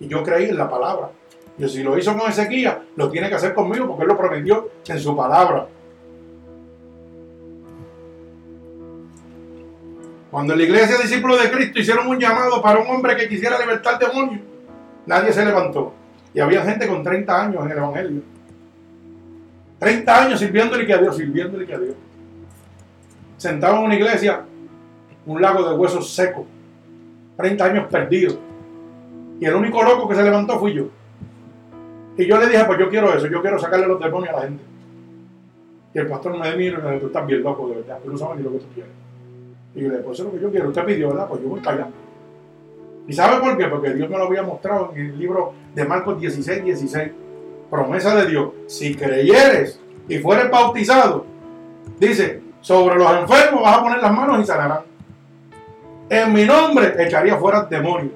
Y 0.00 0.08
yo 0.08 0.22
creí 0.22 0.48
en 0.48 0.56
la 0.56 0.68
palabra. 0.68 1.10
Y 1.58 1.68
si 1.68 1.82
lo 1.82 1.98
hizo 1.98 2.16
con 2.16 2.30
Ezequiel, 2.30 2.72
lo 2.96 3.10
tiene 3.10 3.28
que 3.28 3.34
hacer 3.34 3.54
conmigo 3.54 3.86
porque 3.86 4.02
él 4.02 4.08
lo 4.08 4.16
prometió 4.16 4.70
en 4.86 4.98
su 4.98 5.14
palabra. 5.14 5.66
Cuando 10.30 10.56
la 10.56 10.62
iglesia 10.62 10.96
discípulos 10.96 11.42
de 11.42 11.50
Cristo 11.50 11.78
hicieron 11.78 12.06
un 12.06 12.18
llamado 12.18 12.62
para 12.62 12.78
un 12.78 12.88
hombre 12.88 13.14
que 13.16 13.28
quisiera 13.28 13.58
libertar 13.60 13.98
demonios, 13.98 14.40
nadie 15.04 15.30
se 15.30 15.44
levantó. 15.44 15.92
Y 16.32 16.40
había 16.40 16.62
gente 16.62 16.88
con 16.88 17.02
30 17.02 17.42
años 17.42 17.64
en 17.66 17.70
el 17.70 17.76
Evangelio. 17.76 18.22
30 19.78 20.22
años 20.22 20.40
sirviéndole 20.40 20.86
que 20.86 20.94
a 20.94 20.98
Dios, 20.98 21.16
sirviéndole 21.16 21.66
que 21.66 21.74
a 21.74 21.78
Dios. 21.78 21.96
Sentado 23.36 23.76
en 23.76 23.82
una 23.82 23.94
iglesia, 23.94 24.42
un 25.26 25.40
lago 25.40 25.68
de 25.68 25.76
huesos 25.76 26.14
secos. 26.14 26.44
30 27.36 27.64
años 27.64 27.86
perdidos. 27.90 28.38
Y 29.40 29.46
el 29.46 29.54
único 29.54 29.82
loco 29.82 30.08
que 30.08 30.14
se 30.14 30.22
levantó 30.22 30.58
fui 30.58 30.74
yo. 30.74 30.84
Y 32.16 32.26
yo 32.26 32.38
le 32.38 32.46
dije, 32.46 32.64
pues 32.64 32.78
yo 32.78 32.88
quiero 32.88 33.12
eso, 33.14 33.26
yo 33.26 33.40
quiero 33.40 33.58
sacarle 33.58 33.86
los 33.86 33.98
demonios 33.98 34.34
a 34.34 34.36
la 34.36 34.42
gente. 34.42 34.62
Y 35.94 35.98
el 35.98 36.06
pastor 36.06 36.38
me 36.38 36.56
mira 36.56 36.78
y 36.78 36.82
me 36.82 36.88
dice, 36.90 37.00
tú 37.00 37.06
estás 37.06 37.26
bien 37.26 37.42
loco, 37.42 37.68
de 37.68 37.76
verdad, 37.76 37.98
tú 38.02 38.10
no 38.10 38.18
sabes 38.18 38.38
ni 38.38 38.42
lo 38.44 38.52
que 38.52 38.58
tú 38.58 38.66
quieres. 38.74 38.92
Y 39.74 39.80
yo 39.80 39.88
le 39.88 39.94
dije, 39.94 40.04
pues 40.04 40.18
eso 40.18 40.28
es 40.28 40.32
lo 40.32 40.38
que 40.38 40.44
yo 40.44 40.50
quiero. 40.50 40.68
Usted 40.68 40.84
pidió, 40.84 41.08
¿verdad? 41.08 41.28
Pues 41.28 41.42
yo 41.42 41.48
voy 41.48 41.60
para 41.60 41.76
allá. 41.76 41.88
¿Y 43.06 43.12
sabe 43.12 43.40
por 43.40 43.56
qué? 43.56 43.66
Porque 43.66 43.94
Dios 43.94 44.08
me 44.08 44.16
lo 44.16 44.24
había 44.24 44.42
mostrado 44.42 44.92
en 44.94 45.06
el 45.06 45.18
libro 45.18 45.54
de 45.74 45.84
Marcos 45.84 46.20
16, 46.20 46.64
16. 46.64 47.10
Promesa 47.70 48.14
de 48.14 48.26
Dios. 48.26 48.50
Si 48.66 48.94
creyeres 48.94 49.80
y 50.08 50.18
fueres 50.18 50.50
bautizado, 50.50 51.24
dice, 51.98 52.42
sobre 52.60 52.96
los 52.96 53.10
enfermos 53.10 53.62
vas 53.62 53.78
a 53.78 53.82
poner 53.82 53.98
las 53.98 54.12
manos 54.14 54.40
y 54.40 54.44
sanarán. 54.44 54.91
En 56.12 56.30
mi 56.30 56.44
nombre 56.44 56.94
echaría 56.98 57.38
fuera 57.38 57.62
demonios. 57.62 58.12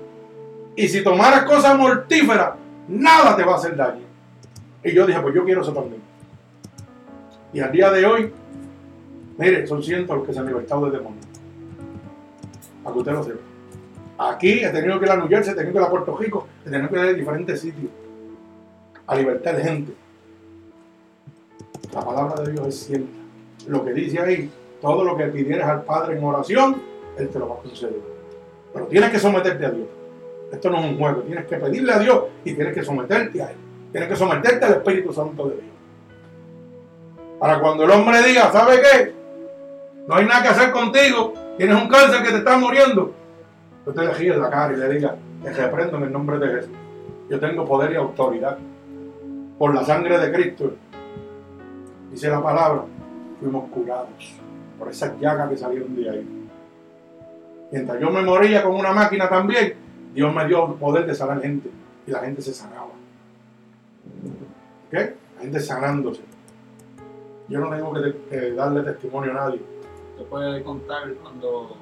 Y 0.76 0.86
si 0.86 1.02
tomaras 1.02 1.44
cosas 1.44 1.78
mortíferas, 1.78 2.50
nada 2.88 3.34
te 3.34 3.42
va 3.42 3.52
a 3.52 3.56
hacer 3.56 3.74
daño. 3.74 4.02
Y 4.84 4.92
yo 4.92 5.06
dije, 5.06 5.18
pues 5.20 5.34
yo 5.34 5.42
quiero 5.46 5.62
eso 5.62 5.72
también. 5.72 6.02
Y 7.54 7.60
al 7.60 7.72
día 7.72 7.90
de 7.90 8.04
hoy, 8.04 8.30
mire, 9.38 9.66
son 9.66 9.82
cientos 9.82 10.14
los 10.14 10.26
que 10.26 10.34
se 10.34 10.40
han 10.40 10.46
libertado 10.46 10.90
de 10.90 10.98
demonios 10.98 11.24
para 12.84 12.92
que 12.92 12.98
usted 12.98 13.12
lo 13.12 13.24
sepa. 13.24 13.40
Aquí 14.18 14.62
he 14.62 14.68
tenido 14.68 15.00
que 15.00 15.06
ir 15.06 15.12
a 15.12 15.16
New 15.16 15.28
Jersey, 15.28 15.54
he 15.54 15.56
tenido 15.56 15.72
que 15.72 15.78
ir 15.78 15.84
a 15.86 15.90
Puerto 15.90 16.16
Rico, 16.18 16.46
he 16.66 16.70
tenido 16.70 16.90
que 16.90 16.96
ir 16.96 17.00
a 17.00 17.12
diferentes 17.14 17.58
sitios 17.62 17.90
a 19.06 19.16
libertad 19.16 19.54
de 19.54 19.62
gente. 19.62 19.92
La 21.94 22.04
palabra 22.04 22.42
de 22.42 22.52
Dios 22.52 22.68
es 22.68 22.78
cierta. 22.80 23.08
Lo 23.68 23.82
que 23.82 23.94
dice 23.94 24.20
ahí, 24.20 24.50
todo 24.82 25.02
lo 25.02 25.16
que 25.16 25.28
pidieras 25.28 25.70
al 25.70 25.84
Padre 25.84 26.18
en 26.18 26.24
oración, 26.24 26.95
Él 27.16 27.28
te 27.28 27.38
lo 27.38 27.48
va 27.48 27.54
a 27.56 27.58
conceder. 27.58 28.00
Pero 28.72 28.86
tienes 28.86 29.10
que 29.10 29.18
someterte 29.18 29.66
a 29.66 29.70
Dios. 29.70 29.88
Esto 30.52 30.70
no 30.70 30.78
es 30.78 30.84
un 30.84 30.98
juego. 30.98 31.22
Tienes 31.22 31.46
que 31.46 31.56
pedirle 31.56 31.92
a 31.92 31.98
Dios 31.98 32.24
y 32.44 32.54
tienes 32.54 32.74
que 32.74 32.82
someterte 32.82 33.42
a 33.42 33.50
Él. 33.50 33.56
Tienes 33.90 34.08
que 34.08 34.16
someterte 34.16 34.64
al 34.64 34.72
Espíritu 34.72 35.12
Santo 35.12 35.48
de 35.48 35.54
Dios. 35.54 35.74
Para 37.38 37.60
cuando 37.60 37.84
el 37.84 37.90
hombre 37.90 38.22
diga, 38.22 38.50
¿sabe 38.52 38.80
qué? 38.80 39.14
No 40.06 40.16
hay 40.16 40.26
nada 40.26 40.42
que 40.42 40.48
hacer 40.48 40.70
contigo 40.72 41.34
tienes 41.56 41.82
un 41.82 41.88
cáncer 41.88 42.22
que 42.22 42.30
te 42.30 42.38
está 42.38 42.58
muriendo, 42.58 43.12
le 43.86 44.10
ríe 44.12 44.32
en 44.32 44.40
la 44.40 44.50
cara 44.50 44.72
y 44.74 44.76
le 44.76 44.88
diga, 44.90 45.16
te 45.42 45.52
reprendo 45.52 45.96
en 45.96 46.02
el 46.04 46.12
nombre 46.12 46.38
de 46.38 46.48
Jesús. 46.48 46.76
Yo 47.28 47.40
tengo 47.40 47.64
poder 47.64 47.92
y 47.92 47.96
autoridad. 47.96 48.58
Por 49.58 49.74
la 49.74 49.84
sangre 49.84 50.18
de 50.18 50.32
Cristo, 50.32 50.74
dice 52.10 52.28
la 52.28 52.42
palabra, 52.42 52.84
fuimos 53.40 53.70
curados 53.70 54.34
por 54.78 54.88
esas 54.90 55.18
llagas 55.18 55.48
que 55.48 55.56
salieron 55.56 55.96
de 55.96 56.10
ahí. 56.10 56.35
Mientras 57.70 58.00
yo 58.00 58.10
me 58.10 58.22
moría 58.22 58.62
con 58.62 58.74
una 58.74 58.92
máquina 58.92 59.28
también, 59.28 59.74
Dios 60.14 60.34
me 60.34 60.46
dio 60.46 60.66
el 60.66 60.74
poder 60.74 61.06
de 61.06 61.14
sanar 61.14 61.42
gente. 61.42 61.70
Y 62.06 62.10
la 62.10 62.20
gente 62.20 62.40
se 62.40 62.54
sanaba. 62.54 62.90
¿Qué? 64.90 65.14
La 65.36 65.42
gente 65.42 65.60
sanándose. 65.60 66.22
Yo 67.48 67.60
no 67.60 67.70
tengo 67.70 67.92
que 67.92 68.52
darle 68.52 68.82
testimonio 68.82 69.30
a 69.30 69.34
nadie 69.34 69.60
¿Te 70.16 70.24
puede 70.24 70.62
contar 70.62 71.12
cuando 71.22 71.76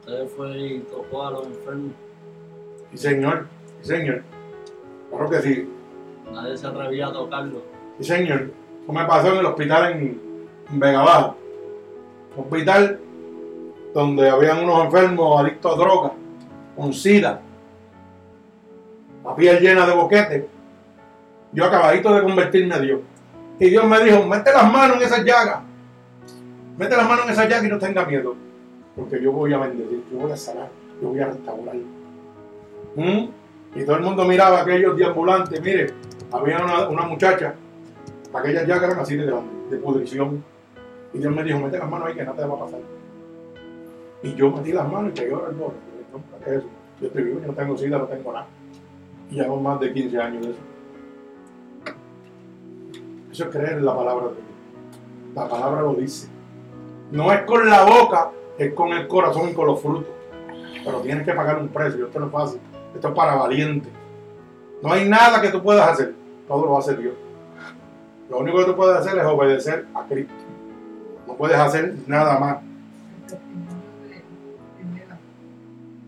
usted 0.00 0.26
fue 0.36 0.58
y 0.58 0.80
tocó 0.80 1.26
a 1.26 1.30
los 1.30 1.46
enfermos? 1.46 1.92
Sí, 2.90 2.98
señor. 2.98 3.46
Sí, 3.80 3.88
señor. 3.88 4.22
Claro 5.10 5.30
que 5.30 5.40
sí. 5.40 5.68
Nadie 6.32 6.56
se 6.56 6.66
atrevía 6.66 7.06
a 7.06 7.12
tocarlo. 7.12 7.62
Sí, 7.98 8.04
señor. 8.04 8.50
Eso 8.82 8.92
me 8.92 9.04
pasó 9.04 9.32
en 9.32 9.38
el 9.38 9.46
hospital 9.46 9.92
en, 9.92 10.20
Vega 10.80 11.02
Baja. 11.02 11.36
Un 12.36 12.44
hospital 12.44 12.98
donde 13.96 14.28
habían 14.28 14.62
unos 14.62 14.84
enfermos 14.84 15.40
adictos 15.40 15.72
a 15.72 15.78
drogas, 15.78 16.12
con 16.76 16.92
sida, 16.92 17.40
la 19.24 19.34
piel 19.34 19.58
llena 19.58 19.86
de 19.86 19.94
boquete. 19.94 20.48
Yo 21.50 21.64
acabadito 21.64 22.14
de 22.14 22.22
convertirme 22.22 22.74
a 22.74 22.78
Dios. 22.78 23.00
Y 23.58 23.70
Dios 23.70 23.86
me 23.86 24.04
dijo, 24.04 24.22
mete 24.26 24.52
las 24.52 24.70
manos 24.70 24.98
en 24.98 25.02
esas 25.02 25.24
llagas 25.24 25.60
Mete 26.76 26.94
la 26.94 27.04
mano 27.04 27.22
en 27.22 27.30
esa 27.30 27.48
llaga 27.48 27.66
y 27.66 27.70
no 27.70 27.78
tenga 27.78 28.04
miedo. 28.04 28.36
Porque 28.94 29.18
yo 29.22 29.32
voy 29.32 29.54
a 29.54 29.58
bendecir, 29.58 30.04
yo 30.12 30.18
voy 30.18 30.30
a 30.30 30.36
sanar, 30.36 30.68
yo 31.00 31.08
voy 31.08 31.20
a 31.20 31.28
restaurar. 31.28 31.76
¿Mm? 32.96 33.28
Y 33.76 33.84
todo 33.86 33.96
el 33.96 34.02
mundo 34.02 34.26
miraba 34.26 34.58
a 34.58 34.62
aquellos 34.62 34.94
deambulantes. 34.94 35.58
Mire, 35.62 35.94
había 36.30 36.86
una, 36.90 37.02
muchacha, 37.04 37.54
aquellas 38.34 38.66
llagas 38.66 38.90
eran 38.90 39.00
así 39.00 39.16
de 39.16 39.34
de 39.70 39.76
pudrición. 39.78 40.44
Y 41.14 41.18
Dios 41.18 41.34
me 41.34 41.42
dijo, 41.42 41.58
mete 41.60 41.78
las 41.78 41.88
manos 41.88 42.08
ahí 42.08 42.14
que 42.14 42.24
nada 42.24 42.36
te 42.36 42.46
va 42.46 42.56
a 42.56 42.58
pasar. 42.58 42.80
Y 44.22 44.34
yo 44.34 44.50
metí 44.50 44.72
las 44.72 44.90
manos 44.90 45.10
y 45.10 45.20
pegué 45.20 45.32
el 45.32 45.54
borde. 45.54 45.76
Eso. 46.46 46.66
Yo 47.00 47.08
estoy 47.08 47.24
vivo, 47.24 47.40
yo 47.40 47.48
no 47.48 47.52
tengo 47.52 47.76
sida, 47.76 47.98
no 47.98 48.04
tengo 48.06 48.32
nada. 48.32 48.46
Y 49.30 49.34
llevo 49.34 49.60
más 49.60 49.78
de 49.80 49.92
15 49.92 50.18
años 50.18 50.46
de 50.46 50.50
eso. 50.52 50.60
Eso 53.30 53.44
es 53.44 53.50
creer 53.50 53.72
en 53.74 53.84
la 53.84 53.94
palabra 53.94 54.28
de 54.28 54.32
Dios. 54.32 54.44
La 55.34 55.48
palabra 55.48 55.82
lo 55.82 55.94
dice. 55.94 56.28
No 57.10 57.30
es 57.32 57.42
con 57.42 57.68
la 57.68 57.84
boca, 57.84 58.30
es 58.58 58.72
con 58.72 58.92
el 58.92 59.06
corazón 59.06 59.50
y 59.50 59.52
con 59.52 59.66
los 59.66 59.80
frutos. 59.80 60.06
Pero 60.84 61.00
tienes 61.00 61.24
que 61.24 61.34
pagar 61.34 61.58
un 61.58 61.68
precio. 61.68 62.06
Esto 62.06 62.20
no 62.20 62.26
es 62.26 62.32
fácil. 62.32 62.60
Esto 62.94 63.08
es 63.08 63.14
para 63.14 63.34
valientes. 63.34 63.92
No 64.82 64.92
hay 64.92 65.08
nada 65.08 65.40
que 65.40 65.50
tú 65.50 65.62
puedas 65.62 65.88
hacer. 65.88 66.14
Todo 66.48 66.64
lo 66.64 66.78
hace 66.78 66.96
Dios. 66.96 67.14
Lo 68.30 68.38
único 68.38 68.58
que 68.58 68.64
tú 68.64 68.76
puedes 68.76 68.96
hacer 68.96 69.18
es 69.18 69.24
obedecer 69.24 69.86
a 69.94 70.04
Cristo. 70.04 70.32
No 71.26 71.34
puedes 71.34 71.58
hacer 71.58 71.94
nada 72.06 72.38
más. 72.38 72.58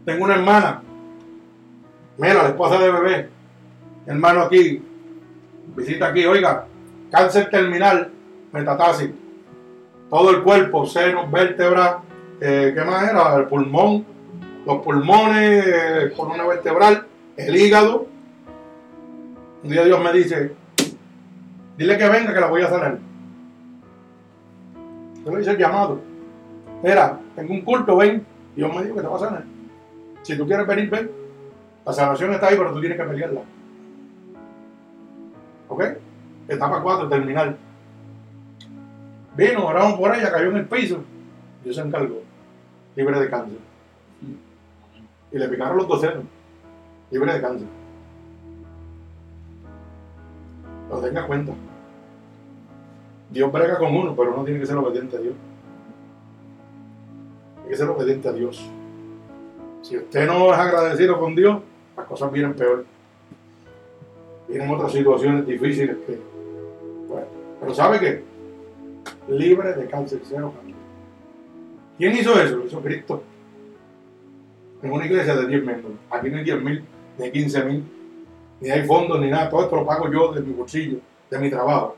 Tengo 0.09 0.25
una 0.25 0.37
hermana, 0.37 0.81
mira, 2.17 2.43
la 2.43 2.49
esposa 2.49 2.79
de 2.79 2.91
bebé, 2.91 3.29
hermano 4.07 4.41
aquí, 4.41 4.83
visita 5.77 6.07
aquí, 6.07 6.25
oiga, 6.25 6.65
cáncer 7.11 7.51
terminal, 7.51 8.11
metatásico 8.51 9.13
todo 10.09 10.31
el 10.31 10.43
cuerpo, 10.43 10.87
senos, 10.87 11.31
vértebras, 11.31 11.97
eh, 12.41 12.73
¿qué 12.75 12.85
más 12.87 13.11
era? 13.11 13.37
El 13.37 13.49
pulmón, 13.49 14.07
los 14.65 14.79
pulmones, 14.79 15.67
eh, 15.67 16.13
columna 16.17 16.47
vertebral, 16.47 17.07
el 17.37 17.55
hígado. 17.55 18.07
Un 19.63 19.71
día 19.71 19.85
Dios 19.85 20.03
me 20.03 20.11
dice, 20.15 20.53
dile 21.77 21.99
que 21.99 22.09
venga 22.09 22.33
que 22.33 22.41
la 22.41 22.47
voy 22.47 22.63
a 22.63 22.71
sanar. 22.71 22.99
Yo 25.23 25.37
le 25.37 25.43
hice 25.43 25.51
el 25.51 25.59
llamado. 25.59 26.01
Mira, 26.83 27.21
tengo 27.37 27.53
un 27.53 27.61
culto, 27.61 27.95
ven. 27.99 28.25
Dios 28.57 28.75
me 28.75 28.85
dijo 28.85 28.95
que 28.95 29.03
te 29.03 29.07
va 29.07 29.17
a 29.17 29.21
sanar. 29.21 29.58
Si 30.29 30.37
tú 30.37 30.47
quieres 30.47 30.67
venir, 30.67 30.91
ven. 30.91 31.11
La 31.87 31.93
sanación 31.95 32.35
está 32.35 32.49
ahí, 32.49 32.57
pero 32.59 32.75
tú 32.75 32.81
tienes 32.81 32.99
que 32.99 33.05
pelearla. 33.05 33.41
¿Ok? 35.71 35.85
etapa 36.47 36.83
4, 36.83 37.09
terminal. 37.09 37.57
Vino, 39.35 39.67
oramos 39.67 39.99
por 39.99 40.15
ella, 40.15 40.31
cayó 40.31 40.51
en 40.51 40.59
el 40.59 40.67
piso. 40.67 41.03
Dios 41.65 41.77
se 41.77 41.81
encargó, 41.81 42.21
libre 42.95 43.19
de 43.19 43.31
cáncer. 43.31 43.57
Y 45.33 45.39
le 45.39 45.49
picaron 45.49 45.79
los 45.79 45.89
dos 45.89 46.03
senos, 46.03 46.25
libre 47.11 47.33
de 47.33 47.41
cáncer. 47.41 47.69
Lo 50.91 51.01
tenga 51.01 51.27
cuenta. 51.27 51.55
Dios 53.31 53.51
brega 53.51 53.79
con 53.79 53.97
uno, 53.97 54.15
pero 54.15 54.35
uno 54.35 54.45
tiene 54.45 54.61
que 54.61 54.67
ser 54.67 54.77
obediente 54.77 55.17
a 55.17 55.21
Dios. 55.21 55.35
Tiene 57.55 57.71
que 57.71 57.77
ser 57.77 57.89
obediente 57.89 58.29
a 58.29 58.33
Dios. 58.33 58.71
Si 59.89 59.97
usted 59.97 60.27
no 60.27 60.53
es 60.53 60.59
agradecido 60.59 61.19
con 61.19 61.35
Dios, 61.35 61.63
las 61.97 62.05
cosas 62.05 62.31
vienen 62.31 62.53
peor. 62.53 62.85
Vienen 64.47 64.71
otras 64.71 64.93
situaciones 64.93 65.47
difíciles 65.47 65.97
que. 66.07 66.19
Bueno, 67.09 67.27
pero 67.59 67.75
¿sabe 67.75 67.99
qué? 67.99 68.23
Libre 69.29 69.73
de 69.73 69.87
cáncer, 69.87 70.21
cero 70.25 70.53
cáncer. 70.55 70.75
¿Quién 71.97 72.13
hizo 72.19 72.39
eso? 72.39 72.57
Lo 72.57 72.67
hizo 72.67 72.83
Cristo. 72.83 73.23
En 74.83 74.93
una 74.93 75.07
iglesia 75.07 75.35
de 75.35 75.47
10 75.47 75.65
miembros. 75.65 75.93
Aquí 76.11 76.29
no 76.29 76.37
hay 76.37 76.45
10 76.45 76.63
mil, 76.63 76.85
ni 77.17 77.31
15 77.31 77.65
mil, 77.65 77.85
ni 78.61 78.71
hay 78.71 78.87
fondos, 78.87 79.19
ni 79.19 79.31
nada. 79.31 79.49
Todo 79.49 79.63
esto 79.63 79.77
lo 79.77 79.87
pago 79.87 80.13
yo 80.13 80.33
de 80.33 80.43
mi 80.43 80.53
bolsillo, 80.53 80.99
de 81.31 81.39
mi 81.39 81.49
trabajo. 81.49 81.97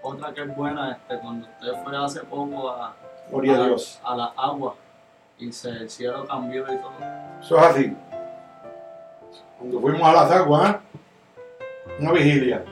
Otra 0.00 0.32
que 0.32 0.42
es 0.42 0.56
buena, 0.56 0.92
este, 0.92 1.18
cuando 1.18 1.48
usted 1.48 1.82
fue 1.82 1.96
hace 1.96 2.20
poco 2.20 2.70
a, 2.70 2.86
a 2.86 2.94
a, 3.32 4.12
a 4.12 4.16
la 4.16 4.26
agua 4.36 4.76
y 5.42 5.52
se, 5.52 5.70
el 5.70 5.90
cielo 5.90 6.24
cambió 6.26 6.62
y 6.62 6.76
todo. 6.76 6.92
Eso 7.40 7.58
es 7.58 7.62
así. 7.64 7.96
Cuando 9.58 9.80
fuimos 9.80 10.02
a 10.02 10.12
las 10.12 10.30
aguas, 10.30 10.70
¿eh? 10.70 10.78
una 11.98 12.12
vigilia. 12.12 12.64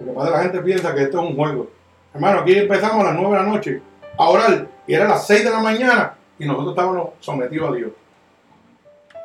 Lo 0.00 0.06
que 0.06 0.12
que 0.12 0.30
la 0.30 0.42
gente 0.42 0.60
piensa 0.60 0.94
que 0.94 1.02
esto 1.02 1.20
es 1.20 1.30
un 1.30 1.36
juego. 1.36 1.70
Hermano, 2.12 2.40
aquí 2.40 2.56
empezamos 2.56 3.00
a 3.00 3.12
las 3.12 3.20
9 3.20 3.36
de 3.36 3.42
la 3.42 3.48
noche 3.48 3.82
a 4.16 4.28
orar 4.28 4.66
y 4.86 4.94
era 4.94 5.08
las 5.08 5.26
6 5.26 5.44
de 5.44 5.50
la 5.50 5.60
mañana 5.60 6.14
y 6.38 6.46
nosotros 6.46 6.70
estábamos 6.70 7.10
sometidos 7.20 7.70
a 7.70 7.76
Dios. 7.76 7.90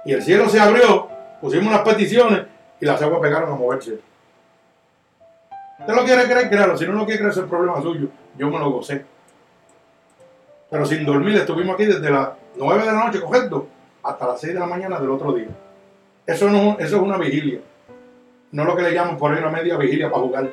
Y 0.05 0.13
el 0.13 0.21
cielo 0.21 0.49
se 0.49 0.59
abrió, 0.59 1.09
pusimos 1.41 1.67
unas 1.67 1.81
peticiones 1.81 2.43
y 2.79 2.85
las 2.85 3.01
aguas 3.01 3.21
pegaron 3.21 3.51
a 3.51 3.55
moverse. 3.55 3.99
Usted 5.79 5.93
lo 5.93 6.05
quiere 6.05 6.23
creer, 6.23 6.49
créalo. 6.49 6.77
Si 6.77 6.85
no 6.85 6.93
lo 6.93 7.05
quiere 7.05 7.19
creer, 7.19 7.31
es 7.31 7.37
el 7.37 7.45
problema 7.45 7.81
suyo. 7.81 8.07
Yo 8.37 8.49
me 8.49 8.59
lo 8.59 8.71
gocé. 8.71 9.05
Pero 10.73 10.87
sin 10.87 11.05
dormir 11.05 11.35
estuvimos 11.35 11.75
aquí 11.75 11.85
desde 11.85 12.09
las 12.09 12.29
9 12.57 12.79
de 12.79 12.91
la 12.91 13.05
noche, 13.05 13.21
correcto, 13.21 13.67
hasta 14.01 14.25
las 14.25 14.41
6 14.41 14.55
de 14.55 14.59
la 14.59 14.65
mañana 14.65 14.99
del 14.99 15.11
otro 15.11 15.31
día. 15.31 15.49
Eso, 16.25 16.49
no, 16.49 16.79
eso 16.79 16.95
es 16.95 17.01
una 17.03 17.15
vigilia. 17.19 17.59
No 18.51 18.65
lo 18.65 18.75
que 18.75 18.81
le 18.81 18.91
llaman 18.91 19.19
por 19.19 19.31
ahí 19.31 19.37
una 19.37 19.51
media 19.51 19.77
vigilia 19.77 20.09
para 20.09 20.23
jugar 20.23 20.49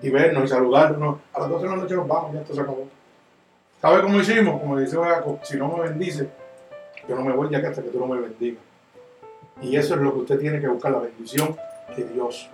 y 0.00 0.08
vernos 0.08 0.44
y 0.44 0.48
saludarnos. 0.48 1.18
A 1.34 1.40
las 1.40 1.50
12 1.50 1.62
de 1.62 1.70
la 1.72 1.76
noche 1.76 1.94
nos 1.94 2.08
vamos, 2.08 2.32
ya 2.32 2.40
esto 2.40 2.54
se 2.54 2.60
acabó. 2.62 2.88
¿Sabe 3.82 4.00
cómo 4.00 4.18
hicimos? 4.18 4.58
Como 4.62 4.78
dice 4.78 4.96
Jacob, 4.96 5.40
si 5.42 5.58
no 5.58 5.68
me 5.68 5.90
bendice, 5.90 6.30
yo 7.06 7.14
no 7.14 7.22
me 7.22 7.34
voy 7.34 7.50
ya 7.50 7.60
que 7.60 7.66
hasta 7.66 7.82
que 7.82 7.90
tú 7.90 8.00
no 8.00 8.06
me 8.06 8.18
bendigas. 8.18 8.62
Y 9.60 9.76
eso 9.76 9.94
es 9.94 10.00
lo 10.00 10.14
que 10.14 10.20
usted 10.20 10.38
tiene 10.38 10.58
que 10.58 10.68
buscar, 10.68 10.90
la 10.90 11.00
bendición 11.00 11.54
de 11.94 12.04
Dios. 12.04 12.48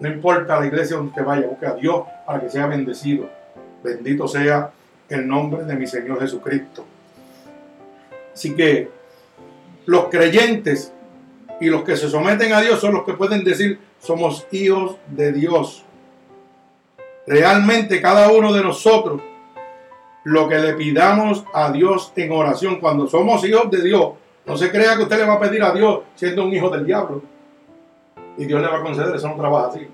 No 0.00 0.08
importa 0.08 0.58
la 0.58 0.66
iglesia 0.66 0.96
donde 0.96 1.10
usted 1.10 1.24
vaya, 1.24 1.46
busque 1.46 1.66
a 1.66 1.74
Dios 1.74 2.02
para 2.26 2.40
que 2.40 2.50
sea 2.50 2.66
bendecido. 2.66 3.28
Bendito 3.84 4.26
sea 4.26 4.72
el 5.08 5.26
nombre 5.26 5.64
de 5.64 5.74
mi 5.74 5.86
Señor 5.86 6.20
Jesucristo. 6.20 6.84
Así 8.32 8.54
que 8.54 8.88
los 9.86 10.06
creyentes 10.06 10.92
y 11.60 11.66
los 11.66 11.84
que 11.84 11.96
se 11.96 12.10
someten 12.10 12.52
a 12.52 12.60
Dios 12.60 12.80
son 12.80 12.94
los 12.94 13.04
que 13.04 13.14
pueden 13.14 13.44
decir 13.44 13.78
somos 14.00 14.46
hijos 14.52 14.96
de 15.08 15.32
Dios. 15.32 15.84
Realmente 17.26 18.00
cada 18.00 18.30
uno 18.30 18.52
de 18.52 18.62
nosotros, 18.62 19.20
lo 20.24 20.48
que 20.48 20.58
le 20.58 20.74
pidamos 20.74 21.44
a 21.52 21.72
Dios 21.72 22.12
en 22.16 22.30
oración, 22.32 22.78
cuando 22.78 23.08
somos 23.08 23.44
hijos 23.44 23.70
de 23.70 23.82
Dios, 23.82 24.12
no 24.44 24.56
se 24.56 24.70
crea 24.70 24.96
que 24.96 25.04
usted 25.04 25.18
le 25.18 25.24
va 25.24 25.34
a 25.34 25.40
pedir 25.40 25.62
a 25.62 25.72
Dios 25.72 26.00
siendo 26.14 26.44
un 26.44 26.52
hijo 26.52 26.70
del 26.70 26.86
diablo. 26.86 27.22
Y 28.38 28.44
Dios 28.44 28.60
le 28.60 28.68
va 28.68 28.78
a 28.78 28.82
conceder, 28.82 29.14
eso 29.14 29.28
no 29.28 29.36
trabaja 29.36 29.68
así. 29.68 29.88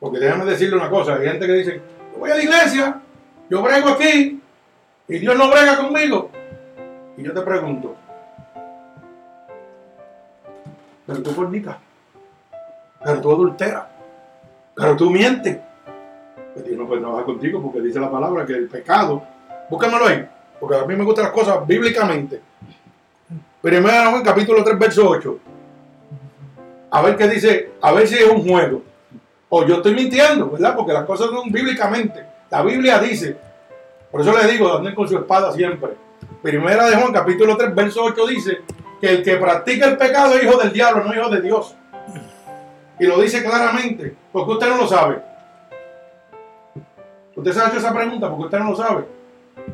Porque 0.00 0.18
déjame 0.18 0.44
decirle 0.44 0.76
una 0.76 0.90
cosa, 0.90 1.14
hay 1.14 1.28
gente 1.28 1.46
que 1.46 1.52
dice, 1.52 1.80
voy 2.18 2.30
a 2.30 2.36
la 2.36 2.42
iglesia, 2.42 3.00
yo 3.50 3.62
brego 3.62 3.88
aquí, 3.90 4.40
y 5.08 5.18
Dios 5.18 5.36
no 5.36 5.50
brega 5.50 5.76
conmigo. 5.76 6.30
Y 7.16 7.22
yo 7.22 7.32
te 7.32 7.40
pregunto, 7.40 7.96
pero 11.06 11.22
tú 11.22 11.30
fornicas, 11.30 11.76
pero 13.02 13.20
tú 13.20 13.32
adulteras, 13.32 13.84
pero 14.74 14.96
tú 14.96 15.10
mientes. 15.10 15.58
Pues 16.52 16.66
Dios 16.66 16.78
no 16.78 16.86
puede 16.86 17.00
trabajar 17.00 17.24
contigo 17.24 17.62
porque 17.62 17.80
dice 17.80 17.98
la 17.98 18.10
palabra 18.10 18.44
que 18.44 18.52
el 18.52 18.68
pecado, 18.68 19.22
búscamelo 19.70 20.06
ahí, 20.06 20.28
porque 20.60 20.76
a 20.76 20.84
mí 20.84 20.94
me 20.94 21.04
gustan 21.04 21.24
las 21.24 21.32
cosas 21.32 21.66
bíblicamente. 21.66 22.40
Primero 23.60 24.10
Juan 24.10 24.22
capítulo 24.22 24.62
3, 24.62 24.78
verso 24.78 25.08
8. 25.08 25.38
A 26.90 27.02
ver 27.02 27.16
qué 27.16 27.28
dice, 27.28 27.72
a 27.80 27.92
ver 27.92 28.06
si 28.06 28.14
es 28.14 28.28
un 28.28 28.46
juego. 28.46 28.82
O 29.48 29.64
yo 29.64 29.76
estoy 29.76 29.94
mintiendo, 29.94 30.50
¿verdad? 30.50 30.76
Porque 30.76 30.92
las 30.92 31.04
cosas 31.04 31.30
son 31.30 31.50
bíblicamente. 31.50 32.24
La 32.50 32.62
Biblia 32.62 32.98
dice, 32.98 33.36
por 34.10 34.22
eso 34.22 34.36
le 34.36 34.50
digo, 34.50 34.74
anden 34.74 34.94
con 34.94 35.06
su 35.06 35.18
espada 35.18 35.52
siempre. 35.52 35.90
Primera 36.42 36.88
de 36.88 36.96
Juan 36.96 37.12
capítulo 37.12 37.56
3, 37.56 37.74
verso 37.74 38.04
8 38.04 38.26
dice 38.26 38.62
que 39.00 39.10
el 39.10 39.22
que 39.22 39.36
practica 39.36 39.86
el 39.86 39.98
pecado 39.98 40.34
es 40.34 40.44
hijo 40.44 40.56
del 40.56 40.72
diablo, 40.72 41.04
no 41.04 41.14
hijo 41.14 41.28
de 41.28 41.42
Dios. 41.42 41.74
Y 42.98 43.06
lo 43.06 43.20
dice 43.20 43.44
claramente, 43.44 44.14
porque 44.32 44.52
usted 44.52 44.68
no 44.68 44.78
lo 44.78 44.88
sabe. 44.88 45.22
Usted 47.36 47.52
se 47.52 47.60
ha 47.60 47.68
hecho 47.68 47.78
esa 47.78 47.94
pregunta 47.94 48.28
porque 48.28 48.44
usted 48.46 48.58
no 48.58 48.70
lo 48.70 48.76
sabe. 48.76 49.04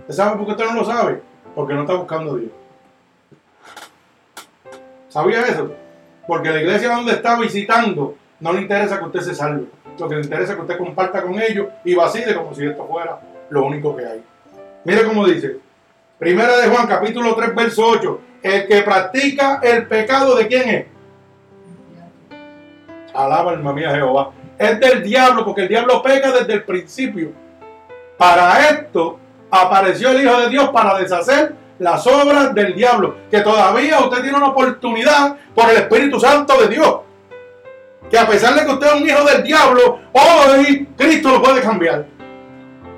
¿Usted 0.00 0.14
sabe 0.14 0.36
por 0.36 0.46
qué 0.46 0.52
usted 0.52 0.66
no 0.66 0.74
lo 0.74 0.84
sabe? 0.84 1.22
Porque 1.54 1.74
no 1.74 1.82
está 1.82 1.94
buscando 1.94 2.34
a 2.34 2.38
Dios. 2.38 2.52
¿Sabía 5.08 5.46
eso? 5.46 5.72
Porque 6.26 6.50
la 6.50 6.60
iglesia 6.60 6.94
donde 6.94 7.12
está 7.12 7.38
visitando 7.38 8.16
no 8.44 8.52
le 8.52 8.60
interesa 8.60 8.98
que 8.98 9.06
usted 9.06 9.20
se 9.20 9.34
salve. 9.34 9.64
Lo 9.98 10.06
que 10.06 10.16
le 10.16 10.20
interesa 10.20 10.52
es 10.52 10.56
que 10.56 10.62
usted 10.62 10.76
comparta 10.76 11.22
con 11.22 11.40
ellos 11.40 11.68
y 11.82 11.94
vacile 11.94 12.34
como 12.34 12.54
si 12.54 12.66
esto 12.66 12.86
fuera 12.86 13.18
lo 13.48 13.64
único 13.64 13.96
que 13.96 14.04
hay. 14.04 14.22
Mire 14.84 15.06
cómo 15.06 15.26
dice. 15.26 15.56
Primera 16.18 16.58
de 16.58 16.68
Juan, 16.68 16.86
capítulo 16.86 17.34
3, 17.34 17.54
verso 17.54 17.86
8. 17.86 18.20
El 18.42 18.66
que 18.66 18.82
practica 18.82 19.60
el 19.62 19.86
pecado 19.86 20.36
de 20.36 20.46
quién 20.46 20.68
es? 20.68 20.86
Alaba 23.14 23.52
alma 23.52 23.72
mía 23.72 23.94
Jehová. 23.94 24.32
Es 24.58 24.78
del 24.78 25.02
diablo, 25.02 25.42
porque 25.42 25.62
el 25.62 25.68
diablo 25.68 26.02
peca 26.02 26.30
desde 26.30 26.52
el 26.52 26.64
principio. 26.64 27.32
Para 28.18 28.68
esto 28.68 29.18
apareció 29.50 30.10
el 30.10 30.22
Hijo 30.22 30.38
de 30.40 30.50
Dios 30.50 30.68
para 30.68 30.98
deshacer 30.98 31.54
las 31.78 32.06
obras 32.06 32.54
del 32.54 32.74
diablo. 32.74 33.16
Que 33.30 33.40
todavía 33.40 34.00
usted 34.00 34.20
tiene 34.20 34.36
una 34.36 34.48
oportunidad 34.48 35.34
por 35.54 35.70
el 35.70 35.78
Espíritu 35.78 36.20
Santo 36.20 36.60
de 36.60 36.68
Dios. 36.68 37.04
Que 38.14 38.20
a 38.20 38.28
pesar 38.28 38.54
de 38.54 38.64
que 38.64 38.70
usted 38.70 38.86
es 38.86 38.92
un 38.92 39.08
hijo 39.08 39.24
del 39.24 39.42
diablo, 39.42 39.98
hoy 40.12 40.86
Cristo 40.96 41.30
lo 41.30 41.42
puede 41.42 41.60
cambiar. 41.60 42.06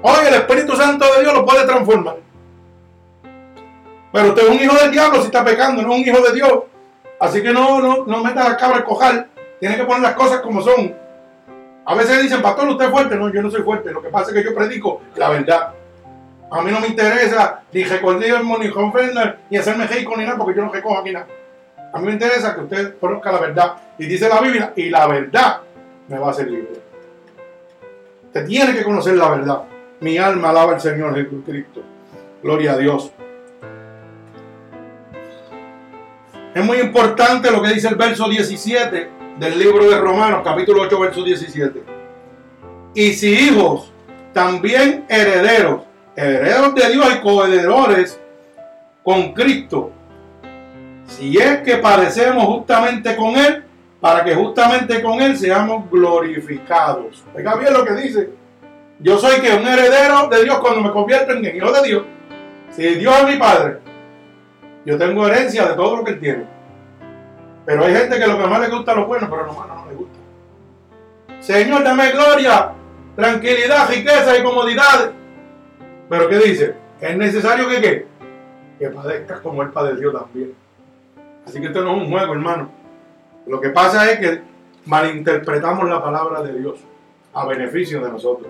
Hoy 0.02 0.26
el 0.28 0.34
Espíritu 0.34 0.76
Santo 0.76 1.06
de 1.14 1.22
Dios 1.22 1.32
lo 1.32 1.46
puede 1.46 1.64
transformar. 1.64 2.16
Pero 4.12 4.28
usted 4.28 4.42
es 4.42 4.50
un 4.50 4.62
hijo 4.62 4.76
del 4.76 4.90
diablo 4.90 5.20
si 5.20 5.28
está 5.28 5.42
pecando, 5.42 5.80
no 5.80 5.94
es 5.94 6.00
un 6.00 6.06
hijo 6.06 6.22
de 6.22 6.34
Dios. 6.34 6.52
Así 7.18 7.42
que 7.42 7.50
no, 7.50 7.80
no, 7.80 8.04
no 8.04 8.22
meta 8.22 8.46
la 8.46 8.58
cabra 8.58 8.76
al 8.76 8.84
cojal. 8.84 9.26
Tiene 9.58 9.78
que 9.78 9.84
poner 9.84 10.02
las 10.02 10.12
cosas 10.16 10.40
como 10.40 10.60
son. 10.60 10.94
A 11.86 11.94
veces 11.94 12.22
dicen, 12.22 12.42
pastor, 12.42 12.68
usted 12.68 12.84
es 12.84 12.90
fuerte. 12.90 13.16
No, 13.16 13.32
yo 13.32 13.40
no 13.40 13.50
soy 13.50 13.62
fuerte. 13.62 13.92
Lo 13.92 14.02
que 14.02 14.10
pasa 14.10 14.32
es 14.32 14.36
que 14.36 14.44
yo 14.44 14.54
predico 14.54 15.00
la 15.14 15.30
verdad. 15.30 15.72
A 16.50 16.60
mí 16.60 16.70
no 16.70 16.78
me 16.78 16.88
interesa 16.88 17.62
ni 17.72 17.84
recordismo, 17.84 18.58
ni 18.58 18.68
ofender, 18.68 19.38
ni 19.48 19.56
hacerme 19.56 19.86
rico, 19.86 20.14
ni 20.14 20.26
nada, 20.26 20.36
porque 20.36 20.58
yo 20.58 20.62
no 20.66 20.70
recojo 20.70 20.98
aquí 20.98 21.12
nada. 21.12 21.26
A 21.92 21.98
mí 21.98 22.06
me 22.06 22.12
interesa 22.12 22.54
que 22.54 22.62
usted 22.62 22.98
conozca 22.98 23.32
la 23.32 23.40
verdad. 23.40 23.76
Y 23.98 24.06
dice 24.06 24.28
la 24.28 24.40
Biblia, 24.40 24.72
y 24.76 24.90
la 24.90 25.06
verdad 25.06 25.60
me 26.08 26.18
va 26.18 26.28
a 26.28 26.30
hacer 26.30 26.48
libre. 26.48 26.80
Usted 28.26 28.46
tiene 28.46 28.74
que 28.74 28.84
conocer 28.84 29.16
la 29.16 29.30
verdad. 29.30 29.62
Mi 30.00 30.18
alma 30.18 30.50
alaba 30.50 30.74
al 30.74 30.80
Señor 30.80 31.14
Jesucristo. 31.14 31.82
Gloria 32.42 32.72
a 32.72 32.76
Dios. 32.76 33.12
Es 36.54 36.64
muy 36.64 36.78
importante 36.78 37.50
lo 37.50 37.62
que 37.62 37.68
dice 37.68 37.88
el 37.88 37.96
verso 37.96 38.28
17 38.28 39.10
del 39.38 39.58
libro 39.58 39.88
de 39.90 39.98
Romanos, 39.98 40.40
capítulo 40.42 40.82
8, 40.82 41.00
verso 41.00 41.22
17. 41.22 41.82
Y 42.94 43.12
si 43.12 43.28
hijos, 43.28 43.92
también 44.32 45.04
herederos, 45.08 45.82
herederos 46.14 46.74
de 46.74 46.90
Dios 46.92 47.06
y 47.14 47.20
coherederos 47.20 48.18
con 49.02 49.34
Cristo. 49.34 49.92
Si 51.06 51.38
es 51.38 51.58
que 51.58 51.76
padecemos 51.76 52.44
justamente 52.44 53.16
con 53.16 53.36
Él, 53.36 53.64
para 54.00 54.24
que 54.24 54.34
justamente 54.34 55.02
con 55.02 55.20
Él 55.20 55.36
seamos 55.36 55.90
glorificados. 55.90 57.24
Oiga 57.34 57.56
bien 57.56 57.72
lo 57.72 57.84
que 57.84 57.94
dice. 57.94 58.30
Yo 58.98 59.18
soy 59.18 59.40
que 59.40 59.54
un 59.54 59.66
heredero 59.66 60.28
de 60.28 60.44
Dios 60.44 60.58
cuando 60.60 60.80
me 60.80 60.90
convierto 60.90 61.32
en 61.32 61.56
hijo 61.56 61.72
de 61.72 61.82
Dios. 61.82 62.02
Si 62.70 62.82
Dios 62.94 63.14
es 63.20 63.28
mi 63.28 63.36
Padre, 63.36 63.78
yo 64.84 64.98
tengo 64.98 65.26
herencia 65.26 65.66
de 65.66 65.74
todo 65.74 65.96
lo 65.96 66.04
que 66.04 66.12
Él 66.12 66.20
tiene. 66.20 66.44
Pero 67.64 67.84
hay 67.84 67.94
gente 67.94 68.18
que 68.18 68.26
lo 68.26 68.38
que 68.38 68.46
más 68.46 68.60
le 68.60 68.68
gusta 68.68 68.92
es 68.92 68.98
lo 68.98 69.06
bueno, 69.06 69.28
pero 69.28 69.46
lo 69.46 69.52
malo 69.52 69.74
no 69.74 69.90
le 69.90 69.96
gusta. 69.96 70.18
Señor, 71.40 71.82
dame 71.82 72.10
gloria, 72.12 72.72
tranquilidad, 73.16 73.88
riqueza 73.88 74.38
y 74.38 74.42
comodidad. 74.42 75.10
Pero 76.08 76.28
¿qué 76.28 76.38
dice? 76.38 76.74
Es 77.00 77.16
necesario 77.16 77.68
que 77.68 77.80
qué? 77.80 78.06
Que 78.78 78.88
padezcas 78.90 79.40
como 79.40 79.62
Él 79.62 79.70
padeció 79.70 80.12
también. 80.12 80.54
Así 81.46 81.60
que 81.60 81.66
esto 81.66 81.82
no 81.82 81.96
es 81.96 82.02
un 82.02 82.10
juego, 82.10 82.32
hermano. 82.32 82.70
Lo 83.46 83.60
que 83.60 83.70
pasa 83.70 84.10
es 84.10 84.18
que 84.18 84.42
malinterpretamos 84.86 85.88
la 85.88 86.02
palabra 86.02 86.42
de 86.42 86.58
Dios 86.58 86.80
a 87.32 87.46
beneficio 87.46 88.00
de 88.00 88.10
nosotros. 88.10 88.48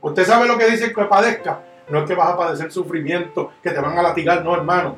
Usted 0.00 0.24
sabe 0.24 0.48
lo 0.48 0.58
que 0.58 0.70
dice 0.70 0.92
que 0.92 1.04
padezca. 1.04 1.60
No 1.88 2.00
es 2.00 2.04
que 2.04 2.14
vas 2.14 2.30
a 2.30 2.36
padecer 2.36 2.70
sufrimiento, 2.70 3.52
que 3.62 3.70
te 3.70 3.80
van 3.80 3.98
a 3.98 4.02
latigar, 4.02 4.44
no, 4.44 4.54
hermano. 4.54 4.96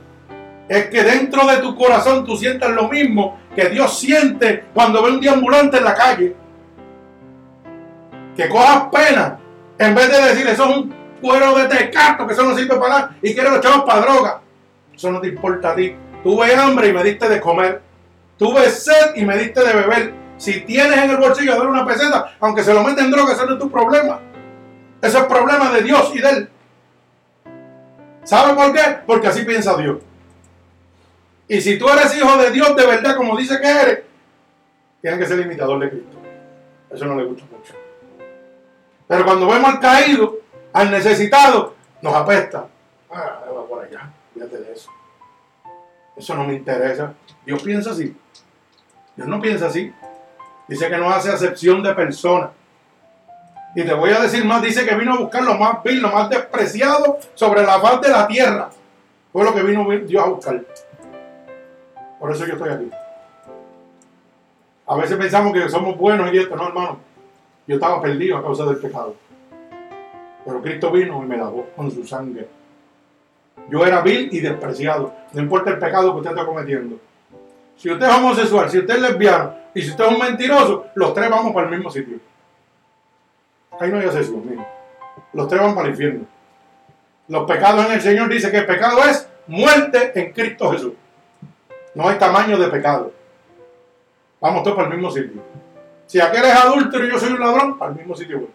Es 0.69 0.87
que 0.87 1.03
dentro 1.03 1.47
de 1.47 1.57
tu 1.59 1.75
corazón 1.75 2.25
tú 2.25 2.37
sientas 2.37 2.71
lo 2.71 2.89
mismo 2.89 3.39
que 3.55 3.69
Dios 3.69 3.99
siente 3.99 4.67
cuando 4.73 5.03
ve 5.03 5.11
un 5.11 5.21
deambulante 5.21 5.79
en 5.79 5.85
la 5.85 5.95
calle. 5.95 6.37
Que 8.37 8.49
cojas 8.49 8.85
pena 8.93 9.39
en 9.79 9.95
vez 9.95 10.11
de 10.11 10.29
decir 10.29 10.47
eso 10.47 10.65
es 10.69 10.77
un 10.77 10.95
cuero 11.21 11.55
de 11.57 11.67
tecato 11.67 12.27
que 12.27 12.33
eso 12.33 12.45
no 12.45 12.57
sirve 12.57 12.77
para 12.77 12.89
nada 12.89 13.17
y 13.23 13.35
quiere 13.35 13.51
los 13.51 13.61
chavos 13.61 13.85
para 13.85 14.01
droga. 14.01 14.41
Eso 14.95 15.11
no 15.11 15.21
te 15.21 15.29
importa 15.29 15.73
a 15.73 15.75
ti. 15.75 15.95
Tuve 16.23 16.55
hambre 16.55 16.89
y 16.89 16.93
me 16.93 17.03
diste 17.03 17.29
de 17.29 17.41
comer. 17.41 17.83
Tuve 18.39 18.69
sed 18.71 19.17
y 19.17 19.25
me 19.25 19.37
diste 19.37 19.61
de 19.61 19.73
beber. 19.73 20.15
Si 20.37 20.63
tienes 20.63 20.99
en 20.99 21.11
el 21.11 21.17
bolsillo 21.17 21.55
de 21.55 21.67
una 21.67 21.87
peseta, 21.87 22.35
aunque 22.41 22.63
se 22.63 22.75
lo 22.75 22.83
meten 22.83 23.07
en 23.07 23.11
droga, 23.11 23.33
eso 23.33 23.47
no 23.47 23.53
es 23.55 23.59
tu 23.59 23.71
problema. 23.71 24.21
Eso 25.01 25.19
es 25.19 25.25
problema 25.25 25.71
de 25.71 25.83
Dios 25.83 26.11
y 26.15 26.21
de 26.21 26.31
Él. 26.31 26.49
¿Sabe 28.25 28.55
por 28.55 28.73
qué? 28.73 28.99
Porque 29.07 29.29
así 29.29 29.45
piensa 29.45 29.77
Dios. 29.77 29.99
Y 31.49 31.61
si 31.61 31.79
tú 31.79 31.89
eres 31.89 32.17
hijo 32.17 32.37
de 32.39 32.51
Dios 32.51 32.75
de 32.77 32.87
verdad, 32.87 33.17
como 33.17 33.37
dice 33.37 33.61
que 33.61 33.69
eres, 33.69 34.01
tienes 35.01 35.19
que 35.19 35.27
ser 35.27 35.41
imitador 35.41 35.81
de 35.81 35.91
Cristo. 35.91 36.17
Eso 36.91 37.05
no 37.05 37.17
le 37.17 37.25
gusta 37.25 37.45
mucho. 37.51 37.75
Pero 39.09 39.25
cuando 39.25 39.49
vemos 39.49 39.71
al 39.71 39.81
caído, 39.81 40.39
al 40.73 40.91
necesitado, 40.91 41.75
nos 42.01 42.15
apesta. 42.15 42.67
Ah, 43.11 43.41
va 43.47 43.67
por 43.67 43.85
allá, 43.85 44.11
fíjate 44.33 44.59
de 44.59 44.73
eso. 44.73 44.91
Eso 46.17 46.35
no 46.35 46.45
me 46.45 46.55
interesa. 46.55 47.15
Dios 47.45 47.63
piensa 47.63 47.91
así. 47.91 48.15
Dios 49.17 49.29
no 49.29 49.41
piensa 49.41 49.67
así. 49.67 49.93
Dice 50.69 50.89
que 50.89 50.97
no 50.97 51.11
hace 51.11 51.31
acepción 51.31 51.83
de 51.83 51.95
personas. 51.95 52.51
Y 53.75 53.85
te 53.85 53.95
voy 53.95 54.11
a 54.11 54.21
decir 54.21 54.45
más, 54.45 54.63
dice 54.63 54.87
que 54.87 54.95
vino 54.95 55.15
a 55.15 55.19
buscar 55.19 55.43
lo 55.43 55.55
más 55.55 55.83
vil, 55.83 56.01
lo 56.01 56.11
más 56.11 56.29
despreciado 56.29 57.19
sobre 57.35 57.63
la 57.63 57.81
faz 57.81 58.01
de 58.03 58.11
la 58.11 58.27
tierra. 58.27 58.71
Fue 59.33 59.45
lo 59.45 59.55
que 59.55 59.63
vino 59.63 59.89
Dios 59.89 60.23
a 60.23 60.29
buscar. 60.29 60.63
Por 62.21 62.31
eso 62.31 62.47
yo 62.47 62.53
estoy 62.53 62.69
aquí. 62.69 62.91
A 64.87 64.97
veces 64.97 65.17
pensamos 65.17 65.55
que 65.55 65.69
somos 65.71 65.97
buenos 65.97 66.33
y 66.33 66.39
esto, 66.39 66.55
no 66.55 66.69
hermano. 66.69 66.99
Yo 67.67 67.77
estaba 67.77 68.03
perdido 68.03 68.37
a 68.37 68.43
causa 68.43 68.67
del 68.67 68.77
pecado. 68.77 69.17
Pero 70.45 70.61
Cristo 70.61 70.91
vino 70.91 71.23
y 71.23 71.27
me 71.27 71.37
lavó 71.37 71.67
con 71.75 71.91
su 71.91 72.05
sangre. 72.05 72.47
Yo 73.71 73.85
era 73.87 74.01
vil 74.01 74.29
y 74.33 74.41
despreciado. 74.41 75.15
No 75.33 75.43
importa 75.43 75.71
el 75.71 75.79
pecado 75.79 76.13
que 76.13 76.19
usted 76.19 76.31
está 76.31 76.47
cometiendo. 76.47 76.99
Si 77.77 77.91
usted 77.91 78.07
es 78.07 78.15
homosexual, 78.15 78.71
si 78.71 78.79
usted 78.79 78.95
es 78.95 79.01
lesbiano 79.01 79.55
y 79.75 79.83
si 79.83 79.91
usted 79.91 80.05
es 80.05 80.11
un 80.11 80.19
mentiroso, 80.19 80.87
los 80.95 81.15
tres 81.15 81.31
vamos 81.31 81.53
para 81.53 81.69
el 81.69 81.75
mismo 81.75 81.91
sitio. 81.91 82.19
Ahí 83.81 83.91
no 83.91 83.99
hay 83.99 84.07
mire. 84.07 84.67
Los 85.33 85.49
tres 85.49 85.61
van 85.61 85.75
para 85.75 85.87
el 85.87 85.93
infierno. 85.93 86.27
Los 87.29 87.45
pecados 87.45 87.87
en 87.87 87.93
el 87.93 88.01
Señor 88.01 88.29
dice 88.29 88.51
que 88.51 88.59
el 88.59 88.67
pecado 88.67 89.03
es 89.05 89.29
muerte 89.47 90.13
en 90.15 90.33
Cristo 90.33 90.71
Jesús. 90.73 90.93
No 91.95 92.09
hay 92.09 92.19
tamaño 92.19 92.59
de 92.59 92.69
pecado. 92.69 93.13
Vamos 94.41 94.63
todos 94.63 94.77
para 94.77 94.89
el 94.89 94.95
mismo 94.95 95.11
sitio. 95.11 95.43
Si 96.07 96.21
aquel 96.21 96.45
es 96.45 96.55
adúltero 96.55 97.07
y 97.07 97.11
yo 97.11 97.19
soy 97.19 97.33
un 97.33 97.41
ladrón, 97.41 97.79
para 97.79 97.93
el 97.93 97.99
mismo 97.99 98.15
sitio 98.15 98.49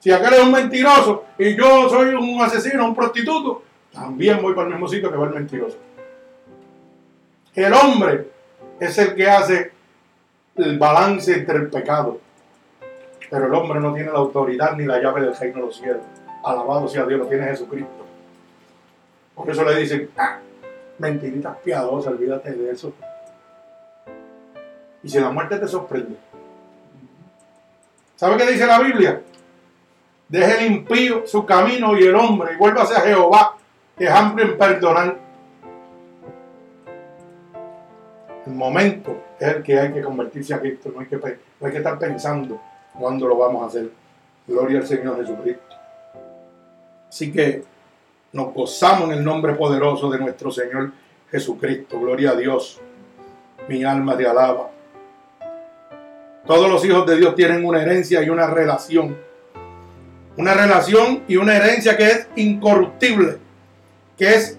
Si 0.00 0.10
aquel 0.10 0.34
es 0.34 0.40
un 0.40 0.52
mentiroso 0.52 1.24
y 1.38 1.54
yo 1.54 1.88
soy 1.88 2.14
un 2.14 2.40
asesino, 2.42 2.84
un 2.86 2.94
prostituto, 2.94 3.62
también 3.92 4.40
voy 4.42 4.54
para 4.54 4.68
el 4.68 4.74
mismo 4.74 4.88
sitio 4.88 5.10
que 5.10 5.16
va 5.16 5.26
el 5.26 5.34
mentiroso. 5.34 5.78
El 7.54 7.72
hombre 7.72 8.28
es 8.78 8.96
el 8.98 9.14
que 9.14 9.28
hace 9.28 9.72
el 10.56 10.78
balance 10.78 11.32
entre 11.34 11.56
el 11.56 11.68
pecado. 11.68 12.20
Pero 13.30 13.46
el 13.46 13.54
hombre 13.54 13.80
no 13.80 13.92
tiene 13.92 14.10
la 14.10 14.18
autoridad 14.18 14.76
ni 14.76 14.84
la 14.84 15.00
llave 15.00 15.22
del 15.22 15.36
reino 15.36 15.56
de 15.56 15.66
los 15.66 15.76
cielos. 15.76 16.02
Alabado 16.44 16.88
sea 16.88 17.04
Dios, 17.04 17.18
lo 17.20 17.26
tiene 17.26 17.46
Jesucristo. 17.46 18.06
Por 19.34 19.50
eso 19.50 19.64
le 19.64 19.76
dicen, 19.76 20.10
ah, 20.16 20.38
mentiritas 20.98 21.56
piadosas, 21.58 22.12
olvídate 22.12 22.52
de 22.52 22.70
eso. 22.70 22.92
Y 25.02 25.08
si 25.08 25.20
la 25.20 25.30
muerte 25.30 25.58
te 25.58 25.68
sorprende. 25.68 26.16
¿Sabe 28.16 28.36
qué 28.36 28.50
dice 28.50 28.66
la 28.66 28.80
Biblia? 28.80 29.20
Deje 30.28 30.58
el 30.58 30.72
impío 30.72 31.26
su 31.26 31.46
camino 31.46 31.96
y 31.96 32.04
el 32.04 32.14
hombre 32.14 32.54
y 32.54 32.56
vuelva 32.56 32.82
a 32.82 33.00
Jehová, 33.00 33.57
es 34.04 34.10
amplio 34.10 34.46
en 34.46 34.58
perdonar. 34.58 35.18
El 38.46 38.54
momento 38.54 39.22
es 39.38 39.48
el 39.48 39.62
que 39.62 39.78
hay 39.78 39.92
que 39.92 40.02
convertirse 40.02 40.54
a 40.54 40.60
Cristo, 40.60 40.90
no 40.94 41.00
hay 41.00 41.06
que, 41.06 41.16
no 41.16 41.66
hay 41.66 41.72
que 41.72 41.78
estar 41.78 41.98
pensando 41.98 42.60
cuándo 42.98 43.28
lo 43.28 43.36
vamos 43.36 43.62
a 43.62 43.66
hacer. 43.66 43.90
Gloria 44.46 44.78
al 44.78 44.86
Señor 44.86 45.16
Jesucristo. 45.18 45.76
Así 47.08 47.32
que 47.32 47.64
nos 48.32 48.52
gozamos 48.54 49.10
en 49.10 49.18
el 49.18 49.24
nombre 49.24 49.54
poderoso 49.54 50.10
de 50.10 50.18
nuestro 50.18 50.50
Señor 50.50 50.92
Jesucristo. 51.30 52.00
Gloria 52.00 52.30
a 52.30 52.36
Dios. 52.36 52.80
Mi 53.68 53.84
alma 53.84 54.16
te 54.16 54.26
alaba. 54.26 54.70
Todos 56.46 56.70
los 56.70 56.82
hijos 56.84 57.04
de 57.04 57.16
Dios 57.16 57.34
tienen 57.34 57.64
una 57.64 57.82
herencia 57.82 58.22
y 58.22 58.30
una 58.30 58.46
relación. 58.46 59.16
Una 60.38 60.54
relación 60.54 61.24
y 61.28 61.36
una 61.36 61.56
herencia 61.56 61.96
que 61.96 62.06
es 62.06 62.28
incorruptible, 62.36 63.38
que 64.18 64.34
es, 64.34 64.58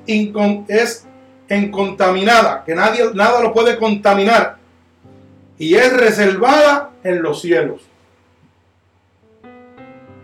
es 0.67 1.07
incontaminada, 1.49 2.63
que 2.65 2.73
nadie, 2.73 3.03
nada 3.13 3.41
lo 3.41 3.53
puede 3.53 3.77
contaminar. 3.77 4.57
Y 5.57 5.75
es 5.75 5.95
reservada 5.95 6.91
en 7.03 7.21
los 7.21 7.41
cielos. 7.41 7.81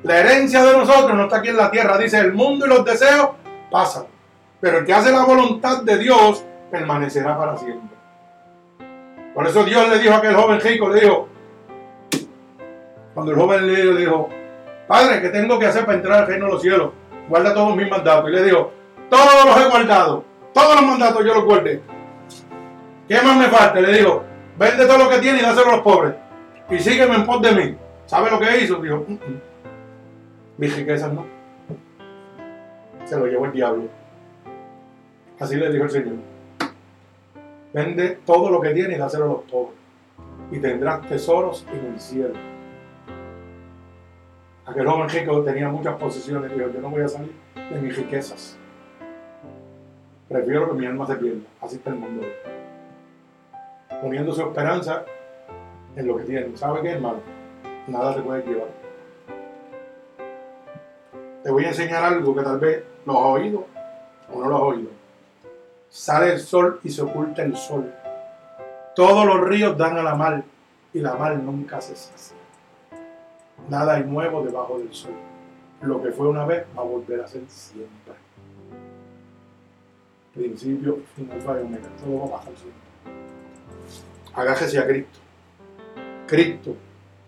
La 0.03 0.19
herencia 0.19 0.63
de 0.63 0.77
nosotros 0.77 1.17
no 1.17 1.23
está 1.23 1.37
aquí 1.37 1.49
en 1.49 1.57
la 1.57 1.69
tierra. 1.71 1.97
Dice, 1.97 2.19
el 2.19 2.31
mundo 2.33 2.65
y 2.65 2.69
los 2.69 2.85
deseos 2.85 3.31
pasan. 3.69 4.05
Pero 4.61 4.79
el 4.79 4.85
que 4.85 4.93
hace 4.93 5.11
la 5.11 5.25
voluntad 5.25 5.81
de 5.81 5.97
Dios 5.97 6.45
permanecerá 6.71 7.37
para 7.37 7.57
siempre. 7.57 7.95
Por 9.33 9.45
eso 9.45 9.65
Dios 9.65 9.89
le 9.89 9.99
dijo 9.99 10.13
a 10.13 10.17
aquel 10.17 10.35
joven 10.35 10.61
rico, 10.61 10.89
le 10.89 11.01
dijo, 11.01 11.27
cuando 13.13 13.33
el 13.33 13.37
joven 13.37 13.67
le 13.67 13.97
dijo, 13.97 14.29
Padre, 14.87 15.21
¿qué 15.21 15.29
tengo 15.29 15.59
que 15.59 15.65
hacer 15.65 15.85
para 15.85 15.97
entrar 15.97 16.21
al 16.21 16.27
reino 16.27 16.45
de 16.45 16.51
los 16.53 16.61
cielos? 16.61 16.91
Guarda 17.27 17.53
todos 17.53 17.75
mis 17.75 17.89
mandatos. 17.89 18.29
Y 18.29 18.33
le 18.33 18.43
dijo, 18.43 18.71
todos 19.09 19.45
los 19.45 19.57
he 19.57 19.69
guardado. 19.69 20.23
Todos 20.53 20.75
los 20.75 20.83
mandatos 20.85 21.25
yo 21.25 21.33
los 21.33 21.45
guardé. 21.45 21.81
¿Qué 23.07 23.21
más 23.21 23.37
me 23.37 23.47
falta? 23.47 23.79
Le 23.81 23.97
dijo, 23.97 24.23
vende 24.57 24.85
todo 24.85 24.97
lo 24.97 25.09
que 25.09 25.19
tiene 25.19 25.39
y 25.39 25.41
dáselo 25.41 25.69
a 25.69 25.75
los 25.75 25.81
pobres. 25.81 26.15
Y 26.69 26.79
sígueme 26.79 27.15
en 27.15 27.25
pos 27.25 27.41
de 27.41 27.51
mí. 27.51 27.77
¿Sabe 28.05 28.31
lo 28.31 28.39
que 28.39 28.63
hizo? 28.63 28.75
Dijo, 28.77 29.05
mm, 29.07 29.13
mm 29.13 29.41
mis 30.57 30.75
riquezas 30.75 31.11
no. 31.11 31.25
Se 33.03 33.17
lo 33.17 33.27
llevó 33.27 33.45
el 33.45 33.51
diablo. 33.51 33.83
Así 35.39 35.57
le 35.57 35.69
dijo 35.69 35.83
el 35.83 35.91
Señor. 35.91 36.15
Vende 37.73 38.19
todo 38.25 38.49
lo 38.49 38.61
que 38.61 38.69
tiene 38.69 38.95
y 38.95 38.97
dáselo 38.97 39.25
a 39.25 39.27
los 39.27 39.41
pobres. 39.43 39.77
Y 40.51 40.59
tendrás 40.59 41.07
tesoros 41.09 41.67
en 41.73 41.93
el 41.93 41.99
cielo. 41.99 42.33
Aquel 44.65 44.87
joven 44.87 45.09
rico 45.09 45.41
tenía 45.43 45.67
muchas 45.67 45.95
posesiones. 45.97 46.51
Dijo, 46.53 46.69
yo 46.69 46.79
no 46.79 46.89
voy 46.89 47.01
a 47.01 47.09
salir 47.09 47.33
de 47.55 47.81
mis 47.81 47.97
riquezas. 47.97 48.57
Prefiero 50.27 50.67
que 50.69 50.73
mi 50.73 50.85
alma 50.85 51.05
se 51.07 51.15
pierda. 51.15 51.47
Así 51.61 51.75
está 51.77 51.91
el 51.91 51.97
mundo. 51.97 52.25
Poniendo 54.01 54.33
su 54.33 54.41
esperanza 54.41 55.05
en 55.95 56.07
lo 56.07 56.17
que 56.17 56.23
tiene. 56.23 56.57
¿Sabe 56.57 56.81
qué, 56.81 56.91
hermano? 56.91 57.19
Nada 57.87 58.15
te 58.15 58.21
puede 58.21 58.43
llevar 58.43 58.85
te 61.45 61.51
voy 61.51 61.63
a 61.63 61.67
enseñar 61.67 62.03
algo 62.03 62.33
que 62.33 62.41
tal 62.41 62.57
vez 62.57 62.83
lo 63.05 63.19
has 63.19 63.39
oído 63.39 63.67
o 64.33 64.39
no 64.39 64.49
lo 64.49 64.55
has 64.55 64.61
oído. 64.63 64.89
Sale 65.89 66.33
el 66.33 66.39
sol 66.39 66.79
y 66.83 66.89
se 66.89 67.03
oculta 67.03 67.43
el 67.43 67.55
sol. 67.55 67.93
Todos 68.95 69.27
los 69.27 69.41
ríos 69.41 69.77
dan 69.77 69.95
a 69.95 70.01
la 70.01 70.15
mar 70.15 70.43
y 70.91 71.01
la 71.01 71.13
mar 71.13 71.37
nunca 71.37 71.79
se 71.81 71.95
sacia. 71.95 72.35
Nada 73.69 73.93
hay 73.93 74.05
nuevo 74.05 74.43
debajo 74.43 74.79
del 74.79 74.91
sol. 74.91 75.13
Lo 75.81 76.01
que 76.01 76.11
fue 76.11 76.27
una 76.27 76.45
vez 76.47 76.65
va 76.75 76.81
a 76.81 76.85
volver 76.85 77.21
a 77.21 77.27
ser 77.27 77.43
siempre. 77.47 78.24
Principio, 80.35 80.99
final, 81.15 81.39
y 81.45 81.65
omega. 81.65 81.87
Todo 82.03 82.19
va 82.19 82.25
a 82.25 82.39
pasar 82.39 82.53
siempre. 82.57 82.81
Agájese 84.33 84.79
a 84.79 84.85
Cristo. 84.85 85.19
Cristo 86.27 86.75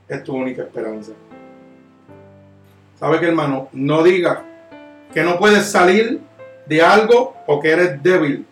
es 0.08 0.24
tu 0.24 0.36
única 0.36 0.64
esperanza. 0.64 1.14
¿Sabe 3.00 3.20
qué, 3.20 3.28
hermano? 3.28 3.70
No 3.72 4.04
diga 4.04 4.44
que 5.14 5.24
no 5.24 5.38
puedes 5.38 5.66
salir 5.66 6.20
de 6.66 6.82
algo 6.82 7.36
o 7.46 7.60
que 7.62 7.72
eres 7.72 8.04
débil. 8.04 8.46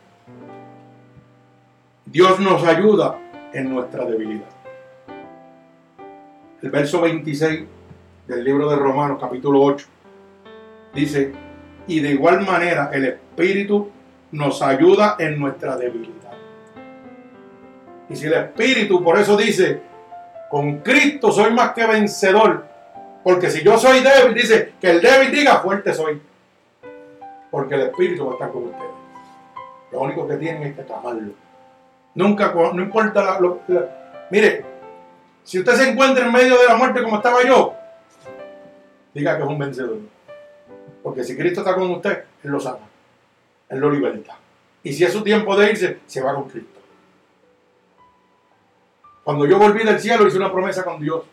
Dios 2.06 2.40
nos 2.40 2.64
ayuda 2.64 3.20
en 3.52 3.74
nuestra 3.74 4.06
debilidad. 4.06 4.50
el 6.62 6.72
verso 6.72 7.02
26 7.02 7.64
del 8.28 8.44
libro 8.44 8.70
de 8.70 8.76
Romanos, 8.76 9.18
capítulo 9.20 9.62
8, 9.62 9.86
dice, 10.96 11.32
y 11.88 12.00
de 12.00 12.12
igual 12.12 12.44
manera 12.44 12.90
el 12.92 13.06
Espíritu 13.06 13.92
nos 14.36 14.62
ayuda 14.62 15.16
en 15.18 15.40
nuestra 15.40 15.78
debilidad. 15.78 16.34
Y 18.10 18.16
si 18.16 18.28
el 18.28 18.34
Espíritu, 18.34 19.04
por 19.04 19.18
eso 19.18 19.38
dice, 19.38 19.82
con 20.50 20.80
Cristo 20.80 21.32
soy 21.32 21.54
más 21.54 21.72
que 21.72 21.88
vencedor, 21.88 22.66
porque 23.24 23.50
si 23.50 23.64
yo 23.64 23.78
soy 23.78 24.02
débil, 24.02 24.36
dice 24.36 24.74
que 24.80 24.92
el 24.92 25.02
débil 25.02 25.32
diga 25.32 25.60
fuerte 25.60 25.94
soy, 25.94 26.22
porque 27.50 27.76
el 27.76 27.82
Espíritu 27.82 28.26
va 28.26 28.32
a 28.32 28.34
estar 28.34 28.52
con 28.52 28.66
ustedes. 28.66 28.92
Lo 29.92 30.02
único 30.02 30.28
que 30.28 30.36
tienen 30.36 30.64
es 30.64 30.76
que 30.76 30.84
clamarlo. 30.84 31.34
Nunca, 32.14 32.54
no 32.54 32.82
importa 32.82 33.40
Mire, 34.30 34.66
si 35.44 35.60
usted 35.60 35.74
se 35.74 35.90
encuentra 35.90 36.26
en 36.26 36.32
medio 36.32 36.58
de 36.58 36.68
la 36.68 36.76
muerte 36.76 37.02
como 37.02 37.18
estaba 37.18 37.44
yo, 37.44 37.74
diga 39.14 39.38
que 39.38 39.44
es 39.44 39.50
un 39.50 39.60
vencedor. 39.60 40.00
Porque 41.02 41.24
si 41.24 41.38
Cristo 41.38 41.62
está 41.62 41.74
con 41.74 41.90
usted, 41.92 42.24
Él 42.44 42.52
lo 42.52 42.60
sana. 42.60 42.95
Él 43.70 43.80
lo 43.80 43.90
liberta. 43.90 44.38
Y 44.84 44.94
si 44.94 45.04
es 45.04 45.12
su 45.12 45.24
tiempo 45.24 45.58
de 45.58 45.72
irse, 45.72 46.00
se 46.06 46.22
va 46.22 46.36
con 46.36 46.50
Cristo. 46.50 46.80
Cuando 49.24 49.48
yo 49.48 49.58
volví 49.58 49.84
del 49.84 50.00
cielo, 50.00 50.28
hice 50.28 50.38
una 50.38 50.52
promesa 50.52 50.84
con 50.84 51.02
Dios. 51.02 51.24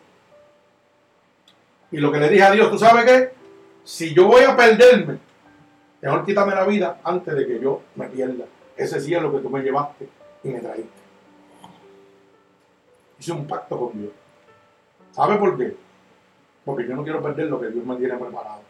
Y 1.91 1.97
lo 1.97 2.11
que 2.11 2.19
le 2.19 2.29
dije 2.29 2.43
a 2.43 2.51
Dios, 2.51 2.71
¿tú 2.71 2.79
sabes 2.79 3.05
qué? 3.05 3.31
Si 3.83 4.15
yo 4.15 4.25
voy 4.25 4.43
a 4.43 4.57
perderme, 4.57 5.19
mejor 6.01 6.25
quítame 6.25 6.55
la 6.55 6.65
vida 6.65 6.99
antes 7.03 7.35
de 7.35 7.45
que 7.45 7.59
yo 7.59 7.81
me 7.95 8.07
pierda. 8.07 8.45
Ese 8.75 8.99
cielo 8.99 9.31
que 9.31 9.39
tú 9.39 9.49
me 9.51 9.61
llevaste 9.61 10.09
y 10.43 10.49
me 10.49 10.59
traíste. 10.59 10.89
Hice 13.19 13.31
un 13.31 13.45
pacto 13.45 13.77
con 13.77 14.01
Dios. 14.01 14.11
¿Sabe 15.11 15.37
por 15.37 15.55
qué? 15.55 15.77
Porque 16.65 16.87
yo 16.87 16.95
no 16.95 17.03
quiero 17.03 17.21
perder 17.21 17.45
lo 17.45 17.61
que 17.61 17.69
Dios 17.69 17.85
me 17.85 17.95
tiene 17.97 18.17
preparado. 18.17 18.61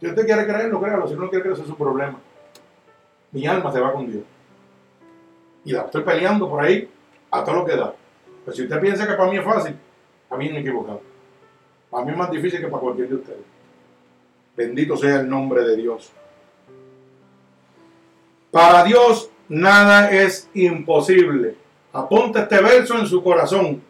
Si 0.00 0.06
usted 0.06 0.24
quiere 0.24 0.46
creerlo, 0.46 0.80
créalo. 0.80 1.06
Si 1.06 1.14
no 1.14 1.28
quiere 1.28 1.42
creerlo, 1.42 1.52
ese 1.52 1.62
es 1.62 1.68
su 1.68 1.76
problema. 1.76 2.18
Mi 3.32 3.46
alma 3.46 3.72
se 3.72 3.80
va 3.80 3.92
con 3.92 4.10
Dios. 4.10 4.24
Y 5.64 5.72
la 5.72 5.82
estoy 5.82 6.02
peleando 6.02 6.48
por 6.48 6.62
ahí 6.62 6.88
a 7.30 7.44
todo 7.44 7.56
lo 7.56 7.64
que 7.64 7.76
da. 7.76 7.94
Pero 8.44 8.56
si 8.56 8.62
usted 8.62 8.80
piensa 8.80 9.06
que 9.06 9.14
para 9.14 9.30
mí 9.30 9.38
es 9.38 9.44
fácil, 9.44 9.76
a 10.30 10.36
mí 10.36 10.48
me 10.48 10.58
he 10.58 10.60
equivocado. 10.60 11.00
Para 11.90 12.04
mí 12.04 12.12
es 12.12 12.16
más 12.16 12.30
difícil 12.30 12.60
que 12.60 12.68
para 12.68 12.80
cualquier 12.80 13.08
de 13.08 13.14
ustedes. 13.16 13.44
Bendito 14.56 14.96
sea 14.96 15.20
el 15.20 15.28
nombre 15.28 15.62
de 15.62 15.76
Dios. 15.76 16.12
Para 18.50 18.84
Dios 18.84 19.30
nada 19.48 20.10
es 20.10 20.50
imposible. 20.54 21.56
Apunta 21.92 22.42
este 22.42 22.60
verso 22.60 22.98
en 22.98 23.06
su 23.06 23.22
corazón. 23.22 23.82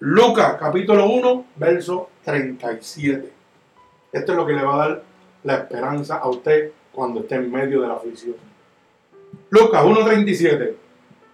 Lucas 0.00 0.56
capítulo 0.58 1.08
1, 1.08 1.46
verso 1.56 2.10
37. 2.24 3.32
Esto 4.12 4.32
es 4.32 4.38
lo 4.38 4.46
que 4.46 4.52
le 4.52 4.62
va 4.62 4.74
a 4.74 4.88
dar 4.88 5.02
la 5.42 5.54
esperanza 5.54 6.16
a 6.16 6.28
usted 6.28 6.72
cuando 6.96 7.20
esté 7.20 7.34
en 7.36 7.52
medio 7.52 7.82
de 7.82 7.88
la 7.88 7.94
aflicción. 7.94 8.34
Lucas 9.50 9.84
1.37. 9.84 10.74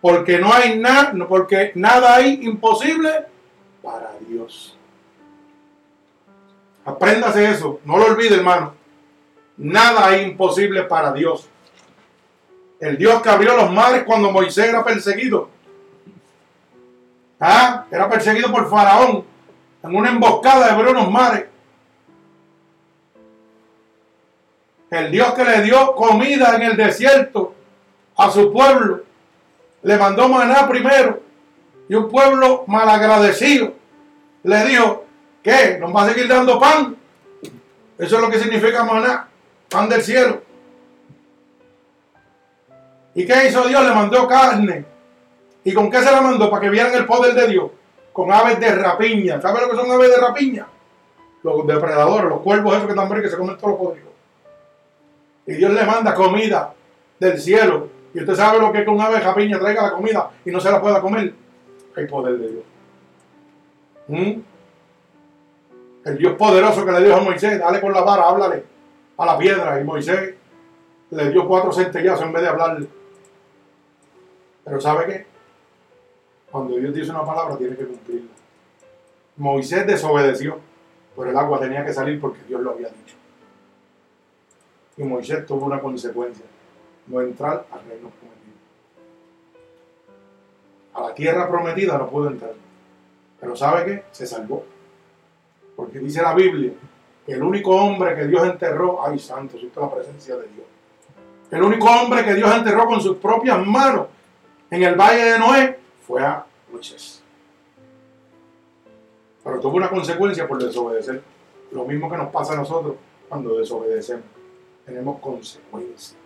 Porque 0.00 0.38
no 0.40 0.52
hay 0.52 0.78
nada, 0.78 1.14
porque 1.28 1.70
nada 1.76 2.16
hay 2.16 2.40
imposible 2.42 3.08
para 3.80 4.10
Dios. 4.28 4.76
Apréndase 6.84 7.48
eso, 7.48 7.80
no 7.84 7.96
lo 7.96 8.06
olvide, 8.06 8.34
hermano. 8.34 8.74
Nada 9.56 10.08
hay 10.08 10.22
imposible 10.22 10.82
para 10.82 11.12
Dios. 11.12 11.48
El 12.80 12.98
Dios 12.98 13.22
que 13.22 13.28
abrió 13.28 13.56
los 13.56 13.70
mares 13.70 14.02
cuando 14.02 14.32
Moisés 14.32 14.66
era 14.66 14.82
perseguido. 14.82 15.48
¿Ah? 17.38 17.86
Era 17.88 18.10
perseguido 18.10 18.50
por 18.50 18.68
Faraón 18.68 19.24
en 19.84 19.94
una 19.94 20.10
emboscada 20.10 20.76
de 20.76 20.90
unos 20.90 21.08
mares. 21.08 21.51
El 24.92 25.10
Dios 25.10 25.32
que 25.32 25.42
le 25.42 25.62
dio 25.62 25.94
comida 25.94 26.54
en 26.54 26.62
el 26.62 26.76
desierto 26.76 27.54
a 28.14 28.30
su 28.30 28.52
pueblo. 28.52 29.00
Le 29.84 29.96
mandó 29.96 30.28
maná 30.28 30.68
primero. 30.68 31.18
Y 31.88 31.94
un 31.94 32.10
pueblo 32.10 32.64
malagradecido 32.66 33.72
le 34.42 34.64
dijo, 34.66 35.06
¿qué? 35.42 35.78
¿Nos 35.80 35.96
va 35.96 36.02
a 36.02 36.08
seguir 36.10 36.28
dando 36.28 36.60
pan? 36.60 36.94
Eso 37.98 38.16
es 38.16 38.20
lo 38.20 38.28
que 38.28 38.38
significa 38.38 38.84
maná, 38.84 39.28
pan 39.70 39.88
del 39.88 40.02
cielo. 40.02 40.42
¿Y 43.14 43.24
qué 43.24 43.48
hizo 43.48 43.66
Dios? 43.66 43.82
Le 43.82 43.94
mandó 43.94 44.28
carne. 44.28 44.84
¿Y 45.64 45.72
con 45.72 45.90
qué 45.90 46.00
se 46.02 46.12
la 46.12 46.20
mandó? 46.20 46.50
Para 46.50 46.60
que 46.60 46.68
vieran 46.68 46.92
el 46.92 47.06
poder 47.06 47.32
de 47.32 47.48
Dios. 47.48 47.70
Con 48.12 48.30
aves 48.30 48.60
de 48.60 48.74
rapiña. 48.74 49.40
¿Sabe 49.40 49.62
lo 49.62 49.70
que 49.70 49.76
son 49.76 49.90
aves 49.90 50.10
de 50.10 50.18
rapiña? 50.18 50.66
Los 51.42 51.66
depredadores, 51.66 52.28
los 52.28 52.40
cuervos 52.40 52.74
esos 52.74 52.86
que 52.86 52.92
están 52.92 53.22
que 53.22 53.30
se 53.30 53.38
comen 53.38 53.56
todos 53.56 53.70
los 53.70 53.78
podridos. 53.78 54.11
Y 55.46 55.54
Dios 55.54 55.72
le 55.72 55.84
manda 55.84 56.14
comida 56.14 56.74
del 57.18 57.38
cielo. 57.40 57.88
Y 58.14 58.20
usted 58.20 58.34
sabe 58.34 58.58
lo 58.58 58.70
que 58.70 58.78
es 58.78 58.84
que 58.84 58.90
un 58.90 59.00
ave 59.00 59.14
de 59.14 59.20
rapiña 59.20 59.58
traiga 59.58 59.82
la 59.82 59.92
comida 59.92 60.30
y 60.44 60.50
no 60.50 60.60
se 60.60 60.70
la 60.70 60.80
pueda 60.80 61.00
comer. 61.00 61.32
Hay 61.96 62.06
poder 62.06 62.38
de 62.38 62.48
Dios. 62.48 62.64
¿Mm? 64.08 64.40
El 66.04 66.18
Dios 66.18 66.34
poderoso 66.34 66.84
que 66.84 66.92
le 66.92 67.04
dijo 67.04 67.16
a 67.16 67.20
Moisés, 67.20 67.58
dale 67.58 67.80
con 67.80 67.92
la 67.92 68.02
vara, 68.02 68.28
háblale 68.28 68.64
a 69.16 69.26
la 69.26 69.38
piedra. 69.38 69.80
Y 69.80 69.84
Moisés 69.84 70.34
le 71.10 71.30
dio 71.30 71.46
cuatro 71.46 71.72
centellazos 71.72 72.26
en 72.26 72.32
vez 72.32 72.42
de 72.42 72.48
hablarle. 72.48 72.88
Pero 74.64 74.80
¿sabe 74.80 75.06
qué? 75.06 75.26
Cuando 76.50 76.76
Dios 76.76 76.94
dice 76.94 77.10
una 77.10 77.24
palabra, 77.24 77.56
tiene 77.56 77.76
que 77.76 77.86
cumplirla. 77.86 78.30
Moisés 79.36 79.86
desobedeció, 79.86 80.58
pero 81.16 81.30
el 81.30 81.36
agua 81.36 81.58
tenía 81.60 81.84
que 81.84 81.92
salir 81.92 82.20
porque 82.20 82.42
Dios 82.46 82.60
lo 82.60 82.72
había 82.72 82.88
dicho. 82.88 83.16
Y 84.96 85.02
Moisés 85.04 85.46
tuvo 85.46 85.66
una 85.66 85.80
consecuencia, 85.80 86.44
no 87.06 87.20
entrar 87.20 87.66
al 87.70 87.80
reino 87.88 88.10
prometido. 88.10 88.42
A 90.94 91.08
la 91.08 91.14
tierra 91.14 91.48
prometida 91.48 91.96
no 91.96 92.10
pudo 92.10 92.28
entrar. 92.28 92.52
Pero 93.40 93.56
¿sabe 93.56 93.84
qué? 93.84 94.04
Se 94.12 94.26
salvó. 94.26 94.64
Porque 95.74 95.98
dice 95.98 96.22
la 96.22 96.34
Biblia 96.34 96.72
que 97.24 97.32
el 97.32 97.42
único 97.42 97.70
hombre 97.70 98.14
que 98.14 98.26
Dios 98.26 98.46
enterró, 98.46 99.04
ay 99.04 99.18
santo, 99.18 99.58
siento 99.58 99.80
la 99.80 99.94
presencia 99.94 100.36
de 100.36 100.48
Dios. 100.48 100.66
El 101.50 101.62
único 101.62 101.86
hombre 101.86 102.24
que 102.24 102.34
Dios 102.34 102.54
enterró 102.54 102.86
con 102.86 103.00
sus 103.00 103.16
propias 103.16 103.64
manos 103.66 104.06
en 104.70 104.82
el 104.82 104.94
valle 104.94 105.32
de 105.32 105.38
Noé 105.38 105.78
fue 106.06 106.24
a 106.24 106.44
Moisés. 106.70 107.22
Pero 109.44 109.60
tuvo 109.60 109.76
una 109.76 109.90
consecuencia 109.90 110.46
por 110.46 110.62
desobedecer. 110.62 111.22
Lo 111.72 111.84
mismo 111.84 112.10
que 112.10 112.16
nos 112.16 112.30
pasa 112.30 112.54
a 112.54 112.56
nosotros 112.56 112.96
cuando 113.28 113.58
desobedecemos. 113.58 114.41
Tenemos 114.84 115.20
consecuencias. 115.20 116.16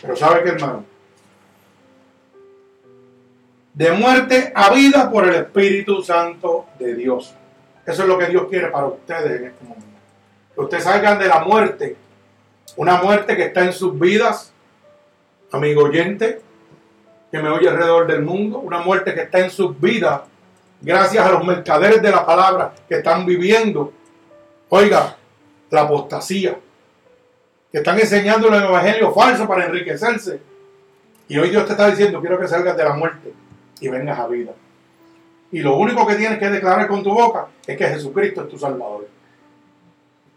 Pero 0.00 0.16
¿sabe 0.16 0.42
qué, 0.42 0.50
hermano? 0.50 0.84
De 3.72 3.92
muerte 3.92 4.52
a 4.54 4.72
vida 4.72 5.10
por 5.10 5.28
el 5.28 5.34
Espíritu 5.34 6.02
Santo 6.02 6.66
de 6.78 6.94
Dios. 6.94 7.34
Eso 7.84 8.02
es 8.02 8.08
lo 8.08 8.18
que 8.18 8.26
Dios 8.26 8.46
quiere 8.48 8.68
para 8.68 8.86
ustedes 8.86 9.40
en 9.40 9.46
este 9.48 9.64
momento. 9.64 9.86
Que 10.54 10.60
ustedes 10.60 10.84
salgan 10.84 11.18
de 11.18 11.28
la 11.28 11.40
muerte. 11.40 11.96
Una 12.76 13.02
muerte 13.02 13.36
que 13.36 13.44
está 13.44 13.64
en 13.64 13.72
sus 13.72 13.98
vidas, 13.98 14.52
amigo 15.52 15.84
oyente, 15.84 16.40
que 17.30 17.38
me 17.38 17.48
oye 17.48 17.68
alrededor 17.68 18.06
del 18.06 18.22
mundo, 18.22 18.58
una 18.58 18.78
muerte 18.78 19.14
que 19.14 19.22
está 19.22 19.40
en 19.40 19.50
sus 19.50 19.78
vidas, 19.80 20.22
gracias 20.80 21.24
a 21.24 21.32
los 21.32 21.44
mercaderes 21.44 22.02
de 22.02 22.10
la 22.10 22.24
palabra 22.24 22.72
que 22.88 22.96
están 22.96 23.24
viviendo, 23.24 23.92
oiga, 24.68 25.16
la 25.70 25.82
apostasía, 25.82 26.56
que 27.70 27.78
están 27.78 27.98
enseñando 27.98 28.48
el 28.48 28.62
evangelio 28.62 29.12
falso 29.12 29.46
para 29.46 29.66
enriquecerse. 29.66 30.40
Y 31.28 31.38
hoy 31.38 31.50
Dios 31.50 31.66
te 31.66 31.72
está 31.72 31.90
diciendo, 31.90 32.20
quiero 32.20 32.38
que 32.38 32.46
salgas 32.46 32.76
de 32.76 32.84
la 32.84 32.94
muerte 32.94 33.32
y 33.80 33.88
vengas 33.88 34.18
a 34.18 34.28
vida. 34.28 34.52
Y 35.52 35.60
lo 35.60 35.76
único 35.76 36.06
que 36.06 36.14
tienes 36.14 36.38
que 36.38 36.48
declarar 36.48 36.86
con 36.86 37.02
tu 37.02 37.12
boca 37.12 37.46
es 37.66 37.76
que 37.76 37.86
Jesucristo 37.86 38.42
es 38.42 38.48
tu 38.48 38.58
Salvador. 38.58 39.08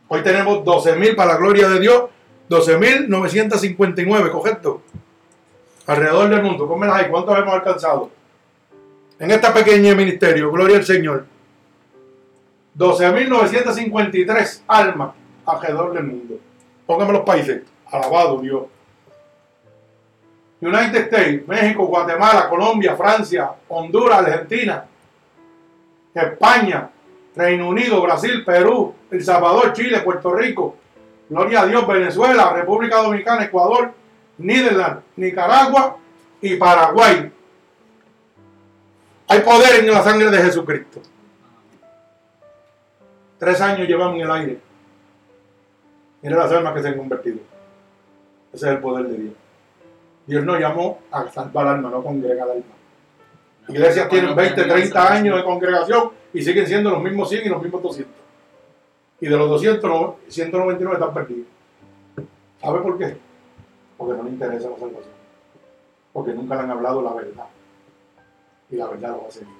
Hoy 0.07 0.21
tenemos 0.23 0.59
12.000 0.59 1.15
para 1.15 1.33
la 1.33 1.37
gloria 1.37 1.69
de 1.69 1.79
Dios, 1.79 2.05
12.959, 2.49 4.31
correcto 4.31 4.81
alrededor 5.89 6.29
del 6.29 6.43
mundo. 6.43 6.67
Pónmelas 6.67 6.97
ahí, 6.97 7.09
¿cuántos 7.09 7.37
hemos 7.37 7.53
alcanzado? 7.53 8.11
En 9.17 9.31
este 9.31 9.49
pequeño 9.49 9.95
ministerio, 9.95 10.51
gloria 10.51 10.77
al 10.77 10.85
Señor. 10.85 11.25
12.953 12.79 14.61
almas 14.67 15.11
alrededor 15.45 15.93
del 15.93 16.03
mundo. 16.05 16.35
Pónganme 16.85 17.11
los 17.11 17.23
países. 17.23 17.63
Alabado 17.91 18.39
Dios. 18.39 18.63
United 20.61 20.95
States, 21.07 21.47
México, 21.47 21.85
Guatemala, 21.87 22.47
Colombia, 22.49 22.95
Francia, 22.95 23.51
Honduras, 23.67 24.19
Argentina, 24.19 24.85
España, 26.13 26.89
Reino 27.35 27.67
Unido, 27.67 28.01
Brasil, 28.01 28.43
Perú, 28.45 28.93
El 29.11 29.23
Salvador, 29.23 29.73
Chile, 29.73 29.99
Puerto 29.99 30.33
Rico, 30.33 30.77
Gloria 31.29 31.61
a 31.61 31.65
Dios, 31.65 31.85
Venezuela, 31.85 32.53
República 32.53 32.97
Dominicana, 32.97 33.43
Ecuador, 33.43 33.93
Niderland, 34.37 35.01
Nicaragua 35.17 35.97
y 36.41 36.55
Paraguay. 36.55 37.31
Hay 39.27 39.39
poder 39.41 39.79
en 39.79 39.91
la 39.91 40.03
sangre 40.03 40.31
de 40.31 40.37
Jesucristo. 40.39 41.01
Tres 43.39 43.61
años 43.61 43.87
llevamos 43.87 44.15
en 44.15 44.21
el 44.21 44.31
aire. 44.31 44.59
Mira 46.21 46.37
las 46.37 46.51
almas 46.51 46.73
que 46.73 46.81
se 46.81 46.89
han 46.89 46.97
convertido. 46.97 47.37
Ese 48.51 48.65
es 48.65 48.71
el 48.73 48.79
poder 48.79 49.07
de 49.07 49.17
Dios. 49.17 49.33
Dios 50.27 50.43
nos 50.43 50.59
llamó 50.59 50.99
a 51.09 51.27
salvar 51.31 51.67
alma, 51.67 51.89
no 51.89 52.03
congregar 52.03 52.49
alma. 52.49 52.63
Iglesias 53.69 54.09
tienen 54.09 54.35
20, 54.35 54.63
30 54.63 55.13
años 55.13 55.37
de 55.37 55.43
congregación 55.43 56.11
y 56.33 56.41
siguen 56.41 56.67
siendo 56.67 56.89
los 56.89 57.01
mismos 57.01 57.29
100 57.29 57.45
y 57.45 57.49
los 57.49 57.61
mismos 57.63 57.81
200. 57.81 58.13
Y 59.21 59.27
de 59.27 59.37
los 59.37 59.49
200, 59.49 60.15
199 60.27 60.93
están 60.93 61.13
perdidos. 61.13 61.47
¿Sabe 62.61 62.79
por 62.81 62.97
qué? 62.97 63.17
Porque 63.97 64.17
no 64.17 64.23
le 64.23 64.29
interesa 64.31 64.69
la 64.69 64.77
salvación. 64.77 65.13
Porque 66.11 66.33
nunca 66.33 66.55
le 66.55 66.61
han 66.61 66.71
hablado 66.71 67.01
la 67.01 67.13
verdad. 67.13 67.45
Y 68.69 68.75
la 68.75 68.87
verdad 68.87 69.11
lo 69.11 69.21
va 69.21 69.27
a 69.29 69.31
seguir. 69.31 69.53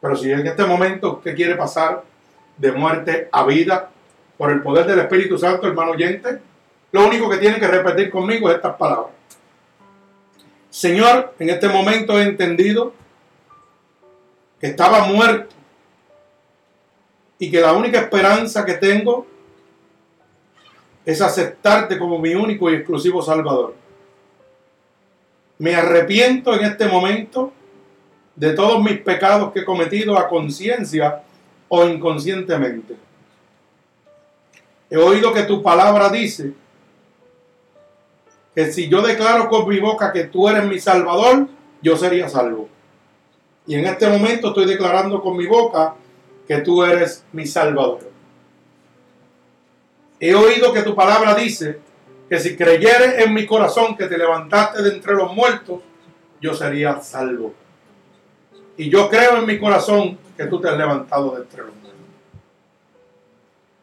Pero 0.00 0.16
si 0.16 0.32
en 0.32 0.46
este 0.46 0.64
momento 0.64 1.18
usted 1.18 1.36
quiere 1.36 1.54
pasar 1.56 2.02
de 2.60 2.72
muerte 2.72 3.28
a 3.32 3.44
vida 3.44 3.90
por 4.36 4.50
el 4.50 4.62
poder 4.62 4.86
del 4.86 5.00
Espíritu 5.00 5.38
Santo, 5.38 5.66
hermano 5.66 5.92
oyente, 5.92 6.38
lo 6.92 7.06
único 7.06 7.28
que 7.28 7.38
tiene 7.38 7.58
que 7.58 7.66
repetir 7.66 8.10
conmigo 8.10 8.50
es 8.50 8.56
estas 8.56 8.76
palabras. 8.76 9.12
Señor, 10.68 11.34
en 11.38 11.50
este 11.50 11.68
momento 11.68 12.18
he 12.18 12.22
entendido 12.22 12.92
que 14.60 14.68
estaba 14.68 15.06
muerto 15.06 15.54
y 17.38 17.50
que 17.50 17.60
la 17.60 17.72
única 17.72 17.98
esperanza 17.98 18.64
que 18.64 18.74
tengo 18.74 19.26
es 21.04 21.22
aceptarte 21.22 21.98
como 21.98 22.18
mi 22.18 22.34
único 22.34 22.70
y 22.70 22.74
exclusivo 22.74 23.22
Salvador. 23.22 23.74
Me 25.58 25.74
arrepiento 25.74 26.54
en 26.54 26.66
este 26.66 26.86
momento 26.86 27.52
de 28.36 28.52
todos 28.52 28.82
mis 28.82 28.98
pecados 28.98 29.50
que 29.52 29.60
he 29.60 29.64
cometido 29.64 30.18
a 30.18 30.28
conciencia 30.28 31.22
o 31.70 31.86
inconscientemente. 31.86 32.96
He 34.90 34.96
oído 34.96 35.32
que 35.32 35.44
tu 35.44 35.62
palabra 35.62 36.08
dice 36.08 36.52
que 38.54 38.72
si 38.72 38.88
yo 38.88 39.00
declaro 39.00 39.48
con 39.48 39.68
mi 39.68 39.78
boca 39.78 40.12
que 40.12 40.24
tú 40.24 40.48
eres 40.48 40.64
mi 40.64 40.80
Salvador, 40.80 41.46
yo 41.80 41.96
sería 41.96 42.28
salvo. 42.28 42.68
Y 43.66 43.76
en 43.76 43.86
este 43.86 44.08
momento 44.08 44.48
estoy 44.48 44.66
declarando 44.66 45.22
con 45.22 45.36
mi 45.36 45.46
boca 45.46 45.94
que 46.48 46.58
tú 46.58 46.82
eres 46.82 47.24
mi 47.32 47.46
Salvador. 47.46 48.10
He 50.18 50.34
oído 50.34 50.72
que 50.72 50.82
tu 50.82 50.96
palabra 50.96 51.36
dice 51.36 51.78
que 52.28 52.40
si 52.40 52.56
creyeres 52.56 53.24
en 53.24 53.32
mi 53.32 53.46
corazón 53.46 53.96
que 53.96 54.06
te 54.06 54.18
levantaste 54.18 54.82
de 54.82 54.90
entre 54.90 55.14
los 55.14 55.32
muertos, 55.32 55.80
yo 56.40 56.52
sería 56.52 57.00
salvo. 57.00 57.54
Y 58.80 58.88
yo 58.88 59.10
creo 59.10 59.36
en 59.36 59.44
mi 59.44 59.58
corazón 59.58 60.16
que 60.34 60.46
tú 60.46 60.58
te 60.58 60.66
has 60.66 60.78
levantado 60.78 61.32
de 61.34 61.42
entre 61.42 61.64
los 61.64 61.74
muertos. 61.82 62.00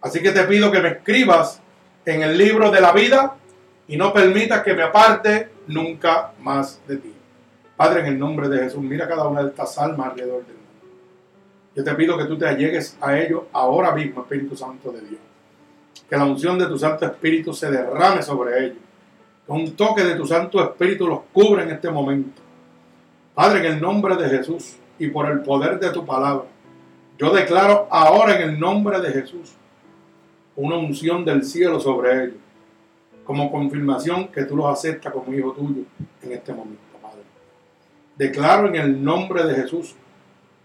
Así 0.01 0.23
que 0.23 0.31
te 0.31 0.43
pido 0.45 0.71
que 0.71 0.81
me 0.81 0.89
escribas 0.89 1.61
en 2.03 2.23
el 2.23 2.35
libro 2.35 2.71
de 2.71 2.81
la 2.81 2.91
vida 2.93 3.35
y 3.87 3.95
no 3.95 4.11
permitas 4.11 4.63
que 4.63 4.73
me 4.73 4.81
aparte 4.81 5.49
nunca 5.67 6.31
más 6.41 6.81
de 6.87 6.97
ti. 6.97 7.13
Padre, 7.75 7.99
en 7.99 8.05
el 8.07 8.17
nombre 8.17 8.49
de 8.49 8.57
Jesús, 8.57 8.81
mira 8.81 9.07
cada 9.07 9.27
una 9.27 9.43
de 9.43 9.49
estas 9.49 9.77
almas 9.77 10.13
alrededor 10.13 10.43
del 10.47 10.55
mundo. 10.55 10.97
Yo 11.75 11.83
te 11.83 11.93
pido 11.93 12.17
que 12.17 12.25
tú 12.25 12.35
te 12.35 12.47
allegues 12.47 12.97
a 12.99 13.19
ellos 13.19 13.43
ahora 13.53 13.91
mismo, 13.91 14.21
Espíritu 14.21 14.57
Santo 14.57 14.91
de 14.91 15.01
Dios. 15.01 15.21
Que 16.09 16.17
la 16.17 16.25
unción 16.25 16.57
de 16.57 16.65
tu 16.65 16.79
Santo 16.79 17.05
Espíritu 17.05 17.53
se 17.53 17.69
derrame 17.69 18.23
sobre 18.23 18.65
ellos. 18.65 18.79
Que 19.45 19.51
un 19.51 19.75
toque 19.75 20.03
de 20.03 20.15
tu 20.15 20.25
Santo 20.25 20.59
Espíritu 20.59 21.07
los 21.07 21.19
cubra 21.31 21.61
en 21.61 21.69
este 21.69 21.91
momento. 21.91 22.41
Padre, 23.35 23.59
en 23.59 23.73
el 23.75 23.79
nombre 23.79 24.15
de 24.15 24.27
Jesús 24.27 24.77
y 24.99 25.09
por 25.09 25.29
el 25.29 25.41
poder 25.41 25.79
de 25.79 25.91
tu 25.91 26.05
palabra, 26.05 26.45
yo 27.17 27.31
declaro 27.31 27.87
ahora 27.89 28.35
en 28.35 28.49
el 28.49 28.59
nombre 28.59 28.99
de 29.01 29.09
Jesús 29.11 29.55
una 30.55 30.75
unción 30.75 31.23
del 31.23 31.43
cielo 31.43 31.79
sobre 31.79 32.23
ellos 32.23 32.37
como 33.27 33.51
confirmación 33.51 34.29
que 34.29 34.45
tú 34.45 34.55
los 34.55 34.67
aceptas 34.67 35.11
como 35.11 35.33
hijo 35.33 35.51
tuyo 35.51 35.83
en 36.21 36.31
este 36.31 36.53
momento, 36.53 36.81
Padre. 37.01 37.19
Declaro 38.15 38.69
en 38.69 38.75
el 38.75 39.03
nombre 39.03 39.43
de 39.43 39.53
Jesús, 39.53 39.95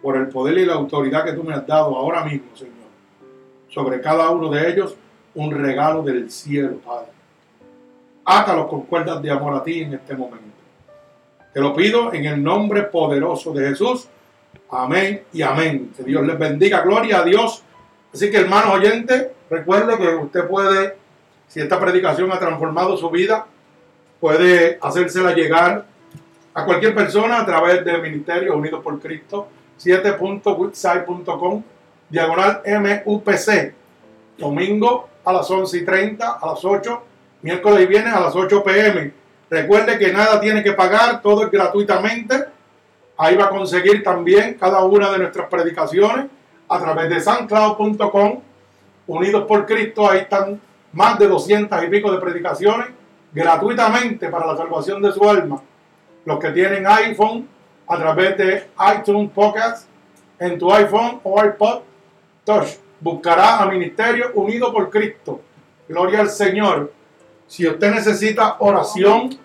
por 0.00 0.16
el 0.16 0.28
poder 0.28 0.58
y 0.58 0.64
la 0.64 0.74
autoridad 0.74 1.24
que 1.24 1.32
tú 1.32 1.42
me 1.42 1.54
has 1.54 1.66
dado 1.66 1.96
ahora 1.96 2.24
mismo, 2.24 2.54
Señor, 2.54 2.72
sobre 3.68 4.00
cada 4.00 4.30
uno 4.30 4.48
de 4.48 4.70
ellos, 4.70 4.94
un 5.34 5.50
regalo 5.50 6.02
del 6.02 6.30
cielo, 6.30 6.76
Padre. 6.86 7.08
Átalos 8.24 8.68
con 8.68 8.82
cuerdas 8.82 9.20
de 9.20 9.30
amor 9.32 9.54
a 9.54 9.64
ti 9.64 9.80
en 9.80 9.94
este 9.94 10.14
momento. 10.14 10.46
Te 11.52 11.60
lo 11.60 11.74
pido 11.74 12.14
en 12.14 12.26
el 12.26 12.42
nombre 12.42 12.84
poderoso 12.84 13.52
de 13.52 13.70
Jesús. 13.70 14.08
Amén 14.72 15.22
y 15.32 15.42
amén. 15.42 15.92
Que 15.96 16.02
Dios 16.02 16.26
les 16.26 16.38
bendiga. 16.38 16.80
Gloria 16.80 17.18
a 17.18 17.24
Dios. 17.24 17.62
Así 18.12 18.30
que, 18.30 18.38
hermanos 18.38 18.74
oyentes, 18.74 19.28
recuerde 19.48 19.96
que 19.96 20.08
usted 20.16 20.48
puede 20.48 21.02
si 21.52 21.60
esta 21.60 21.78
predicación 21.78 22.32
ha 22.32 22.38
transformado 22.38 22.96
su 22.96 23.10
vida, 23.10 23.44
puede 24.18 24.78
hacérsela 24.80 25.34
llegar 25.34 25.84
a 26.54 26.64
cualquier 26.64 26.94
persona 26.94 27.40
a 27.40 27.44
través 27.44 27.84
del 27.84 28.00
Ministerio 28.00 28.56
Unidos 28.56 28.82
por 28.82 28.98
Cristo, 28.98 29.48
7.website.com, 29.78 31.62
diagonal 32.08 32.62
MUPC, 32.64 33.74
domingo 34.38 35.10
a 35.22 35.32
las 35.34 35.50
11 35.50 35.76
y 35.76 35.84
30, 35.84 36.38
a 36.40 36.46
las 36.46 36.64
8, 36.64 37.02
miércoles 37.42 37.82
y 37.82 37.86
viernes 37.86 38.14
a 38.14 38.20
las 38.20 38.34
8 38.34 38.64
pm. 38.64 39.12
Recuerde 39.50 39.98
que 39.98 40.10
nada 40.10 40.40
tiene 40.40 40.62
que 40.62 40.72
pagar, 40.72 41.20
todo 41.20 41.44
es 41.44 41.50
gratuitamente. 41.50 42.46
Ahí 43.22 43.36
va 43.36 43.44
a 43.44 43.50
conseguir 43.50 44.02
también 44.02 44.54
cada 44.54 44.82
una 44.82 45.12
de 45.12 45.18
nuestras 45.18 45.48
predicaciones 45.48 46.26
a 46.68 46.80
través 46.80 47.08
de 47.08 47.20
sancloud.com, 47.20 48.40
Unidos 49.06 49.44
por 49.46 49.64
Cristo, 49.64 50.10
ahí 50.10 50.22
están 50.22 50.60
más 50.92 51.20
de 51.20 51.28
200 51.28 51.84
y 51.84 51.86
pico 51.86 52.10
de 52.10 52.18
predicaciones 52.18 52.88
gratuitamente 53.32 54.28
para 54.28 54.44
la 54.44 54.56
salvación 54.56 55.00
de 55.00 55.12
su 55.12 55.30
alma. 55.30 55.62
Los 56.24 56.40
que 56.40 56.50
tienen 56.50 56.84
iPhone 56.84 57.48
a 57.86 57.96
través 57.96 58.36
de 58.38 58.66
iTunes 58.98 59.30
Podcast 59.30 59.86
en 60.40 60.58
tu 60.58 60.72
iPhone 60.72 61.20
o 61.22 61.44
iPod 61.44 61.82
Touch. 62.44 62.70
Buscará 62.98 63.62
a 63.62 63.66
Ministerio 63.66 64.32
Unido 64.34 64.72
por 64.72 64.90
Cristo. 64.90 65.40
Gloria 65.88 66.22
al 66.22 66.28
Señor. 66.28 66.92
Si 67.46 67.68
usted 67.68 67.94
necesita 67.94 68.56
oración 68.58 69.38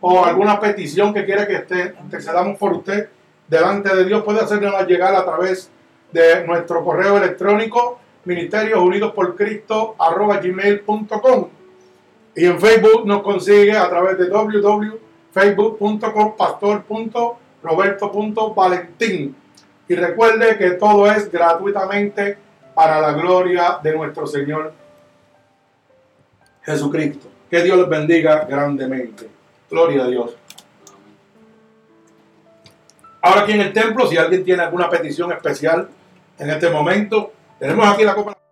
o 0.00 0.24
alguna 0.24 0.60
petición 0.60 1.12
que 1.12 1.24
quiera 1.24 1.48
que 1.48 1.56
esté, 1.56 1.96
intercedamos 2.00 2.56
por 2.58 2.74
usted 2.74 3.08
delante 3.48 3.94
de 3.94 4.04
Dios, 4.04 4.24
puede 4.24 4.40
hacerla 4.40 4.86
llegar 4.86 5.14
a 5.14 5.24
través 5.24 5.70
de 6.12 6.46
nuestro 6.46 6.84
correo 6.84 7.16
electrónico 7.16 7.98
Ministerios 8.24 8.80
Unidos 8.80 9.12
por 9.12 9.36
Cristo 9.36 9.96
gmail.com 9.98 11.48
y 12.36 12.46
en 12.46 12.60
Facebook 12.60 13.06
nos 13.06 13.22
consigue 13.22 13.76
a 13.76 13.88
través 13.88 14.18
de 14.18 14.28
www.facebook.com 14.28 16.36
pastor.roberto.valentín 16.36 19.36
y 19.86 19.94
recuerde 19.94 20.56
que 20.56 20.70
todo 20.72 21.06
es 21.10 21.30
gratuitamente 21.30 22.38
para 22.74 22.98
la 23.00 23.12
gloria 23.12 23.78
de 23.82 23.94
nuestro 23.94 24.26
Señor 24.26 24.72
Jesucristo. 26.62 27.28
Que 27.50 27.62
Dios 27.62 27.76
les 27.78 27.88
bendiga 27.88 28.46
grandemente. 28.46 29.28
Gloria 29.70 30.04
a 30.04 30.08
Dios. 30.08 30.34
Ahora 33.24 33.40
aquí 33.40 33.52
en 33.52 33.62
el 33.62 33.72
templo, 33.72 34.06
si 34.06 34.18
alguien 34.18 34.44
tiene 34.44 34.64
alguna 34.64 34.90
petición 34.90 35.32
especial 35.32 35.88
en 36.38 36.50
este 36.50 36.68
momento, 36.68 37.32
tenemos 37.58 37.88
aquí 37.88 38.04
la 38.04 38.14
copa. 38.14 38.43